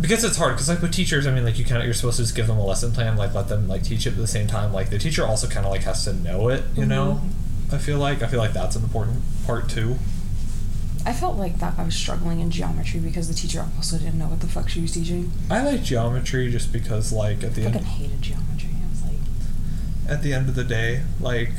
because 0.00 0.22
it's 0.22 0.36
hard 0.36 0.52
because 0.52 0.68
like 0.68 0.80
with 0.80 0.92
teachers 0.92 1.26
I 1.26 1.32
mean 1.32 1.44
like 1.44 1.58
you 1.58 1.64
kind 1.64 1.78
of 1.78 1.84
you're 1.84 1.94
supposed 1.94 2.18
to 2.18 2.22
just 2.22 2.36
give 2.36 2.46
them 2.46 2.58
a 2.58 2.64
lesson 2.64 2.92
plan 2.92 3.16
like 3.16 3.34
let 3.34 3.48
them 3.48 3.66
like 3.66 3.82
teach 3.82 4.06
it 4.06 4.10
at 4.10 4.16
the 4.16 4.28
same 4.28 4.46
time 4.46 4.72
like 4.72 4.90
the 4.90 4.98
teacher 4.98 5.26
also 5.26 5.48
kind 5.48 5.66
of 5.66 5.72
like 5.72 5.82
has 5.82 6.04
to 6.04 6.12
know 6.12 6.48
it 6.48 6.62
you 6.76 6.86
know 6.86 7.20
mm-hmm. 7.20 7.74
I 7.74 7.78
feel 7.78 7.98
like 7.98 8.22
I 8.22 8.28
feel 8.28 8.38
like 8.38 8.52
that's 8.52 8.76
an 8.76 8.84
important 8.84 9.22
part 9.46 9.68
too 9.68 9.96
I 11.06 11.12
felt 11.12 11.36
like 11.36 11.58
that 11.58 11.78
I 11.78 11.84
was 11.84 11.94
struggling 11.94 12.40
in 12.40 12.50
geometry 12.50 12.98
because 12.98 13.28
the 13.28 13.34
teacher 13.34 13.66
also 13.76 13.98
didn't 13.98 14.18
know 14.18 14.28
what 14.28 14.40
the 14.40 14.46
fuck 14.46 14.70
she 14.70 14.80
was 14.80 14.92
teaching. 14.92 15.30
I 15.50 15.62
like 15.62 15.82
geometry 15.82 16.50
just 16.50 16.72
because 16.72 17.12
like 17.12 17.44
at 17.44 17.54
the 17.54 17.64
I 17.64 17.66
end 17.66 17.76
i 17.76 17.80
hated 17.80 18.22
geometry. 18.22 18.53
At 20.08 20.22
the 20.22 20.32
end 20.32 20.48
of 20.48 20.54
the 20.54 20.64
day, 20.64 21.02
like 21.20 21.50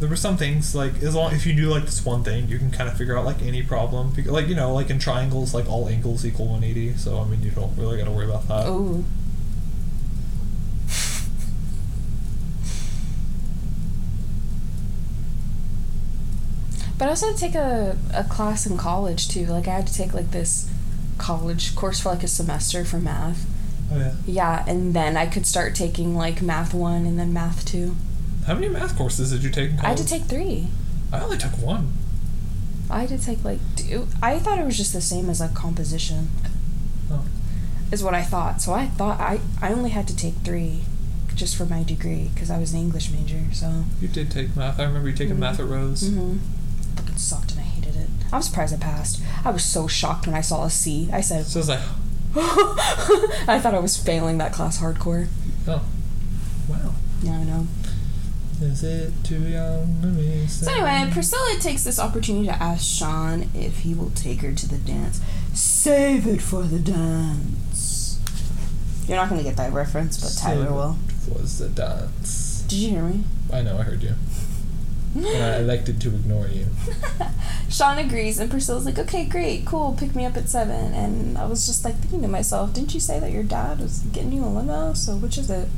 there 0.00 0.08
were 0.08 0.16
some 0.16 0.36
things 0.36 0.74
like 0.74 1.02
as 1.02 1.14
long 1.14 1.32
if 1.32 1.46
you 1.46 1.54
do 1.54 1.68
like 1.68 1.84
this 1.84 2.04
one 2.04 2.24
thing, 2.24 2.48
you 2.48 2.58
can 2.58 2.70
kind 2.70 2.88
of 2.88 2.96
figure 2.96 3.16
out 3.16 3.24
like 3.24 3.40
any 3.42 3.62
problem. 3.62 4.12
Like 4.26 4.48
you 4.48 4.54
know, 4.54 4.74
like 4.74 4.90
in 4.90 4.98
triangles, 4.98 5.54
like 5.54 5.68
all 5.68 5.88
angles 5.88 6.26
equal 6.26 6.46
180. 6.46 6.98
So 6.98 7.20
I 7.20 7.24
mean, 7.24 7.42
you 7.42 7.50
don't 7.50 7.76
really 7.76 7.96
got 7.98 8.04
to 8.04 8.10
worry 8.10 8.26
about 8.26 8.48
that. 8.48 8.66
oh. 8.66 9.04
But 16.96 17.06
I 17.06 17.08
also 17.08 17.26
had 17.26 17.36
to 17.36 17.40
take 17.40 17.54
a, 17.54 17.98
a 18.14 18.24
class 18.24 18.66
in 18.66 18.76
college 18.76 19.28
too. 19.28 19.46
Like 19.46 19.66
I 19.66 19.72
had 19.74 19.86
to 19.86 19.94
take 19.94 20.14
like 20.14 20.30
this 20.30 20.70
college 21.18 21.74
course 21.74 22.00
for 22.00 22.10
like 22.10 22.22
a 22.22 22.28
semester 22.28 22.84
for 22.84 22.98
math. 22.98 23.46
Oh 23.94 23.98
yeah. 23.98 24.12
Yeah, 24.26 24.64
and 24.66 24.92
then 24.94 25.16
I 25.16 25.26
could 25.26 25.46
start 25.46 25.74
taking 25.74 26.16
like 26.16 26.42
math 26.42 26.74
one 26.74 27.06
and 27.06 27.18
then 27.18 27.32
math 27.32 27.64
two. 27.64 27.94
How 28.46 28.54
many 28.54 28.68
math 28.68 28.96
courses 28.96 29.30
did 29.32 29.42
you 29.42 29.50
take? 29.50 29.70
In 29.70 29.80
I 29.80 29.88
had 29.88 29.96
to 29.98 30.06
take 30.06 30.22
three. 30.24 30.68
I 31.12 31.20
only 31.20 31.38
took 31.38 31.52
one. 31.58 31.92
I 32.90 33.00
had 33.00 33.08
to 33.10 33.18
take 33.18 33.44
like 33.44 33.60
two. 33.76 34.08
I 34.22 34.38
thought 34.38 34.58
it 34.58 34.66
was 34.66 34.76
just 34.76 34.92
the 34.92 35.00
same 35.00 35.30
as 35.30 35.40
like 35.40 35.54
composition. 35.54 36.28
Oh. 37.10 37.24
Is 37.92 38.02
what 38.02 38.14
I 38.14 38.22
thought. 38.22 38.60
So 38.60 38.72
I 38.72 38.86
thought 38.88 39.20
I 39.20 39.40
I 39.62 39.72
only 39.72 39.90
had 39.90 40.06
to 40.08 40.16
take 40.16 40.34
three, 40.44 40.80
just 41.34 41.56
for 41.56 41.64
my 41.64 41.82
degree 41.82 42.30
because 42.34 42.50
I 42.50 42.58
was 42.58 42.72
an 42.72 42.80
English 42.80 43.10
major. 43.10 43.42
So. 43.52 43.84
You 44.00 44.08
did 44.08 44.30
take 44.30 44.56
math. 44.56 44.78
I 44.80 44.84
remember 44.84 45.08
you 45.08 45.14
taking 45.16 45.36
Mhm. 45.36 45.40
math 45.40 45.60
at 45.60 45.66
Rose. 45.66 46.02
Mm-hmm. 46.02 46.38
Fucking 46.96 47.16
sucked 47.16 47.52
and 47.52 47.60
I 47.60 47.64
hated 47.64 47.96
it. 47.96 48.08
I'm 48.32 48.42
surprised 48.42 48.74
I 48.74 48.78
passed. 48.78 49.20
I 49.44 49.50
was 49.50 49.62
so 49.64 49.86
shocked 49.86 50.26
when 50.26 50.34
I 50.36 50.40
saw 50.40 50.64
a 50.64 50.70
C. 50.70 51.08
I 51.12 51.20
said, 51.20 51.46
So 51.46 51.58
I 51.58 51.62
was 51.62 51.68
like, 51.68 51.80
I 53.46 53.58
thought 53.62 53.74
I 53.74 53.78
was 53.78 53.96
failing 53.96 54.38
that 54.38 54.52
class 54.52 54.80
hardcore. 54.80 55.28
oh, 55.68 55.84
wow. 56.68 56.94
Yeah, 57.22 57.38
I 57.38 57.44
know. 57.44 57.66
Is 58.60 58.82
it 58.84 59.12
too 59.24 59.40
young 59.40 60.00
to 60.00 60.08
be 60.08 60.46
So 60.46 60.70
anyway, 60.70 61.10
Priscilla 61.12 61.56
takes 61.60 61.84
this 61.84 61.98
opportunity 61.98 62.46
to 62.46 62.62
ask 62.62 62.84
Sean 62.84 63.48
if 63.54 63.80
he 63.80 63.94
will 63.94 64.10
take 64.10 64.40
her 64.40 64.52
to 64.52 64.68
the 64.68 64.78
dance. 64.78 65.20
Save 65.52 66.26
it 66.26 66.40
for 66.40 66.62
the 66.62 66.78
dance. 66.78 68.18
You're 69.06 69.16
not 69.16 69.28
gonna 69.28 69.42
get 69.42 69.56
that 69.56 69.72
reference, 69.72 70.16
but 70.18 70.40
Tyler 70.40 70.72
will. 70.72 70.96
Was 71.28 71.58
the 71.58 71.68
dance. 71.68 72.64
Did 72.68 72.78
you 72.78 72.90
hear 72.90 73.02
me? 73.02 73.24
I 73.52 73.62
know, 73.62 73.76
I 73.76 73.82
heard 73.82 74.02
you. 74.02 74.14
And 75.14 75.26
I 75.26 75.58
elected 75.58 76.00
to 76.00 76.08
ignore 76.08 76.48
you. 76.48 76.66
Sean 77.68 77.98
agrees, 77.98 78.40
and 78.40 78.50
Priscilla's 78.50 78.84
like, 78.84 78.98
okay, 78.98 79.24
great, 79.24 79.64
cool, 79.64 79.96
pick 79.98 80.14
me 80.14 80.24
up 80.24 80.36
at 80.36 80.48
seven. 80.48 80.92
And 80.92 81.38
I 81.38 81.46
was 81.46 81.66
just 81.66 81.84
like 81.84 81.96
thinking 81.96 82.22
to 82.22 82.28
myself, 82.28 82.72
didn't 82.72 82.94
you 82.94 83.00
say 83.00 83.20
that 83.20 83.30
your 83.30 83.44
dad 83.44 83.78
was 83.78 84.00
getting 84.12 84.32
you 84.32 84.44
a 84.44 84.46
limo? 84.46 84.92
So 84.92 85.16
which 85.16 85.38
is 85.38 85.50
it? 85.50 85.68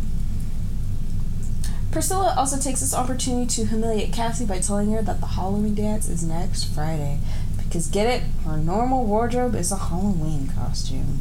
Priscilla 1.93 2.35
also 2.37 2.59
takes 2.59 2.81
this 2.81 2.95
opportunity 2.95 3.47
to 3.47 3.67
humiliate 3.67 4.13
Cassie 4.13 4.45
by 4.45 4.59
telling 4.59 4.91
her 4.93 5.03
that 5.03 5.21
the 5.21 5.27
Halloween 5.27 5.75
dance 5.75 6.09
is 6.09 6.23
next 6.23 6.65
Friday. 6.65 7.19
Because 7.57 7.89
get 7.89 8.07
it, 8.07 8.23
her 8.45 8.57
normal 8.57 9.05
wardrobe 9.05 9.55
is 9.55 9.73
a 9.73 9.77
Halloween 9.77 10.49
costume. 10.49 11.21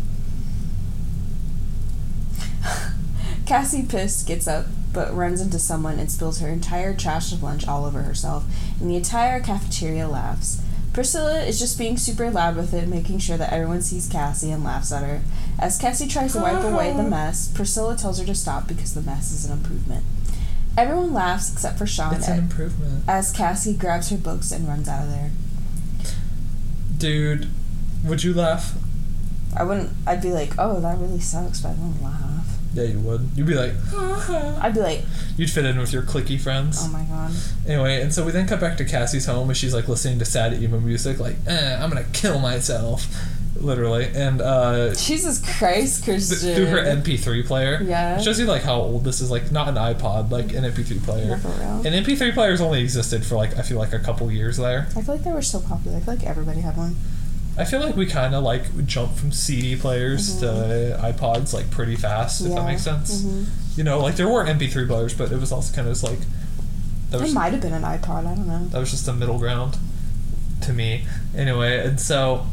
Cassie, 3.46 3.84
pissed, 3.84 4.28
gets 4.28 4.48
up 4.48 4.66
but 4.96 5.14
runs 5.14 5.42
into 5.42 5.60
someone 5.60 6.00
and 6.00 6.10
spills 6.10 6.40
her 6.40 6.48
entire 6.48 6.96
trash 6.96 7.32
of 7.32 7.44
lunch 7.44 7.68
all 7.68 7.86
over 7.86 8.02
herself, 8.02 8.46
and 8.80 8.90
the 8.90 8.96
entire 8.96 9.40
cafeteria 9.40 10.08
laughs. 10.08 10.62
Priscilla 10.94 11.44
is 11.44 11.60
just 11.60 11.78
being 11.78 11.98
super 11.98 12.32
loud 12.32 12.56
with 12.56 12.74
it, 12.74 12.88
making 12.88 13.20
sure 13.20 13.36
that 13.36 13.52
everyone 13.52 13.82
sees 13.82 14.08
Cassie 14.08 14.50
and 14.50 14.64
laughs 14.64 14.94
at 14.94 15.04
her. 15.04 15.22
As 15.60 15.78
Cassie 15.78 16.08
tries 16.08 16.32
to 16.32 16.40
wipe 16.40 16.64
away 16.64 16.94
the 16.94 17.04
oh. 17.04 17.10
mess, 17.10 17.50
Priscilla 17.50 17.98
tells 17.98 18.18
her 18.18 18.26
to 18.26 18.34
stop 18.34 18.66
because 18.68 18.94
the 18.94 19.02
mess 19.02 19.34
is 19.34 19.46
an 19.46 19.52
improvement. 19.52 20.06
Everyone 20.78 21.14
laughs 21.14 21.52
except 21.52 21.78
for 21.78 21.86
Sean 21.86 22.16
It's 22.16 22.30
an 22.30 22.40
improvement. 22.40 23.04
as 23.08 23.32
Cassie 23.34 23.74
grabs 23.74 24.10
her 24.10 24.18
books 24.18 24.52
and 24.52 24.68
runs 24.68 24.88
out 24.88 25.04
of 25.04 25.10
there. 25.10 25.32
Dude, 26.98 27.50
would 28.06 28.24
you 28.24 28.34
laugh? 28.34 28.76
I 29.58 29.64
wouldn't. 29.64 29.92
I'd 30.08 30.22
be 30.22 30.32
like, 30.32 30.54
"Oh, 30.58 30.80
that 30.80 30.98
really 30.98 31.20
sucks," 31.20 31.62
but 31.62 31.70
I 31.70 31.72
wouldn't 31.74 32.04
laugh. 32.04 32.35
Yeah, 32.76 32.84
you 32.84 33.00
would. 33.00 33.30
You'd 33.36 33.48
be 33.48 33.54
like, 33.56 33.72
I'd 34.62 34.74
be 34.74 34.82
like, 34.82 35.02
you'd 35.38 35.50
fit 35.50 35.66
in 35.66 35.80
with 35.80 35.94
your 35.94 36.04
clicky 36.04 36.40
friends. 36.40 36.80
"Oh 36.82 36.90
my 36.90 37.04
god." 37.04 37.32
Anyway, 37.66 38.02
and 38.02 38.14
so 38.14 38.26
we 38.26 38.32
then 38.34 38.48
cut 38.48 38.60
back 38.60 38.78
to 38.78 38.86
Cassie's 38.86 39.26
home 39.26 39.50
and 39.50 39.58
she's 39.58 39.74
like 39.74 39.88
listening 39.88 40.20
to 40.20 40.26
sad 40.26 40.54
emo 40.62 40.80
music, 40.80 41.18
like, 41.20 41.38
eh, 41.48 41.80
I'm 41.82 41.90
gonna 41.90 42.06
kill 42.14 42.40
myself. 42.40 43.08
Literally. 43.58 44.10
And 44.14 44.42
uh 44.42 44.94
Jesus 44.96 45.40
Christ, 45.58 46.04
th- 46.04 46.18
Christian. 46.18 46.56
through 46.56 46.66
her 46.66 46.80
MP3 46.84 47.48
player. 47.48 47.82
Yeah. 47.82 48.18
It 48.20 48.24
shows 48.24 48.38
you 48.38 48.46
like 48.46 48.64
how 48.64 48.76
old 48.76 49.06
this 49.06 49.22
is, 49.22 49.32
like 49.32 49.50
not 49.54 49.70
an 49.70 49.76
iPod, 49.76 50.30
like 50.30 50.54
an 50.54 50.66
MP3 50.66 51.02
player. 51.06 51.38
For 51.38 51.48
real. 51.48 51.82
And 51.86 52.06
MP3 52.06 52.34
players 52.34 52.60
only 52.60 52.82
existed 52.82 53.26
for 53.26 53.36
like 53.36 53.58
I 53.58 53.62
feel 53.62 53.78
like 53.80 53.94
a 53.94 54.00
couple 54.00 54.30
years 54.30 54.58
there. 54.58 54.88
I 54.98 55.02
feel 55.02 55.16
like 55.16 55.24
they 55.24 55.32
were 55.32 55.42
so 55.42 55.62
popular. 55.62 55.96
I 55.98 56.02
feel 56.02 56.16
like 56.16 56.26
everybody 56.26 56.60
had 56.60 56.76
one. 56.76 56.98
I 57.58 57.64
feel 57.66 57.80
like 57.80 57.96
we 57.96 58.06
kind 58.06 58.36
of 58.36 58.44
like 58.44 58.86
jumped 58.86 59.18
from 59.18 59.32
CD 59.32 59.76
players 59.78 60.40
to 60.40 61.00
iPods 61.02 61.54
like 61.54 61.72
pretty 61.72 61.96
fast, 61.96 62.42
if 62.42 62.48
that 62.50 62.58
Mm-hmm. 62.58 62.68
Makes 62.68 62.82
sense. 62.84 63.22
Mhm. 63.22 63.78
You 63.78 63.84
know, 63.84 64.00
like 64.00 64.16
there 64.16 64.28
were 64.28 64.44
MP3 64.46 64.88
players, 64.88 65.14
but 65.14 65.32
it 65.32 65.40
was 65.40 65.52
also 65.52 65.74
kind 65.74 65.88
of 65.88 65.94
just 65.94 66.04
like 66.04 66.20
that 67.12 67.22
It 67.22 67.34
might 67.34 67.54
have 67.54 67.62
been 67.62 67.74
an 67.74 67.84
iPod. 67.84 68.26
I 68.26 68.36
don't 68.36 68.48
know. 68.48 68.66
that 68.68 68.80
was 68.80 68.92
just 68.92 69.08
a 69.08 69.14
middle 69.14 69.38
ground 69.40 69.78
to 70.62 70.74
me. 70.74 71.06
Anyway, 71.36 71.86
and 71.86 72.00
so, 72.00 72.48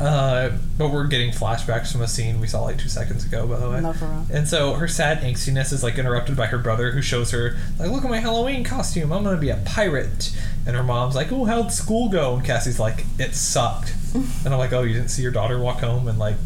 uh, 0.00 0.50
but 0.78 0.90
we're 0.90 1.06
getting 1.06 1.30
flashbacks 1.30 1.92
from 1.92 2.00
a 2.00 2.08
scene 2.08 2.40
we 2.40 2.46
saw 2.46 2.62
like 2.62 2.78
two 2.78 2.88
seconds 2.88 3.24
ago, 3.24 3.46
by 3.46 3.58
the 3.58 3.70
way. 3.70 3.80
No, 3.80 3.92
for 3.92 4.06
real. 4.06 4.26
And 4.32 4.48
so 4.48 4.74
her 4.74 4.88
sad 4.88 5.20
angstiness 5.20 5.72
is 5.72 5.82
like 5.82 5.98
interrupted 5.98 6.36
by 6.36 6.46
her 6.46 6.58
brother, 6.58 6.92
who 6.92 7.02
shows 7.02 7.30
her 7.32 7.56
like, 7.78 7.90
"Look 7.90 8.04
at 8.04 8.10
my 8.10 8.18
Halloween 8.18 8.64
costume. 8.64 9.12
I'm 9.12 9.24
gonna 9.24 9.36
be 9.36 9.50
a 9.50 9.56
pirate." 9.64 10.34
And 10.66 10.74
her 10.74 10.82
mom's 10.82 11.14
like, 11.14 11.30
"Oh, 11.30 11.44
how'd 11.44 11.70
school 11.72 12.08
go?" 12.08 12.36
And 12.36 12.44
Cassie's 12.44 12.80
like, 12.80 13.04
"It 13.18 13.34
sucked." 13.34 13.94
and 14.14 14.46
I'm 14.46 14.58
like, 14.58 14.72
"Oh, 14.72 14.82
you 14.82 14.94
didn't 14.94 15.10
see 15.10 15.22
your 15.22 15.32
daughter 15.32 15.58
walk 15.58 15.80
home 15.80 16.08
and 16.08 16.18
like." 16.18 16.36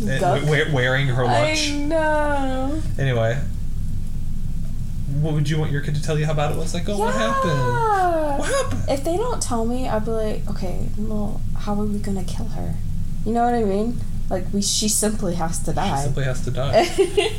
and 0.00 0.20
Duck. 0.20 0.42
we- 0.44 0.72
wearing 0.72 1.08
her 1.08 1.24
lunch. 1.24 1.72
I 1.72 1.76
know. 1.76 2.82
Anyway, 2.98 3.38
what 5.20 5.34
would 5.34 5.50
you 5.50 5.58
want 5.58 5.72
your 5.72 5.80
kid 5.80 5.94
to 5.96 6.02
tell 6.02 6.18
you 6.18 6.26
how 6.26 6.34
bad 6.34 6.52
it 6.52 6.56
was? 6.56 6.72
Like, 6.72 6.88
oh, 6.88 6.96
what 6.96 7.14
happened? 7.14 8.38
What 8.38 8.48
happened? 8.48 8.82
If 8.88 9.04
they 9.04 9.16
don't 9.16 9.42
tell 9.42 9.66
me, 9.66 9.88
I'd 9.88 10.04
be 10.04 10.10
like, 10.12 10.48
okay, 10.50 10.88
well, 10.96 11.40
how 11.58 11.74
are 11.80 11.84
we 11.84 11.98
gonna 11.98 12.24
kill 12.24 12.46
her? 12.46 12.76
You 13.24 13.32
know 13.32 13.44
what 13.44 13.54
I 13.54 13.64
mean? 13.64 14.00
Like 14.28 14.44
we, 14.52 14.62
she 14.62 14.88
simply 14.88 15.34
has 15.34 15.58
to 15.64 15.72
die. 15.72 15.98
She 15.98 16.04
simply 16.04 16.24
has 16.24 16.44
to 16.44 16.50
die. 16.50 16.88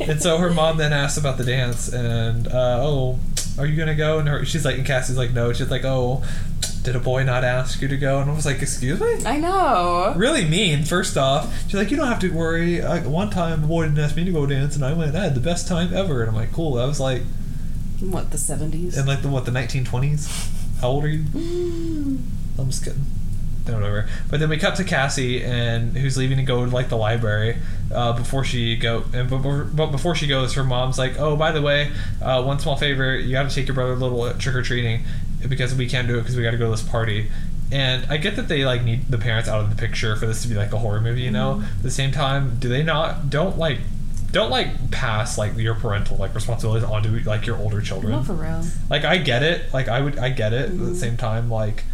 and 0.00 0.20
so 0.20 0.38
her 0.38 0.52
mom 0.52 0.76
then 0.76 0.92
asks 0.92 1.16
about 1.16 1.38
the 1.38 1.44
dance, 1.44 1.88
and 1.92 2.46
uh, 2.48 2.78
oh, 2.82 3.18
are 3.58 3.66
you 3.66 3.76
gonna 3.76 3.94
go? 3.94 4.18
And 4.18 4.28
her, 4.28 4.44
she's 4.44 4.64
like, 4.64 4.76
and 4.76 4.86
Cassie's 4.86 5.16
like, 5.16 5.32
no. 5.32 5.52
She's 5.52 5.70
like, 5.70 5.84
oh, 5.84 6.22
did 6.82 6.94
a 6.94 7.00
boy 7.00 7.22
not 7.22 7.44
ask 7.44 7.80
you 7.80 7.88
to 7.88 7.96
go? 7.96 8.20
And 8.20 8.30
I 8.30 8.34
was 8.34 8.44
like, 8.44 8.60
excuse 8.60 9.00
me. 9.00 9.24
I 9.24 9.38
know. 9.38 10.12
Really 10.16 10.44
mean. 10.44 10.84
First 10.84 11.16
off, 11.16 11.62
she's 11.64 11.74
like, 11.74 11.90
you 11.90 11.96
don't 11.96 12.08
have 12.08 12.20
to 12.20 12.30
worry. 12.30 12.82
I, 12.82 13.00
one 13.00 13.30
time, 13.30 13.64
a 13.64 13.66
boy 13.66 13.84
didn't 13.84 13.98
ask 13.98 14.14
me 14.16 14.24
to 14.24 14.32
go 14.32 14.46
dance, 14.46 14.74
and 14.76 14.84
I 14.84 14.92
went. 14.92 15.16
I 15.16 15.24
had 15.24 15.34
the 15.34 15.40
best 15.40 15.66
time 15.68 15.94
ever. 15.94 16.20
And 16.20 16.28
I'm 16.30 16.36
like, 16.36 16.52
cool. 16.52 16.78
I 16.78 16.84
was 16.84 17.00
like 17.00 17.22
What 18.00 18.30
the 18.30 18.38
seventies? 18.38 18.98
And 18.98 19.08
like 19.08 19.22
the 19.22 19.28
what 19.28 19.46
the 19.46 19.52
1920s. 19.52 20.80
How 20.80 20.88
old 20.88 21.04
are 21.04 21.08
you? 21.08 21.24
I'm 22.58 22.66
just 22.68 22.84
kidding. 22.84 23.06
Whatever. 23.66 24.08
But 24.30 24.40
then 24.40 24.48
we 24.48 24.56
cut 24.56 24.76
to 24.76 24.84
Cassie 24.84 25.42
and 25.42 25.96
who's 25.96 26.16
leaving 26.16 26.38
to 26.38 26.42
go 26.42 26.64
to 26.64 26.70
like 26.70 26.88
the 26.88 26.96
library 26.96 27.56
uh, 27.94 28.12
before 28.12 28.44
she 28.44 28.76
go 28.76 29.04
and 29.12 29.28
but, 29.30 29.86
before 29.88 30.14
she 30.14 30.26
goes, 30.26 30.54
her 30.54 30.64
mom's 30.64 30.98
like, 30.98 31.18
oh 31.18 31.36
by 31.36 31.52
the 31.52 31.62
way, 31.62 31.92
uh, 32.20 32.42
one 32.42 32.58
small 32.58 32.76
favor, 32.76 33.16
you 33.16 33.32
got 33.32 33.48
to 33.48 33.54
take 33.54 33.66
your 33.66 33.74
brother 33.74 33.92
a 33.92 33.96
little 33.96 34.32
trick 34.34 34.54
or 34.56 34.62
treating 34.62 35.04
because 35.48 35.74
we 35.74 35.88
can't 35.88 36.08
do 36.08 36.16
it 36.18 36.22
because 36.22 36.36
we 36.36 36.42
got 36.42 36.52
to 36.52 36.58
go 36.58 36.66
to 36.66 36.70
this 36.70 36.88
party. 36.88 37.30
And 37.70 38.04
I 38.10 38.18
get 38.18 38.36
that 38.36 38.48
they 38.48 38.64
like 38.66 38.84
need 38.84 39.08
the 39.08 39.18
parents 39.18 39.48
out 39.48 39.60
of 39.60 39.70
the 39.70 39.76
picture 39.76 40.14
for 40.16 40.26
this 40.26 40.42
to 40.42 40.48
be 40.48 40.54
like 40.54 40.72
a 40.72 40.78
horror 40.78 41.00
movie, 41.00 41.22
you 41.22 41.30
know. 41.30 41.62
At 41.62 41.82
the 41.82 41.90
same 41.90 42.12
time, 42.12 42.58
do 42.58 42.68
they 42.68 42.82
not 42.82 43.30
don't 43.30 43.56
like 43.56 43.78
don't 44.30 44.50
like 44.50 44.90
pass 44.90 45.36
like 45.36 45.56
your 45.56 45.74
parental 45.74 46.16
like 46.16 46.34
responsibilities 46.34 46.84
onto 46.84 47.18
like 47.20 47.46
your 47.46 47.56
older 47.56 47.80
children? 47.80 48.12
Not 48.12 48.26
for 48.26 48.34
real. 48.34 48.62
like 48.90 49.04
I 49.04 49.18
get 49.18 49.42
it. 49.42 49.72
Like 49.72 49.88
I 49.88 50.00
would 50.00 50.18
I 50.18 50.28
get 50.28 50.52
it. 50.52 50.76
But 50.76 50.84
at 50.84 50.88
the 50.90 50.96
same 50.96 51.16
time, 51.16 51.50
like 51.50 51.84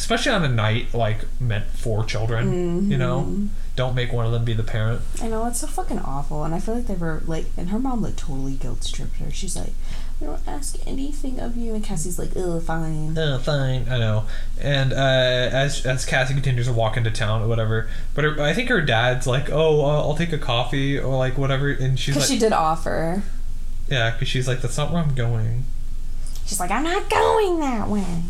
especially 0.00 0.32
on 0.32 0.42
a 0.42 0.48
night 0.48 0.94
like 0.94 1.26
meant 1.38 1.66
for 1.66 2.02
children, 2.04 2.90
you 2.90 2.96
know, 2.96 3.48
don't 3.76 3.94
make 3.94 4.12
one 4.14 4.24
of 4.24 4.32
them 4.32 4.46
be 4.46 4.54
the 4.54 4.62
parent. 4.62 5.02
I 5.22 5.28
know 5.28 5.46
it's 5.46 5.60
so 5.60 5.66
fucking 5.66 5.98
awful, 5.98 6.42
and 6.42 6.54
I 6.54 6.58
feel 6.58 6.74
like 6.74 6.86
they 6.86 6.94
were 6.94 7.22
like, 7.26 7.44
and 7.58 7.68
her 7.68 7.78
mom 7.78 8.00
like 8.00 8.16
totally 8.16 8.54
guilt 8.54 8.88
tripped 8.92 9.18
her. 9.18 9.30
She's 9.30 9.56
like, 9.56 9.74
"We 10.18 10.26
don't 10.26 10.40
ask 10.48 10.76
anything 10.86 11.38
of 11.38 11.54
you," 11.54 11.74
and 11.74 11.84
Cassie's 11.84 12.18
like, 12.18 12.30
"Oh, 12.34 12.60
fine." 12.60 13.16
Uh, 13.16 13.38
fine, 13.38 13.88
I 13.90 13.98
know. 13.98 14.24
And 14.58 14.94
uh, 14.94 14.96
as 14.96 15.84
as 15.84 16.06
Cassie 16.06 16.32
continues 16.32 16.66
to 16.66 16.72
walk 16.72 16.96
into 16.96 17.10
town 17.10 17.42
or 17.42 17.48
whatever, 17.48 17.90
but 18.14 18.24
her, 18.24 18.40
I 18.40 18.54
think 18.54 18.70
her 18.70 18.80
dad's 18.80 19.26
like, 19.26 19.50
"Oh, 19.50 19.84
uh, 19.84 20.00
I'll 20.00 20.16
take 20.16 20.32
a 20.32 20.38
coffee" 20.38 20.98
or 20.98 21.14
like 21.18 21.36
whatever, 21.36 21.70
and 21.70 21.98
she's 22.00 22.14
Because 22.14 22.30
like, 22.30 22.36
she 22.36 22.40
did 22.40 22.54
offer. 22.54 23.22
"Yeah," 23.86 24.12
because 24.12 24.28
she's 24.28 24.48
like, 24.48 24.62
"That's 24.62 24.78
not 24.78 24.92
where 24.92 25.02
I'm 25.02 25.14
going." 25.14 25.64
She's 26.46 26.58
like, 26.58 26.70
"I'm 26.70 26.84
not 26.84 27.10
going 27.10 27.60
that 27.60 27.88
way." 27.88 28.22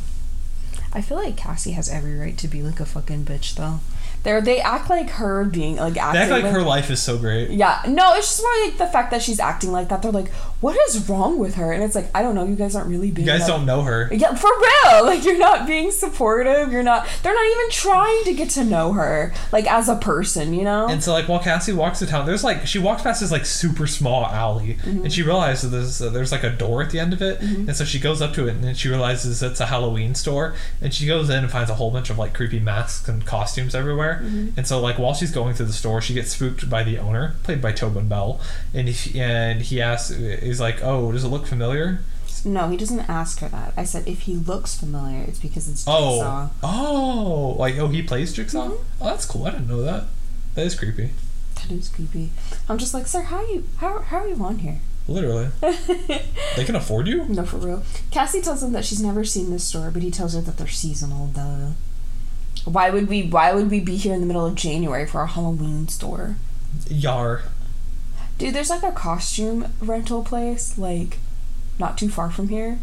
I 0.92 1.00
feel 1.00 1.16
like 1.18 1.36
Cassie 1.36 1.72
has 1.72 1.88
every 1.88 2.16
right 2.16 2.36
to 2.38 2.48
be 2.48 2.62
like 2.62 2.80
a 2.80 2.86
fucking 2.86 3.24
bitch, 3.24 3.54
though. 3.54 3.80
They 4.22 4.40
they 4.40 4.60
act 4.60 4.90
like 4.90 5.10
her 5.10 5.44
being 5.44 5.76
like 5.76 5.94
They 5.94 6.00
act 6.00 6.30
like 6.30 6.42
like 6.42 6.52
her 6.52 6.62
life 6.62 6.90
is 6.90 7.00
so 7.00 7.16
great. 7.16 7.50
Yeah, 7.50 7.82
no, 7.88 8.14
it's 8.14 8.26
just 8.26 8.42
more 8.42 8.66
like 8.66 8.78
the 8.78 8.86
fact 8.86 9.10
that 9.12 9.22
she's 9.22 9.40
acting 9.40 9.72
like 9.72 9.88
that. 9.88 10.02
They're 10.02 10.10
like, 10.10 10.30
"What 10.60 10.76
is 10.88 11.08
wrong 11.08 11.38
with 11.38 11.54
her?" 11.56 11.72
And 11.72 11.82
it's 11.82 11.94
like, 11.94 12.08
I 12.14 12.22
don't 12.22 12.34
know. 12.34 12.44
You 12.44 12.54
guys 12.56 12.74
aren't 12.76 12.88
really 12.88 13.10
being. 13.10 13.26
You 13.26 13.32
guys 13.32 13.42
that- 13.46 13.48
don't 13.48 13.66
know 13.66 13.82
her. 13.82 14.08
Yeah, 14.12 14.34
for 14.34 14.50
real. 14.50 15.04
Like 15.10 15.24
you're 15.24 15.38
not 15.38 15.66
being 15.66 15.90
supportive. 15.90 16.72
You're 16.72 16.82
not. 16.82 17.06
They're 17.22 17.34
not 17.34 17.46
even 17.46 17.70
trying 17.70 18.24
to 18.24 18.34
get 18.34 18.50
to 18.50 18.64
know 18.64 18.92
her, 18.92 19.32
like 19.52 19.70
as 19.70 19.88
a 19.88 19.96
person. 19.96 20.52
You 20.54 20.64
know. 20.64 20.88
And 20.88 21.02
so, 21.02 21.12
like, 21.12 21.28
while 21.28 21.38
Cassie 21.38 21.72
walks 21.72 21.98
to 22.00 22.06
town, 22.06 22.26
there's 22.26 22.42
like 22.44 22.66
she 22.66 22.78
walks 22.78 23.02
past 23.02 23.20
this 23.20 23.30
like 23.30 23.46
super 23.46 23.86
small 23.86 24.26
alley, 24.26 24.74
Mm-hmm. 24.80 25.04
and 25.04 25.12
she 25.12 25.22
realizes 25.22 25.70
there's 25.70 26.00
uh, 26.02 26.10
there's 26.10 26.32
like 26.32 26.42
a 26.44 26.50
door 26.50 26.82
at 26.82 26.90
the 26.90 26.98
end 26.98 27.12
of 27.12 27.22
it, 27.22 27.40
and 27.40 27.74
so 27.76 27.84
she 27.84 27.98
goes 27.98 28.20
up 28.20 28.32
to 28.34 28.46
it, 28.48 28.50
and 28.54 28.64
then 28.64 28.74
she 28.74 28.88
realizes 28.88 29.42
it's 29.42 29.60
a 29.60 29.66
Halloween 29.66 30.14
store, 30.14 30.54
and 30.80 30.92
she 30.92 31.06
goes 31.06 31.30
in 31.30 31.38
and 31.44 31.50
finds 31.50 31.70
a 31.70 31.74
whole 31.74 31.90
bunch 31.90 32.10
of 32.10 32.18
like 32.18 32.34
creepy 32.34 32.58
masks 32.60 33.08
and 33.08 33.24
costumes 33.24 33.74
everywhere, 33.74 34.20
Mm-hmm. 34.22 34.48
and 34.58 34.66
so 34.66 34.80
like 34.80 34.98
while 34.98 35.14
she's 35.14 35.30
going 35.32 35.54
through 35.54 35.66
the 35.66 35.72
store, 35.72 36.00
she 36.00 36.14
gets 36.14 36.32
spooked 36.32 36.68
by 36.68 36.82
the 36.82 36.98
owner, 36.98 37.34
played 37.44 37.62
by 37.62 37.72
Tobin 37.72 38.08
Bell, 38.08 38.40
and 38.74 38.88
he, 38.88 39.20
and 39.20 39.62
he 39.62 39.80
asks, 39.80 40.10
he's 40.50 40.60
like, 40.60 40.82
"Oh, 40.82 41.12
does 41.12 41.24
it 41.24 41.28
look 41.28 41.46
familiar?" 41.46 42.00
no, 42.44 42.68
he 42.68 42.76
doesn't 42.76 43.08
ask 43.08 43.40
her 43.40 43.48
that. 43.48 43.74
I 43.76 43.84
said 43.84 44.06
if 44.06 44.22
he 44.22 44.34
looks 44.34 44.74
familiar, 44.78 45.24
it's 45.24 45.38
because 45.38 45.68
it's 45.68 45.84
Jigsaw. 45.84 46.48
Oh, 46.62 47.54
oh, 47.56 47.56
like 47.58 47.76
oh, 47.78 47.88
he 47.88 48.02
plays 48.02 48.32
Jigsaw. 48.32 48.68
Mm-hmm. 48.68 49.02
Oh, 49.02 49.04
that's 49.04 49.26
cool. 49.26 49.46
I 49.46 49.50
didn't 49.50 49.68
know 49.68 49.82
that. 49.82 50.04
That 50.54 50.66
is 50.66 50.74
creepy. 50.74 51.10
That 51.56 51.70
is 51.70 51.88
creepy. 51.88 52.30
I'm 52.68 52.78
just 52.78 52.94
like, 52.94 53.06
sir, 53.06 53.22
how 53.22 53.42
you 53.42 53.64
how 53.78 54.00
how 54.00 54.18
are 54.18 54.28
you 54.28 54.42
on 54.42 54.58
here? 54.58 54.80
Literally, 55.08 55.48
they 55.60 56.64
can 56.64 56.76
afford 56.76 57.06
you. 57.06 57.24
No, 57.24 57.44
for 57.44 57.56
real. 57.56 57.82
Cassie 58.10 58.42
tells 58.42 58.62
him 58.62 58.72
that 58.72 58.84
she's 58.84 59.02
never 59.02 59.24
seen 59.24 59.50
this 59.50 59.64
store, 59.64 59.90
but 59.90 60.02
he 60.02 60.10
tells 60.10 60.34
her 60.34 60.40
that 60.40 60.56
they're 60.56 60.68
seasonal. 60.68 61.28
Duh. 61.28 61.70
Why 62.64 62.90
would 62.90 63.08
we? 63.08 63.22
Why 63.22 63.52
would 63.54 63.70
we 63.70 63.80
be 63.80 63.96
here 63.96 64.14
in 64.14 64.20
the 64.20 64.26
middle 64.26 64.46
of 64.46 64.54
January 64.54 65.06
for 65.06 65.22
a 65.22 65.26
Halloween 65.26 65.88
store? 65.88 66.36
Yar. 66.88 67.42
Dude, 68.40 68.54
there's 68.54 68.70
like 68.70 68.82
a 68.82 68.90
costume 68.90 69.70
rental 69.82 70.24
place, 70.24 70.78
like, 70.78 71.18
not 71.78 71.98
too 71.98 72.08
far 72.08 72.30
from 72.30 72.48
here. 72.48 72.78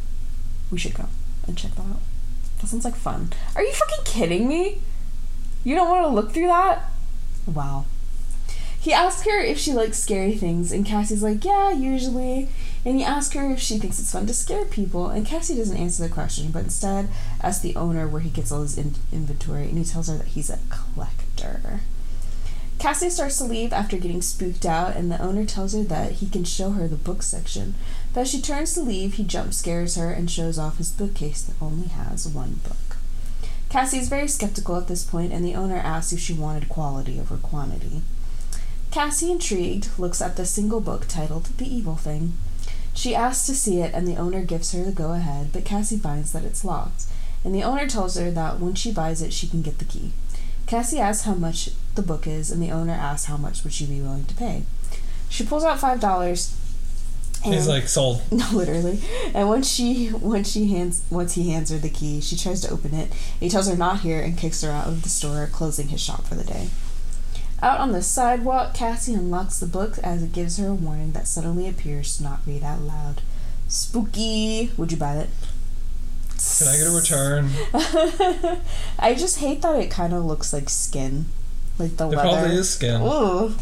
We 0.69 0.77
should 0.77 0.93
go 0.93 1.05
and 1.47 1.57
check 1.57 1.73
that 1.73 1.81
out. 1.81 2.01
That 2.61 2.67
sounds 2.67 2.85
like 2.85 2.93
fun. 2.93 3.31
Are 3.55 3.63
you 3.63 3.73
fucking 3.73 4.05
kidding 4.05 4.47
me? 4.47 4.83
You 5.63 5.73
don't 5.73 5.89
want 5.89 6.03
to 6.05 6.13
look 6.13 6.31
through 6.31 6.45
that? 6.45 6.83
Wow. 7.47 7.85
He 8.79 8.93
asks 8.93 9.25
her 9.25 9.39
if 9.39 9.57
she 9.57 9.73
likes 9.73 9.97
scary 9.97 10.35
things, 10.35 10.71
and 10.71 10.85
Cassie's 10.85 11.23
like, 11.23 11.43
yeah, 11.43 11.71
usually. 11.71 12.49
And 12.85 12.99
he 12.99 13.03
asks 13.03 13.33
her 13.33 13.51
if 13.51 13.59
she 13.59 13.79
thinks 13.79 13.99
it's 13.99 14.11
fun 14.11 14.27
to 14.27 14.35
scare 14.35 14.63
people, 14.63 15.09
and 15.09 15.25
Cassie 15.25 15.55
doesn't 15.55 15.75
answer 15.75 16.03
the 16.03 16.13
question, 16.13 16.51
but 16.51 16.65
instead 16.65 17.09
asks 17.41 17.63
the 17.63 17.75
owner 17.75 18.07
where 18.07 18.21
he 18.21 18.29
gets 18.29 18.51
all 18.51 18.61
his 18.61 18.77
in- 18.77 18.93
inventory, 19.11 19.63
and 19.63 19.79
he 19.79 19.83
tells 19.83 20.07
her 20.07 20.17
that 20.17 20.27
he's 20.27 20.51
a 20.51 20.59
collector. 20.69 21.79
Cassie 22.79 23.09
starts 23.09 23.37
to 23.39 23.43
leave 23.43 23.73
after 23.73 23.97
getting 23.97 24.21
spooked 24.21 24.65
out, 24.65 24.95
and 24.95 25.11
the 25.11 25.21
owner 25.21 25.45
tells 25.45 25.73
her 25.73 25.83
that 25.83 26.13
he 26.13 26.29
can 26.29 26.43
show 26.43 26.71
her 26.71 26.87
the 26.87 26.95
book 26.95 27.23
section. 27.23 27.73
But 28.13 28.21
as 28.21 28.29
she 28.29 28.39
turns 28.39 28.73
to 28.73 28.81
leave, 28.81 29.15
he 29.15 29.23
jump 29.23 29.53
scares 29.53 29.95
her 29.95 30.11
and 30.11 30.29
shows 30.29 30.59
off 30.59 30.77
his 30.77 30.91
bookcase 30.91 31.41
that 31.41 31.55
only 31.59 31.87
has 31.87 32.27
one 32.27 32.61
book. 32.63 32.97
Cassie 33.69 33.97
is 33.97 34.09
very 34.09 34.27
skeptical 34.27 34.75
at 34.75 34.87
this 34.87 35.03
point, 35.03 35.33
and 35.33 35.43
the 35.43 35.55
owner 35.55 35.77
asks 35.77 36.13
if 36.13 36.19
she 36.19 36.33
wanted 36.33 36.69
quality 36.69 37.19
over 37.19 37.37
quantity. 37.37 38.01
Cassie, 38.91 39.31
intrigued, 39.31 39.89
looks 39.97 40.21
at 40.21 40.35
the 40.37 40.45
single 40.45 40.79
book 40.79 41.07
titled 41.07 41.45
The 41.57 41.67
Evil 41.67 41.95
Thing. 41.95 42.33
She 42.93 43.15
asks 43.15 43.45
to 43.47 43.55
see 43.55 43.81
it, 43.81 43.93
and 43.93 44.07
the 44.07 44.15
owner 44.15 44.43
gives 44.43 44.71
her 44.71 44.83
the 44.83 44.91
go 44.91 45.13
ahead, 45.13 45.49
but 45.51 45.65
Cassie 45.65 45.97
finds 45.97 46.31
that 46.31 46.45
it's 46.45 46.63
locked, 46.63 47.05
and 47.43 47.53
the 47.53 47.63
owner 47.63 47.87
tells 47.87 48.15
her 48.17 48.31
that 48.31 48.59
when 48.59 48.75
she 48.75 48.91
buys 48.91 49.21
it, 49.21 49.33
she 49.33 49.47
can 49.47 49.61
get 49.61 49.79
the 49.79 49.85
key. 49.85 50.13
Cassie 50.67 50.99
asks 50.99 51.23
how 51.25 51.33
much 51.33 51.69
the 51.95 52.01
book 52.01 52.27
is, 52.27 52.51
and 52.51 52.61
the 52.61 52.71
owner 52.71 52.93
asks 52.93 53.25
how 53.25 53.37
much 53.37 53.63
would 53.63 53.73
she 53.73 53.85
be 53.85 54.01
willing 54.01 54.25
to 54.25 54.35
pay. 54.35 54.63
She 55.29 55.45
pulls 55.45 55.63
out 55.63 55.79
five 55.79 55.99
dollars. 55.99 56.55
He's 57.43 57.67
like 57.67 57.87
sold. 57.87 58.21
No, 58.31 58.45
literally. 58.51 58.99
And 59.33 59.47
once 59.47 59.71
she 59.71 60.11
once 60.11 60.51
she 60.51 60.67
hands 60.69 61.03
once 61.09 61.33
he 61.33 61.49
hands 61.51 61.69
her 61.69 61.77
the 61.77 61.89
key, 61.89 62.19
she 62.19 62.35
tries 62.35 62.61
to 62.61 62.69
open 62.69 62.93
it. 62.93 63.13
He 63.39 63.47
tells 63.49 63.67
her 63.69 63.77
not 63.77 64.01
here 64.01 64.21
and 64.21 64.37
kicks 64.37 64.61
her 64.61 64.71
out 64.71 64.87
of 64.87 65.03
the 65.03 65.09
store, 65.09 65.47
closing 65.51 65.87
his 65.87 66.01
shop 66.01 66.25
for 66.25 66.35
the 66.35 66.43
day. 66.43 66.69
Out 67.61 67.79
on 67.79 67.91
the 67.91 68.01
sidewalk, 68.03 68.73
Cassie 68.73 69.13
unlocks 69.13 69.59
the 69.59 69.65
book 69.65 69.97
as 69.99 70.21
it 70.21 70.31
gives 70.31 70.57
her 70.57 70.67
a 70.67 70.73
warning 70.73 71.13
that 71.13 71.27
suddenly 71.27 71.67
appears 71.67 72.17
to 72.17 72.23
not 72.23 72.41
read 72.45 72.63
out 72.63 72.81
loud. 72.81 73.21
Spooky. 73.67 74.71
Would 74.77 74.91
you 74.91 74.97
buy 74.97 75.15
it? 75.15 75.29
Can 76.37 76.67
I 76.67 76.77
get 76.77 76.87
a 76.87 76.91
return? 76.91 77.49
I 78.99 79.13
just 79.15 79.39
hate 79.39 79.61
that 79.61 79.79
it 79.79 79.89
kind 79.91 80.13
of 80.13 80.25
looks 80.25 80.53
like 80.53 80.69
skin, 80.69 81.25
like 81.79 81.97
the 81.97 82.07
There 82.07 82.17
leather. 82.17 82.29
probably 82.29 82.55
is 82.57 82.69
skin. 82.69 83.01
Ooh. 83.01 83.55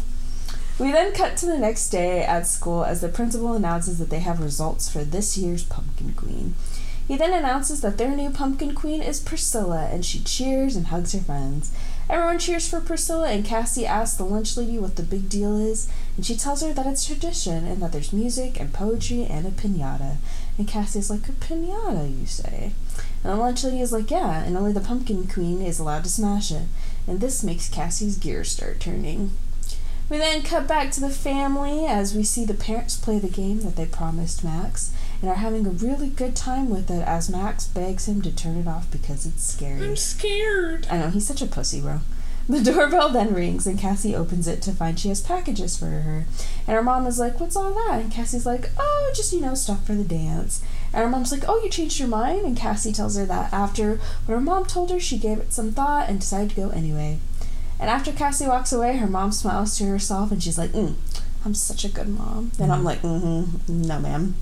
We 0.78 0.92
then 0.92 1.12
cut 1.14 1.36
to 1.38 1.46
the 1.46 1.56
next 1.58 1.88
day 1.88 2.22
at 2.22 2.46
school 2.46 2.84
as 2.84 3.00
the 3.00 3.08
principal 3.08 3.54
announces 3.54 3.98
that 3.98 4.10
they 4.10 4.20
have 4.20 4.40
results 4.40 4.90
for 4.90 5.04
this 5.04 5.38
year's 5.38 5.64
pumpkin 5.64 6.12
queen. 6.12 6.54
He 7.08 7.16
then 7.16 7.32
announces 7.32 7.80
that 7.82 7.98
their 7.98 8.14
new 8.14 8.30
pumpkin 8.30 8.74
queen 8.74 9.00
is 9.00 9.20
Priscilla, 9.20 9.88
and 9.90 10.04
she 10.04 10.18
cheers 10.20 10.74
and 10.76 10.88
hugs 10.88 11.12
her 11.12 11.20
friends. 11.20 11.70
Everyone 12.10 12.38
cheers 12.38 12.68
for 12.68 12.80
Priscilla, 12.80 13.28
and 13.30 13.44
Cassie 13.44 13.86
asks 13.86 14.16
the 14.16 14.24
lunch 14.24 14.56
lady 14.56 14.78
what 14.78 14.96
the 14.96 15.02
big 15.02 15.28
deal 15.28 15.56
is, 15.56 15.88
and 16.16 16.26
she 16.26 16.36
tells 16.36 16.62
her 16.62 16.72
that 16.72 16.84
it's 16.86 17.06
tradition 17.06 17.64
and 17.66 17.80
that 17.80 17.92
there's 17.92 18.12
music 18.12 18.60
and 18.60 18.72
poetry 18.72 19.24
and 19.24 19.46
a 19.46 19.50
pinata. 19.50 20.16
And 20.58 20.66
Cassie's 20.66 21.10
like, 21.10 21.28
A 21.28 21.32
pinata, 21.32 22.18
you 22.18 22.26
say? 22.26 22.72
And 23.22 23.32
the 23.32 23.36
lunch 23.36 23.64
lady 23.64 23.80
is 23.80 23.92
like, 23.92 24.10
Yeah, 24.10 24.42
and 24.42 24.56
only 24.56 24.72
the 24.72 24.80
pumpkin 24.80 25.26
queen 25.26 25.60
is 25.60 25.78
allowed 25.78 26.04
to 26.04 26.10
smash 26.10 26.50
it. 26.50 26.62
And 27.06 27.20
this 27.20 27.42
makes 27.42 27.68
Cassie's 27.68 28.18
gears 28.18 28.50
start 28.50 28.80
turning. 28.80 29.32
We 30.08 30.18
then 30.18 30.42
cut 30.42 30.68
back 30.68 30.92
to 30.92 31.00
the 31.00 31.10
family 31.10 31.84
as 31.84 32.14
we 32.14 32.22
see 32.22 32.44
the 32.44 32.54
parents 32.54 32.96
play 32.96 33.18
the 33.18 33.28
game 33.28 33.62
that 33.62 33.74
they 33.74 33.86
promised 33.86 34.44
Max 34.44 34.92
and 35.20 35.28
are 35.28 35.36
having 35.36 35.66
a 35.66 35.70
really 35.70 36.08
good 36.08 36.36
time 36.36 36.70
with 36.70 36.90
it 36.90 37.02
as 37.02 37.28
Max 37.28 37.66
begs 37.66 38.06
him 38.06 38.22
to 38.22 38.30
turn 38.30 38.56
it 38.56 38.68
off 38.68 38.88
because 38.92 39.26
it's 39.26 39.42
scary. 39.44 39.82
I'm 39.84 39.96
scared. 39.96 40.86
I 40.90 40.98
know, 40.98 41.10
he's 41.10 41.26
such 41.26 41.42
a 41.42 41.46
pussy, 41.46 41.80
bro. 41.80 42.00
The 42.48 42.62
doorbell 42.62 43.08
then 43.08 43.34
rings 43.34 43.66
and 43.66 43.78
Cassie 43.78 44.14
opens 44.14 44.46
it 44.46 44.62
to 44.62 44.72
find 44.72 44.98
she 44.98 45.08
has 45.08 45.20
packages 45.20 45.76
for 45.76 45.86
her. 45.86 46.26
And 46.66 46.76
her 46.76 46.82
mom 46.82 47.06
is 47.06 47.18
like, 47.18 47.40
What's 47.40 47.56
all 47.56 47.74
that? 47.74 48.00
And 48.00 48.12
Cassie's 48.12 48.46
like, 48.46 48.70
Oh, 48.78 49.12
just, 49.16 49.32
you 49.32 49.40
know, 49.40 49.54
stuff 49.54 49.84
for 49.84 49.94
the 49.94 50.04
dance. 50.04 50.62
And 50.92 51.02
her 51.02 51.08
mom's 51.08 51.32
like, 51.32 51.42
Oh, 51.48 51.60
you 51.62 51.68
changed 51.68 51.98
your 51.98 52.08
mind? 52.08 52.44
And 52.44 52.56
Cassie 52.56 52.92
tells 52.92 53.16
her 53.16 53.26
that 53.26 53.52
after 53.52 53.96
what 54.26 54.34
her 54.34 54.40
mom 54.40 54.64
told 54.64 54.90
her, 54.92 55.00
she 55.00 55.18
gave 55.18 55.38
it 55.38 55.52
some 55.52 55.72
thought 55.72 56.08
and 56.08 56.20
decided 56.20 56.50
to 56.50 56.56
go 56.56 56.68
anyway. 56.70 57.18
And 57.80 57.90
after 57.90 58.12
Cassie 58.12 58.46
walks 58.46 58.72
away, 58.72 58.96
her 58.96 59.08
mom 59.08 59.32
smiles 59.32 59.76
to 59.78 59.86
herself 59.86 60.30
and 60.30 60.40
she's 60.42 60.56
like, 60.56 60.70
mm, 60.70 60.94
I'm 61.44 61.54
such 61.54 61.84
a 61.84 61.88
good 61.88 62.08
mom. 62.08 62.52
And 62.60 62.72
I'm 62.72 62.84
like, 62.84 63.02
mm 63.02 63.44
hmm, 63.44 63.82
no, 63.82 63.98
ma'am. 63.98 64.36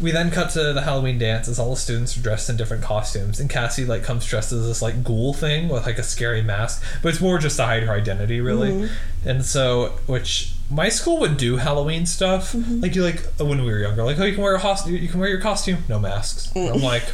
We 0.00 0.10
then 0.10 0.30
cut 0.30 0.50
to 0.50 0.74
the 0.74 0.82
Halloween 0.82 1.18
dance 1.18 1.48
as 1.48 1.58
all 1.58 1.70
the 1.70 1.76
students 1.76 2.18
are 2.18 2.20
dressed 2.20 2.50
in 2.50 2.56
different 2.56 2.82
costumes, 2.82 3.40
and 3.40 3.48
Cassie 3.48 3.86
like 3.86 4.02
comes 4.02 4.26
dressed 4.26 4.52
as 4.52 4.66
this 4.66 4.82
like 4.82 5.02
ghoul 5.02 5.32
thing 5.32 5.68
with 5.68 5.86
like 5.86 5.96
a 5.98 6.02
scary 6.02 6.42
mask, 6.42 6.84
but 7.02 7.08
it's 7.08 7.20
more 7.20 7.38
just 7.38 7.56
to 7.56 7.64
hide 7.64 7.82
her 7.84 7.92
identity, 7.92 8.40
really. 8.40 8.72
Mm-hmm. 8.72 9.28
And 9.28 9.44
so, 9.44 9.98
which 10.06 10.52
my 10.70 10.90
school 10.90 11.18
would 11.20 11.38
do 11.38 11.56
Halloween 11.56 12.04
stuff, 12.04 12.52
mm-hmm. 12.52 12.80
like 12.80 12.94
you 12.94 13.02
like 13.02 13.24
when 13.38 13.64
we 13.64 13.70
were 13.70 13.78
younger, 13.78 14.04
like 14.04 14.18
oh 14.18 14.24
you 14.24 14.34
can 14.34 14.42
wear 14.42 14.54
a 14.54 14.58
host- 14.58 14.86
you 14.86 15.08
can 15.08 15.18
wear 15.18 15.30
your 15.30 15.40
costume, 15.40 15.84
no 15.88 15.98
masks. 15.98 16.52
Mm. 16.54 16.74
I'm 16.74 16.82
like, 16.82 17.04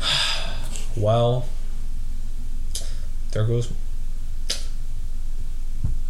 well, 0.96 1.46
There 3.32 3.46
goes. 3.46 3.72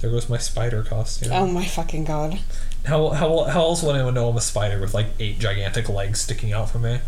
There 0.00 0.10
goes 0.10 0.28
my 0.28 0.38
spider 0.38 0.82
costume. 0.82 1.30
Oh 1.32 1.46
my 1.46 1.64
fucking 1.64 2.04
god. 2.04 2.40
How, 2.84 3.10
how, 3.10 3.44
how 3.44 3.60
else 3.60 3.82
would 3.82 3.94
anyone 3.94 4.14
know 4.14 4.28
I'm 4.28 4.36
a 4.36 4.40
spider 4.40 4.80
with 4.80 4.92
like 4.92 5.06
eight 5.20 5.38
gigantic 5.38 5.88
legs 5.88 6.20
sticking 6.20 6.52
out 6.52 6.70
from 6.70 6.82
me? 6.82 7.00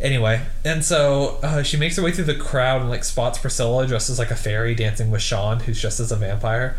Anyway, 0.00 0.42
and 0.64 0.84
so 0.84 1.38
uh, 1.44 1.62
she 1.62 1.76
makes 1.76 1.96
her 1.96 2.02
way 2.02 2.10
through 2.10 2.24
the 2.24 2.34
crowd 2.34 2.80
and 2.80 2.90
like 2.90 3.04
spots 3.04 3.38
Priscilla 3.38 3.86
dressed 3.86 4.10
as 4.10 4.18
like 4.18 4.32
a 4.32 4.36
fairy 4.36 4.74
dancing 4.74 5.12
with 5.12 5.22
Sean, 5.22 5.60
who's 5.60 5.80
dressed 5.80 6.00
as 6.00 6.10
a 6.10 6.16
vampire. 6.16 6.76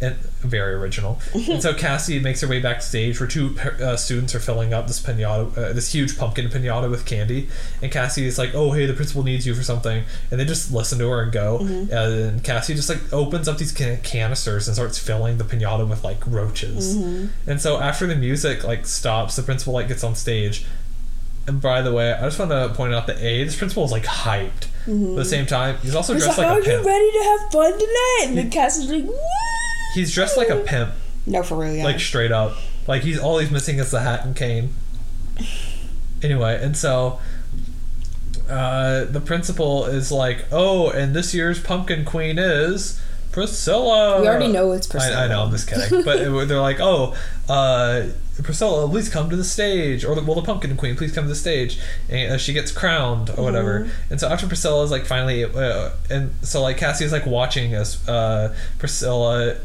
And 0.00 0.14
very 0.14 0.74
original. 0.74 1.20
and 1.34 1.60
so 1.60 1.74
Cassie 1.74 2.20
makes 2.20 2.40
her 2.42 2.46
way 2.46 2.60
backstage 2.60 3.18
where 3.18 3.28
two 3.28 3.58
uh, 3.82 3.96
students 3.96 4.32
are 4.32 4.38
filling 4.38 4.72
up 4.72 4.86
this 4.86 5.00
pinata, 5.02 5.50
uh, 5.58 5.72
this 5.72 5.92
huge 5.92 6.16
pumpkin 6.16 6.48
pinata 6.48 6.88
with 6.88 7.04
candy. 7.04 7.48
And 7.82 7.90
Cassie 7.90 8.24
is 8.24 8.38
like, 8.38 8.54
"Oh, 8.54 8.70
hey, 8.70 8.86
the 8.86 8.92
principal 8.92 9.24
needs 9.24 9.44
you 9.44 9.54
for 9.56 9.64
something," 9.64 10.04
and 10.30 10.38
they 10.38 10.44
just 10.44 10.70
listen 10.72 11.00
to 11.00 11.08
her 11.10 11.22
and 11.22 11.32
go. 11.32 11.58
And 11.90 12.44
Cassie 12.44 12.74
just 12.74 12.88
like 12.88 13.12
opens 13.12 13.48
up 13.48 13.58
these 13.58 13.72
can- 13.72 14.00
canisters 14.02 14.68
and 14.68 14.76
starts 14.76 14.98
filling 15.00 15.38
the 15.38 15.44
pinata 15.44 15.88
with 15.88 16.04
like 16.04 16.24
roaches. 16.28 16.94
And 16.94 17.60
so 17.60 17.80
after 17.80 18.06
the 18.06 18.14
music 18.14 18.62
like 18.62 18.86
stops, 18.86 19.34
the 19.34 19.42
principal 19.42 19.72
like 19.72 19.88
gets 19.88 20.04
on 20.04 20.14
stage. 20.14 20.64
And 21.48 21.60
by 21.60 21.82
the 21.82 21.92
way, 21.92 22.12
I 22.12 22.20
just 22.20 22.38
want 22.38 22.50
to 22.52 22.68
point 22.74 22.94
out 22.94 23.06
that 23.08 23.18
A, 23.20 23.42
this 23.42 23.56
principal 23.56 23.82
is 23.84 23.90
like 23.90 24.04
hyped. 24.04 24.68
But 24.86 24.92
at 25.10 25.16
the 25.16 25.24
same 25.24 25.46
time, 25.46 25.76
he's 25.82 25.94
also 25.94 26.14
He's 26.14 26.22
dressed 26.22 26.38
like, 26.38 26.46
like 26.46 26.56
are 26.58 26.60
you 26.60 26.76
pimp. 26.76 26.86
ready 26.86 27.10
to 27.12 27.22
have 27.24 27.50
fun 27.52 27.72
tonight? 27.72 28.24
And 28.28 28.38
then 28.38 28.50
Cassie's 28.52 28.88
like, 28.90 29.04
Woo! 29.04 29.18
He's 29.98 30.14
dressed 30.14 30.36
like 30.36 30.48
a 30.48 30.56
pimp, 30.60 30.92
No, 31.26 31.42
for 31.42 31.56
real, 31.56 31.74
yeah. 31.74 31.84
like 31.84 31.98
straight 31.98 32.30
up. 32.30 32.56
Like 32.86 33.02
he's 33.02 33.18
all 33.18 33.38
he's 33.38 33.50
missing 33.50 33.78
is 33.78 33.90
the 33.90 34.00
hat 34.00 34.24
and 34.24 34.36
cane. 34.36 34.74
Anyway, 36.22 36.56
and 36.62 36.76
so 36.76 37.18
uh, 38.48 39.04
the 39.04 39.20
principal 39.20 39.86
is 39.86 40.10
like, 40.12 40.46
"Oh, 40.52 40.90
and 40.90 41.14
this 41.14 41.34
year's 41.34 41.60
pumpkin 41.60 42.04
queen 42.04 42.38
is 42.38 43.00
Priscilla." 43.32 44.20
we 44.20 44.28
already 44.28 44.48
know 44.48 44.72
it's 44.72 44.86
Priscilla. 44.86 45.16
I, 45.16 45.24
I 45.24 45.28
know, 45.28 45.42
I'm 45.42 45.50
just 45.50 45.68
kidding. 45.68 46.02
but 46.04 46.20
it- 46.20 46.48
they're 46.48 46.60
like, 46.60 46.78
"Oh, 46.80 47.14
uh, 47.48 48.06
Priscilla, 48.42 48.88
please 48.88 49.08
come 49.08 49.28
to 49.30 49.36
the 49.36 49.44
stage," 49.44 50.04
or 50.04 50.14
well, 50.14 50.34
the 50.34 50.42
pumpkin 50.42 50.76
queen, 50.76 50.96
please 50.96 51.12
come 51.12 51.24
to 51.24 51.28
the 51.28 51.34
stage, 51.34 51.78
and 52.08 52.32
uh, 52.34 52.38
she 52.38 52.52
gets 52.52 52.70
crowned 52.72 53.30
or 53.30 53.42
whatever. 53.44 53.80
Mm-hmm. 53.80 54.12
And 54.12 54.20
so 54.20 54.28
after 54.28 54.46
Priscilla 54.46 54.82
is 54.84 54.90
like 54.90 55.04
finally, 55.06 55.44
uh, 55.44 55.90
and 56.08 56.30
so 56.42 56.62
like 56.62 56.78
Cassie 56.78 57.04
is 57.04 57.12
like 57.12 57.26
watching 57.26 57.74
as 57.74 58.08
uh, 58.08 58.54
Priscilla. 58.78 59.56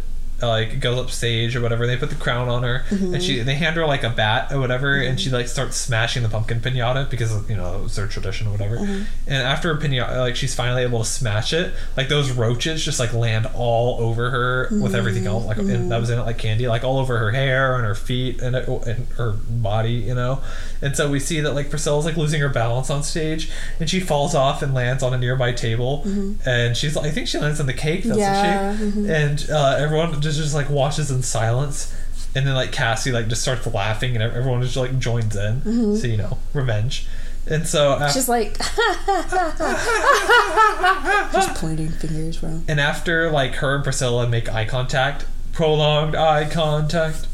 Like 0.47 0.79
goes 0.79 0.97
up 0.99 1.09
stage 1.11 1.55
or 1.55 1.61
whatever, 1.61 1.85
they 1.87 1.97
put 1.97 2.09
the 2.09 2.15
crown 2.15 2.49
on 2.49 2.63
her, 2.63 2.83
Mm-hmm. 2.89 3.13
and 3.15 3.23
she 3.23 3.39
they 3.39 3.55
hand 3.55 3.75
her 3.75 3.85
like 3.85 4.03
a 4.03 4.09
bat 4.09 4.51
or 4.51 4.59
whatever, 4.59 4.95
and 4.95 5.19
she 5.19 5.29
like 5.29 5.47
starts 5.47 5.75
smashing 5.77 6.23
the 6.23 6.29
pumpkin 6.29 6.59
pinata 6.59 7.09
because 7.09 7.49
you 7.49 7.55
know 7.55 7.83
it's 7.85 7.95
their 7.95 8.07
tradition 8.07 8.47
or 8.47 8.51
whatever. 8.51 8.77
Mm-hmm. 8.77 9.03
And 9.27 9.43
after 9.43 9.71
a 9.71 9.77
pinata, 9.77 10.17
like 10.17 10.35
she's 10.35 10.53
finally 10.55 10.83
able 10.83 10.99
to 10.99 11.05
smash 11.05 11.53
it, 11.53 11.73
like 11.97 12.09
those 12.09 12.31
roaches 12.31 12.83
just 12.83 12.99
like 12.99 13.13
land 13.13 13.47
all 13.55 13.99
over 14.01 14.29
her 14.29 14.67
with 14.81 14.95
everything 14.95 15.27
else, 15.27 15.45
like 15.45 15.57
and 15.57 15.91
that 15.91 15.99
was 15.99 16.09
in 16.09 16.19
it 16.19 16.23
like 16.23 16.37
candy, 16.37 16.67
like 16.67 16.83
all 16.83 16.97
over 16.99 17.17
her 17.17 17.31
hair 17.31 17.75
and 17.75 17.85
her 17.85 17.95
feet 17.95 18.41
and, 18.41 18.55
it- 18.55 18.67
and 18.87 19.07
her 19.17 19.31
body, 19.49 19.93
you 19.93 20.15
know. 20.15 20.41
And 20.83 20.95
so 20.95 21.09
we 21.09 21.19
see 21.19 21.39
that 21.39 21.53
like 21.53 21.69
Priscilla's 21.69 22.05
like 22.05 22.17
losing 22.17 22.41
her 22.41 22.49
balance 22.49 22.89
on 22.89 23.03
stage, 23.03 23.49
and 23.79 23.89
she 23.89 23.99
falls 23.99 24.35
off 24.35 24.61
and 24.61 24.73
lands 24.73 25.01
on 25.01 25.13
a 25.13 25.17
nearby 25.17 25.53
table, 25.53 26.03
mm-hmm. 26.05 26.47
and 26.47 26.75
she's 26.75 26.97
I 26.97 27.09
think 27.09 27.27
she 27.27 27.39
lands 27.39 27.59
on 27.59 27.65
the 27.67 27.73
cake, 27.73 28.03
doesn't 28.03 28.17
Yeah, 28.19 28.77
she? 28.77 29.09
And 29.09 29.47
uh, 29.49 29.77
everyone 29.79 30.19
just 30.21 30.37
just 30.37 30.53
like 30.53 30.69
watches 30.69 31.09
in 31.09 31.23
silence. 31.23 31.95
And 32.35 32.47
then 32.47 32.55
like 32.55 32.71
Cassie 32.71 33.11
like 33.11 33.27
just 33.27 33.43
starts 33.43 33.65
laughing 33.67 34.15
and 34.15 34.23
everyone 34.23 34.61
just 34.63 34.75
like 34.75 34.97
joins 34.99 35.35
in. 35.35 35.61
Mm-hmm. 35.61 35.95
So 35.95 36.07
you 36.07 36.17
know, 36.17 36.37
revenge. 36.53 37.07
And 37.45 37.67
so 37.67 37.93
after, 37.93 38.13
She's 38.13 38.29
like, 38.29 38.57
just 41.33 41.55
pointing 41.55 41.89
fingers, 41.89 42.37
bro. 42.37 42.61
and 42.67 42.79
after 42.79 43.31
like 43.31 43.55
her 43.55 43.75
and 43.75 43.83
Priscilla 43.83 44.27
make 44.27 44.53
eye 44.53 44.65
contact, 44.65 45.25
prolonged 45.51 46.15
eye 46.15 46.49
contact, 46.49 47.27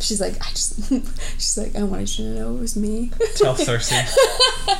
She's 0.00 0.20
like, 0.20 0.34
I 0.40 0.50
just, 0.50 0.92
she's 1.34 1.58
like, 1.58 1.74
I 1.76 1.82
wanted 1.82 2.18
you 2.18 2.32
to 2.32 2.40
know 2.40 2.56
it 2.56 2.60
was 2.60 2.76
me. 2.76 3.10
tell 3.34 3.54
Cersei. 3.54 4.08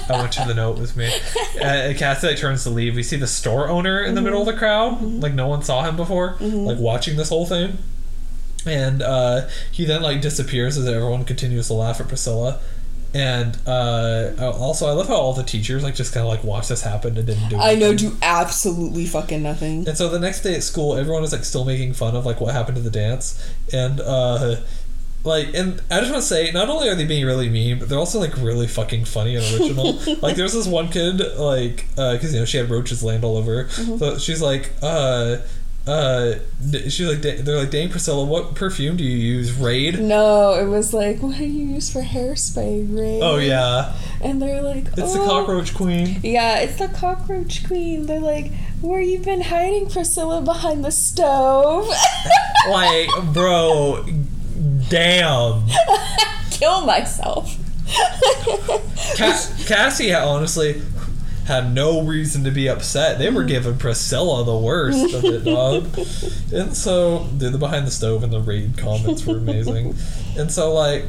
I 0.11 0.13
want 0.13 0.39
you 0.39 0.45
to 0.45 0.55
know 0.55 0.73
it 0.73 0.79
was 0.79 0.97
me. 0.97 1.13
Uh, 1.61 1.93
Cassie 1.97 2.29
like 2.29 2.37
turns 2.37 2.63
to 2.65 2.71
leave. 2.71 2.95
We 2.95 3.03
see 3.03 3.17
the 3.17 3.27
store 3.27 3.69
owner 3.69 4.03
in 4.03 4.15
the 4.15 4.23
middle 4.23 4.41
of 4.41 4.47
the 4.47 4.57
crowd, 4.57 5.03
like 5.03 5.35
no 5.35 5.49
one 5.49 5.63
saw 5.63 5.83
him 5.83 5.97
before, 5.97 6.37
like 6.41 6.79
watching 6.79 7.17
this 7.17 7.31
whole 7.31 7.47
thing. 7.47 7.79
And 8.67 9.03
uh, 9.03 9.49
he 9.73 9.85
then 9.85 10.03
like 10.03 10.21
disappears 10.21 10.77
as 10.77 10.87
everyone 10.87 11.25
continues 11.25 11.69
to 11.69 11.75
laugh 11.75 12.01
at 12.01 12.09
Priscilla. 12.09 12.61
And 13.15 13.59
uh, 13.67 14.33
also, 14.39 14.87
I 14.87 14.93
love 14.93 15.09
how 15.09 15.15
all 15.15 15.33
the 15.33 15.43
teachers 15.43 15.83
like 15.83 15.95
just 15.95 16.13
kind 16.13 16.27
of 16.27 16.29
like 16.31 16.45
watch 16.45 16.69
this 16.69 16.83
happen 16.83 17.17
and 17.17 17.27
didn't 17.27 17.49
do. 17.49 17.57
I 17.57 17.75
know, 17.75 17.95
do 17.95 18.15
absolutely 18.21 19.07
fucking 19.07 19.43
nothing. 19.43 19.89
And 19.89 19.97
so 19.97 20.11
the 20.11 20.19
next 20.19 20.43
day 20.43 20.55
at 20.55 20.63
school, 20.63 20.95
everyone 20.95 21.25
is 21.25 21.33
like 21.33 21.45
still 21.45 21.65
making 21.65 21.95
fun 21.95 22.15
of 22.15 22.27
like 22.27 22.39
what 22.41 22.53
happened 22.53 22.77
to 22.77 22.83
the 22.83 22.91
dance, 22.91 23.43
and 23.73 24.01
uh, 24.01 24.57
like, 25.29 25.55
and 25.55 25.81
I 25.91 26.01
just 26.01 26.11
want 26.11 26.23
to 26.23 26.29
say, 26.29 26.51
not 26.51 26.69
only 26.69 26.89
are 26.89 26.95
they 26.97 27.05
being 27.07 27.25
really 27.25 27.49
mean, 27.49 27.79
but 27.79 27.89
they're 27.89 27.99
also 27.99 28.19
like 28.19 28.37
really 28.39 28.67
fucking 28.67 29.05
funny 29.05 29.37
and 29.37 29.45
original. 29.55 29.93
like, 30.23 30.35
there's 30.37 30.55
this 30.55 30.67
one 30.67 30.89
kid, 30.89 31.21
like, 31.39 31.87
because 31.91 32.33
you 32.35 32.41
know 32.41 32.45
she 32.47 32.57
had 32.57 32.69
roaches 32.71 33.03
land 33.05 33.23
all 33.25 33.37
over, 33.37 33.65
her. 33.65 33.69
so 33.71 34.19
she's 34.19 34.43
like, 34.43 34.73
uh. 34.83 35.37
Uh, 35.87 36.35
she's 36.91 37.01
like, 37.09 37.23
they're 37.23 37.57
like, 37.61 37.71
dang 37.71 37.89
Priscilla, 37.89 38.23
what 38.23 38.55
perfume 38.55 38.99
do 38.99 39.03
you 39.05 39.17
use? 39.17 39.55
Raid? 39.55 39.99
No, 39.99 40.53
it 40.53 40.67
was 40.67 40.93
like, 40.93 41.23
what 41.23 41.39
do 41.39 41.47
you 41.47 41.65
use 41.77 41.91
for 41.91 42.03
hairspray, 42.03 42.95
Raid. 42.95 43.23
Oh 43.23 43.39
yeah, 43.39 43.95
And 44.21 44.43
they're 44.43 44.61
like, 44.61 44.85
it's 44.99 45.15
the 45.15 45.21
"Oh." 45.21 45.27
cockroach 45.27 45.75
queen. 45.75 46.21
Yeah, 46.23 46.59
it's 46.59 46.77
the 46.79 46.89
cockroach 46.89 47.67
queen. 47.67 48.05
They're 48.05 48.21
like, 48.21 48.53
where 48.83 49.01
you 49.01 49.19
been 49.21 49.41
hiding, 49.41 49.89
Priscilla, 49.89 50.43
behind 50.43 50.85
the 50.85 50.91
stove? 50.93 51.89
Like, 52.69 53.09
bro, 53.33 54.05
damn. 54.89 55.67
Kill 56.51 56.85
myself. 56.87 57.57
Cass- 59.17 59.67
Cassie 59.67 60.15
honestly 60.15 60.83
had 61.47 61.73
no 61.73 62.03
reason 62.03 62.45
to 62.45 62.51
be 62.51 62.69
upset. 62.69 63.19
They 63.19 63.31
were 63.31 63.45
giving 63.45 63.79
Priscilla 63.79 64.45
the 64.45 64.57
worst 64.57 65.15
of 65.15 65.25
it, 65.25 65.45
dog. 65.45 65.85
And 66.53 66.77
so, 66.77 67.27
dude, 67.39 67.53
the 67.55 67.59
behind 67.59 67.87
the 67.87 67.91
stove 67.91 68.23
and 68.23 68.33
the 68.33 68.41
raid 68.41 68.77
comments 68.77 69.25
were 69.25 69.39
amazing. 69.39 69.95
and 70.37 70.53
so, 70.53 70.75
like, 70.75 71.05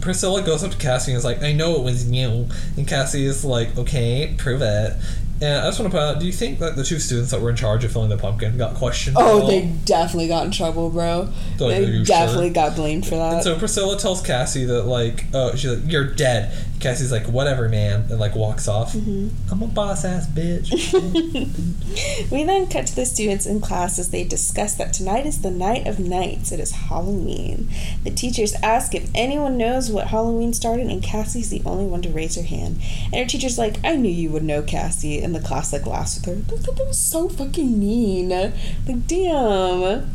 Priscilla 0.00 0.42
goes 0.42 0.64
up 0.64 0.72
to 0.72 0.78
Cassie 0.78 1.12
and 1.12 1.18
is 1.18 1.24
like, 1.24 1.42
I 1.42 1.52
know 1.52 1.76
it 1.76 1.82
was 1.82 2.10
you. 2.10 2.48
And 2.76 2.88
Cassie 2.88 3.24
is 3.26 3.44
like, 3.44 3.76
okay, 3.78 4.34
prove 4.36 4.62
it. 4.62 4.96
And 5.42 5.58
I 5.58 5.68
just 5.68 5.80
want 5.80 5.90
to 5.90 5.98
point 5.98 6.16
out, 6.16 6.20
do 6.20 6.26
you 6.26 6.32
think 6.32 6.58
that 6.58 6.76
the 6.76 6.84
two 6.84 6.98
students 6.98 7.30
that 7.30 7.40
were 7.40 7.48
in 7.48 7.56
charge 7.56 7.82
of 7.84 7.92
filling 7.92 8.10
the 8.10 8.18
pumpkin 8.18 8.58
got 8.58 8.74
questioned? 8.74 9.16
Oh, 9.18 9.46
they 9.46 9.72
definitely 9.84 10.28
got 10.28 10.44
in 10.44 10.50
trouble, 10.50 10.90
bro. 10.90 11.30
They 11.56 12.02
definitely 12.02 12.48
sure? 12.48 12.54
got 12.54 12.76
blamed 12.76 13.06
for 13.06 13.16
that. 13.16 13.34
And 13.34 13.42
so 13.42 13.58
Priscilla 13.58 13.98
tells 13.98 14.20
Cassie 14.20 14.66
that 14.66 14.84
like, 14.84 15.24
oh, 15.32 15.54
she's 15.54 15.70
like, 15.70 15.90
you're 15.90 16.04
dead. 16.04 16.54
Cassie's 16.80 17.12
like, 17.12 17.26
whatever, 17.26 17.68
man, 17.68 18.06
and 18.10 18.18
like 18.18 18.34
walks 18.34 18.66
off. 18.66 18.92
Mm-hmm. 18.92 19.52
I'm 19.52 19.62
a 19.62 19.66
boss 19.66 20.04
ass 20.04 20.26
bitch. 20.26 20.70
We 22.30 22.44
then 22.44 22.68
cut 22.68 22.86
to 22.86 22.94
the 22.94 23.04
students 23.04 23.46
in 23.46 23.60
class 23.60 23.98
as 23.98 24.10
they 24.10 24.22
discuss 24.22 24.74
that 24.74 24.92
tonight 24.92 25.26
is 25.26 25.42
the 25.42 25.50
night 25.50 25.86
of 25.86 25.98
nights. 25.98 26.52
It 26.52 26.60
is 26.60 26.70
Halloween. 26.70 27.68
The 28.04 28.10
teachers 28.10 28.54
ask 28.62 28.94
if 28.94 29.10
anyone 29.14 29.58
knows 29.58 29.90
what 29.90 30.08
Halloween 30.08 30.52
started, 30.52 30.86
and 30.86 31.02
Cassie's 31.02 31.50
the 31.50 31.62
only 31.66 31.86
one 31.86 32.02
to 32.02 32.08
raise 32.08 32.36
her 32.36 32.42
hand. 32.42 32.80
And 33.06 33.16
her 33.16 33.26
teacher's 33.26 33.58
like, 33.58 33.76
I 33.84 33.96
knew 33.96 34.10
you 34.10 34.30
would 34.30 34.44
know, 34.44 34.62
Cassie. 34.62 35.20
And 35.20 35.29
the 35.32 35.40
class 35.40 35.72
like 35.72 35.86
last 35.86 36.26
with 36.26 36.48
her. 36.48 36.56
Thought 36.56 36.76
that 36.76 36.86
was 36.86 36.98
so 36.98 37.28
fucking 37.28 37.78
mean. 37.78 38.30
Like, 38.30 39.06
damn. 39.06 40.10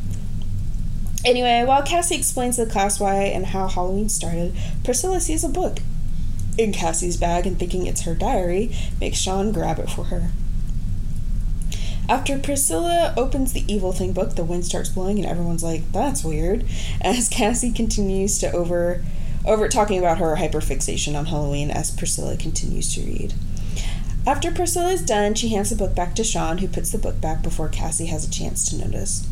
Anyway, 1.24 1.64
while 1.66 1.82
Cassie 1.82 2.16
explains 2.16 2.56
to 2.56 2.66
the 2.66 2.72
class 2.72 3.00
why 3.00 3.16
and 3.24 3.48
how 3.48 3.68
Halloween 3.68 4.10
started, 4.10 4.56
Priscilla 4.84 5.20
sees 5.20 5.44
a 5.44 5.50
book 5.50 5.80
in 6.58 6.72
Cassie's 6.72 7.18
bag 7.18 7.48
and 7.48 7.58
thinking 7.58 7.86
it's 7.86 8.02
her 8.02 8.16
diary, 8.16 8.76
makes 9.02 9.18
Sean 9.18 9.52
grab 9.52 9.80
it 9.80 9.90
for 9.90 10.06
her. 10.06 10.32
After 12.08 12.38
Priscilla 12.38 13.14
opens 13.18 13.54
the 13.54 13.66
evil 13.68 13.92
thing 13.92 14.14
book, 14.14 14.36
the 14.36 14.44
wind 14.44 14.66
starts 14.66 14.90
blowing 14.90 15.18
and 15.18 15.26
everyone's 15.26 15.64
like, 15.64 15.92
"That's 15.92 16.24
weird." 16.24 16.64
As 17.02 17.28
Cassie 17.28 17.72
continues 17.72 18.38
to 18.40 18.52
over 18.52 19.04
over 19.44 19.68
talking 19.68 19.98
about 20.00 20.20
her 20.20 20.36
hyperfixation 20.36 21.18
on 21.18 21.28
Halloween 21.28 21.72
as 21.72 21.92
Priscilla 21.92 22.36
continues 22.36 22.94
to 22.96 23.02
read. 23.02 23.34
After 24.28 24.52
Priscilla 24.52 24.90
is 24.92 25.04
done, 25.04 25.36
she 25.36 25.50
hands 25.50 25.70
the 25.70 25.76
book 25.76 25.94
back 25.94 26.16
to 26.16 26.24
Sean, 26.24 26.58
who 26.58 26.68
puts 26.68 26.92
the 26.92 26.98
book 26.98 27.22
back 27.22 27.44
before 27.44 27.70
Cassie 27.70 28.08
has 28.08 28.28
a 28.28 28.32
chance 28.32 28.68
to 28.70 28.78
notice. 28.78 29.28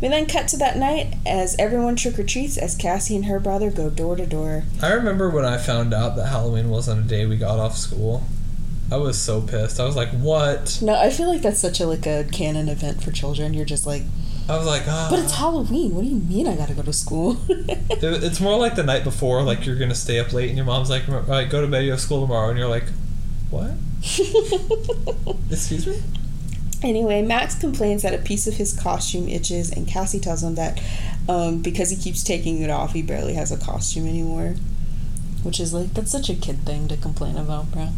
We 0.00 0.08
then 0.08 0.26
cut 0.26 0.48
to 0.48 0.56
that 0.58 0.76
night 0.76 1.14
as 1.24 1.56
everyone 1.58 1.96
trick 1.96 2.18
or 2.18 2.24
treats 2.24 2.58
as 2.58 2.74
Cassie 2.74 3.16
and 3.16 3.26
her 3.26 3.40
brother 3.40 3.70
go 3.70 3.88
door 3.88 4.16
to 4.16 4.26
door. 4.26 4.64
I 4.82 4.92
remember 4.92 5.30
when 5.30 5.44
I 5.44 5.58
found 5.58 5.94
out 5.94 6.16
that 6.16 6.26
Halloween 6.26 6.68
wasn't 6.68 7.04
a 7.06 7.08
day 7.08 7.24
we 7.24 7.36
got 7.36 7.58
off 7.58 7.78
school. 7.78 8.24
I 8.90 8.96
was 8.96 9.18
so 9.18 9.40
pissed. 9.40 9.80
I 9.80 9.84
was 9.84 9.96
like, 9.96 10.10
"What?" 10.10 10.78
No, 10.82 10.94
I 10.94 11.10
feel 11.10 11.28
like 11.28 11.42
that's 11.42 11.58
such 11.58 11.80
a 11.80 11.86
like 11.86 12.06
a 12.06 12.24
canon 12.30 12.68
event 12.68 13.02
for 13.02 13.10
children. 13.10 13.54
You're 13.54 13.64
just 13.64 13.86
like, 13.86 14.02
I 14.48 14.56
was 14.56 14.66
like, 14.66 14.82
"Ah." 14.86 15.08
but 15.10 15.18
it's 15.18 15.32
Halloween. 15.34 15.94
What 15.94 16.02
do 16.02 16.08
you 16.08 16.16
mean 16.16 16.46
I 16.46 16.56
gotta 16.56 16.74
go 16.74 16.82
to 16.82 16.92
school? 16.92 17.38
It's 17.48 18.40
more 18.40 18.58
like 18.58 18.76
the 18.76 18.84
night 18.84 19.02
before, 19.02 19.42
like 19.42 19.64
you're 19.66 19.78
gonna 19.78 19.94
stay 19.94 20.20
up 20.20 20.32
late, 20.32 20.48
and 20.48 20.56
your 20.56 20.66
mom's 20.66 20.90
like, 20.90 21.08
"All 21.08 21.20
right, 21.22 21.48
go 21.48 21.60
to 21.62 21.66
bed. 21.66 21.84
You 21.84 21.92
have 21.92 22.00
school 22.00 22.20
tomorrow," 22.20 22.50
and 22.50 22.58
you're 22.58 22.68
like, 22.68 22.84
"What? 23.50 23.72
Excuse 25.50 25.86
me?" 25.86 26.02
Anyway, 26.82 27.22
Max 27.22 27.54
complains 27.58 28.02
that 28.02 28.14
a 28.14 28.18
piece 28.18 28.46
of 28.46 28.54
his 28.54 28.78
costume 28.78 29.28
itches, 29.28 29.70
and 29.70 29.88
Cassie 29.88 30.20
tells 30.20 30.42
him 30.42 30.54
that 30.56 30.80
um, 31.28 31.62
because 31.62 31.90
he 31.90 31.96
keeps 31.96 32.22
taking 32.22 32.62
it 32.62 32.70
off, 32.70 32.92
he 32.92 33.02
barely 33.02 33.34
has 33.34 33.50
a 33.50 33.56
costume 33.56 34.06
anymore. 34.06 34.54
Which 35.42 35.60
is 35.60 35.72
like, 35.72 35.94
that's 35.94 36.10
such 36.10 36.28
a 36.28 36.34
kid 36.34 36.64
thing 36.66 36.88
to 36.88 36.96
complain 36.96 37.36
about, 37.36 37.70
bro. 37.72 37.90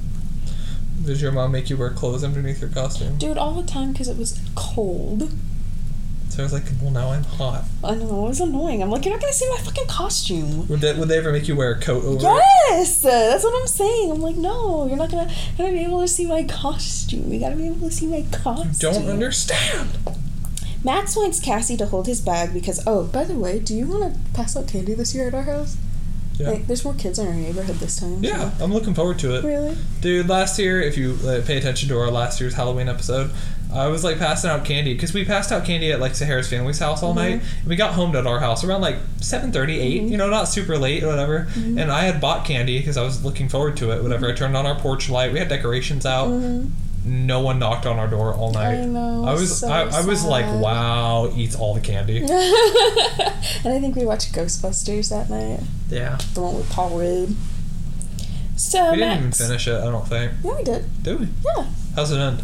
Does 1.05 1.23
your 1.23 1.33
mom 1.33 1.53
make 1.53 1.71
you 1.71 1.77
wear 1.77 1.91
clothes 1.91 2.23
underneath 2.25 2.61
your 2.61 2.71
costume? 2.71 3.17
Dude, 3.19 3.39
all 3.39 3.55
the 3.55 3.67
time 3.67 3.93
because 3.93 4.09
it 4.09 4.17
was 4.17 4.41
cold. 4.55 5.31
So 6.31 6.43
I 6.43 6.45
was 6.45 6.53
like, 6.53 6.65
well, 6.81 6.91
now 6.93 7.11
I'm 7.11 7.25
hot. 7.25 7.65
I 7.83 7.95
know, 7.97 8.27
it 8.27 8.29
was 8.29 8.41
annoying. 8.41 8.83
I'm 8.83 8.91
like, 8.91 9.05
you're 9.05 9.15
not 9.15 9.21
gonna 9.21 9.33
see 9.33 9.49
my 9.51 9.57
fucking 9.59 9.87
costume. 9.89 10.69
Would 10.69 10.81
they, 10.81 10.93
would 10.95 11.09
they 11.09 11.19
ever 11.19 11.33
make 11.33 11.49
you 11.49 11.57
wear 11.57 11.73
a 11.73 11.81
coat 11.81 12.05
over 12.05 12.19
it? 12.19 12.23
Yes, 12.23 13.03
that's 13.03 13.43
what 13.45 13.61
I'm 13.61 13.67
saying. 13.67 14.13
I'm 14.13 14.21
like, 14.21 14.37
no, 14.37 14.87
you're 14.87 14.97
not 14.97 15.11
gonna 15.11 15.33
gonna 15.57 15.73
be 15.73 15.81
able 15.85 16.01
to 16.01 16.09
see 16.09 16.27
my 16.27 16.45
costume. 16.45 17.33
You 17.33 17.41
gotta 17.41 17.57
be 17.57 17.67
able 17.67 17.89
to 17.89 17.91
see 17.95 18.07
my 18.07 18.25
costume. 18.31 18.93
Don't 18.93 19.09
understand. 19.09 19.99
Max 20.85 21.17
wants 21.17 21.41
Cassie 21.41 21.77
to 21.77 21.87
hold 21.87 22.07
his 22.07 22.21
bag 22.21 22.55
because. 22.55 22.81
Oh, 22.87 23.05
by 23.05 23.25
the 23.25 23.35
way, 23.35 23.59
do 23.59 23.75
you 23.75 23.87
want 23.87 24.15
to 24.15 24.21
pass 24.33 24.57
out 24.57 24.69
candy 24.69 24.95
this 24.95 25.15
year 25.15 25.27
at 25.29 25.35
our 25.35 25.43
house? 25.43 25.77
Yeah. 26.39 26.51
Like, 26.51 26.69
there's 26.69 26.85
more 26.85 26.95
kids 26.95 27.19
in 27.19 27.27
our 27.27 27.35
neighborhood 27.35 27.77
this 27.77 27.99
time. 27.99 28.23
so- 28.23 28.29
Yeah, 28.29 28.53
I'm 28.61 28.73
looking 28.73 28.95
forward 28.95 29.19
to 29.21 29.35
it. 29.35 29.45
Really? 29.45 29.77
Dude, 30.01 30.29
last 30.29 30.57
year, 30.57 30.81
if 30.81 30.97
you 30.97 31.19
uh, 31.25 31.43
pay 31.45 31.59
attention 31.59 31.89
to 31.89 31.99
our 31.99 32.13
last 32.13 32.41
year's 32.41 32.55
Halloween 32.55 32.89
episode, 32.89 33.33
I 33.73 33.89
was 33.89 34.03
like 34.03 34.19
passing 34.19 34.51
out 34.51 34.65
candy 34.65 34.95
because 34.95 35.13
we 35.13 35.25
passed 35.25 35.53
out 35.53 35.65
candy 35.65 35.93
at 35.93 36.01
like 36.01 36.13
Sahara's 36.13 36.49
family's 36.49 36.79
house 36.79 37.03
all 37.03 37.15
mm-hmm. 37.15 37.19
night. 37.19 37.43
And 37.61 37.67
we 37.67 37.77
got 37.77 37.95
home 37.95 38.17
at 38.17 38.27
our 38.27 38.41
house 38.41 38.65
around 38.65 38.81
like 38.81 38.97
7:30, 39.19 39.79
8, 39.79 40.03
mm-hmm. 40.03 40.09
you 40.09 40.17
know, 40.17 40.31
not 40.31 40.45
super 40.45 40.79
late 40.79 41.03
or 41.03 41.09
whatever. 41.09 41.47
Mm-hmm. 41.51 41.79
And 41.79 41.93
I 41.93 42.05
had 42.05 42.21
bought 42.21 42.45
candy 42.45 42.79
because 42.79 42.97
I 42.97 43.03
was 43.03 43.25
looking 43.25 43.49
forward 43.49 43.77
to 43.79 43.93
it. 43.93 44.03
Whatever. 44.03 44.29
I 44.29 44.33
turned 44.35 44.57
on 44.57 44.65
our 44.65 44.79
porch 44.79 45.11
light. 45.11 45.33
We 45.33 45.39
had 45.39 45.49
decorations 45.49 46.07
out. 46.07 46.29
No 47.05 47.41
one 47.41 47.59
knocked 47.59 47.87
on 47.87 47.99
our 47.99 48.09
door 48.09 48.35
all 48.35 48.53
night. 48.53 48.83
I 48.83 48.85
know, 48.85 49.25
I 49.25 49.33
was 49.33 49.61
so 49.61 49.69
I, 49.69 49.83
I 49.83 50.05
was 50.05 50.25
like, 50.25 50.47
wow, 50.61 51.31
eats 51.35 51.57
all 51.57 51.73
the 51.73 51.81
candy. 51.81 52.19
and 52.23 52.29
I 52.29 53.81
think 53.81 53.97
we 53.97 54.05
watched 54.05 54.35
Ghostbusters 54.35 55.09
that 55.11 55.31
night. 55.31 55.61
yeah. 55.89 56.19
The 56.35 56.43
one 56.43 56.57
with 56.57 56.69
Paul 56.71 56.99
Rudd. 56.99 57.35
So 58.57 58.91
We 58.91 58.99
didn't 58.99 59.19
even 59.19 59.33
finish 59.33 59.69
it. 59.69 59.77
I 59.77 59.85
don't 59.85 60.07
think. 60.07 60.33
Yeah, 60.43 60.57
we 60.57 60.65
did. 60.65 61.03
Did 61.03 61.21
we? 61.21 61.29
Yeah. 61.57 61.67
How's 61.95 62.11
it 62.11 62.19
end? 62.19 62.43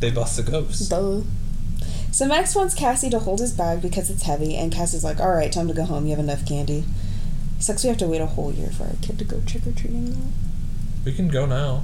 They 0.00 0.10
bust 0.10 0.36
the 0.36 0.42
ghost. 0.50 0.90
Duh. 0.90 1.20
So 2.10 2.26
Max 2.26 2.54
wants 2.54 2.74
Cassie 2.74 3.10
to 3.10 3.18
hold 3.18 3.40
his 3.40 3.52
bag 3.52 3.82
because 3.82 4.10
it's 4.10 4.22
heavy, 4.22 4.56
and 4.56 4.72
Cassie's 4.72 5.04
like, 5.04 5.20
"All 5.20 5.30
right, 5.32 5.52
time 5.52 5.68
to 5.68 5.74
go 5.74 5.84
home. 5.84 6.04
You 6.06 6.10
have 6.10 6.18
enough 6.24 6.46
candy." 6.46 6.84
Sucks. 7.58 7.82
We 7.82 7.88
have 7.88 7.98
to 7.98 8.06
wait 8.06 8.20
a 8.20 8.26
whole 8.26 8.52
year 8.52 8.70
for 8.70 8.84
our 8.84 8.96
kid 9.02 9.18
to 9.18 9.24
go 9.24 9.40
trick 9.44 9.66
or 9.66 9.72
treating. 9.72 10.12
though. 10.12 10.28
We 11.04 11.12
can 11.12 11.28
go 11.28 11.44
now. 11.46 11.82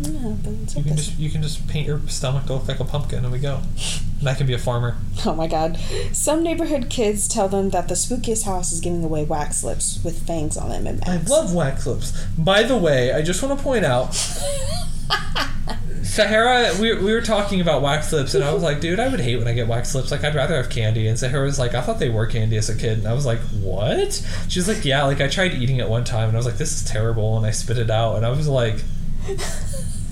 It 0.00 0.16
happens. 0.16 0.76
You 0.76 0.82
can 0.82 0.96
just 0.96 1.18
you 1.18 1.30
can 1.30 1.40
just 1.42 1.68
paint 1.68 1.86
your 1.86 2.00
stomach 2.08 2.46
to 2.46 2.54
look 2.54 2.66
like 2.66 2.80
a 2.80 2.84
pumpkin 2.84 3.22
and 3.24 3.32
we 3.32 3.38
go. 3.38 3.60
And 4.18 4.28
I 4.28 4.34
can 4.34 4.46
be 4.46 4.54
a 4.54 4.58
farmer. 4.58 4.96
Oh 5.26 5.34
my 5.34 5.46
god. 5.46 5.78
Some 6.12 6.42
neighborhood 6.42 6.90
kids 6.90 7.26
tell 7.28 7.48
them 7.48 7.70
that 7.70 7.88
the 7.88 7.94
spookiest 7.94 8.44
house 8.44 8.72
is 8.72 8.80
giving 8.80 9.02
away 9.04 9.24
wax 9.24 9.62
lips 9.64 10.00
with 10.04 10.26
fangs 10.26 10.56
on 10.58 10.68
them 10.68 10.86
and 10.86 11.02
I 11.04 11.16
love 11.18 11.54
wax 11.54 11.86
lips. 11.86 12.26
By 12.36 12.62
the 12.64 12.76
way, 12.76 13.12
I 13.12 13.22
just 13.22 13.42
want 13.42 13.56
to 13.58 13.62
point 13.64 13.84
out 13.86 14.08
Sahara, 16.04 16.72
we, 16.80 16.94
we 16.94 17.12
were 17.12 17.22
talking 17.22 17.60
about 17.60 17.82
wax 17.82 18.12
lips, 18.12 18.34
and 18.34 18.44
I 18.44 18.52
was 18.52 18.62
like, 18.62 18.80
dude, 18.80 19.00
I 19.00 19.08
would 19.08 19.20
hate 19.20 19.38
when 19.38 19.48
I 19.48 19.52
get 19.52 19.66
wax 19.66 19.94
lips. 19.94 20.10
Like, 20.10 20.22
I'd 20.22 20.34
rather 20.34 20.56
have 20.56 20.70
candy. 20.70 21.08
And 21.08 21.18
Sahara 21.18 21.44
was 21.44 21.58
like, 21.58 21.74
I 21.74 21.80
thought 21.80 21.98
they 21.98 22.10
were 22.10 22.26
candy 22.26 22.56
as 22.56 22.68
a 22.68 22.76
kid. 22.76 22.98
And 22.98 23.08
I 23.08 23.14
was 23.14 23.26
like, 23.26 23.40
what? 23.62 24.24
She's 24.48 24.68
like, 24.68 24.84
yeah, 24.84 25.04
like, 25.04 25.20
I 25.20 25.28
tried 25.28 25.54
eating 25.54 25.78
it 25.78 25.88
one 25.88 26.04
time, 26.04 26.28
and 26.28 26.36
I 26.36 26.38
was 26.38 26.46
like, 26.46 26.58
this 26.58 26.72
is 26.80 26.88
terrible. 26.88 27.36
And 27.36 27.46
I 27.46 27.50
spit 27.50 27.78
it 27.78 27.90
out, 27.90 28.16
and 28.16 28.26
I 28.26 28.30
was 28.30 28.46
like, 28.46 28.84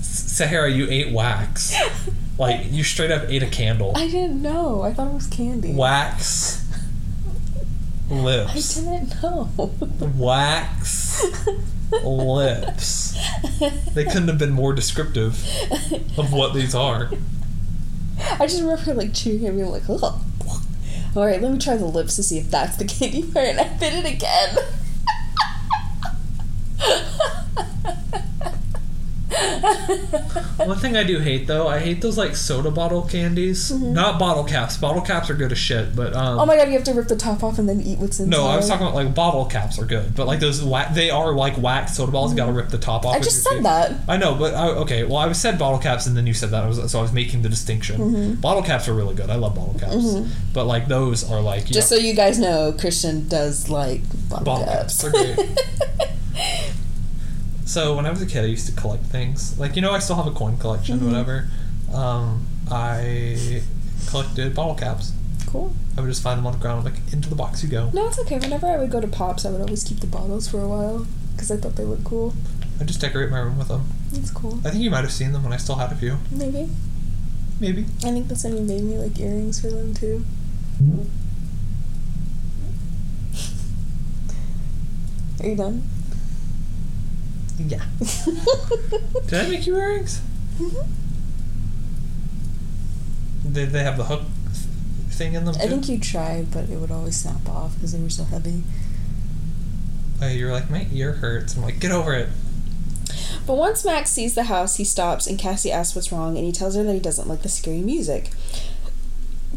Sahara, 0.01 0.71
you 0.71 0.87
ate 0.89 1.13
wax. 1.13 1.75
Like, 2.37 2.71
you 2.71 2.83
straight 2.83 3.11
up 3.11 3.29
ate 3.29 3.43
a 3.43 3.47
candle. 3.47 3.93
I 3.95 4.07
didn't 4.07 4.41
know. 4.41 4.81
I 4.81 4.93
thought 4.93 5.07
it 5.07 5.13
was 5.13 5.27
candy. 5.27 5.73
Wax 5.73 6.62
I 8.47 8.53
didn't 8.53 9.21
know. 9.21 9.49
Wax 10.15 11.23
lips. 12.03 13.17
They 13.93 14.03
couldn't 14.05 14.27
have 14.27 14.37
been 14.37 14.51
more 14.51 14.73
descriptive 14.73 15.45
of 16.17 16.33
what 16.33 16.53
these 16.53 16.73
are. 16.75 17.11
I 18.19 18.47
just 18.47 18.61
remember 18.61 18.93
like 18.93 19.13
chewing 19.13 19.45
and 19.45 19.57
being 19.57 19.69
like, 19.69 19.89
ugh. 19.89 20.19
All 21.15 21.25
right, 21.25 21.41
let 21.41 21.51
me 21.51 21.59
try 21.59 21.77
the 21.77 21.85
lips 21.85 22.15
to 22.15 22.23
see 22.23 22.39
if 22.39 22.49
that's 22.49 22.77
the 22.77 22.85
candy 22.85 23.21
part, 23.21 23.45
and 23.45 23.59
I 23.59 23.67
bit 23.77 23.93
it 23.93 24.05
again. 24.05 24.57
One 30.57 30.77
thing 30.77 30.95
I 30.95 31.03
do 31.03 31.19
hate 31.19 31.47
though, 31.47 31.67
I 31.67 31.79
hate 31.79 32.01
those 32.01 32.17
like 32.17 32.35
soda 32.35 32.71
bottle 32.71 33.01
candies. 33.03 33.71
Not 33.71 34.19
bottle 34.19 34.43
caps. 34.43 34.77
Bottle 34.77 35.01
caps 35.01 35.29
are 35.29 35.33
good 35.33 35.51
as 35.51 35.57
shit, 35.57 35.95
but 35.95 36.15
um 36.15 36.23
Mm-hmm. 36.33 36.39
oh 36.39 36.45
my 36.45 36.55
god, 36.55 36.67
you 36.67 36.73
have 36.73 36.83
to 36.85 36.93
rip 36.93 37.07
the 37.07 37.15
top 37.15 37.43
off 37.43 37.59
and 37.59 37.67
then 37.67 37.81
eat 37.81 37.99
what's 37.99 38.19
inside. 38.19 38.35
no, 38.37 38.45
I 38.47 38.55
was 38.55 38.67
talking 38.67 38.85
about 38.87 38.95
like 38.95 39.13
bottle 39.13 39.45
caps 39.45 39.77
are 39.79 39.85
good, 39.85 40.15
but 40.15 40.25
like 40.27 40.39
those 40.39 40.63
wa- 40.63 40.87
they 40.93 41.09
are 41.09 41.33
like 41.33 41.57
wax 41.57 41.97
soda 41.97 42.11
balls. 42.11 42.31
You 42.31 42.37
gotta 42.37 42.51
rip 42.53 42.69
the 42.69 42.77
top 42.77 43.05
off. 43.05 43.15
I 43.15 43.19
just 43.19 43.43
said 43.43 43.63
that. 43.63 43.93
I 44.07 44.17
know, 44.17 44.35
but 44.35 44.53
I, 44.53 44.69
okay. 44.69 45.03
Well, 45.03 45.17
I 45.17 45.31
said 45.33 45.59
bottle 45.59 45.79
caps, 45.79 46.05
and 46.07 46.15
then 46.15 46.25
you 46.27 46.33
said 46.33 46.49
that. 46.51 46.63
I 46.63 46.67
was, 46.67 46.91
so 46.91 46.99
I 46.99 47.01
was 47.01 47.11
making 47.13 47.41
the 47.41 47.49
distinction. 47.49 47.99
Mm-hmm. 47.99 48.41
Bottle 48.41 48.63
caps 48.63 48.87
are 48.87 48.93
really 48.93 49.15
good. 49.15 49.29
I 49.29 49.35
love 49.35 49.55
bottle 49.55 49.75
caps, 49.79 50.05
but 50.53 50.65
like 50.65 50.87
those 50.87 51.29
are 51.29 51.41
like 51.41 51.67
you 51.67 51.73
Just 51.73 51.91
know, 51.91 51.97
so 51.97 52.03
you 52.03 52.13
guys 52.13 52.39
know, 52.39 52.73
Christian 52.73 53.27
does 53.27 53.69
like 53.69 54.01
bottle, 54.29 54.45
bottle 54.45 54.65
caps. 54.65 55.01
caps. 55.03 55.41
So 57.65 57.95
when 57.95 58.05
I 58.05 58.09
was 58.09 58.21
a 58.21 58.25
kid, 58.25 58.43
I 58.43 58.47
used 58.47 58.65
to 58.67 58.73
collect 58.79 59.03
things. 59.05 59.57
Like 59.57 59.75
you 59.75 59.81
know, 59.81 59.91
I 59.91 59.99
still 59.99 60.15
have 60.17 60.27
a 60.27 60.31
coin 60.31 60.57
collection, 60.57 60.97
Mm-hmm. 60.99 61.07
whatever. 61.07 61.47
Um, 61.93 62.45
I 62.69 63.61
collected 64.07 64.53
bottle 64.55 64.75
caps. 64.75 65.13
cool. 65.47 65.73
I 65.97 66.01
would 66.01 66.07
just 66.09 66.23
find 66.23 66.37
them 66.39 66.47
on 66.47 66.53
the 66.53 66.59
ground, 66.59 66.85
like 66.85 66.95
into 67.13 67.29
the 67.29 67.35
box 67.35 67.63
you 67.63 67.69
go. 67.69 67.89
No, 67.93 68.07
it's 68.07 68.19
okay. 68.19 68.39
Whenever 68.39 68.67
I 68.67 68.77
would 68.77 68.89
go 68.91 68.99
to 68.99 69.07
Pops, 69.07 69.45
I 69.45 69.51
would 69.51 69.61
always 69.61 69.83
keep 69.83 69.99
the 69.99 70.07
bottles 70.07 70.47
for 70.49 70.59
a 70.59 70.67
while 70.67 71.05
because 71.35 71.51
I 71.51 71.57
thought 71.57 71.75
they 71.75 71.83
looked 71.83 72.03
cool. 72.03 72.33
I 72.81 72.83
just 72.85 72.99
decorate 72.99 73.29
my 73.29 73.39
room 73.39 73.57
with 73.59 73.67
them. 73.67 73.85
It's 74.13 74.31
cool. 74.31 74.59
I 74.65 74.71
think 74.71 74.83
you 74.83 74.89
might 74.89 75.01
have 75.01 75.11
seen 75.13 75.31
them 75.31 75.43
when 75.43 75.53
I 75.53 75.57
still 75.57 75.75
had 75.75 75.91
a 75.91 75.95
few. 75.95 76.17
Maybe. 76.31 76.67
Maybe. 77.59 77.85
I 78.03 78.09
think 78.11 78.27
that's 78.27 78.43
when 78.43 78.57
you 78.57 78.63
made 78.63 78.83
me 78.83 78.97
like 78.97 79.17
earrings 79.19 79.61
for 79.61 79.67
them 79.69 79.93
too. 79.93 80.25
Are 85.39 85.47
you 85.47 85.55
done? 85.55 85.83
Yeah. 87.59 87.83
Did 89.27 89.45
I 89.45 89.49
make 89.49 89.65
you 89.67 89.77
earrings? 89.77 90.21
Mhm. 90.59 90.85
Did 93.51 93.71
they 93.71 93.83
have 93.83 93.97
the 93.97 94.05
hook 94.05 94.21
thing 95.09 95.33
in 95.33 95.45
them? 95.45 95.55
I 95.59 95.67
think 95.67 95.87
you 95.89 95.99
tried, 95.99 96.51
but 96.51 96.69
it 96.69 96.77
would 96.77 96.91
always 96.91 97.17
snap 97.17 97.47
off 97.47 97.75
because 97.75 97.91
they 97.93 97.99
were 98.01 98.09
so 98.09 98.23
heavy. 98.23 98.63
Uh, 100.21 100.27
you 100.27 100.45
were 100.45 100.51
like, 100.51 100.69
my 100.69 100.87
ear 100.91 101.13
hurts. 101.13 101.55
I'm 101.55 101.61
like, 101.63 101.79
get 101.79 101.91
over 101.91 102.13
it. 102.13 102.29
But 103.45 103.55
once 103.55 103.83
Max 103.83 104.09
sees 104.09 104.35
the 104.35 104.43
house, 104.43 104.77
he 104.77 104.83
stops 104.85 105.27
and 105.27 105.37
Cassie 105.37 105.71
asks 105.71 105.95
what's 105.95 106.11
wrong, 106.11 106.37
and 106.37 106.45
he 106.45 106.51
tells 106.51 106.75
her 106.75 106.83
that 106.83 106.93
he 106.93 106.99
doesn't 106.99 107.27
like 107.27 107.41
the 107.41 107.49
scary 107.49 107.81
music. 107.81 108.31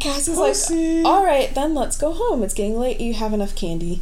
Cassie's 0.00 0.36
Pussy. 0.36 0.98
like, 1.02 1.06
"All 1.06 1.24
right, 1.24 1.54
then 1.54 1.74
let's 1.74 1.96
go 1.96 2.12
home. 2.12 2.42
It's 2.42 2.52
getting 2.52 2.78
late. 2.78 3.00
You 3.00 3.14
have 3.14 3.32
enough 3.32 3.54
candy." 3.54 4.00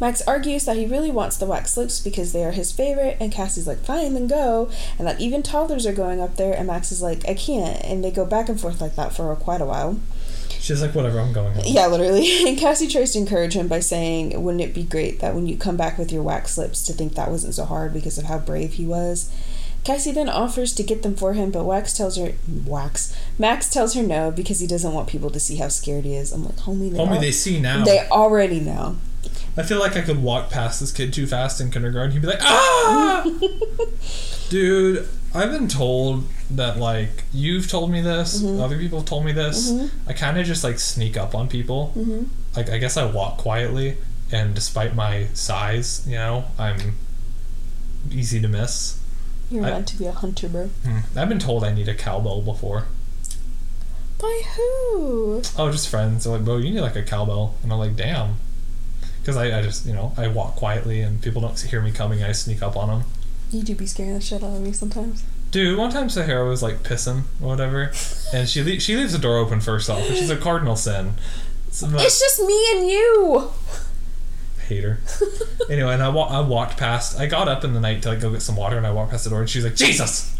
Max 0.00 0.22
argues 0.26 0.64
that 0.64 0.76
he 0.76 0.86
really 0.86 1.10
wants 1.10 1.36
the 1.36 1.46
wax 1.46 1.76
lips 1.76 2.00
because 2.00 2.32
they 2.32 2.44
are 2.44 2.52
his 2.52 2.70
favorite, 2.72 3.16
and 3.20 3.32
Cassie's 3.32 3.66
like, 3.66 3.84
"Fine, 3.84 4.14
then 4.14 4.26
go." 4.28 4.68
And 4.98 5.06
that 5.06 5.20
even 5.20 5.42
toddlers 5.42 5.86
are 5.86 5.92
going 5.92 6.20
up 6.20 6.36
there, 6.36 6.54
and 6.54 6.66
Max 6.66 6.92
is 6.92 7.02
like, 7.02 7.28
"I 7.28 7.34
can't," 7.34 7.82
and 7.84 8.04
they 8.04 8.10
go 8.10 8.24
back 8.24 8.48
and 8.48 8.60
forth 8.60 8.80
like 8.80 8.94
that 8.96 9.12
for 9.14 9.34
quite 9.36 9.60
a 9.60 9.66
while. 9.66 9.98
She's 10.60 10.82
like, 10.82 10.94
whatever, 10.94 11.20
I'm 11.20 11.32
going 11.32 11.54
home. 11.54 11.62
Yeah, 11.66 11.86
literally. 11.86 12.44
And 12.48 12.58
Cassie 12.58 12.88
tries 12.88 13.12
to 13.12 13.18
encourage 13.18 13.54
him 13.54 13.68
by 13.68 13.80
saying, 13.80 14.42
Wouldn't 14.42 14.62
it 14.62 14.74
be 14.74 14.82
great 14.82 15.20
that 15.20 15.34
when 15.34 15.46
you 15.46 15.56
come 15.56 15.76
back 15.76 15.96
with 15.98 16.10
your 16.12 16.22
wax 16.22 16.58
lips 16.58 16.82
to 16.86 16.92
think 16.92 17.14
that 17.14 17.30
wasn't 17.30 17.54
so 17.54 17.64
hard 17.64 17.92
because 17.92 18.18
of 18.18 18.24
how 18.24 18.38
brave 18.38 18.74
he 18.74 18.84
was? 18.84 19.30
Cassie 19.84 20.12
then 20.12 20.28
offers 20.28 20.74
to 20.74 20.82
get 20.82 21.02
them 21.02 21.14
for 21.14 21.32
him, 21.34 21.50
but 21.50 21.64
Wax 21.64 21.92
tells 21.96 22.16
her 22.16 22.32
Wax. 22.66 23.16
Max 23.38 23.70
tells 23.70 23.94
her 23.94 24.02
no 24.02 24.30
because 24.30 24.60
he 24.60 24.66
doesn't 24.66 24.92
want 24.92 25.08
people 25.08 25.30
to 25.30 25.40
see 25.40 25.56
how 25.56 25.68
scared 25.68 26.04
he 26.04 26.14
is. 26.16 26.32
I'm 26.32 26.44
like, 26.44 26.56
homie, 26.56 26.90
they, 26.90 26.98
Homie, 26.98 27.14
al- 27.14 27.20
they 27.20 27.30
see 27.32 27.60
now. 27.60 27.84
they 27.84 28.06
already 28.08 28.60
know. 28.60 28.96
I 29.58 29.62
feel 29.64 29.80
like 29.80 29.96
I 29.96 30.02
could 30.02 30.22
walk 30.22 30.50
past 30.50 30.78
this 30.80 30.92
kid 30.92 31.12
too 31.12 31.26
fast 31.26 31.60
in 31.60 31.70
kindergarten. 31.70 32.12
He'd 32.12 32.22
be 32.22 32.28
like, 32.28 32.40
ah! 32.42 33.24
Dude, 34.48 35.06
I've 35.34 35.50
been 35.50 35.68
told 35.68 36.24
that, 36.52 36.78
like, 36.78 37.24
you've 37.32 37.68
told 37.68 37.90
me 37.90 38.00
this, 38.00 38.40
Mm-hmm. 38.42 38.60
other 38.62 38.78
people 38.78 39.00
have 39.00 39.08
told 39.08 39.24
me 39.24 39.32
this. 39.32 39.70
I 40.06 40.12
kind 40.14 40.38
of 40.38 40.46
just, 40.46 40.64
like, 40.64 40.78
sneak 40.78 41.16
up 41.16 41.34
on 41.34 41.48
people. 41.48 41.92
Mm-hmm. 41.96 42.24
Like, 42.56 42.70
I 42.70 42.78
guess 42.78 42.96
I 42.96 43.04
walk 43.04 43.36
quietly, 43.38 43.96
and 44.32 44.54
despite 44.54 44.94
my 44.94 45.26
size, 45.34 46.04
you 46.06 46.14
know, 46.14 46.44
I'm 46.58 46.94
easy 48.10 48.40
to 48.40 48.48
miss. 48.48 49.02
You're 49.50 49.64
I- 49.64 49.70
meant 49.70 49.88
to 49.88 49.96
be 49.98 50.06
a 50.06 50.12
hunter, 50.12 50.48
bro. 50.48 50.70
Hmm. 50.86 50.98
I've 51.18 51.28
been 51.28 51.38
told 51.38 51.64
I 51.64 51.72
need 51.74 51.88
a 51.88 51.94
cowbell 51.94 52.40
before. 52.42 52.84
By 54.20 54.42
who? 54.56 55.42
Oh, 55.58 55.70
just 55.70 55.88
friends. 55.88 56.24
They're 56.24 56.34
like, 56.34 56.44
bro, 56.44 56.56
you 56.58 56.70
need, 56.72 56.80
like, 56.80 56.96
a 56.96 57.02
cowbell. 57.02 57.54
And 57.62 57.72
I'm 57.72 57.78
like, 57.78 57.96
damn. 57.96 58.36
Because 59.20 59.36
I, 59.36 59.58
I 59.58 59.62
just, 59.62 59.84
you 59.86 59.92
know, 59.92 60.12
I 60.16 60.28
walk 60.28 60.56
quietly, 60.56 61.00
and 61.00 61.20
people 61.22 61.40
don't 61.42 61.58
hear 61.60 61.80
me 61.80 61.90
coming. 61.92 62.22
I 62.22 62.32
sneak 62.32 62.62
up 62.62 62.76
on 62.76 62.88
them. 62.88 63.02
You 63.50 63.62
do 63.62 63.74
be 63.74 63.86
scaring 63.86 64.14
the 64.14 64.20
shit 64.20 64.42
out 64.42 64.56
of 64.56 64.60
me 64.62 64.72
sometimes. 64.72 65.24
Dude, 65.50 65.78
one 65.78 65.90
time 65.90 66.10
Sahara 66.10 66.46
was 66.48 66.62
like 66.62 66.82
pissing 66.82 67.22
or 67.40 67.48
whatever, 67.48 67.90
and 68.34 68.46
she 68.48 68.62
le- 68.62 68.80
she 68.80 68.96
leaves 68.96 69.12
the 69.12 69.18
door 69.18 69.38
open 69.38 69.60
first 69.60 69.88
off, 69.88 70.00
which 70.08 70.18
is 70.18 70.28
a 70.30 70.36
cardinal 70.36 70.76
sin. 70.76 71.14
So, 71.70 71.88
It's 71.92 72.20
just 72.20 72.40
me 72.40 72.66
and 72.76 72.86
you. 72.86 73.50
hater. 74.68 75.00
anyway, 75.70 75.94
and 75.94 76.02
I, 76.02 76.08
wa- 76.10 76.26
I 76.28 76.40
walked 76.40 76.76
past. 76.76 77.18
I 77.18 77.26
got 77.26 77.48
up 77.48 77.64
in 77.64 77.72
the 77.72 77.80
night 77.80 78.02
to 78.02 78.10
like 78.10 78.20
go 78.20 78.30
get 78.30 78.42
some 78.42 78.56
water, 78.56 78.76
and 78.76 78.86
I 78.86 78.90
walked 78.90 79.10
past 79.10 79.24
the 79.24 79.30
door, 79.30 79.40
and 79.40 79.48
she 79.48 79.58
was 79.58 79.64
like, 79.64 79.74
"Jesus." 79.76 80.34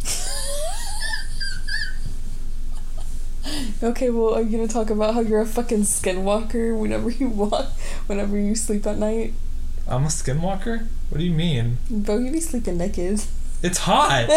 Okay, 3.82 4.10
well, 4.10 4.34
are 4.34 4.42
you 4.42 4.56
gonna 4.56 4.68
talk 4.68 4.90
about 4.90 5.14
how 5.14 5.20
you're 5.20 5.40
a 5.40 5.46
fucking 5.46 5.82
skinwalker 5.82 6.76
whenever 6.78 7.10
you 7.10 7.28
walk, 7.42 7.66
whenever 8.06 8.36
you 8.36 8.54
sleep 8.54 8.86
at 8.86 8.98
night? 8.98 9.34
I'm 9.86 10.04
a 10.04 10.08
skinwalker. 10.08 10.86
What 11.08 11.18
do 11.18 11.24
you 11.24 11.32
mean? 11.32 11.78
Bro, 11.88 12.18
you 12.18 12.32
be 12.32 12.40
sleeping 12.40 12.76
naked. 12.76 13.22
It's 13.62 13.78
hot. 13.78 14.26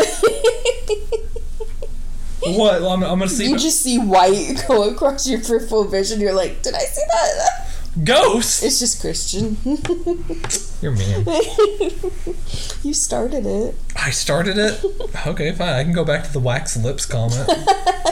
what? 2.40 2.82
Well, 2.82 2.90
I'm, 2.92 3.04
I'm 3.04 3.20
gonna 3.20 3.28
sleep. 3.28 3.50
You 3.50 3.58
just 3.58 3.82
see 3.82 4.00
white 4.00 4.64
go 4.68 4.90
across 4.90 5.28
your 5.28 5.42
peripheral 5.42 5.84
vision. 5.84 6.20
You're 6.20 6.34
like, 6.34 6.62
did 6.62 6.74
I 6.74 6.80
see 6.80 7.04
that? 7.12 7.61
Ghost. 8.04 8.64
It's 8.64 8.80
just 8.80 9.02
Christian. 9.02 9.58
You're 10.82 10.94
mean. 10.94 11.26
you 12.84 12.94
started 12.94 13.46
it. 13.46 13.76
I 13.98 14.12
started 14.12 14.58
it. 14.58 14.84
Okay, 15.28 15.52
fine. 15.52 15.74
I 15.74 15.84
can 15.84 15.92
go 15.92 16.06
back 16.06 16.24
to 16.24 16.32
the 16.32 16.40
wax 16.40 16.78
lips 16.78 17.06
comment. 17.06 17.50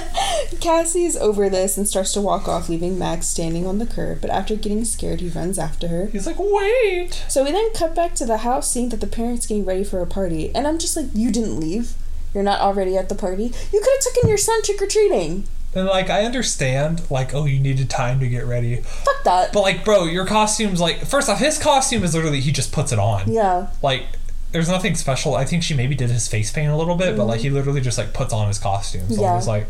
Cassie 0.60 1.06
is 1.06 1.15
over 1.15 1.49
this 1.49 1.77
and 1.77 1.88
starts 1.88 2.11
to 2.14 2.22
walk 2.22 2.47
off, 2.49 2.68
leaving 2.68 2.99
Max 2.99 3.27
standing 3.27 3.65
on 3.65 3.77
the 3.77 3.85
curb. 3.85 4.19
But 4.19 4.31
after 4.31 4.57
getting 4.57 4.84
scared, 4.84 5.22
he 5.22 5.30
runs 5.30 5.57
after 5.57 5.88
her. 5.88 6.07
He's 6.07 6.27
like, 6.27 6.35
wait. 6.38 7.23
So 7.30 7.45
we 7.45 7.51
then 7.51 7.73
cut 7.73 7.95
back 7.95 8.15
to 8.15 8.26
the 8.26 8.39
house, 8.39 8.69
seeing 8.69 8.89
that 8.89 8.99
the 8.99 9.07
parents 9.07 9.47
getting 9.47 9.64
ready 9.64 9.85
for 9.85 10.01
a 10.01 10.07
party. 10.07 10.53
And 10.53 10.68
I'm 10.68 10.77
just 10.77 10.97
like, 10.97 11.07
you 11.14 11.31
didn't 11.31 11.57
leave. 11.57 11.93
You're 12.34 12.43
not 12.43 12.60
already 12.60 12.97
at 12.97 13.07
the 13.07 13.15
party. 13.15 13.45
You 13.45 13.80
could 13.81 13.93
have 13.95 14.14
taken 14.14 14.27
your 14.27 14.38
son 14.38 14.61
trick 14.61 14.81
or 14.81 14.88
treating. 14.88 15.45
And 15.76 15.86
like, 15.86 16.10
I 16.10 16.24
understand. 16.24 17.10
Like, 17.12 17.34
oh, 17.34 17.46
you 17.46 17.60
needed 17.60 17.90
time 17.90 18.20
to 18.20 18.28
get 18.28 18.46
ready. 18.46 18.78
Fuck 18.78 19.24
that. 19.24 19.54
But 19.54 19.62
like, 19.62 19.86
bro, 19.86 20.06
your 20.06 20.26
costume's 20.26 20.82
like. 20.82 21.06
First 21.06 21.30
off, 21.30 21.40
his 21.40 21.60
costume 21.60 22.04
is 22.04 22.16
literally 22.16 22.41
he 22.41 22.52
just 22.52 22.72
puts 22.72 22.91
it 22.91 23.00
on. 23.00 23.32
yeah. 23.32 23.70
Like, 23.84 24.06
there's 24.52 24.70
nothing 24.70 24.96
special. 24.96 25.36
I 25.36 25.46
think 25.46 25.64
she 25.64 25.76
maybe 25.76 25.96
did 25.96 26.10
his 26.10 26.28
face 26.28 26.52
paint 26.52 26.72
a 26.72 26.76
little 26.76 26.96
bit, 26.96 27.16
but 27.16 27.26
like 27.26 27.41
he 27.41 27.50
mm. 27.50 27.54
literally 27.54 27.82
just 27.82 27.98
like 27.98 28.14
puts 28.14 28.34
on 28.34 28.48
his 28.48 28.58
costume. 28.58 29.08
So 29.10 29.22
Yeah. 29.22 29.34
I 29.34 29.36
was 29.36 29.48
like, 29.48 29.68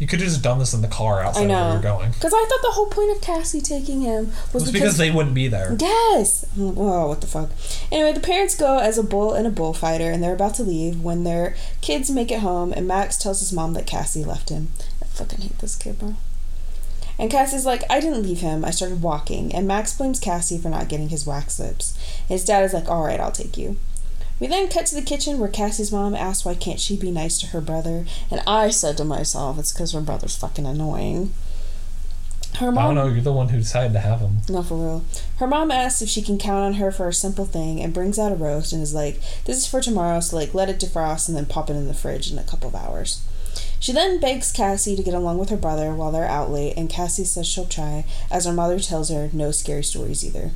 you 0.00 0.06
could 0.06 0.20
have 0.20 0.28
just 0.28 0.42
done 0.42 0.58
this 0.58 0.72
in 0.72 0.80
the 0.80 0.88
car 0.88 1.20
outside 1.20 1.42
I 1.42 1.44
of 1.44 1.50
where 1.50 1.72
you're 1.72 1.82
going. 1.82 2.12
Because 2.12 2.32
I 2.32 2.46
thought 2.48 2.62
the 2.62 2.72
whole 2.72 2.86
point 2.86 3.14
of 3.14 3.20
Cassie 3.20 3.60
taking 3.60 4.00
him 4.00 4.32
was 4.52 4.62
It's 4.62 4.72
because 4.72 4.96
they 4.96 5.10
wouldn't 5.10 5.34
be 5.34 5.46
there. 5.46 5.76
Yes. 5.78 6.46
Whoa, 6.56 7.08
what 7.08 7.20
the 7.20 7.26
fuck? 7.26 7.50
Anyway, 7.92 8.12
the 8.12 8.20
parents 8.20 8.56
go 8.56 8.78
as 8.78 8.96
a 8.96 9.02
bull 9.02 9.34
and 9.34 9.46
a 9.46 9.50
bullfighter, 9.50 10.10
and 10.10 10.22
they're 10.22 10.34
about 10.34 10.54
to 10.54 10.62
leave 10.62 11.02
when 11.02 11.24
their 11.24 11.54
kids 11.82 12.10
make 12.10 12.30
it 12.30 12.40
home, 12.40 12.72
and 12.72 12.88
Max 12.88 13.18
tells 13.18 13.40
his 13.40 13.52
mom 13.52 13.74
that 13.74 13.86
Cassie 13.86 14.24
left 14.24 14.48
him. 14.48 14.68
I 15.20 15.24
fucking 15.24 15.40
hate 15.42 15.58
this 15.58 15.76
kid, 15.76 15.98
bro. 15.98 16.16
And 17.18 17.30
Cassie's 17.30 17.66
like, 17.66 17.82
I 17.90 18.00
didn't 18.00 18.22
leave 18.22 18.40
him. 18.40 18.64
I 18.64 18.70
started 18.70 19.02
walking. 19.02 19.54
And 19.54 19.68
Max 19.68 19.94
blames 19.94 20.18
Cassie 20.18 20.56
for 20.56 20.70
not 20.70 20.88
getting 20.88 21.10
his 21.10 21.26
wax 21.26 21.60
lips. 21.60 21.94
And 22.20 22.28
his 22.28 22.44
dad 22.46 22.64
is 22.64 22.72
like, 22.72 22.88
all 22.88 23.04
right, 23.04 23.20
I'll 23.20 23.30
take 23.30 23.58
you. 23.58 23.76
We 24.38 24.46
then 24.46 24.70
cut 24.70 24.86
to 24.86 24.94
the 24.94 25.02
kitchen 25.02 25.38
where 25.38 25.50
Cassie's 25.50 25.92
mom 25.92 26.14
asks 26.14 26.46
why 26.46 26.54
can't 26.54 26.80
she 26.80 26.96
be 26.96 27.10
nice 27.10 27.38
to 27.40 27.48
her 27.48 27.60
brother. 27.60 28.06
And 28.30 28.40
I 28.46 28.70
said 28.70 28.96
to 28.96 29.04
myself, 29.04 29.58
it's 29.58 29.70
because 29.70 29.92
her 29.92 30.00
brother's 30.00 30.36
fucking 30.36 30.64
annoying. 30.64 31.34
Her 32.54 32.68
I 32.68 32.70
mom 32.70 32.94
don't 32.94 33.06
know. 33.06 33.12
You're 33.12 33.22
the 33.22 33.32
one 33.34 33.50
who 33.50 33.58
decided 33.58 33.92
to 33.92 34.00
have 34.00 34.20
him. 34.20 34.38
no, 34.48 34.62
for 34.62 34.76
real. 34.76 35.04
Her 35.36 35.46
mom 35.46 35.70
asks 35.70 36.00
if 36.00 36.08
she 36.08 36.22
can 36.22 36.38
count 36.38 36.64
on 36.64 36.74
her 36.74 36.90
for 36.90 37.06
a 37.06 37.12
simple 37.12 37.44
thing 37.44 37.82
and 37.82 37.92
brings 37.92 38.18
out 38.18 38.32
a 38.32 38.34
roast 38.34 38.72
and 38.72 38.82
is 38.82 38.94
like, 38.94 39.20
This 39.44 39.58
is 39.58 39.66
for 39.66 39.82
tomorrow, 39.82 40.20
so 40.20 40.36
like 40.36 40.54
let 40.54 40.70
it 40.70 40.80
defrost 40.80 41.28
and 41.28 41.36
then 41.36 41.44
pop 41.44 41.68
it 41.68 41.76
in 41.76 41.86
the 41.86 41.94
fridge 41.94 42.32
in 42.32 42.38
a 42.38 42.42
couple 42.42 42.68
of 42.68 42.74
hours. 42.74 43.22
She 43.80 43.92
then 43.92 44.20
begs 44.20 44.52
Cassie 44.52 44.94
to 44.94 45.02
get 45.02 45.14
along 45.14 45.38
with 45.38 45.48
her 45.48 45.56
brother 45.56 45.94
while 45.94 46.12
they're 46.12 46.26
out 46.26 46.50
late, 46.50 46.74
and 46.76 46.90
Cassie 46.90 47.24
says 47.24 47.46
she'll 47.46 47.64
try, 47.64 48.04
as 48.30 48.44
her 48.44 48.52
mother 48.52 48.78
tells 48.78 49.08
her 49.08 49.30
no 49.32 49.50
scary 49.52 49.82
stories 49.82 50.22
either. 50.22 50.50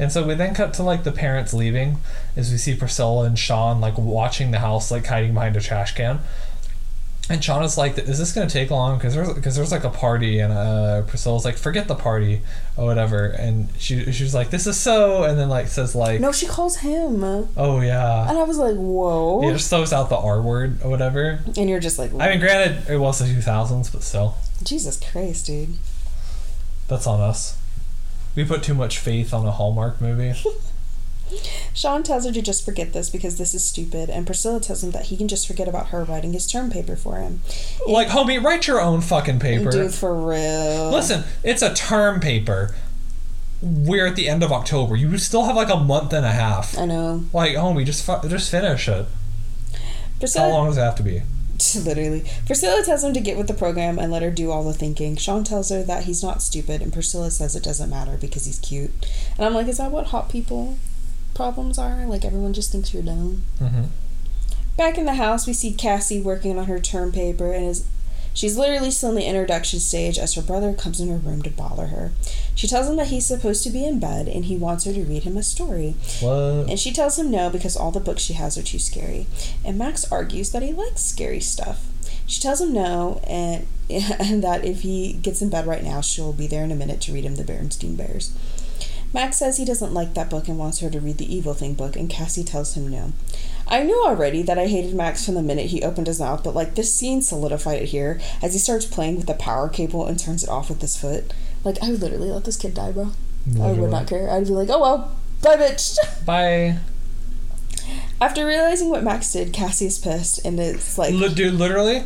And 0.00 0.10
so 0.10 0.26
we 0.26 0.34
then 0.34 0.52
cut 0.52 0.74
to 0.74 0.82
like 0.82 1.04
the 1.04 1.12
parents 1.12 1.54
leaving, 1.54 1.98
as 2.36 2.50
we 2.50 2.58
see 2.58 2.74
Priscilla 2.74 3.24
and 3.24 3.38
Sean 3.38 3.80
like 3.80 3.96
watching 3.96 4.50
the 4.50 4.58
house, 4.58 4.90
like 4.90 5.06
hiding 5.06 5.32
behind 5.32 5.56
a 5.56 5.60
trash 5.60 5.94
can. 5.94 6.18
And 7.30 7.42
Sean 7.42 7.62
is 7.62 7.78
like, 7.78 7.96
"Is 7.96 8.18
this 8.18 8.32
gonna 8.32 8.50
take 8.50 8.70
long?" 8.70 8.98
Because 8.98 9.14
there's 9.14 9.32
because 9.32 9.56
there's 9.56 9.72
like 9.72 9.84
a 9.84 9.88
party, 9.90 10.40
and 10.40 10.52
uh, 10.52 11.02
Priscilla's 11.06 11.44
like, 11.46 11.56
"Forget 11.56 11.88
the 11.88 11.94
party, 11.94 12.42
or 12.76 12.84
whatever." 12.84 13.24
And 13.28 13.70
she 13.78 14.12
she 14.12 14.24
was 14.24 14.34
like, 14.34 14.50
"This 14.50 14.66
is 14.66 14.78
so," 14.78 15.22
and 15.24 15.38
then 15.38 15.48
like 15.48 15.68
says 15.68 15.94
like, 15.94 16.20
No, 16.20 16.32
she 16.32 16.46
calls 16.46 16.76
him. 16.78 17.24
"Oh 17.56 17.80
yeah," 17.80 18.28
And 18.28 18.36
I 18.36 18.42
was 18.42 18.58
like, 18.58 18.76
Whoa. 18.76 19.48
it 19.48 19.54
just 19.54 19.70
throws 19.70 19.90
out 19.90 20.10
the 20.10 20.18
R 20.18 20.42
word 20.42 20.82
or 20.84 20.90
whatever. 20.90 21.40
And 21.56 21.70
you're 21.70 21.80
just 21.80 21.98
like, 21.98 22.12
I 22.12 22.28
mean, 22.28 22.40
granted, 22.40 22.90
it 22.90 22.98
was 22.98 23.18
the 23.20 23.24
2000s, 23.24 23.90
but 23.90 24.02
still, 24.02 24.36
Jesus 24.62 25.00
Christ, 25.00 25.46
dude. 25.46 25.76
that's 26.88 27.06
on 27.06 27.20
us. 27.22 27.56
We 28.36 28.44
put 28.44 28.62
too 28.62 28.74
much 28.74 28.98
faith 28.98 29.32
on 29.32 29.46
a 29.46 29.52
Hallmark 29.52 29.98
movie. 30.00 30.34
Sean 31.72 32.02
tells 32.02 32.24
her 32.26 32.32
to 32.32 32.42
just 32.42 32.64
forget 32.64 32.92
this 32.92 33.10
because 33.10 33.38
this 33.38 33.54
is 33.54 33.64
stupid, 33.64 34.10
and 34.10 34.26
Priscilla 34.26 34.60
tells 34.60 34.84
him 34.84 34.90
that 34.92 35.06
he 35.06 35.16
can 35.16 35.28
just 35.28 35.46
forget 35.46 35.66
about 35.68 35.88
her 35.88 36.04
writing 36.04 36.32
his 36.32 36.46
term 36.46 36.70
paper 36.70 36.96
for 36.96 37.16
him. 37.16 37.40
like, 37.86 38.08
homie, 38.08 38.42
write 38.42 38.66
your 38.66 38.80
own 38.80 39.00
fucking 39.00 39.40
paper. 39.40 39.70
Dude, 39.70 39.94
for 39.94 40.14
real. 40.14 40.90
Listen, 40.90 41.24
it's 41.42 41.62
a 41.62 41.74
term 41.74 42.20
paper. 42.20 42.74
We're 43.62 44.06
at 44.06 44.16
the 44.16 44.28
end 44.28 44.42
of 44.42 44.52
October. 44.52 44.94
You 44.94 45.16
still 45.18 45.44
have 45.44 45.56
like 45.56 45.70
a 45.70 45.76
month 45.76 46.12
and 46.12 46.26
a 46.26 46.32
half. 46.32 46.76
I 46.78 46.84
know. 46.84 47.24
Like, 47.32 47.52
homie, 47.54 47.84
just 47.86 48.04
fu- 48.04 48.28
just 48.28 48.50
finish 48.50 48.88
it. 48.88 49.06
Priscilla, 50.18 50.48
How 50.48 50.52
long 50.52 50.66
does 50.68 50.76
it 50.76 50.82
have 50.82 50.94
to 50.96 51.02
be? 51.02 51.22
Literally. 51.84 52.24
Priscilla 52.46 52.82
tells 52.84 53.02
him 53.04 53.14
to 53.14 53.20
get 53.20 53.36
with 53.38 53.46
the 53.48 53.54
program 53.54 53.98
and 53.98 54.12
let 54.12 54.22
her 54.22 54.30
do 54.30 54.50
all 54.50 54.64
the 54.64 54.74
thinking. 54.74 55.16
Sean 55.16 55.44
tells 55.44 55.70
her 55.70 55.82
that 55.82 56.04
he's 56.04 56.22
not 56.22 56.42
stupid, 56.42 56.82
and 56.82 56.92
Priscilla 56.92 57.30
says 57.30 57.56
it 57.56 57.62
doesn't 57.62 57.90
matter 57.90 58.16
because 58.20 58.44
he's 58.44 58.58
cute. 58.58 58.90
And 59.36 59.46
I'm 59.46 59.54
like, 59.54 59.66
is 59.66 59.78
that 59.78 59.90
what 59.90 60.06
hot 60.06 60.28
people 60.28 60.76
problems 61.34 61.78
are? 61.78 62.06
Like, 62.06 62.24
everyone 62.24 62.52
just 62.52 62.72
thinks 62.72 62.92
you're 62.94 63.02
dumb. 63.02 63.42
hmm 63.58 63.84
Back 64.76 64.98
in 64.98 65.04
the 65.04 65.14
house, 65.14 65.46
we 65.46 65.52
see 65.52 65.72
Cassie 65.72 66.20
working 66.20 66.58
on 66.58 66.64
her 66.66 66.80
term 66.80 67.12
paper, 67.12 67.52
and 67.52 67.64
is 67.64 67.86
she's 68.32 68.58
literally 68.58 68.90
still 68.90 69.10
in 69.10 69.14
the 69.14 69.24
introduction 69.24 69.78
stage 69.78 70.18
as 70.18 70.34
her 70.34 70.42
brother 70.42 70.72
comes 70.72 71.00
in 71.00 71.08
her 71.08 71.16
room 71.16 71.42
to 71.42 71.50
bother 71.50 71.86
her. 71.86 72.10
She 72.56 72.66
tells 72.66 72.88
him 72.88 72.96
that 72.96 73.06
he's 73.06 73.24
supposed 73.26 73.62
to 73.64 73.70
be 73.70 73.84
in 73.84 74.00
bed, 74.00 74.26
and 74.26 74.46
he 74.46 74.56
wants 74.56 74.84
her 74.84 74.92
to 74.92 75.04
read 75.04 75.22
him 75.22 75.36
a 75.36 75.44
story. 75.44 75.94
What? 76.20 76.68
And 76.68 76.78
she 76.80 76.92
tells 76.92 77.16
him 77.18 77.30
no 77.30 77.50
because 77.50 77.76
all 77.76 77.92
the 77.92 78.00
books 78.00 78.22
she 78.22 78.32
has 78.32 78.58
are 78.58 78.62
too 78.64 78.80
scary. 78.80 79.26
And 79.64 79.78
Max 79.78 80.10
argues 80.10 80.50
that 80.50 80.62
he 80.62 80.72
likes 80.72 81.02
scary 81.02 81.40
stuff. 81.40 81.86
She 82.26 82.40
tells 82.40 82.60
him 82.60 82.72
no, 82.72 83.20
and, 83.28 83.66
and 83.90 84.42
that 84.42 84.64
if 84.64 84.80
he 84.80 85.12
gets 85.12 85.40
in 85.40 85.50
bed 85.50 85.66
right 85.68 85.84
now, 85.84 86.00
she'll 86.00 86.32
be 86.32 86.48
there 86.48 86.64
in 86.64 86.72
a 86.72 86.76
minute 86.76 87.00
to 87.02 87.12
read 87.12 87.24
him 87.24 87.36
the 87.36 87.44
Berenstein 87.44 87.96
Bears. 87.96 88.32
Max 89.14 89.38
says 89.38 89.56
he 89.56 89.64
doesn't 89.64 89.94
like 89.94 90.14
that 90.14 90.28
book 90.28 90.48
and 90.48 90.58
wants 90.58 90.80
her 90.80 90.90
to 90.90 90.98
read 90.98 91.18
the 91.18 91.34
Evil 91.34 91.54
Thing 91.54 91.74
book, 91.74 91.94
and 91.94 92.10
Cassie 92.10 92.42
tells 92.42 92.74
him 92.74 92.88
no. 92.88 93.12
I 93.68 93.84
knew 93.84 94.04
already 94.04 94.42
that 94.42 94.58
I 94.58 94.66
hated 94.66 94.92
Max 94.92 95.24
from 95.24 95.36
the 95.36 95.42
minute 95.42 95.66
he 95.66 95.84
opened 95.84 96.08
his 96.08 96.18
mouth, 96.18 96.42
but 96.42 96.54
like 96.54 96.74
this 96.74 96.92
scene 96.92 97.22
solidified 97.22 97.80
it 97.80 97.88
here 97.90 98.20
as 98.42 98.52
he 98.54 98.58
starts 98.58 98.84
playing 98.84 99.16
with 99.16 99.26
the 99.26 99.34
power 99.34 99.68
cable 99.68 100.04
and 100.04 100.18
turns 100.18 100.42
it 100.42 100.50
off 100.50 100.68
with 100.68 100.80
his 100.80 100.96
foot. 100.96 101.32
Like, 101.62 101.80
I 101.80 101.90
would 101.92 102.00
literally 102.00 102.30
let 102.30 102.44
this 102.44 102.56
kid 102.56 102.74
die, 102.74 102.90
bro. 102.90 103.12
I 103.62 103.72
would 103.72 103.90
not 103.90 104.08
care. 104.08 104.28
I'd 104.30 104.46
be 104.46 104.50
like, 104.50 104.68
oh 104.70 104.80
well, 104.80 105.16
bye, 105.42 105.56
bitch. 105.56 105.96
Bye. 106.26 106.78
After 108.20 108.44
realizing 108.46 108.88
what 108.88 109.04
Max 109.04 109.30
did, 109.32 109.52
Cassie 109.52 109.86
is 109.86 109.98
pissed, 109.98 110.44
and 110.44 110.58
it's 110.58 110.98
like, 110.98 111.12
Li- 111.14 111.32
dude, 111.32 111.54
literally, 111.54 112.02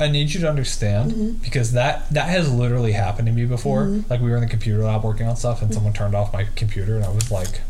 I 0.00 0.08
need 0.08 0.32
you 0.34 0.40
to 0.40 0.48
understand 0.48 1.12
Mm-hmm. 1.12 1.30
because 1.44 1.72
that 1.72 2.08
that 2.10 2.28
has 2.28 2.52
literally 2.52 2.92
happened 2.92 3.26
to 3.26 3.32
me 3.32 3.44
before. 3.46 3.84
Like 4.10 4.20
we 4.20 4.30
were 4.30 4.36
in 4.36 4.42
the 4.42 4.48
computer 4.48 4.82
lab 4.82 5.04
working 5.04 5.26
on 5.28 5.36
stuff, 5.36 5.56
Mm-hmm. 5.56 5.64
and 5.66 5.74
someone 5.74 5.92
turned 5.92 6.14
off 6.14 6.32
my 6.32 6.46
computer, 6.56 6.96
and 6.96 7.04
I 7.04 7.10
was 7.10 7.30
like, 7.30 7.60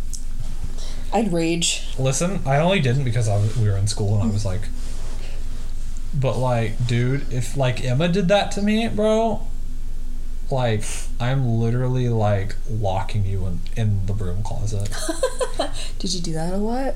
I'd 1.12 1.32
rage. 1.32 1.86
"Listen, 1.98 2.40
I 2.46 2.56
only 2.58 2.80
didn't 2.80 3.04
because 3.04 3.28
I 3.28 3.36
was, 3.36 3.56
we 3.58 3.68
were 3.68 3.76
in 3.76 3.86
school, 3.88 4.14
and 4.14 4.22
I 4.30 4.32
was 4.32 4.44
like." 4.44 4.62
But 6.14 6.36
like, 6.38 6.86
dude, 6.86 7.32
if 7.32 7.56
like 7.56 7.82
Emma 7.84 8.06
did 8.08 8.28
that 8.28 8.50
to 8.52 8.62
me, 8.62 8.86
bro, 8.88 9.46
like 10.50 10.84
I'm 11.18 11.46
literally 11.58 12.08
like 12.10 12.54
locking 12.70 13.24
you 13.24 13.46
in, 13.46 13.60
in 13.76 14.06
the 14.06 14.12
broom 14.12 14.42
closet. 14.42 14.90
Did 15.98 16.12
you 16.12 16.20
do 16.20 16.32
that 16.34 16.52
a 16.52 16.58
lot? 16.58 16.94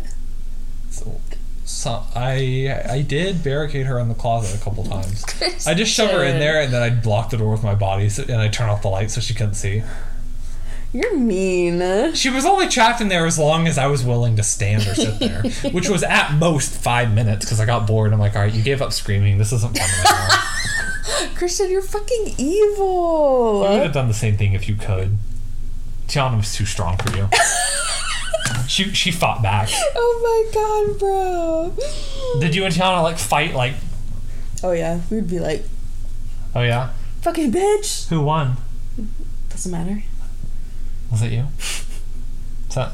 So, 0.91 1.19
so 1.67 2.05
I 2.15 2.81
I 2.89 3.03
did 3.03 3.43
barricade 3.43 3.87
her 3.87 3.99
in 3.99 4.09
the 4.09 4.15
closet 4.15 4.59
a 4.59 4.65
couple 4.65 4.85
times. 4.85 5.25
I 5.67 5.75
just 5.75 5.93
shove 5.93 6.11
her 6.11 6.25
in 6.25 6.39
there 6.39 6.61
and 6.61 6.73
then 6.73 6.81
I'd 6.81 7.03
block 7.03 7.31
the 7.31 7.37
door 7.37 7.51
with 7.51 7.65
my 7.65 7.75
body 7.75 8.09
so, 8.09 8.23
and 8.23 8.37
I'd 8.37 8.53
turn 8.53 8.71
off 8.71 8.83
the 8.83 8.89
light 8.89 9.11
so 9.11 9.21
she 9.21 9.35
couldn't 9.35 9.55
see. 9.55 9.83
You're 10.93 11.17
mean. 11.19 12.15
She 12.15 12.31
was 12.31 12.47
only 12.47 12.69
trapped 12.69 13.01
in 13.01 13.09
there 13.09 13.27
as 13.27 13.39
long 13.39 13.67
as 13.67 13.77
I 13.77 13.87
was 13.89 14.05
willing 14.05 14.37
to 14.37 14.43
stand 14.43 14.87
or 14.87 14.95
sit 14.95 15.19
there, 15.19 15.43
which 15.73 15.89
was 15.89 16.03
at 16.05 16.35
most 16.35 16.73
five 16.73 17.13
minutes 17.13 17.45
because 17.45 17.61
I 17.61 17.67
got 17.67 17.87
bored. 17.87 18.13
I'm 18.13 18.21
like, 18.21 18.37
all 18.37 18.43
right, 18.43 18.55
you 18.55 18.63
gave 18.63 18.81
up 18.81 18.93
screaming. 18.93 19.37
This 19.37 19.53
isn't 19.53 19.77
fun 19.77 19.89
anymore. 19.91 21.35
Christian, 21.37 21.71
you're 21.71 21.83
fucking 21.83 22.35
evil. 22.39 23.65
You 23.65 23.71
would 23.73 23.83
have 23.83 23.93
done 23.93 24.09
the 24.09 24.15
same 24.15 24.37
thing 24.37 24.55
if 24.55 24.69
you 24.69 24.77
could. 24.77 25.19
Tiana 26.07 26.37
was 26.37 26.55
too 26.55 26.65
strong 26.65 26.97
for 26.97 27.15
you. 27.17 27.29
She 28.69 28.93
she 28.95 29.11
fought 29.11 29.43
back. 29.43 29.69
Oh 29.99 30.21
my 30.23 30.53
god, 30.55 30.99
bro. 30.99 32.41
Did 32.41 32.55
you 32.55 32.65
and 32.65 32.75
Tiana 32.75 33.03
like 33.03 33.19
fight 33.19 33.55
like? 33.55 33.75
Oh 34.63 34.73
yeah, 34.73 35.01
we'd 35.11 35.29
be 35.29 35.39
like, 35.39 35.65
Oh 36.55 36.63
yeah. 36.63 36.91
fucking 37.23 37.53
bitch. 37.53 38.09
Who 38.09 38.23
won? 38.23 38.57
Doesn't 39.51 39.71
matter. 39.73 40.03
Was 41.11 41.23
it 41.23 41.33
you? 41.33 41.47
So, 42.69 42.91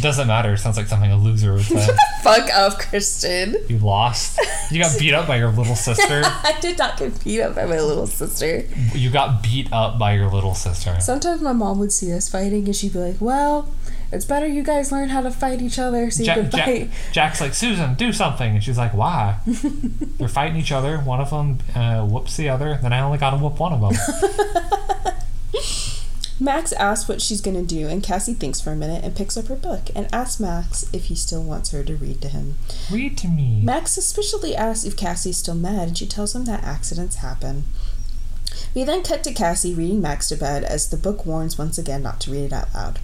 doesn't 0.00 0.28
matter. 0.28 0.56
Sounds 0.56 0.76
like 0.76 0.86
something 0.86 1.10
a 1.10 1.16
loser 1.16 1.54
would 1.54 1.62
say. 1.64 1.88
Fuck 2.22 2.48
up, 2.54 2.78
Kristen. 2.78 3.56
you 3.68 3.78
lost. 3.78 4.38
You 4.70 4.80
got 4.80 4.96
beat 4.96 5.12
up 5.12 5.26
by 5.26 5.38
your 5.38 5.50
little 5.50 5.74
sister. 5.74 6.22
I 6.24 6.56
did 6.60 6.78
not 6.78 6.98
get 6.98 7.24
beat 7.24 7.40
up 7.40 7.56
by 7.56 7.64
my 7.64 7.80
little 7.80 8.06
sister. 8.06 8.64
You 8.94 9.10
got 9.10 9.42
beat 9.42 9.72
up 9.72 9.98
by 9.98 10.12
your 10.12 10.28
little 10.30 10.54
sister. 10.54 11.00
Sometimes 11.00 11.40
my 11.40 11.52
mom 11.52 11.80
would 11.80 11.90
see 11.90 12.12
us 12.12 12.28
fighting 12.28 12.66
and 12.66 12.76
she'd 12.76 12.92
be 12.92 13.00
like, 13.00 13.16
well, 13.18 13.68
it's 14.10 14.24
better 14.24 14.46
you 14.46 14.62
guys 14.62 14.90
learn 14.90 15.10
how 15.10 15.20
to 15.20 15.30
fight 15.30 15.60
each 15.60 15.78
other 15.78 16.10
so 16.10 16.20
you 16.20 16.26
Jack, 16.26 16.36
can 16.36 16.50
Jack, 16.50 16.64
fight. 16.64 16.90
Jack's 17.12 17.40
like, 17.40 17.54
Susan, 17.54 17.94
do 17.94 18.12
something. 18.12 18.54
And 18.54 18.64
she's 18.64 18.78
like, 18.78 18.94
why? 18.94 19.38
They're 19.46 20.28
fighting 20.28 20.56
each 20.56 20.72
other. 20.72 20.98
One 20.98 21.20
of 21.20 21.30
them 21.30 21.58
uh, 21.74 22.06
whoops 22.06 22.36
the 22.36 22.48
other. 22.48 22.78
Then 22.80 22.92
I 22.92 23.00
only 23.00 23.18
got 23.18 23.30
to 23.30 23.36
whoop 23.36 23.58
one 23.58 23.72
of 23.72 23.80
them. 23.80 23.92
Max 26.40 26.72
asks 26.72 27.08
what 27.08 27.20
she's 27.20 27.40
gonna 27.40 27.64
do, 27.64 27.88
and 27.88 28.00
Cassie 28.00 28.32
thinks 28.32 28.60
for 28.60 28.70
a 28.70 28.76
minute 28.76 29.04
and 29.04 29.16
picks 29.16 29.36
up 29.36 29.48
her 29.48 29.56
book 29.56 29.90
and 29.96 30.08
asks 30.14 30.38
Max 30.38 30.88
if 30.92 31.06
he 31.06 31.16
still 31.16 31.42
wants 31.42 31.72
her 31.72 31.82
to 31.82 31.96
read 31.96 32.20
to 32.22 32.28
him. 32.28 32.56
Read 32.92 33.18
to 33.18 33.28
me. 33.28 33.60
Max 33.60 33.90
suspiciously 33.90 34.54
asks 34.54 34.84
if 34.84 34.96
Cassie's 34.96 35.38
still 35.38 35.56
mad, 35.56 35.88
and 35.88 35.98
she 35.98 36.06
tells 36.06 36.36
him 36.36 36.44
that 36.44 36.62
accidents 36.62 37.16
happen. 37.16 37.64
We 38.72 38.84
then 38.84 39.02
cut 39.02 39.24
to 39.24 39.32
Cassie 39.32 39.74
reading 39.74 40.00
Max 40.00 40.28
to 40.28 40.36
bed 40.36 40.62
as 40.62 40.88
the 40.88 40.96
book 40.96 41.26
warns 41.26 41.58
once 41.58 41.76
again 41.76 42.02
not 42.02 42.20
to 42.20 42.30
read 42.30 42.44
it 42.44 42.52
out 42.52 42.72
loud. 42.72 43.00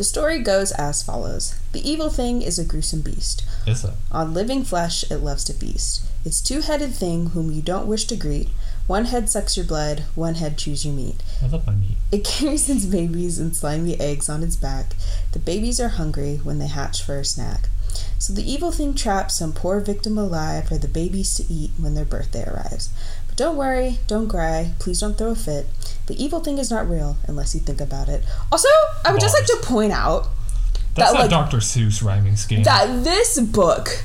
The 0.00 0.04
story 0.04 0.38
goes 0.38 0.72
as 0.72 1.02
follows 1.02 1.56
The 1.72 1.86
evil 1.86 2.08
thing 2.08 2.40
is 2.40 2.58
a 2.58 2.64
gruesome 2.64 3.02
beast. 3.02 3.44
Is 3.66 3.84
it? 3.84 3.90
On 4.10 4.32
living 4.32 4.64
flesh, 4.64 5.04
it 5.10 5.18
loves 5.18 5.44
to 5.44 5.52
feast. 5.52 6.06
Its 6.24 6.40
two 6.40 6.62
headed 6.62 6.94
thing, 6.94 7.26
whom 7.26 7.50
you 7.50 7.60
don't 7.60 7.86
wish 7.86 8.06
to 8.06 8.16
greet. 8.16 8.48
One 8.86 9.04
head 9.04 9.28
sucks 9.28 9.58
your 9.58 9.66
blood, 9.66 10.04
one 10.14 10.36
head 10.36 10.56
chews 10.56 10.86
your 10.86 10.94
meat. 10.94 11.22
I 11.42 11.48
love 11.48 11.66
my 11.66 11.74
meat. 11.74 11.98
It 12.10 12.24
carries 12.24 12.70
its 12.70 12.86
babies 12.86 13.38
and 13.38 13.54
slimy 13.54 14.00
eggs 14.00 14.30
on 14.30 14.42
its 14.42 14.56
back. 14.56 14.94
The 15.32 15.38
babies 15.38 15.78
are 15.80 15.88
hungry 15.88 16.36
when 16.36 16.60
they 16.60 16.68
hatch 16.68 17.02
for 17.02 17.18
a 17.18 17.24
snack. 17.26 17.68
So 18.18 18.32
the 18.32 18.50
evil 18.50 18.72
thing 18.72 18.94
traps 18.94 19.34
some 19.34 19.52
poor 19.52 19.80
victim 19.80 20.16
alive 20.16 20.68
for 20.68 20.78
the 20.78 20.88
babies 20.88 21.34
to 21.34 21.52
eat 21.52 21.72
when 21.78 21.94
their 21.94 22.06
birthday 22.06 22.44
arrives. 22.48 22.88
But 23.30 23.36
don't 23.36 23.56
worry, 23.56 23.98
don't 24.06 24.28
cry, 24.28 24.72
please 24.78 25.00
don't 25.00 25.16
throw 25.16 25.30
a 25.30 25.34
fit. 25.34 25.66
The 26.06 26.22
evil 26.22 26.40
thing 26.40 26.58
is 26.58 26.70
not 26.70 26.88
real 26.90 27.16
unless 27.26 27.54
you 27.54 27.60
think 27.60 27.80
about 27.80 28.08
it. 28.08 28.24
Also, 28.52 28.68
I 29.04 29.12
would 29.12 29.20
just 29.20 29.34
like 29.34 29.46
to 29.46 29.58
point 29.62 29.92
out 29.92 30.28
That's 30.94 31.12
That, 31.12 31.18
a 31.18 31.22
like- 31.22 31.30
Dr. 31.30 31.58
Seuss 31.58 32.02
rhyming 32.04 32.36
scheme. 32.36 32.64
that 32.64 33.04
this 33.04 33.38
book 33.40 34.04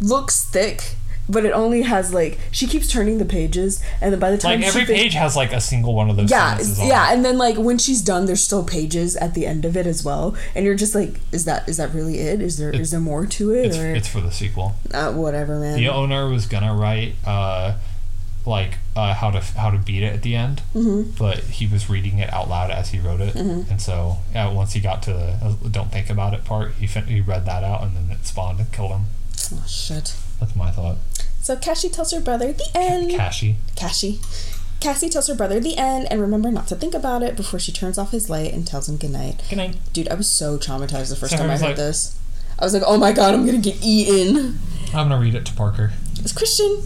looks 0.00 0.42
thick, 0.44 0.94
but 1.28 1.44
it 1.44 1.52
only 1.52 1.82
has 1.82 2.12
like 2.14 2.38
she 2.50 2.66
keeps 2.66 2.88
turning 2.88 3.18
the 3.18 3.24
pages, 3.26 3.82
and 4.00 4.12
then 4.12 4.18
by 4.20 4.30
the 4.30 4.38
time 4.38 4.60
like 4.60 4.68
every 4.68 4.84
fin- 4.86 4.96
page 4.96 5.12
has 5.14 5.36
like 5.36 5.52
a 5.52 5.60
single 5.60 5.94
one 5.94 6.08
of 6.10 6.16
those 6.16 6.30
yeah, 6.30 6.58
yeah, 6.82 7.12
and 7.12 7.24
then 7.24 7.36
like 7.38 7.56
when 7.56 7.76
she's 7.78 8.00
done, 8.02 8.24
there's 8.26 8.42
still 8.42 8.64
pages 8.64 9.16
at 9.16 9.34
the 9.34 9.46
end 9.46 9.64
of 9.66 9.76
it 9.76 9.86
as 9.86 10.02
well, 10.04 10.34
and 10.54 10.64
you're 10.64 10.74
just 10.74 10.94
like, 10.94 11.20
is 11.30 11.44
that 11.44 11.68
is 11.68 11.76
that 11.76 11.92
really 11.94 12.18
it? 12.20 12.40
Is 12.40 12.56
there 12.58 12.70
is 12.70 12.90
there 12.90 13.00
more 13.00 13.26
to 13.26 13.50
it 13.52 13.66
It's, 13.66 13.76
or 13.76 13.94
it's 13.94 14.08
for 14.08 14.20
the 14.22 14.32
sequel. 14.32 14.74
uh, 14.94 15.12
whatever, 15.12 15.58
man? 15.58 15.76
The 15.76 15.88
owner 15.88 16.26
was 16.28 16.46
gonna 16.46 16.74
write 16.74 17.14
uh, 17.26 17.74
like 18.46 18.78
uh, 18.96 19.14
how 19.14 19.30
to 19.30 19.40
how 19.40 19.70
to 19.70 19.78
beat 19.78 20.02
it 20.02 20.12
at 20.12 20.22
the 20.22 20.34
end, 20.36 20.62
Mm-hmm. 20.74 21.12
but 21.18 21.38
he 21.44 21.66
was 21.66 21.88
reading 21.88 22.18
it 22.18 22.32
out 22.32 22.48
loud 22.48 22.70
as 22.70 22.90
he 22.90 22.98
wrote 23.00 23.20
it, 23.20 23.34
and 23.34 23.80
so 23.80 24.18
uh, 24.34 24.52
once 24.54 24.72
he 24.74 24.80
got 24.80 25.02
to 25.04 25.12
the 25.12 25.38
uh, 25.42 25.54
"don't 25.70 25.90
think 25.90 26.10
about 26.10 26.34
it" 26.34 26.44
part, 26.44 26.72
he 26.74 26.86
fin- 26.86 27.06
he 27.06 27.20
read 27.20 27.46
that 27.46 27.64
out, 27.64 27.82
and 27.82 27.96
then 27.96 28.10
it 28.10 28.26
spawned 28.26 28.58
and 28.60 28.70
killed 28.72 28.90
him. 28.92 29.02
Oh 29.52 29.64
shit. 29.66 30.14
That's 30.40 30.54
my 30.56 30.70
thought. 30.70 30.96
So 31.40 31.56
Cassie 31.56 31.88
tells 31.88 32.10
her 32.12 32.20
brother 32.20 32.52
the 32.52 32.66
end. 32.74 33.10
Cashy. 33.12 33.56
Cassie. 33.76 34.20
Cassie 34.80 35.08
tells 35.08 35.28
her 35.28 35.34
brother 35.34 35.60
the 35.60 35.76
end 35.78 36.06
and 36.10 36.20
remember 36.20 36.50
not 36.50 36.66
to 36.68 36.74
think 36.76 36.92
about 36.94 37.22
it 37.22 37.36
before 37.36 37.58
she 37.58 37.72
turns 37.72 37.96
off 37.96 38.10
his 38.10 38.28
light 38.28 38.52
and 38.52 38.66
tells 38.66 38.86
him 38.88 38.96
goodnight. 38.98 39.42
Good 39.48 39.56
night. 39.56 39.76
Dude, 39.94 40.08
I 40.08 40.14
was 40.14 40.28
so 40.30 40.58
traumatized 40.58 41.08
the 41.08 41.16
first 41.16 41.32
So 41.36 41.38
time 41.38 41.48
I 41.50 41.54
heard 41.54 41.62
like- 41.62 41.76
this. 41.76 42.18
I 42.58 42.64
was 42.64 42.74
like, 42.74 42.82
oh 42.86 42.98
my 42.98 43.12
god, 43.12 43.34
I'm 43.34 43.46
gonna 43.46 43.58
get 43.58 43.78
eaten. 43.82 44.58
I'm 44.94 45.08
gonna 45.08 45.18
read 45.18 45.34
it 45.34 45.44
to 45.46 45.52
Parker. 45.54 45.92
It's 46.18 46.32
Christian. 46.32 46.82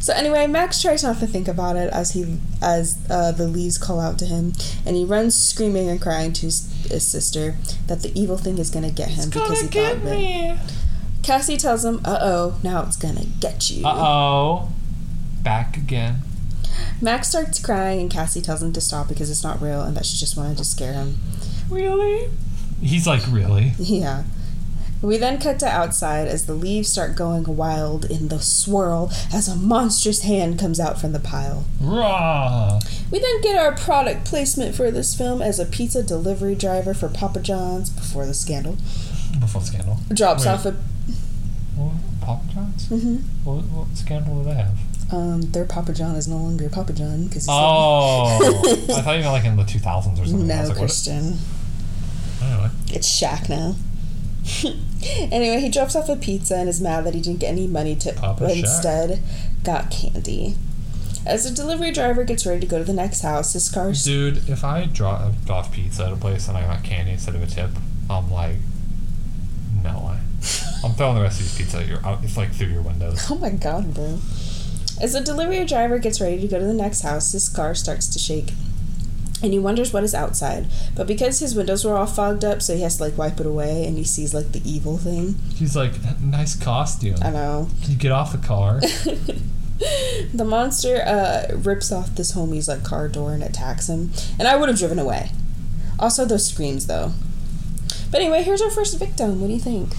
So 0.00 0.14
anyway, 0.14 0.46
Max 0.46 0.80
tries 0.80 1.02
not 1.02 1.18
to 1.20 1.26
think 1.26 1.46
about 1.46 1.76
it 1.76 1.92
as 1.92 2.12
he 2.12 2.38
as 2.62 2.98
uh, 3.10 3.32
the 3.32 3.46
leaves 3.46 3.76
call 3.78 4.00
out 4.00 4.18
to 4.20 4.24
him, 4.24 4.54
and 4.86 4.96
he 4.96 5.04
runs 5.04 5.36
screaming 5.36 5.88
and 5.88 6.00
crying 6.00 6.32
to 6.32 6.42
his, 6.46 6.72
his 6.90 7.06
sister 7.06 7.56
that 7.86 8.00
the 8.02 8.10
evil 8.18 8.38
thing 8.38 8.58
is 8.58 8.70
gonna 8.70 8.90
get 8.90 9.10
him 9.10 9.28
because 9.28 9.60
he 9.60 9.68
thought 9.68 9.96
of 9.96 10.06
it. 10.06 10.58
Cassie 11.22 11.58
tells 11.58 11.84
him, 11.84 12.00
"Uh 12.04 12.18
oh, 12.20 12.58
now 12.62 12.82
it's 12.82 12.96
gonna 12.96 13.26
get 13.40 13.70
you." 13.70 13.86
Uh 13.86 13.94
oh. 13.94 14.72
Back 15.42 15.76
again. 15.76 16.22
Max 17.00 17.28
starts 17.28 17.58
crying, 17.58 18.00
and 18.00 18.10
Cassie 18.10 18.40
tells 18.42 18.62
him 18.62 18.72
to 18.72 18.80
stop 18.80 19.08
because 19.08 19.30
it's 19.30 19.42
not 19.42 19.60
real 19.60 19.82
and 19.82 19.96
that 19.96 20.06
she 20.06 20.16
just 20.16 20.36
wanted 20.36 20.56
to 20.58 20.64
scare 20.64 20.92
him. 20.94 21.18
Really? 21.68 22.30
He's 22.82 23.06
like, 23.06 23.22
really? 23.28 23.72
Yeah. 23.78 24.24
We 25.02 25.16
then 25.16 25.40
cut 25.40 25.58
to 25.60 25.66
outside 25.66 26.28
as 26.28 26.44
the 26.46 26.52
leaves 26.52 26.90
start 26.90 27.16
going 27.16 27.44
wild 27.56 28.04
in 28.04 28.28
the 28.28 28.38
swirl 28.40 29.10
as 29.32 29.48
a 29.48 29.56
monstrous 29.56 30.22
hand 30.22 30.58
comes 30.58 30.78
out 30.78 31.00
from 31.00 31.12
the 31.12 31.18
pile. 31.20 31.64
We 31.80 33.18
then 33.18 33.40
get 33.40 33.56
our 33.56 33.72
product 33.74 34.26
placement 34.26 34.74
for 34.74 34.90
this 34.90 35.14
film 35.16 35.40
as 35.40 35.58
a 35.58 35.64
pizza 35.64 36.02
delivery 36.02 36.54
driver 36.54 36.92
for 36.92 37.08
Papa 37.08 37.40
John's 37.40 37.88
before 37.90 38.26
the 38.26 38.34
scandal 38.34 38.76
Before 39.40 39.62
scandal. 39.62 39.98
drops 40.12 40.44
Wait. 40.44 40.50
off 40.52 40.66
a 40.66 40.72
What, 41.76 41.94
Papa 42.20 42.42
John's? 42.52 42.88
hmm 42.88 43.16
What, 43.44 43.62
what 43.64 43.96
scandal 43.96 44.42
do 44.42 44.50
they 44.50 44.54
have? 44.54 44.76
um 45.12 45.40
their 45.50 45.64
Papa 45.64 45.92
John 45.92 46.14
is 46.14 46.28
no 46.28 46.36
longer 46.36 46.68
Papa 46.68 46.92
John 46.92 47.26
because 47.26 47.46
Oh, 47.48 48.38
I 48.94 49.00
thought 49.02 49.16
you 49.16 49.22
meant 49.22 49.32
like 49.32 49.44
in 49.46 49.56
the 49.56 49.62
2000s 49.64 50.12
or 50.20 50.26
something. 50.26 50.46
No 50.46 50.62
like? 50.68 50.76
Christian. 50.76 51.38
Anyway. 52.42 52.68
It's 52.92 53.08
Shaq 53.08 53.48
now. 53.48 53.74
anyway, 55.02 55.60
he 55.60 55.68
drops 55.68 55.96
off 55.96 56.08
a 56.08 56.16
pizza 56.16 56.56
and 56.56 56.68
is 56.68 56.80
mad 56.80 57.04
that 57.04 57.14
he 57.14 57.20
didn't 57.20 57.40
get 57.40 57.48
any 57.48 57.66
money 57.66 57.96
tip, 57.96 58.16
Papa 58.16 58.40
but 58.40 58.56
instead 58.56 59.20
got 59.64 59.90
candy. 59.90 60.56
As 61.26 61.44
the 61.44 61.54
delivery 61.54 61.90
driver 61.90 62.24
gets 62.24 62.46
ready 62.46 62.60
to 62.60 62.66
go 62.66 62.78
to 62.78 62.84
the 62.84 62.94
next 62.94 63.20
house, 63.20 63.52
his 63.52 63.68
car 63.68 63.92
Dude, 63.92 64.48
if 64.48 64.64
I 64.64 64.86
dropped 64.86 65.50
off 65.50 65.70
pizza 65.72 66.06
at 66.06 66.12
a 66.12 66.16
place 66.16 66.48
and 66.48 66.56
I 66.56 66.62
got 66.62 66.82
candy 66.82 67.12
instead 67.12 67.34
of 67.34 67.42
a 67.42 67.46
tip, 67.46 67.70
I'm 68.08 68.30
like, 68.30 68.56
no 69.82 70.06
way. 70.06 70.18
I'm 70.84 70.92
throwing 70.94 71.16
the 71.16 71.22
rest 71.22 71.40
of 71.40 71.46
these 71.46 71.58
pizza. 71.58 71.98
Out, 72.06 72.18
uh, 72.18 72.20
it's 72.22 72.36
like 72.36 72.52
through 72.52 72.68
your 72.68 72.82
windows. 72.82 73.30
Oh 73.30 73.36
my 73.36 73.50
god, 73.50 73.92
bro. 73.92 74.18
As 75.00 75.12
the 75.12 75.20
delivery 75.20 75.64
driver 75.64 75.98
gets 75.98 76.20
ready 76.20 76.40
to 76.40 76.48
go 76.48 76.58
to 76.58 76.64
the 76.64 76.74
next 76.74 77.02
house, 77.02 77.32
his 77.32 77.48
car 77.48 77.74
starts 77.74 78.06
to 78.08 78.18
shake. 78.18 78.52
And 79.42 79.52
he 79.52 79.58
wonders 79.58 79.92
what 79.92 80.04
is 80.04 80.14
outside. 80.14 80.66
But 80.94 81.06
because 81.06 81.38
his 81.40 81.54
windows 81.54 81.84
were 81.84 81.96
all 81.96 82.06
fogged 82.06 82.44
up, 82.44 82.60
so 82.60 82.74
he 82.74 82.82
has 82.82 82.98
to 82.98 83.04
like 83.04 83.16
wipe 83.16 83.40
it 83.40 83.46
away 83.46 83.86
and 83.86 83.96
he 83.96 84.04
sees 84.04 84.34
like 84.34 84.52
the 84.52 84.60
evil 84.70 84.98
thing. 84.98 85.36
He's 85.54 85.74
like, 85.74 85.92
nice 86.20 86.54
costume. 86.54 87.16
I 87.22 87.30
know. 87.30 87.68
You 87.86 87.96
get 87.96 88.12
off 88.12 88.32
the 88.32 88.38
car. 88.38 88.80
The 90.34 90.44
monster 90.44 90.96
uh, 91.06 91.56
rips 91.56 91.90
off 91.90 92.14
this 92.14 92.32
homie's 92.34 92.68
like 92.68 92.84
car 92.84 93.08
door 93.08 93.32
and 93.32 93.42
attacks 93.42 93.88
him. 93.88 94.10
And 94.38 94.46
I 94.46 94.54
would 94.54 94.68
have 94.68 94.78
driven 94.78 94.98
away. 94.98 95.30
Also 95.98 96.26
those 96.26 96.46
screams 96.46 96.86
though. 96.86 97.12
But 98.10 98.20
anyway, 98.20 98.42
here's 98.42 98.60
our 98.60 98.70
first 98.70 98.98
victim. 98.98 99.40
What 99.40 99.46
do 99.46 99.54
you 99.54 99.58
think? 99.58 99.94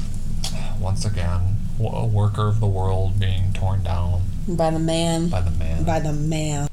Once 0.79 1.03
again, 1.03 1.57
a 1.79 2.05
worker 2.05 2.47
of 2.47 2.59
the 2.59 2.67
world 2.67 3.19
being 3.19 3.53
torn 3.53 3.81
down 3.81 4.21
By 4.47 4.69
the 4.69 4.77
man. 4.79 5.29
by 5.29 5.41
the 5.41 5.49
man. 5.51 5.83
by 5.83 5.99
the 5.99 6.13
man. 6.13 6.67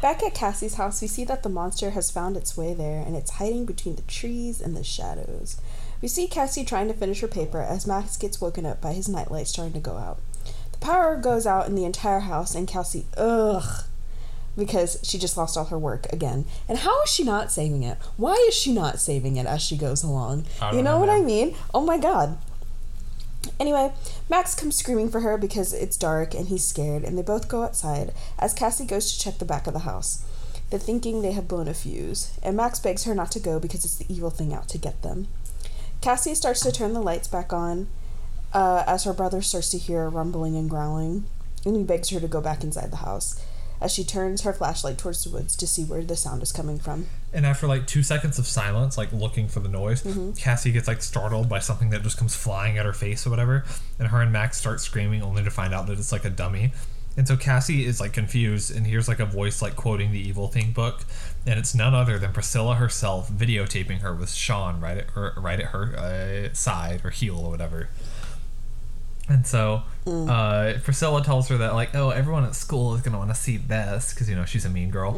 Back 0.00 0.22
at 0.22 0.32
Cassie's 0.34 0.74
house, 0.74 1.02
we 1.02 1.08
see 1.08 1.24
that 1.24 1.42
the 1.42 1.48
monster 1.48 1.90
has 1.90 2.10
found 2.10 2.36
its 2.36 2.56
way 2.56 2.72
there 2.72 3.02
and 3.04 3.16
it's 3.16 3.32
hiding 3.32 3.64
between 3.66 3.96
the 3.96 4.02
trees 4.02 4.60
and 4.60 4.76
the 4.76 4.84
shadows. 4.84 5.60
We 6.00 6.06
see 6.06 6.28
Cassie 6.28 6.64
trying 6.64 6.86
to 6.86 6.94
finish 6.94 7.20
her 7.20 7.26
paper 7.26 7.60
as 7.60 7.86
Max 7.86 8.16
gets 8.16 8.40
woken 8.40 8.64
up 8.64 8.80
by 8.80 8.92
his 8.92 9.08
nightlight 9.08 9.48
starting 9.48 9.72
to 9.74 9.80
go 9.80 9.96
out. 9.96 10.20
The 10.70 10.78
power 10.78 11.16
goes 11.16 11.46
out 11.48 11.66
in 11.66 11.74
the 11.74 11.84
entire 11.84 12.20
house 12.20 12.54
and 12.54 12.68
Cassie, 12.68 13.06
ugh, 13.16 13.84
because 14.56 15.00
she 15.02 15.18
just 15.18 15.36
lost 15.36 15.56
all 15.56 15.64
her 15.64 15.78
work 15.78 16.06
again. 16.12 16.44
And 16.68 16.78
how 16.78 17.02
is 17.02 17.10
she 17.10 17.24
not 17.24 17.50
saving 17.50 17.82
it? 17.82 17.98
Why 18.16 18.34
is 18.48 18.54
she 18.54 18.72
not 18.72 19.00
saving 19.00 19.36
it 19.36 19.46
as 19.46 19.62
she 19.62 19.76
goes 19.76 20.04
along? 20.04 20.46
You 20.72 20.82
know 20.82 20.92
know, 20.92 20.98
what 21.00 21.10
I 21.10 21.20
mean? 21.20 21.56
Oh 21.74 21.80
my 21.80 21.98
god. 21.98 22.38
Anyway, 23.60 23.92
Max 24.28 24.54
comes 24.54 24.76
screaming 24.76 25.10
for 25.10 25.20
her 25.20 25.36
because 25.36 25.72
it's 25.72 25.96
dark 25.96 26.34
and 26.34 26.48
he's 26.48 26.64
scared, 26.64 27.04
and 27.04 27.16
they 27.16 27.22
both 27.22 27.48
go 27.48 27.62
outside 27.62 28.12
as 28.38 28.54
Cassie 28.54 28.86
goes 28.86 29.12
to 29.12 29.18
check 29.18 29.38
the 29.38 29.44
back 29.44 29.66
of 29.66 29.72
the 29.72 29.80
house. 29.80 30.24
They're 30.70 30.78
thinking 30.78 31.22
they 31.22 31.32
have 31.32 31.48
blown 31.48 31.66
a 31.66 31.74
fuse, 31.74 32.38
and 32.42 32.56
Max 32.56 32.78
begs 32.78 33.04
her 33.04 33.14
not 33.14 33.30
to 33.32 33.40
go 33.40 33.58
because 33.58 33.84
it's 33.84 33.96
the 33.96 34.12
evil 34.12 34.30
thing 34.30 34.52
out 34.52 34.68
to 34.68 34.78
get 34.78 35.02
them. 35.02 35.28
Cassie 36.00 36.34
starts 36.34 36.60
to 36.60 36.70
turn 36.70 36.92
the 36.92 37.00
lights 37.00 37.26
back 37.26 37.52
on 37.52 37.88
uh, 38.52 38.84
as 38.86 39.04
her 39.04 39.12
brother 39.12 39.42
starts 39.42 39.70
to 39.70 39.78
hear 39.78 40.08
rumbling 40.08 40.56
and 40.56 40.68
growling, 40.68 41.24
and 41.64 41.74
he 41.74 41.82
begs 41.82 42.10
her 42.10 42.20
to 42.20 42.28
go 42.28 42.40
back 42.40 42.62
inside 42.62 42.90
the 42.90 42.98
house. 42.98 43.40
as 43.80 43.92
she 43.92 44.04
turns 44.04 44.42
her 44.42 44.52
flashlight 44.52 44.98
towards 44.98 45.24
the 45.24 45.30
woods 45.30 45.56
to 45.56 45.66
see 45.66 45.84
where 45.84 46.02
the 46.02 46.16
sound 46.16 46.42
is 46.42 46.52
coming 46.52 46.78
from. 46.78 47.06
And 47.32 47.44
after 47.44 47.66
like 47.66 47.86
two 47.86 48.02
seconds 48.02 48.38
of 48.38 48.46
silence, 48.46 48.96
like 48.96 49.12
looking 49.12 49.48
for 49.48 49.60
the 49.60 49.68
noise, 49.68 50.02
Cassie 50.38 50.72
gets 50.72 50.88
like 50.88 51.02
startled 51.02 51.48
by 51.48 51.58
something 51.58 51.90
that 51.90 52.02
just 52.02 52.16
comes 52.16 52.34
flying 52.34 52.78
at 52.78 52.86
her 52.86 52.92
face 52.92 53.26
or 53.26 53.30
whatever. 53.30 53.64
And 53.98 54.08
her 54.08 54.22
and 54.22 54.32
Max 54.32 54.56
start 54.56 54.80
screaming 54.80 55.22
only 55.22 55.44
to 55.44 55.50
find 55.50 55.74
out 55.74 55.86
that 55.88 55.98
it's 55.98 56.12
like 56.12 56.24
a 56.24 56.30
dummy. 56.30 56.72
And 57.18 57.26
so 57.26 57.36
Cassie 57.36 57.84
is 57.84 58.00
like 58.00 58.12
confused 58.12 58.74
and 58.74 58.86
hears 58.86 59.08
like 59.08 59.18
a 59.18 59.26
voice 59.26 59.60
like 59.60 59.74
quoting 59.74 60.12
the 60.12 60.20
Evil 60.20 60.46
Thing 60.48 60.70
book. 60.70 61.04
And 61.46 61.58
it's 61.58 61.74
none 61.74 61.94
other 61.94 62.18
than 62.18 62.32
Priscilla 62.32 62.76
herself 62.76 63.28
videotaping 63.28 64.00
her 64.00 64.14
with 64.14 64.32
Sean 64.32 64.80
right 64.80 64.96
at 64.96 65.10
her, 65.10 65.34
right 65.36 65.58
at 65.58 65.66
her 65.66 65.96
uh, 65.98 66.54
side 66.54 67.04
or 67.04 67.10
heel 67.10 67.38
or 67.38 67.50
whatever. 67.50 67.88
And 69.28 69.46
so 69.46 69.82
uh, 70.06 70.74
Priscilla 70.84 71.22
tells 71.22 71.48
her 71.48 71.58
that 71.58 71.74
like, 71.74 71.94
oh, 71.94 72.10
everyone 72.10 72.44
at 72.44 72.54
school 72.54 72.94
is 72.94 73.02
gonna 73.02 73.18
want 73.18 73.30
to 73.30 73.36
see 73.36 73.58
this 73.58 74.14
because 74.14 74.28
you 74.28 74.34
know 74.34 74.44
she's 74.46 74.64
a 74.64 74.70
mean 74.70 74.90
girl. 74.90 75.14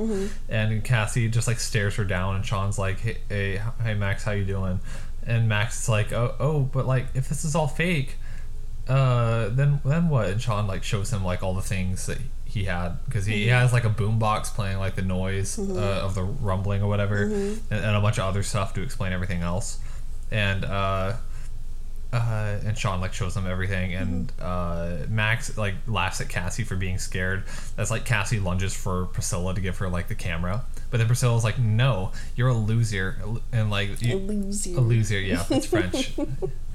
And 0.49 0.83
Cassie 0.83 1.29
just 1.29 1.47
like 1.47 1.61
stares 1.61 1.95
her 1.97 2.05
down, 2.05 2.35
and 2.37 2.45
Sean's 2.45 2.79
like, 2.79 2.99
hey, 3.01 3.19
hey, 3.29 3.61
hey, 3.83 3.95
Max, 3.95 4.25
how 4.25 4.33
you 4.33 4.45
doing? 4.45 4.81
And 5.25 5.49
Max 5.49 5.83
is 5.83 5.89
like, 5.89 6.13
oh, 6.13 6.35
oh, 6.41 6.61
but 6.63 6.87
like 6.87 7.07
if 7.15 7.29
this 7.29 7.45
is 7.45 7.55
all 7.55 7.69
fake, 7.69 8.17
uh, 8.89 9.49
then 9.51 9.81
then 9.85 10.09
what? 10.09 10.29
And 10.29 10.41
Sean 10.43 10.67
like 10.67 10.83
shows 10.83 11.13
him 11.13 11.25
like 11.25 11.43
all 11.45 11.55
the 11.55 11.63
things 11.63 12.07
that 12.07 12.19
he 12.45 12.65
had 12.65 12.99
because 13.05 13.27
he 13.27 13.47
has 13.47 13.73
like 13.73 13.85
a 13.85 13.91
boombox 13.91 14.47
playing 14.53 14.79
like 14.79 14.97
the 14.97 15.03
noise 15.03 15.57
uh, 15.57 16.01
of 16.03 16.17
the 16.17 16.25
rumbling 16.25 16.83
or 16.83 16.89
whatever, 16.89 17.23
and, 17.23 17.61
and 17.71 17.97
a 17.97 18.01
bunch 18.01 18.19
of 18.19 18.25
other 18.25 18.43
stuff 18.43 18.75
to 18.75 18.83
explain 18.83 19.13
everything 19.13 19.43
else. 19.43 19.79
And 20.33 20.65
uh, 22.13 22.59
and 22.65 22.77
Sean 22.77 23.01
like 23.01 23.13
shows 23.13 23.35
them 23.35 23.47
everything, 23.47 23.95
and 23.95 24.33
uh, 24.41 24.97
Max 25.09 25.57
like 25.57 25.75
laughs 25.87 26.21
at 26.21 26.29
Cassie 26.29 26.65
for 26.65 26.77
being 26.77 26.99
scared. 26.99 27.45
That's 27.77 27.91
like 27.91 28.05
Cassie 28.05 28.41
lunges 28.41 28.75
for 28.75 29.07
Priscilla 29.07 29.55
to 29.55 29.61
give 29.61 29.79
her 29.79 29.89
like 29.89 30.09
the 30.09 30.15
camera, 30.15 30.65
but 30.91 30.99
then 30.99 31.07
Priscilla's 31.07 31.45
like, 31.45 31.59
"No, 31.59 32.13
you're 32.35 32.49
a 32.49 32.55
loser," 32.55 33.17
and 33.53 33.71
like 33.71 34.03
you, 34.03 34.17
loser. 34.17 34.77
a 34.77 34.81
loser. 34.81 35.21
Yeah, 35.21 35.45
it's 35.51 35.67
French. 35.67 36.13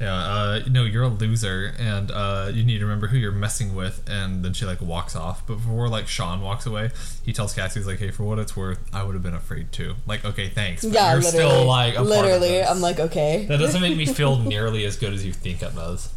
yeah, 0.00 0.14
uh, 0.14 0.60
no, 0.70 0.84
you're 0.84 1.02
a 1.02 1.08
loser, 1.08 1.74
and 1.78 2.10
uh, 2.10 2.50
you 2.52 2.62
need 2.64 2.78
to 2.78 2.84
remember 2.84 3.08
who 3.08 3.16
you're 3.16 3.32
messing 3.32 3.74
with. 3.74 4.02
And 4.08 4.44
then 4.44 4.52
she 4.52 4.64
like 4.64 4.80
walks 4.80 5.16
off, 5.16 5.46
but 5.46 5.56
before 5.56 5.88
like 5.88 6.06
Sean 6.08 6.40
walks 6.40 6.66
away, 6.66 6.90
he 7.24 7.32
tells 7.32 7.52
Cassie, 7.54 7.80
"He's 7.80 7.86
like, 7.86 7.98
hey, 7.98 8.10
for 8.10 8.22
what 8.24 8.38
it's 8.38 8.56
worth, 8.56 8.78
I 8.94 9.02
would 9.02 9.14
have 9.14 9.22
been 9.22 9.34
afraid 9.34 9.72
too. 9.72 9.94
Like, 10.06 10.24
okay, 10.24 10.48
thanks. 10.48 10.84
But 10.84 10.94
Yeah, 10.94 11.12
you're 11.14 11.22
literally. 11.22 11.48
still 11.50 11.64
like 11.66 11.96
a 11.96 12.02
literally. 12.02 12.62
I'm 12.62 12.80
like, 12.80 13.00
okay. 13.00 13.46
That 13.46 13.58
doesn't 13.58 13.80
make 13.80 13.96
me 13.96 14.06
feel 14.18 14.38
nearly 14.38 14.84
as 14.84 14.96
good 14.96 15.12
as 15.12 15.24
you 15.26 15.32
think 15.32 15.62
it 15.62 15.74
does. 15.74 16.10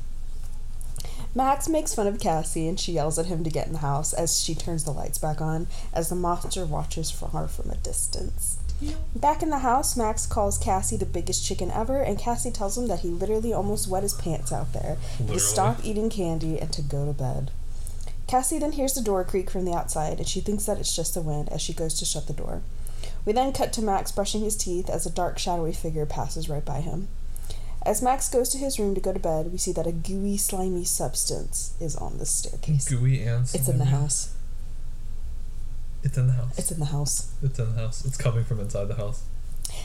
Max 1.33 1.69
makes 1.69 1.95
fun 1.95 2.07
of 2.07 2.19
Cassie 2.19 2.67
and 2.67 2.77
she 2.77 2.91
yells 2.91 3.17
at 3.17 3.27
him 3.27 3.43
to 3.45 3.49
get 3.49 3.65
in 3.65 3.71
the 3.73 3.79
house 3.79 4.11
as 4.13 4.41
she 4.43 4.53
turns 4.53 4.83
the 4.83 4.91
lights 4.91 5.17
back 5.17 5.39
on 5.39 5.67
as 5.93 6.09
the 6.09 6.15
monster 6.15 6.65
watches 6.65 7.09
for 7.09 7.29
her 7.29 7.47
from 7.47 7.69
a 7.71 7.75
distance. 7.77 8.57
Back 9.15 9.43
in 9.43 9.49
the 9.49 9.59
house, 9.59 9.95
Max 9.95 10.25
calls 10.25 10.57
Cassie 10.57 10.97
the 10.97 11.05
biggest 11.05 11.45
chicken 11.45 11.69
ever, 11.71 12.01
and 12.01 12.17
Cassie 12.17 12.51
tells 12.51 12.77
him 12.77 12.87
that 12.87 13.01
he 13.01 13.09
literally 13.09 13.53
almost 13.53 13.87
wet 13.87 14.03
his 14.03 14.13
pants 14.13 14.51
out 14.51 14.73
there, 14.73 14.97
Literally. 15.19 15.33
to 15.33 15.39
stop 15.39 15.79
eating 15.83 16.09
candy 16.09 16.59
and 16.59 16.71
to 16.73 16.81
go 16.81 17.05
to 17.05 17.13
bed. 17.13 17.51
Cassie 18.27 18.59
then 18.59 18.71
hears 18.71 18.93
the 18.93 19.01
door 19.01 19.23
creak 19.23 19.49
from 19.49 19.65
the 19.65 19.73
outside, 19.73 20.17
and 20.19 20.27
she 20.27 20.39
thinks 20.41 20.65
that 20.65 20.77
it's 20.79 20.95
just 20.95 21.13
the 21.13 21.21
wind 21.21 21.49
as 21.49 21.61
she 21.61 21.73
goes 21.73 21.99
to 21.99 22.05
shut 22.05 22.27
the 22.27 22.33
door. 22.33 22.61
We 23.25 23.33
then 23.33 23.51
cut 23.53 23.71
to 23.73 23.81
Max 23.81 24.11
brushing 24.11 24.41
his 24.41 24.55
teeth 24.55 24.89
as 24.89 25.05
a 25.05 25.11
dark, 25.11 25.37
shadowy 25.37 25.73
figure 25.73 26.05
passes 26.05 26.49
right 26.49 26.65
by 26.65 26.81
him. 26.81 27.07
As 27.85 28.01
Max 28.01 28.29
goes 28.29 28.49
to 28.49 28.57
his 28.57 28.79
room 28.79 28.93
to 28.95 29.01
go 29.01 29.11
to 29.11 29.19
bed, 29.19 29.51
we 29.51 29.57
see 29.57 29.71
that 29.73 29.87
a 29.87 29.91
gooey, 29.91 30.37
slimy 30.37 30.85
substance 30.85 31.73
is 31.79 31.95
on 31.95 32.19
the 32.19 32.25
staircase. 32.25 32.87
Gooey 32.87 33.23
and 33.23 33.43
It's 33.53 33.67
in 33.67 33.79
the 33.79 33.85
house. 33.85 34.33
It's 36.03 36.18
in 36.18 36.28
the 36.28 36.34
house. 36.34 36.57
It's 36.57 36.72
in 36.72 36.80
the 36.80 36.86
house. 36.86 37.34
It's 37.44 37.60
in 37.60 37.76
the 37.76 37.82
house. 37.82 38.06
It's 38.06 38.18
coming 38.18 38.44
from 38.44 38.60
inside 38.60 38.86
the 38.86 38.95
house. 38.95 39.23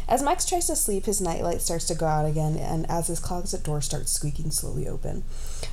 As 0.09 0.23
Max 0.23 0.45
tries 0.45 0.67
to 0.67 0.77
sleep, 0.77 1.07
his 1.07 1.21
nightlight 1.21 1.61
starts 1.61 1.85
to 1.87 1.95
go 1.95 2.07
out 2.07 2.27
again, 2.27 2.57
and 2.57 2.89
as 2.91 3.07
his 3.07 3.21
closet 3.21 3.63
door 3.63 3.81
starts 3.81 4.13
squeaking 4.13 4.51
slowly 4.51 4.89
open. 4.89 5.25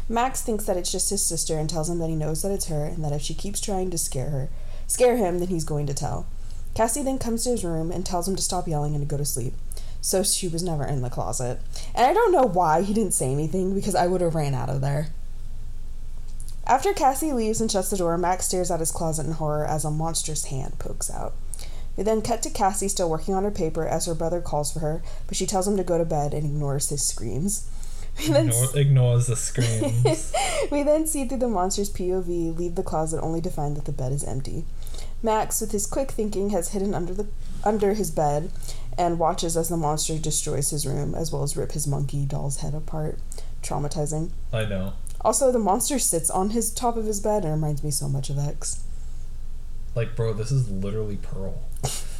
Max 0.08 0.42
thinks 0.42 0.66
that 0.66 0.78
it's 0.78 0.92
just 0.92 1.10
his 1.10 1.26
sister 1.26 1.58
and 1.58 1.70
tells 1.70 1.90
him 1.90 2.00
that 2.00 2.10
he 2.10 2.16
knows 2.16 2.42
that 2.42 2.52
it's 2.52 2.68
her, 2.68 2.86
and 2.86 3.04
that 3.04 3.14
if 3.14 3.22
she 3.22 3.34
keeps 3.34 3.60
trying 3.60 3.90
to 3.90 3.98
scare 3.98 4.30
her, 4.30 4.50
scare 4.88 5.18
him, 5.18 5.40
then 5.40 5.48
he's 5.48 5.64
going 5.64 5.88
to 5.88 5.94
tell. 5.94 6.28
Cassie 6.76 7.04
then 7.04 7.20
comes 7.20 7.44
to 7.44 7.52
his 7.52 7.64
room 7.64 7.92
and 7.92 8.06
tells 8.06 8.28
him 8.28 8.36
to 8.36 8.42
stop 8.42 8.68
yelling 8.68 8.96
and 8.96 9.04
to 9.04 9.08
go 9.08 9.18
to 9.18 9.26
sleep. 9.26 9.54
So 10.02 10.24
she 10.24 10.48
was 10.48 10.64
never 10.64 10.86
in 10.86 11.02
the 11.02 11.10
closet. 11.10 11.60
And 11.96 12.06
I 12.06 12.14
don't 12.14 12.32
know 12.32 12.44
why 12.44 12.82
he 12.82 12.94
didn't 12.94 13.14
say 13.14 13.32
anything 13.32 13.74
because 13.74 13.96
I 13.96 14.08
would 14.08 14.22
have 14.22 14.36
ran 14.36 14.54
out 14.54 14.70
of 14.70 14.82
there. 14.82 15.10
After 16.66 16.94
Cassie 16.94 17.34
leaves 17.34 17.60
and 17.60 17.70
shuts 17.70 17.90
the 17.90 17.98
door, 17.98 18.18
Max 18.18 18.46
stares 18.46 18.72
at 18.72 18.80
his 18.80 18.92
closet 18.92 19.26
in 19.26 19.34
horror 19.34 19.66
as 19.66 19.84
a 19.84 19.92
monstrous 19.92 20.46
hand 20.46 20.80
pokes 20.80 21.12
out. 21.12 21.34
We 21.98 22.04
then 22.04 22.22
cut 22.22 22.42
to 22.44 22.50
Cassie 22.50 22.88
still 22.88 23.10
working 23.10 23.34
on 23.34 23.44
her 23.44 23.52
paper 23.52 23.86
as 23.88 24.06
her 24.06 24.16
brother 24.16 24.42
calls 24.42 24.72
for 24.72 24.80
her, 24.80 25.04
but 25.28 25.36
she 25.38 25.46
tells 25.46 25.68
him 25.68 25.78
to 25.78 25.84
go 25.84 25.98
to 25.98 26.06
bed 26.06 26.34
and 26.34 26.46
ignores 26.46 26.90
his 26.90 27.06
screams. 27.06 27.70
We 28.20 28.28
then, 28.28 28.50
Ignore, 28.50 28.78
ignores 28.78 29.26
the 29.26 29.36
screams. 29.48 30.34
we 30.70 30.84
then 30.84 31.08
see 31.08 31.26
through 31.28 31.40
the 31.40 31.48
monster's 31.48 31.90
POV 31.92 32.56
leave 32.56 32.76
the 32.76 32.84
closet 32.84 33.20
only 33.22 33.42
to 33.42 33.50
find 33.50 33.76
that 33.76 33.86
the 33.86 33.92
bed 33.92 34.12
is 34.12 34.24
empty. 34.24 34.66
Max, 35.24 35.60
with 35.62 35.72
his 35.72 35.88
quick 35.88 36.12
thinking, 36.12 36.52
has 36.52 36.70
hidden 36.74 36.94
under 36.94 37.12
the 37.16 37.26
under 37.64 37.96
his 37.96 38.12
bed 38.12 38.52
and 39.00 39.18
watches 39.18 39.58
as 39.58 39.70
the 39.70 39.78
monster 39.78 40.20
destroys 40.20 40.70
his 40.70 40.86
room 40.86 41.16
as 41.16 41.32
well 41.32 41.42
as 41.42 41.58
rip 41.58 41.72
his 41.72 41.88
monkey 41.88 42.24
doll's 42.24 42.58
head 42.58 42.76
apart. 42.76 43.18
Traumatizing. 43.64 44.30
I 44.52 44.66
know. 44.66 44.94
Also, 45.24 45.52
the 45.52 45.60
monster 45.60 46.00
sits 46.00 46.30
on 46.30 46.50
his 46.50 46.72
top 46.72 46.98
of 46.98 47.06
his 47.06 47.20
bed 47.20 47.44
and 47.44 47.54
reminds 47.54 47.84
me 47.84 47.92
so 47.92 48.10
much 48.10 48.30
of 48.30 48.38
X. 48.38 48.84
Like, 49.96 50.16
bro, 50.16 50.34
this 50.34 50.52
is 50.52 50.70
literally 50.70 51.18
Pearl. 51.18 51.62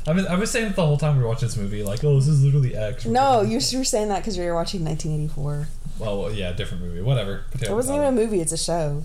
I 0.06 0.14
mean, 0.14 0.28
I 0.28 0.36
was 0.36 0.52
saying 0.52 0.72
it 0.72 0.76
the 0.76 0.86
whole 0.86 0.98
time 0.98 1.18
we 1.18 1.24
were 1.24 1.30
watching 1.30 1.48
this 1.48 1.58
movie, 1.58 1.82
like, 1.82 2.04
oh, 2.04 2.16
this 2.16 2.28
is 2.28 2.44
literally 2.44 2.76
X. 2.76 3.06
No, 3.06 3.42
you 3.42 3.56
were 3.56 3.84
saying 3.86 4.10
that 4.10 4.20
because 4.20 4.38
you 4.38 4.44
were 4.44 4.54
watching 4.54 4.84
1984. 4.84 5.68
Well, 6.00 6.20
well, 6.20 6.34
yeah, 6.34 6.52
different 6.52 6.84
movie. 6.84 7.02
Whatever. 7.02 7.46
It 7.62 7.70
wasn't 7.70 7.98
even 7.98 8.08
a 8.08 8.12
movie, 8.12 8.42
it's 8.42 8.52
a 8.52 8.58
show. 8.58 9.04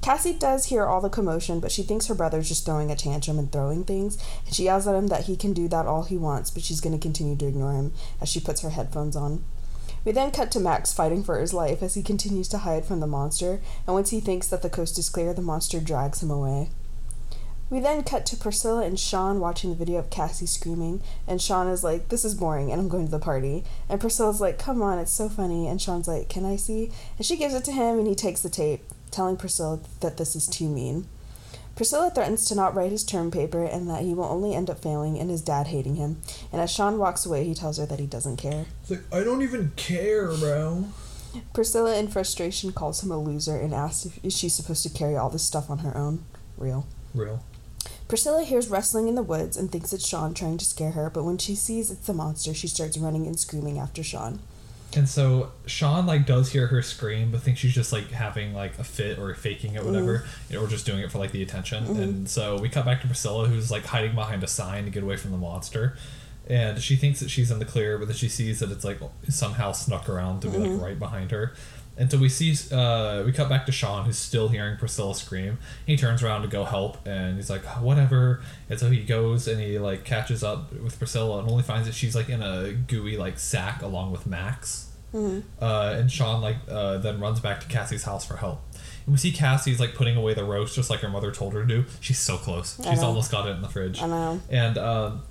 Cassie 0.00 0.32
does 0.32 0.66
hear 0.66 0.86
all 0.86 1.00
the 1.00 1.10
commotion, 1.10 1.60
but 1.60 1.70
she 1.70 1.82
thinks 1.82 2.06
her 2.06 2.14
brother's 2.14 2.48
just 2.48 2.64
throwing 2.64 2.90
a 2.90 2.96
tantrum 2.96 3.38
and 3.38 3.52
throwing 3.52 3.84
things, 3.84 4.16
and 4.46 4.54
she 4.54 4.64
yells 4.64 4.86
at 4.86 4.94
him 4.94 5.08
that 5.08 5.24
he 5.24 5.36
can 5.36 5.52
do 5.52 5.68
that 5.68 5.86
all 5.86 6.04
he 6.04 6.16
wants, 6.16 6.50
but 6.50 6.62
she's 6.62 6.80
going 6.80 6.96
to 6.96 7.02
continue 7.02 7.36
to 7.36 7.46
ignore 7.46 7.72
him 7.72 7.92
as 8.20 8.28
she 8.28 8.40
puts 8.40 8.62
her 8.62 8.70
headphones 8.70 9.16
on. 9.16 9.44
We 10.08 10.12
then 10.12 10.30
cut 10.30 10.50
to 10.52 10.58
Max 10.60 10.90
fighting 10.90 11.22
for 11.22 11.38
his 11.38 11.52
life 11.52 11.82
as 11.82 11.92
he 11.92 12.02
continues 12.02 12.48
to 12.48 12.56
hide 12.56 12.86
from 12.86 13.00
the 13.00 13.06
monster, 13.06 13.60
and 13.86 13.94
once 13.94 14.08
he 14.08 14.20
thinks 14.20 14.46
that 14.46 14.62
the 14.62 14.70
coast 14.70 14.98
is 14.98 15.10
clear, 15.10 15.34
the 15.34 15.42
monster 15.42 15.80
drags 15.80 16.22
him 16.22 16.30
away. 16.30 16.70
We 17.68 17.80
then 17.80 18.02
cut 18.04 18.24
to 18.24 18.36
Priscilla 18.38 18.86
and 18.86 18.98
Sean 18.98 19.38
watching 19.38 19.68
the 19.68 19.76
video 19.76 19.98
of 19.98 20.08
Cassie 20.08 20.46
screaming, 20.46 21.02
and 21.26 21.42
Sean 21.42 21.68
is 21.68 21.84
like, 21.84 22.08
This 22.08 22.24
is 22.24 22.34
boring, 22.34 22.72
and 22.72 22.80
I'm 22.80 22.88
going 22.88 23.04
to 23.04 23.10
the 23.10 23.18
party. 23.18 23.64
And 23.86 24.00
Priscilla's 24.00 24.40
like, 24.40 24.58
Come 24.58 24.80
on, 24.80 24.98
it's 24.98 25.12
so 25.12 25.28
funny. 25.28 25.68
And 25.68 25.78
Sean's 25.78 26.08
like, 26.08 26.30
Can 26.30 26.46
I 26.46 26.56
see? 26.56 26.90
And 27.18 27.26
she 27.26 27.36
gives 27.36 27.52
it 27.52 27.64
to 27.64 27.72
him, 27.72 27.98
and 27.98 28.06
he 28.06 28.14
takes 28.14 28.40
the 28.40 28.48
tape, 28.48 28.84
telling 29.10 29.36
Priscilla 29.36 29.80
that 30.00 30.16
this 30.16 30.34
is 30.34 30.46
too 30.46 30.70
mean. 30.70 31.06
Priscilla 31.78 32.10
threatens 32.10 32.44
to 32.46 32.56
not 32.56 32.74
write 32.74 32.90
his 32.90 33.04
term 33.04 33.30
paper 33.30 33.62
and 33.62 33.88
that 33.88 34.02
he 34.02 34.12
will 34.12 34.24
only 34.24 34.52
end 34.52 34.68
up 34.68 34.82
failing 34.82 35.16
and 35.16 35.30
his 35.30 35.40
dad 35.40 35.68
hating 35.68 35.94
him. 35.94 36.20
And 36.50 36.60
as 36.60 36.72
Sean 36.72 36.98
walks 36.98 37.24
away, 37.24 37.44
he 37.44 37.54
tells 37.54 37.78
her 37.78 37.86
that 37.86 38.00
he 38.00 38.06
doesn't 38.06 38.36
care. 38.36 38.66
It's 38.80 38.90
like, 38.90 39.04
I 39.12 39.22
don't 39.22 39.42
even 39.42 39.70
care, 39.76 40.26
bro. 40.34 40.86
Priscilla, 41.54 41.96
in 41.96 42.08
frustration, 42.08 42.72
calls 42.72 43.04
him 43.04 43.12
a 43.12 43.16
loser 43.16 43.56
and 43.56 43.72
asks 43.72 44.06
if 44.06 44.24
is 44.24 44.36
she 44.36 44.48
supposed 44.48 44.82
to 44.82 44.88
carry 44.88 45.16
all 45.16 45.30
this 45.30 45.44
stuff 45.44 45.70
on 45.70 45.78
her 45.78 45.96
own. 45.96 46.24
Real. 46.56 46.84
Real. 47.14 47.44
Priscilla 48.08 48.42
hears 48.42 48.66
rustling 48.66 49.06
in 49.06 49.14
the 49.14 49.22
woods 49.22 49.56
and 49.56 49.70
thinks 49.70 49.92
it's 49.92 50.08
Sean 50.08 50.34
trying 50.34 50.58
to 50.58 50.64
scare 50.64 50.90
her, 50.90 51.08
but 51.08 51.22
when 51.22 51.38
she 51.38 51.54
sees 51.54 51.92
it's 51.92 52.08
the 52.08 52.12
monster, 52.12 52.54
she 52.54 52.66
starts 52.66 52.98
running 52.98 53.24
and 53.24 53.38
screaming 53.38 53.78
after 53.78 54.02
Sean. 54.02 54.40
And 54.98 55.08
so 55.08 55.52
Sean 55.64 56.06
like 56.06 56.26
does 56.26 56.50
hear 56.50 56.66
her 56.66 56.82
scream, 56.82 57.30
but 57.30 57.40
thinks 57.40 57.60
she's 57.60 57.72
just 57.72 57.92
like 57.92 58.10
having 58.10 58.52
like 58.52 58.76
a 58.80 58.84
fit 58.84 59.16
or 59.16 59.32
faking 59.32 59.74
it, 59.74 59.84
whatever, 59.84 60.24
mm. 60.50 60.60
or 60.60 60.66
just 60.66 60.84
doing 60.86 60.98
it 60.98 61.12
for 61.12 61.18
like 61.18 61.30
the 61.30 61.40
attention. 61.40 61.84
Mm-hmm. 61.84 62.02
And 62.02 62.28
so 62.28 62.58
we 62.58 62.68
cut 62.68 62.84
back 62.84 63.00
to 63.02 63.06
Priscilla, 63.06 63.46
who's 63.46 63.70
like 63.70 63.86
hiding 63.86 64.16
behind 64.16 64.42
a 64.42 64.48
sign 64.48 64.86
to 64.86 64.90
get 64.90 65.04
away 65.04 65.16
from 65.16 65.30
the 65.30 65.36
monster. 65.36 65.96
And 66.48 66.82
she 66.82 66.96
thinks 66.96 67.20
that 67.20 67.30
she's 67.30 67.52
in 67.52 67.60
the 67.60 67.64
clear, 67.64 67.96
but 67.96 68.08
then 68.08 68.16
she 68.16 68.28
sees 68.28 68.58
that 68.58 68.72
it's 68.72 68.84
like 68.84 68.98
somehow 69.28 69.70
snuck 69.70 70.08
around 70.08 70.40
to 70.40 70.48
be 70.48 70.58
like 70.58 70.70
mm-hmm. 70.70 70.82
right 70.82 70.98
behind 70.98 71.30
her. 71.30 71.54
And 71.96 72.10
so 72.10 72.18
we 72.18 72.28
see, 72.28 72.56
uh, 72.74 73.22
we 73.24 73.32
cut 73.32 73.48
back 73.48 73.66
to 73.66 73.72
Sean, 73.72 74.04
who's 74.04 74.18
still 74.18 74.48
hearing 74.48 74.78
Priscilla 74.78 75.14
scream. 75.14 75.58
He 75.86 75.96
turns 75.96 76.24
around 76.24 76.42
to 76.42 76.48
go 76.48 76.64
help, 76.64 77.06
and 77.06 77.36
he's 77.36 77.50
like, 77.50 77.64
whatever. 77.82 78.40
And 78.68 78.80
so 78.80 78.90
he 78.90 79.02
goes 79.04 79.46
and 79.48 79.60
he 79.60 79.78
like 79.78 80.04
catches 80.04 80.42
up 80.42 80.72
with 80.72 80.98
Priscilla, 80.98 81.38
and 81.38 81.48
only 81.48 81.62
finds 81.62 81.86
that 81.86 81.94
she's 81.94 82.16
like 82.16 82.28
in 82.28 82.42
a 82.42 82.72
gooey 82.72 83.16
like 83.16 83.38
sack 83.38 83.82
along 83.82 84.10
with 84.10 84.26
Max. 84.26 84.87
Uh, 85.14 85.94
and 85.98 86.10
Sean 86.10 86.40
like 86.42 86.56
uh, 86.68 86.98
then 86.98 87.20
runs 87.20 87.40
back 87.40 87.60
to 87.60 87.66
Cassie's 87.66 88.04
house 88.04 88.26
for 88.26 88.36
help. 88.36 88.60
And 89.06 89.14
we 89.14 89.18
see 89.18 89.32
Cassie's 89.32 89.80
like 89.80 89.94
putting 89.94 90.16
away 90.16 90.34
the 90.34 90.44
roast 90.44 90.74
just 90.74 90.90
like 90.90 91.00
her 91.00 91.08
mother 91.08 91.32
told 91.32 91.54
her 91.54 91.62
to 91.62 91.66
do. 91.66 91.84
She's 92.00 92.18
so 92.18 92.36
close. 92.36 92.78
I 92.80 92.90
She's 92.90 93.00
know. 93.00 93.08
almost 93.08 93.30
got 93.30 93.48
it 93.48 93.52
in 93.52 93.62
the 93.62 93.68
fridge. 93.68 94.02
I 94.02 94.06
know. 94.06 94.40
And 94.50 94.76
um, 94.76 95.22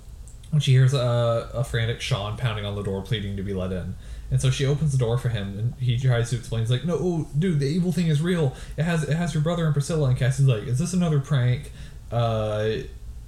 when 0.50 0.60
she 0.60 0.72
hears 0.72 0.94
a, 0.94 1.50
a 1.54 1.62
frantic 1.64 2.00
Sean 2.00 2.36
pounding 2.36 2.64
on 2.64 2.74
the 2.74 2.82
door, 2.82 3.02
pleading 3.02 3.36
to 3.36 3.42
be 3.42 3.54
let 3.54 3.70
in, 3.70 3.94
And 4.30 4.40
so 4.40 4.50
she 4.50 4.66
opens 4.66 4.92
the 4.92 4.98
door 4.98 5.16
for 5.16 5.28
him, 5.28 5.58
and 5.58 5.74
he 5.74 5.96
tries 5.98 6.30
to 6.30 6.36
explain. 6.36 6.62
He's 6.62 6.70
like, 6.70 6.84
"No, 6.84 6.98
oh, 7.00 7.28
dude, 7.38 7.60
the 7.60 7.66
evil 7.66 7.92
thing 7.92 8.08
is 8.08 8.20
real. 8.20 8.54
It 8.76 8.82
has 8.82 9.04
it 9.04 9.14
has 9.16 9.32
your 9.32 9.42
brother 9.42 9.64
and 9.64 9.72
Priscilla." 9.74 10.08
And 10.08 10.18
Cassie's 10.18 10.46
like, 10.46 10.64
"Is 10.64 10.78
this 10.78 10.92
another 10.92 11.20
prank? 11.20 11.70
Uh, 12.10 12.78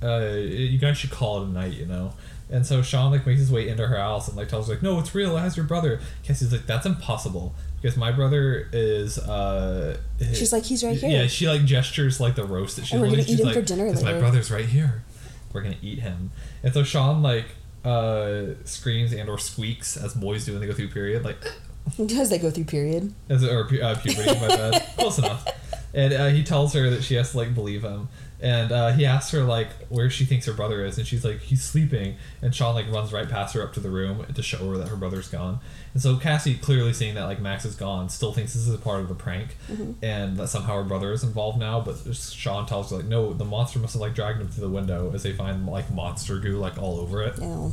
uh, 0.02 0.18
you 0.34 0.78
guys 0.78 0.96
should 0.98 1.10
call 1.10 1.42
it 1.42 1.46
a 1.46 1.50
night, 1.50 1.74
you 1.74 1.86
know." 1.86 2.12
And 2.52 2.66
so 2.66 2.82
Sean 2.82 3.12
like 3.12 3.26
makes 3.26 3.38
his 3.40 3.50
way 3.52 3.68
into 3.68 3.86
her 3.86 3.96
house 3.96 4.26
and 4.28 4.36
like 4.36 4.48
tells 4.48 4.66
her 4.68 4.74
like, 4.74 4.82
"No, 4.82 4.98
it's 4.98 5.14
real. 5.14 5.36
It 5.36 5.40
has 5.40 5.56
your 5.56 5.66
brother." 5.66 6.00
Cassie's 6.24 6.52
like, 6.52 6.66
"That's 6.66 6.84
impossible 6.86 7.54
because 7.80 7.96
my 7.96 8.10
brother 8.12 8.68
is." 8.72 9.18
uh 9.18 9.96
She's 10.20 10.52
like, 10.52 10.64
"He's 10.64 10.82
right 10.82 10.96
here." 10.98 11.10
Yeah, 11.10 11.26
she 11.28 11.48
like 11.48 11.64
gestures 11.64 12.18
like 12.20 12.34
the 12.34 12.44
roast 12.44 12.76
that 12.76 12.86
she's 12.86 12.92
And 12.94 13.02
we're 13.02 13.10
gonna 13.10 13.22
eat 13.22 13.38
him 13.40 13.46
like, 13.46 13.54
for 13.54 13.62
dinner 13.62 13.88
"'Cause 13.92 14.02
My 14.02 14.18
brother's 14.18 14.50
right 14.50 14.66
here. 14.66 15.04
We're 15.52 15.62
gonna 15.62 15.76
eat 15.82 16.00
him. 16.00 16.30
And 16.62 16.74
so 16.74 16.82
Sean 16.82 17.22
like 17.22 17.46
uh 17.84 18.54
screams 18.64 19.12
and 19.12 19.28
or 19.28 19.38
squeaks 19.38 19.96
as 19.96 20.12
boys 20.14 20.44
do 20.44 20.52
when 20.52 20.60
they 20.60 20.66
go 20.66 20.72
through 20.74 20.88
period, 20.88 21.24
like 21.24 21.38
Because 21.96 22.28
they 22.30 22.38
go 22.38 22.50
through 22.50 22.64
period. 22.64 23.14
as 23.28 23.42
or 23.44 23.62
uh, 23.82 23.94
puberty. 23.94 24.38
my 24.40 24.48
bad. 24.48 24.82
Close 24.98 25.18
enough. 25.18 25.46
And 25.94 26.12
uh, 26.12 26.28
he 26.28 26.42
tells 26.44 26.72
her 26.74 26.90
that 26.90 27.02
she 27.02 27.14
has 27.14 27.30
to 27.32 27.38
like 27.38 27.54
believe 27.54 27.82
him. 27.82 28.08
And 28.42 28.72
uh, 28.72 28.92
he 28.92 29.04
asks 29.04 29.32
her 29.32 29.42
like 29.42 29.68
where 29.88 30.08
she 30.08 30.24
thinks 30.24 30.46
her 30.46 30.52
brother 30.54 30.84
is, 30.84 30.96
and 30.96 31.06
she's 31.06 31.24
like 31.24 31.40
he's 31.40 31.62
sleeping. 31.62 32.16
And 32.40 32.54
Sean 32.54 32.74
like 32.74 32.90
runs 32.90 33.12
right 33.12 33.28
past 33.28 33.54
her 33.54 33.62
up 33.62 33.74
to 33.74 33.80
the 33.80 33.90
room 33.90 34.24
to 34.32 34.42
show 34.42 34.70
her 34.70 34.78
that 34.78 34.88
her 34.88 34.96
brother's 34.96 35.28
gone. 35.28 35.60
And 35.92 36.02
so 36.02 36.16
Cassie, 36.16 36.54
clearly 36.54 36.92
seeing 36.92 37.14
that 37.16 37.24
like 37.24 37.40
Max 37.40 37.64
is 37.64 37.74
gone, 37.74 38.08
still 38.08 38.32
thinks 38.32 38.54
this 38.54 38.66
is 38.66 38.74
a 38.74 38.78
part 38.78 39.00
of 39.00 39.08
the 39.08 39.14
prank, 39.14 39.56
and 40.02 40.36
that 40.38 40.48
somehow 40.48 40.76
her 40.76 40.84
brother 40.84 41.12
is 41.12 41.22
involved 41.22 41.58
now. 41.58 41.80
But 41.80 41.96
Sean 42.14 42.64
tells 42.66 42.90
her 42.90 42.96
like 42.96 43.06
no, 43.06 43.32
the 43.32 43.44
monster 43.44 43.78
must 43.78 43.94
have 43.94 44.00
like 44.00 44.14
dragged 44.14 44.40
him 44.40 44.48
through 44.48 44.64
the 44.64 44.70
window 44.74 45.10
as 45.12 45.22
they 45.22 45.32
find 45.32 45.66
like 45.66 45.90
monster 45.90 46.38
goo 46.38 46.56
like 46.58 46.78
all 46.78 47.00
over 47.00 47.22
it. 47.22 47.38
No. 47.38 47.72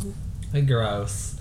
Like 0.53 0.67
gross. 0.67 1.39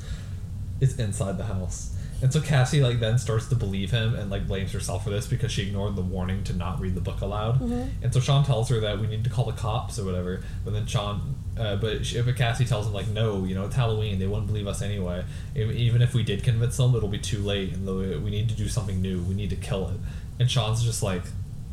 It's 0.81 0.97
inside 0.97 1.39
the 1.39 1.45
house. 1.45 1.96
And 2.23 2.33
so 2.33 2.41
Cassie 2.41 2.81
like 2.81 2.99
then 2.99 3.19
starts 3.19 3.47
to 3.49 3.55
believe 3.55 3.91
him 3.91 4.15
and 4.15 4.31
like 4.31 4.47
blames 4.47 4.73
herself 4.73 5.05
for 5.05 5.11
this 5.11 5.27
because 5.27 5.53
she 5.53 5.63
ignored 5.63 5.97
the 5.97 6.03
warning 6.03 6.45
to 6.45 6.55
not 6.55 6.81
read 6.81 6.95
the 6.95 7.01
book 7.01 7.21
aloud. 7.21 7.61
And 8.03 8.13
so 8.13 8.21
Sean 8.21 8.45
tells 8.45 8.69
her 8.71 8.81
that 8.81 8.99
we 8.99 9.07
need 9.07 9.25
to 9.25 9.31
call 9.31 9.45
the 9.45 9.53
cops 9.53 9.99
or 9.99 10.05
whatever. 10.05 10.43
But 10.65 10.73
then 10.73 10.87
Sean, 10.87 11.35
uh, 11.59 11.77
but, 11.77 12.07
she, 12.07 12.21
but 12.23 12.37
Cassie 12.37 12.65
tells 12.65 12.87
him 12.87 12.93
like, 12.93 13.09
no, 13.09 13.45
you 13.45 13.55
know 13.55 13.67
it's 13.67 13.77
Halloween. 13.77 14.19
They 14.19 14.27
wouldn't 14.27 14.47
believe 14.47 14.67
us 14.67 14.81
anyway. 14.81 15.25
Even 15.55 16.01
if 16.01 16.15
we 16.15 16.23
did 16.23 16.43
convince 16.43 16.77
them, 16.77 16.95
it'll 16.95 17.09
be 17.09 17.19
too 17.19 17.41
late. 17.41 17.75
And 17.75 17.87
we 18.25 18.31
need 18.31 18.49
to 18.49 18.55
do 18.55 18.69
something 18.69 19.03
new. 19.03 19.21
We 19.23 19.35
need 19.35 19.51
to 19.51 19.57
kill 19.57 19.89
it. 19.89 19.97
And 20.39 20.51
Sean's 20.51 20.83
just 20.83 21.03
like, 21.03 21.23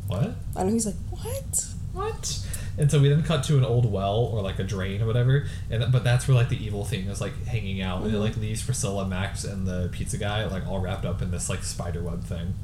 what? 0.06 0.34
I 0.56 0.62
know 0.62 0.72
he's 0.72 0.86
like, 0.86 0.94
what? 1.10 1.66
what? 1.92 2.46
And 2.76 2.90
so 2.90 3.00
we 3.00 3.08
then 3.08 3.22
cut 3.22 3.44
to 3.44 3.56
an 3.56 3.64
old 3.64 3.90
well 3.90 4.16
or 4.16 4.42
like 4.42 4.58
a 4.58 4.64
drain 4.64 5.00
or 5.00 5.06
whatever, 5.06 5.46
and 5.70 5.92
but 5.92 6.02
that's 6.02 6.26
where 6.26 6.34
like 6.34 6.48
the 6.48 6.62
evil 6.62 6.84
thing 6.84 7.06
is 7.06 7.20
like 7.20 7.44
hanging 7.46 7.80
out, 7.80 7.98
and 7.98 8.06
it 8.06 8.14
mm-hmm. 8.14 8.20
like 8.20 8.36
leaves 8.36 8.62
Priscilla, 8.62 9.06
Max, 9.06 9.44
and 9.44 9.66
the 9.66 9.88
pizza 9.92 10.18
guy 10.18 10.44
like 10.46 10.66
all 10.66 10.80
wrapped 10.80 11.04
up 11.04 11.22
in 11.22 11.30
this 11.30 11.48
like 11.48 11.62
spider 11.62 12.02
web 12.02 12.24
thing. 12.24 12.54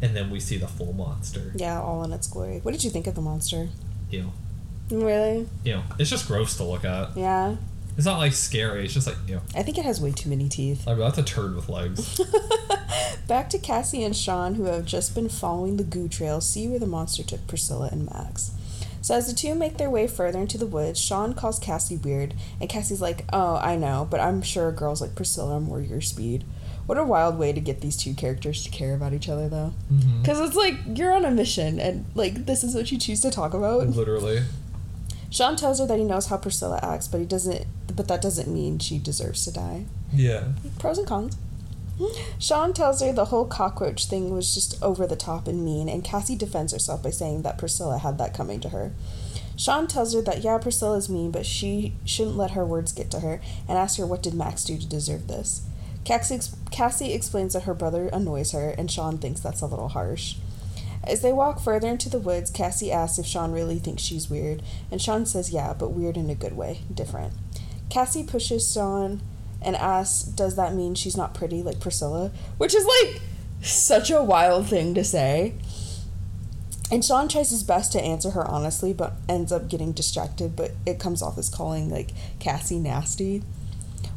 And 0.00 0.14
then 0.14 0.30
we 0.30 0.38
see 0.38 0.56
the 0.56 0.68
full 0.68 0.92
monster. 0.92 1.50
Yeah, 1.56 1.80
all 1.80 2.04
in 2.04 2.12
its 2.12 2.28
glory. 2.28 2.60
What 2.62 2.70
did 2.70 2.84
you 2.84 2.90
think 2.90 3.08
of 3.08 3.16
the 3.16 3.20
monster? 3.20 3.68
Ew. 4.10 4.30
Really? 4.90 5.48
Ew. 5.64 5.82
It's 5.98 6.08
just 6.08 6.28
gross 6.28 6.56
to 6.58 6.64
look 6.64 6.84
at. 6.84 7.16
Yeah. 7.16 7.56
It's 7.96 8.06
not 8.06 8.18
like 8.18 8.32
scary. 8.32 8.84
It's 8.84 8.94
just 8.94 9.08
like 9.08 9.16
ew. 9.26 9.40
I 9.56 9.64
think 9.64 9.76
it 9.76 9.84
has 9.84 10.00
way 10.00 10.12
too 10.12 10.30
many 10.30 10.48
teeth. 10.48 10.86
Like 10.86 10.98
that's 10.98 11.18
a 11.18 11.24
turd 11.24 11.56
with 11.56 11.68
legs. 11.68 12.20
Back 13.26 13.50
to 13.50 13.58
Cassie 13.58 14.04
and 14.04 14.16
Sean, 14.16 14.54
who 14.54 14.64
have 14.64 14.84
just 14.84 15.16
been 15.16 15.28
following 15.28 15.76
the 15.76 15.84
goo 15.84 16.08
trail, 16.08 16.40
see 16.40 16.68
where 16.68 16.78
the 16.78 16.86
monster 16.86 17.24
took 17.24 17.46
Priscilla 17.48 17.88
and 17.90 18.06
Max. 18.06 18.52
So 19.00 19.14
as 19.14 19.26
the 19.26 19.34
two 19.34 19.54
make 19.54 19.76
their 19.76 19.90
way 19.90 20.06
further 20.06 20.40
into 20.40 20.58
the 20.58 20.66
woods, 20.66 21.00
Sean 21.00 21.34
calls 21.34 21.58
Cassie 21.58 21.96
weird, 21.96 22.34
and 22.60 22.68
Cassie's 22.68 23.00
like, 23.00 23.24
"Oh, 23.32 23.56
I 23.56 23.76
know, 23.76 24.06
but 24.10 24.20
I'm 24.20 24.42
sure 24.42 24.72
girls 24.72 25.00
like 25.00 25.14
Priscilla 25.14 25.56
are 25.56 25.60
more 25.60 25.80
your 25.80 26.00
speed." 26.00 26.44
What 26.86 26.98
a 26.98 27.04
wild 27.04 27.38
way 27.38 27.52
to 27.52 27.60
get 27.60 27.82
these 27.82 27.96
two 27.96 28.14
characters 28.14 28.64
to 28.64 28.70
care 28.70 28.94
about 28.94 29.12
each 29.12 29.28
other, 29.28 29.48
though. 29.48 29.74
Mm-hmm. 29.92 30.22
Because 30.22 30.40
it's 30.40 30.56
like 30.56 30.74
you're 30.94 31.12
on 31.12 31.24
a 31.24 31.30
mission, 31.30 31.78
and 31.78 32.06
like 32.14 32.46
this 32.46 32.64
is 32.64 32.74
what 32.74 32.90
you 32.90 32.98
choose 32.98 33.20
to 33.20 33.30
talk 33.30 33.54
about. 33.54 33.86
Literally. 33.88 34.42
Sean 35.30 35.56
tells 35.56 35.78
her 35.78 35.86
that 35.86 35.98
he 35.98 36.04
knows 36.04 36.26
how 36.28 36.38
Priscilla 36.38 36.80
acts, 36.82 37.06
but 37.06 37.20
he 37.20 37.26
doesn't. 37.26 37.66
But 37.94 38.08
that 38.08 38.22
doesn't 38.22 38.48
mean 38.48 38.78
she 38.78 38.98
deserves 38.98 39.44
to 39.44 39.52
die. 39.52 39.84
Yeah. 40.12 40.44
Pros 40.78 40.98
and 40.98 41.06
cons. 41.06 41.36
Sean 42.38 42.72
tells 42.72 43.00
her 43.00 43.12
the 43.12 43.26
whole 43.26 43.46
cockroach 43.46 44.06
thing 44.06 44.30
was 44.30 44.54
just 44.54 44.80
over 44.82 45.06
the 45.06 45.16
top 45.16 45.48
and 45.48 45.64
mean, 45.64 45.88
and 45.88 46.04
Cassie 46.04 46.36
defends 46.36 46.72
herself 46.72 47.02
by 47.02 47.10
saying 47.10 47.42
that 47.42 47.58
Priscilla 47.58 47.98
had 47.98 48.18
that 48.18 48.34
coming 48.34 48.60
to 48.60 48.68
her. 48.68 48.92
Sean 49.56 49.88
tells 49.88 50.14
her 50.14 50.22
that 50.22 50.42
yeah, 50.42 50.58
Priscilla's 50.58 51.08
mean, 51.08 51.32
but 51.32 51.44
she 51.44 51.94
shouldn't 52.04 52.36
let 52.36 52.52
her 52.52 52.64
words 52.64 52.92
get 52.92 53.10
to 53.10 53.20
her, 53.20 53.40
and 53.68 53.76
asks 53.76 53.96
her 53.96 54.06
what 54.06 54.22
did 54.22 54.34
Max 54.34 54.64
do 54.64 54.78
to 54.78 54.86
deserve 54.86 55.26
this. 55.26 55.62
Cassie, 56.04 56.38
Cassie 56.70 57.12
explains 57.12 57.54
that 57.54 57.64
her 57.64 57.74
brother 57.74 58.06
annoys 58.12 58.52
her, 58.52 58.70
and 58.70 58.90
Sean 58.90 59.18
thinks 59.18 59.40
that's 59.40 59.60
a 59.60 59.66
little 59.66 59.88
harsh. 59.88 60.36
As 61.02 61.22
they 61.22 61.32
walk 61.32 61.60
further 61.60 61.88
into 61.88 62.08
the 62.08 62.20
woods, 62.20 62.50
Cassie 62.50 62.92
asks 62.92 63.18
if 63.18 63.26
Sean 63.26 63.50
really 63.50 63.78
thinks 63.78 64.02
she's 64.02 64.30
weird, 64.30 64.62
and 64.90 65.02
Sean 65.02 65.26
says 65.26 65.50
yeah, 65.50 65.74
but 65.76 65.90
weird 65.90 66.16
in 66.16 66.30
a 66.30 66.34
good 66.34 66.56
way, 66.56 66.82
different. 66.92 67.32
Cassie 67.90 68.24
pushes 68.24 68.72
Sean 68.72 69.20
and 69.62 69.76
asks, 69.76 70.22
Does 70.22 70.56
that 70.56 70.74
mean 70.74 70.94
she's 70.94 71.16
not 71.16 71.34
pretty 71.34 71.62
like 71.62 71.80
Priscilla? 71.80 72.32
Which 72.56 72.74
is 72.74 72.86
like 72.86 73.20
such 73.62 74.10
a 74.10 74.22
wild 74.22 74.68
thing 74.68 74.94
to 74.94 75.04
say. 75.04 75.54
And 76.90 77.04
Sean 77.04 77.28
tries 77.28 77.50
his 77.50 77.62
best 77.62 77.92
to 77.92 78.00
answer 78.00 78.30
her 78.30 78.46
honestly, 78.46 78.92
but 78.92 79.14
ends 79.28 79.52
up 79.52 79.68
getting 79.68 79.92
distracted, 79.92 80.56
but 80.56 80.72
it 80.86 80.98
comes 80.98 81.20
off 81.20 81.36
as 81.36 81.48
calling 81.48 81.90
like 81.90 82.12
Cassie 82.38 82.78
nasty. 82.78 83.42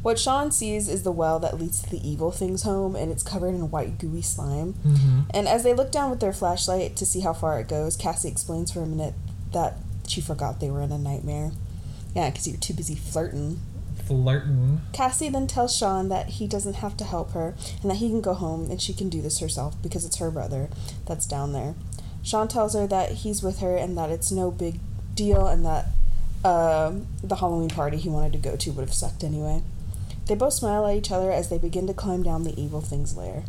What 0.01 0.17
Sean 0.17 0.51
sees 0.51 0.87
is 0.87 1.03
the 1.03 1.11
well 1.11 1.37
that 1.39 1.59
leads 1.59 1.81
to 1.83 1.89
the 1.89 2.07
evil 2.07 2.31
thing's 2.31 2.63
home, 2.63 2.95
and 2.95 3.11
it's 3.11 3.23
covered 3.23 3.49
in 3.49 3.69
white 3.69 3.99
gooey 3.99 4.23
slime. 4.23 4.73
Mm-hmm. 4.73 5.19
And 5.31 5.47
as 5.47 5.63
they 5.63 5.73
look 5.73 5.91
down 5.91 6.09
with 6.09 6.19
their 6.21 6.33
flashlight 6.33 6.95
to 6.95 7.05
see 7.05 7.19
how 7.19 7.33
far 7.33 7.59
it 7.59 7.67
goes, 7.67 7.95
Cassie 7.95 8.29
explains 8.29 8.71
for 8.71 8.81
a 8.81 8.87
minute 8.87 9.13
that 9.53 9.77
she 10.07 10.21
forgot 10.21 10.59
they 10.59 10.71
were 10.71 10.81
in 10.81 10.91
a 10.91 10.97
nightmare. 10.97 11.51
Yeah, 12.15 12.29
because 12.29 12.47
you're 12.47 12.57
too 12.57 12.73
busy 12.73 12.95
flirting. 12.95 13.59
Flirting. 14.05 14.81
Cassie 14.93 15.29
then 15.29 15.47
tells 15.47 15.75
Sean 15.75 16.09
that 16.09 16.29
he 16.29 16.47
doesn't 16.47 16.75
have 16.75 16.97
to 16.97 17.03
help 17.03 17.31
her 17.31 17.55
and 17.81 17.91
that 17.91 17.97
he 17.97 18.09
can 18.09 18.21
go 18.21 18.33
home 18.33 18.69
and 18.69 18.81
she 18.81 18.93
can 18.93 19.09
do 19.09 19.21
this 19.21 19.39
herself 19.39 19.81
because 19.81 20.05
it's 20.05 20.17
her 20.17 20.31
brother 20.31 20.69
that's 21.07 21.25
down 21.25 21.53
there. 21.53 21.75
Sean 22.23 22.47
tells 22.47 22.73
her 22.73 22.87
that 22.87 23.11
he's 23.11 23.41
with 23.41 23.59
her 23.59 23.75
and 23.75 23.97
that 23.97 24.09
it's 24.09 24.31
no 24.31 24.51
big 24.51 24.79
deal 25.15 25.47
and 25.47 25.65
that 25.65 25.87
um 26.43 27.07
the 27.23 27.35
Halloween 27.35 27.69
party 27.69 27.97
he 27.97 28.09
wanted 28.09 28.31
to 28.33 28.37
go 28.39 28.55
to 28.55 28.71
would 28.71 28.81
have 28.81 28.93
sucked 28.93 29.23
anyway. 29.23 29.61
They 30.27 30.35
both 30.35 30.53
smile 30.53 30.85
at 30.87 30.95
each 30.95 31.11
other 31.11 31.31
as 31.31 31.49
they 31.49 31.57
begin 31.57 31.87
to 31.87 31.93
climb 31.93 32.23
down 32.23 32.43
the 32.43 32.59
evil 32.59 32.81
thing's 32.81 33.17
lair. 33.17 33.43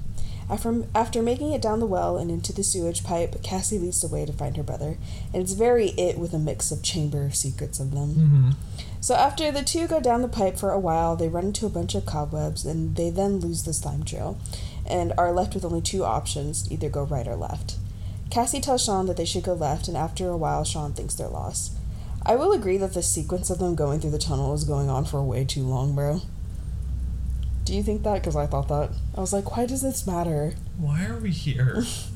After, 0.51 0.85
after 0.95 1.23
making 1.23 1.53
it 1.53 1.63
down 1.63 1.81
the 1.81 1.87
well 1.87 2.19
and 2.19 2.31
into 2.31 2.53
the 2.53 2.63
sewage 2.63 3.05
pipe, 3.05 3.43
Cassie 3.43 3.79
leads 3.79 4.01
the 4.01 4.09
way 4.09 4.27
to 4.27 4.33
find 4.33 4.57
her 4.57 4.63
brother, 4.63 4.99
and 5.33 5.43
it's 5.43 5.53
very 5.53 5.91
it 5.91 6.19
with 6.19 6.35
a 6.35 6.39
mix 6.39 6.71
of 6.71 6.83
chamber 6.83 7.31
secrets 7.31 7.81
of 7.81 7.93
them. 7.93 8.15
Mm-hmm. 8.15 8.51
So 9.03 9.17
after 9.17 9.51
the 9.51 9.65
two 9.65 9.89
go 9.89 9.99
down 9.99 10.23
the 10.23 10.29
pipe 10.29 10.57
for 10.57 10.71
a 10.71 10.79
while, 10.79 11.17
they 11.17 11.29
run 11.29 11.47
into 11.47 11.67
a 11.67 11.71
bunch 11.71 11.97
of 11.97 12.07
cobwebs 12.07 12.65
and 12.65 12.95
they 12.95 13.11
then 13.11 13.41
lose 13.41 13.65
the 13.65 13.73
slime 13.73 14.05
trail 14.05 14.39
and 14.87 15.13
are 15.19 15.33
left 15.33 15.55
with 15.55 15.65
only 15.65 15.81
two 15.81 16.05
options, 16.05 16.71
either 16.71 16.89
go 16.89 17.03
right 17.03 17.27
or 17.27 17.35
left. 17.35 17.75
Cassie 18.31 18.61
tells 18.61 18.85
Sean 18.85 19.07
that 19.07 19.17
they 19.17 19.25
should 19.25 19.43
go 19.43 19.55
left 19.55 19.89
and 19.89 19.97
after 19.97 20.29
a 20.29 20.37
while 20.37 20.63
Sean 20.63 20.93
thinks 20.93 21.15
they're 21.15 21.27
lost. 21.27 21.73
I 22.25 22.37
will 22.37 22.53
agree 22.53 22.77
that 22.77 22.95
the 22.95 23.03
sequence 23.03 23.51
of 23.51 23.59
them 23.59 23.75
going 23.75 23.99
through 23.99 24.13
the 24.13 24.19
tunnel 24.19 24.55
is 24.55 24.63
going 24.63 24.89
on 24.89 25.05
for 25.05 25.21
way 25.21 25.45
too 25.45 25.65
long, 25.65 25.97
bro. 25.97 26.21
Do 27.65 27.75
you 27.75 27.83
think 27.83 28.05
that? 28.05 28.21
Because 28.21 28.37
I 28.37 28.47
thought 28.47 28.69
that. 28.69 28.91
I 29.17 29.21
was 29.21 29.33
like, 29.33 29.57
why 29.57 29.67
does 29.67 29.83
this 29.83 30.07
matter? 30.07 30.55
Why 30.79 31.07
are 31.07 31.19
we 31.19 31.33
here? 31.33 31.83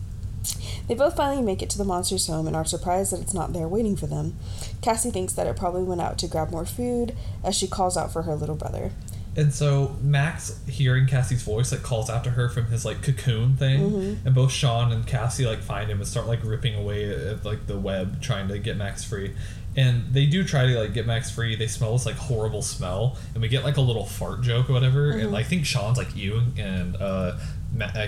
They 0.89 0.95
both 0.95 1.17
finally 1.17 1.43
make 1.43 1.63
it 1.63 1.71
to 1.71 1.79
the 1.79 1.85
monster's 1.85 2.27
home 2.27 2.47
and 2.47 2.55
are 2.55 2.65
surprised 2.65 3.13
that 3.13 3.21
it's 3.21 3.35
not 3.35 3.53
there 3.53 3.67
waiting 3.69 3.97
for 3.97 4.07
them. 4.07 4.37
Cassie 4.83 5.11
thinks 5.11 5.33
that 5.35 5.47
it 5.47 5.57
probably 5.57 5.83
went 5.83 6.01
out 6.01 6.19
to 6.19 6.29
grab 6.29 6.51
more 6.51 6.65
food 6.67 7.17
as 7.43 7.55
she 7.57 7.67
calls 7.67 7.97
out 7.97 8.13
for 8.13 8.23
her 8.23 8.35
little 8.35 8.55
brother. 8.57 8.93
And 9.37 9.53
so 9.53 9.97
Max, 10.01 10.61
hearing 10.67 11.07
Cassie's 11.07 11.43
voice, 11.43 11.71
like 11.71 11.83
calls 11.83 12.09
out 12.09 12.25
to 12.25 12.31
her 12.31 12.49
from 12.49 12.67
his 12.67 12.85
like 12.87 13.03
cocoon 13.03 13.57
thing, 13.57 13.81
Mm-hmm. 13.81 14.27
and 14.27 14.35
both 14.35 14.51
Sean 14.51 14.93
and 14.93 15.07
Cassie 15.07 15.45
like 15.45 15.61
find 15.61 15.91
him 15.91 15.99
and 15.99 16.07
start 16.09 16.27
like 16.27 16.43
ripping 16.43 16.75
away 16.75 17.11
at 17.11 17.45
like 17.45 17.67
the 17.67 17.77
web, 17.79 18.23
trying 18.23 18.49
to 18.49 18.59
get 18.59 18.79
Max 18.79 19.05
free. 19.05 19.35
And 19.77 20.15
they 20.15 20.25
do 20.25 20.43
try 20.43 20.65
to 20.65 20.81
like 20.81 20.95
get 20.95 21.07
Max 21.07 21.31
free. 21.31 21.55
They 21.55 21.67
smell 21.67 21.93
this 21.93 22.07
like 22.07 22.15
horrible 22.15 22.63
smell, 22.63 23.19
and 23.35 23.43
we 23.43 23.49
get 23.49 23.63
like 23.63 23.77
a 23.77 23.83
little 23.83 24.07
fart 24.07 24.41
joke 24.41 24.71
or 24.71 24.73
whatever. 24.73 25.11
Mm-hmm. 25.11 25.21
And 25.21 25.33
like, 25.33 25.45
I 25.45 25.49
think 25.51 25.67
Sean's 25.67 25.99
like 25.99 26.17
you, 26.17 26.41
and 26.57 26.97
uh, 26.97 27.37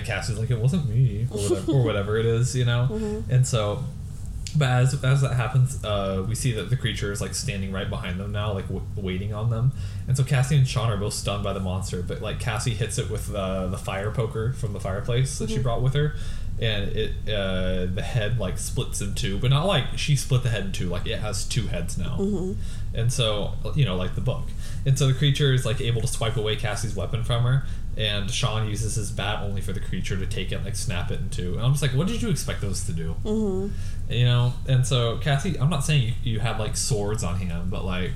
Cassie's 0.05 0.39
like 0.39 0.51
it 0.51 0.59
wasn't 0.59 0.89
me 0.89 1.27
or 1.31 1.37
whatever, 1.37 1.71
or 1.71 1.83
whatever 1.83 2.17
it 2.17 2.25
is, 2.25 2.55
you 2.55 2.65
know. 2.65 2.87
Mm-hmm. 2.89 3.31
And 3.31 3.47
so 3.47 3.83
but 4.57 4.69
as 4.69 5.03
as 5.03 5.21
that 5.21 5.35
happens, 5.35 5.83
uh, 5.83 6.25
we 6.27 6.35
see 6.35 6.51
that 6.53 6.69
the 6.69 6.77
creature 6.77 7.11
is 7.11 7.21
like 7.21 7.33
standing 7.33 7.71
right 7.71 7.89
behind 7.89 8.19
them 8.19 8.31
now, 8.31 8.53
like 8.53 8.67
w- 8.67 8.85
waiting 8.95 9.33
on 9.33 9.49
them. 9.49 9.71
And 10.07 10.17
so 10.17 10.23
Cassie 10.23 10.57
and 10.57 10.67
Sean 10.67 10.89
are 10.89 10.97
both 10.97 11.13
stunned 11.13 11.43
by 11.43 11.53
the 11.53 11.59
monster, 11.59 12.01
but 12.01 12.21
like 12.21 12.39
Cassie 12.39 12.73
hits 12.73 12.97
it 12.97 13.09
with 13.09 13.33
uh, 13.33 13.67
the 13.67 13.77
fire 13.77 14.11
poker 14.11 14.53
from 14.53 14.73
the 14.73 14.79
fireplace 14.79 15.37
that 15.39 15.49
she 15.49 15.59
brought 15.59 15.81
with 15.81 15.93
her, 15.93 16.15
and 16.59 16.89
it 16.89 17.11
uh, 17.29 17.85
the 17.85 18.01
head 18.01 18.39
like 18.39 18.57
splits 18.57 19.01
in 19.01 19.13
two, 19.13 19.37
but 19.37 19.49
not 19.51 19.65
like 19.65 19.97
she 19.97 20.15
split 20.15 20.43
the 20.43 20.49
head 20.49 20.65
in 20.65 20.71
two, 20.71 20.89
like 20.89 21.05
it 21.05 21.19
has 21.19 21.45
two 21.45 21.67
heads 21.67 21.97
now. 21.97 22.17
And 22.93 23.13
so 23.13 23.53
you 23.75 23.85
know, 23.85 23.95
like 23.95 24.15
the 24.15 24.21
book. 24.21 24.45
And 24.85 24.97
so 24.97 25.07
the 25.07 25.13
creature 25.13 25.53
is 25.53 25.65
like 25.65 25.81
able 25.81 26.01
to 26.01 26.07
swipe 26.07 26.37
away 26.37 26.55
Cassie's 26.55 26.95
weapon 26.95 27.23
from 27.23 27.43
her, 27.43 27.65
and 27.99 28.31
Sean 28.31 28.67
uses 28.69 28.95
his 28.95 29.11
bat 29.11 29.43
only 29.43 29.59
for 29.59 29.73
the 29.73 29.79
creature 29.81 30.15
to 30.15 30.25
take 30.25 30.53
it, 30.53 30.63
like 30.63 30.75
snap 30.77 31.11
it 31.11 31.19
in 31.19 31.29
two. 31.29 31.53
And 31.55 31.61
I'm 31.61 31.71
just 31.73 31.81
like, 31.81 31.91
what 31.91 32.07
did 32.07 32.21
you 32.21 32.29
expect 32.29 32.61
those 32.61 32.85
to 32.85 32.93
do? 32.93 33.15
Mm-hmm. 33.25 34.11
You 34.11 34.25
know. 34.25 34.53
And 34.67 34.87
so 34.87 35.17
Cassie, 35.17 35.59
I'm 35.59 35.69
not 35.69 35.83
saying 35.83 36.03
you, 36.23 36.31
you 36.33 36.39
had 36.39 36.57
like 36.59 36.77
swords 36.77 37.23
on 37.23 37.35
hand, 37.35 37.69
but 37.69 37.83
like 37.83 38.11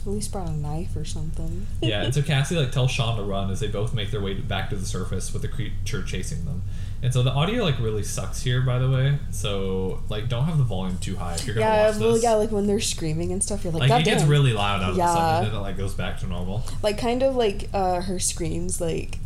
At 0.00 0.08
least 0.08 0.32
brought 0.32 0.48
a 0.48 0.52
knife 0.52 0.96
or 0.96 1.04
something. 1.04 1.66
yeah. 1.80 2.02
And 2.02 2.12
so 2.12 2.20
Cassie 2.30 2.56
like 2.56 2.72
tells 2.72 2.90
Sean 2.90 3.16
to 3.16 3.22
run 3.22 3.48
as 3.50 3.60
they 3.60 3.68
both 3.68 3.94
make 3.94 4.10
their 4.10 4.20
way 4.20 4.34
back 4.34 4.70
to 4.70 4.76
the 4.76 4.86
surface 4.86 5.32
with 5.32 5.42
the 5.42 5.48
creature 5.48 6.02
chasing 6.02 6.44
them. 6.44 6.62
And 7.02 7.12
so 7.12 7.22
the 7.22 7.30
audio 7.30 7.62
like 7.62 7.78
really 7.78 8.02
sucks 8.02 8.40
here, 8.42 8.62
by 8.62 8.78
the 8.78 8.90
way. 8.90 9.18
So 9.30 10.02
like, 10.08 10.28
don't 10.28 10.44
have 10.44 10.58
the 10.58 10.64
volume 10.64 10.98
too 10.98 11.16
high 11.16 11.34
if 11.34 11.46
you're 11.46 11.54
gonna 11.54 11.66
Yeah, 11.66 11.86
watch 11.90 11.96
well, 12.00 12.12
this. 12.14 12.22
yeah, 12.22 12.32
like 12.34 12.50
when 12.50 12.66
they're 12.66 12.80
screaming 12.80 13.32
and 13.32 13.42
stuff, 13.42 13.62
you're 13.64 13.72
like, 13.72 13.80
like 13.80 13.88
God 13.90 14.00
it 14.00 14.04
gets 14.04 14.24
really 14.24 14.52
loud 14.52 14.82
out 14.82 14.90
of 14.90 14.94
the 14.96 15.02
Yeah. 15.02 15.12
sudden, 15.14 15.36
and 15.44 15.46
then 15.46 15.54
it 15.60 15.62
like 15.62 15.76
goes 15.76 15.94
back 15.94 16.18
to 16.20 16.26
normal. 16.26 16.64
like 16.82 16.98
kind 16.98 17.22
of 17.22 17.36
like 17.36 17.68
uh 17.74 18.00
her 18.00 18.18
screams 18.18 18.80
like 18.80 19.18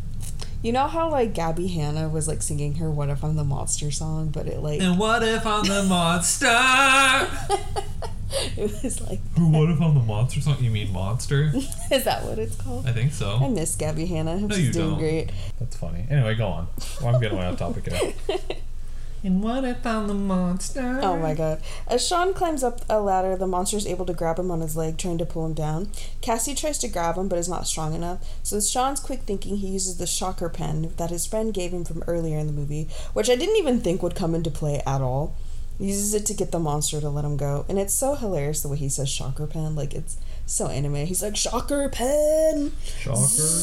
you 0.63 0.73
know 0.73 0.89
how 0.89 1.09
like 1.11 1.33
Gabbie 1.33 1.73
Hanna 1.73 2.09
was 2.09 2.29
like 2.29 2.43
singing 2.43 2.75
her 2.75 2.91
"What 2.91 3.09
If 3.09 3.25
I'm 3.25 3.37
the 3.37 3.45
Monster" 3.45 3.91
song, 3.91 4.29
but 4.29 4.47
it 4.47 4.61
like 4.61 4.81
And 4.83 4.99
what 4.99 5.23
if 5.23 5.47
I'm 5.47 5.65
the 5.65 5.83
monster? 5.89 6.47
it 8.57 8.83
was 8.83 9.01
like, 9.01 9.21
what 9.37 9.71
if 9.71 9.81
I'm 9.81 9.95
the 9.95 10.01
monster 10.01 10.41
song? 10.41 10.57
You 10.61 10.71
mean 10.71 10.93
monster? 10.93 11.51
is 11.91 12.05
that 12.05 12.25
what 12.25 12.39
it's 12.39 12.55
called? 12.57 12.87
I 12.87 12.93
think 12.93 13.13
so. 13.13 13.39
I 13.43 13.49
miss 13.49 13.75
Gabbie 13.77 14.07
Hanna. 14.09 14.41
No, 14.41 14.55
She's 14.55 14.67
you 14.67 14.73
doing 14.73 14.91
don't. 14.91 14.99
great. 14.99 15.31
That's 15.59 15.77
funny. 15.77 16.05
Anyway, 16.09 16.35
go 16.37 16.47
on. 16.47 16.69
Well, 17.01 17.15
I'm 17.15 17.21
getting 17.21 17.39
way 17.39 17.47
off 17.47 17.59
topic 17.59 17.91
here. 17.91 18.13
and 19.25 19.43
what 19.43 19.65
if 19.65 19.85
I'm 19.85 20.07
the 20.07 20.15
monster? 20.15 21.01
Oh 21.03 21.17
my 21.17 21.35
god. 21.35 21.61
As 21.89 22.07
Sean 22.07 22.33
climbs 22.33 22.63
up 22.63 22.83
a 22.89 23.01
ladder, 23.01 23.37
the 23.37 23.49
monster 23.49 23.77
is 23.77 23.87
able 23.87 24.07
to 24.07 24.15
grab 24.15 24.39
him 24.39 24.53
on 24.53 24.61
his 24.61 24.77
leg, 24.77 24.97
trying 24.97 25.19
to 25.19 25.27
pull 25.27 25.45
him 25.45 25.55
down. 25.55 25.91
Cassie 26.21 26.55
tries 26.55 26.79
to 26.79 26.89
grab 26.89 27.17
him, 27.17 27.27
but 27.27 27.39
is 27.39 27.49
not 27.49 27.67
strong 27.67 27.95
enough. 27.95 28.25
So, 28.45 28.57
with 28.57 28.67
Sean's 28.69 29.01
quick 29.01 29.23
thinking, 29.23 29.57
he 29.57 29.69
uses 29.69 29.97
the 29.99 30.07
shocker 30.07 30.49
pen 30.49 30.93
that 30.99 31.11
his 31.11 31.27
friend 31.27 31.53
gave 31.53 31.73
him 31.73 31.85
from 31.85 32.05
earlier 32.07 32.39
in 32.39 32.47
the 32.47 32.53
movie, 32.53 32.89
which 33.13 33.29
I 33.29 33.35
didn't 33.35 33.57
even 33.57 33.81
think 33.81 34.05
would 34.05 34.15
come 34.15 34.37
into 34.37 34.51
play 34.53 34.81
at 34.87 35.01
all. 35.01 35.35
Uses 35.81 36.13
it 36.13 36.27
to 36.27 36.35
get 36.35 36.53
the 36.53 36.59
monster 36.59 37.01
to 37.01 37.09
let 37.09 37.25
him 37.25 37.39
go. 37.39 37.65
And 37.67 37.79
it's 37.79 37.95
so 37.95 38.15
hilarious 38.15 38.63
the 38.63 38.69
way 38.69 38.77
he 38.77 38.91
says 38.91 39.09
shocker 39.09 39.47
pen. 39.47 39.75
Like, 39.75 39.95
it's 39.95 40.19
so 40.45 40.67
anime. 40.67 41.07
He's 41.07 41.23
like, 41.23 41.37
shocker 41.37 41.89
pen! 41.89 42.73
Shocker 42.85 43.17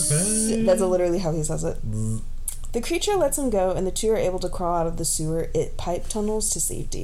pen. 0.09 0.65
That's 0.65 0.81
literally 0.81 1.19
how 1.19 1.31
he 1.31 1.43
says 1.43 1.63
it. 1.63 1.77
The 2.73 2.81
creature 2.81 3.15
lets 3.15 3.37
him 3.37 3.49
go, 3.49 3.71
and 3.71 3.85
the 3.85 3.91
two 3.91 4.09
are 4.11 4.17
able 4.17 4.39
to 4.39 4.49
crawl 4.49 4.77
out 4.77 4.87
of 4.87 4.97
the 4.97 5.05
sewer 5.05 5.49
it 5.53 5.77
pipe 5.77 6.07
tunnels 6.09 6.49
to 6.49 6.59
safety. 6.59 7.03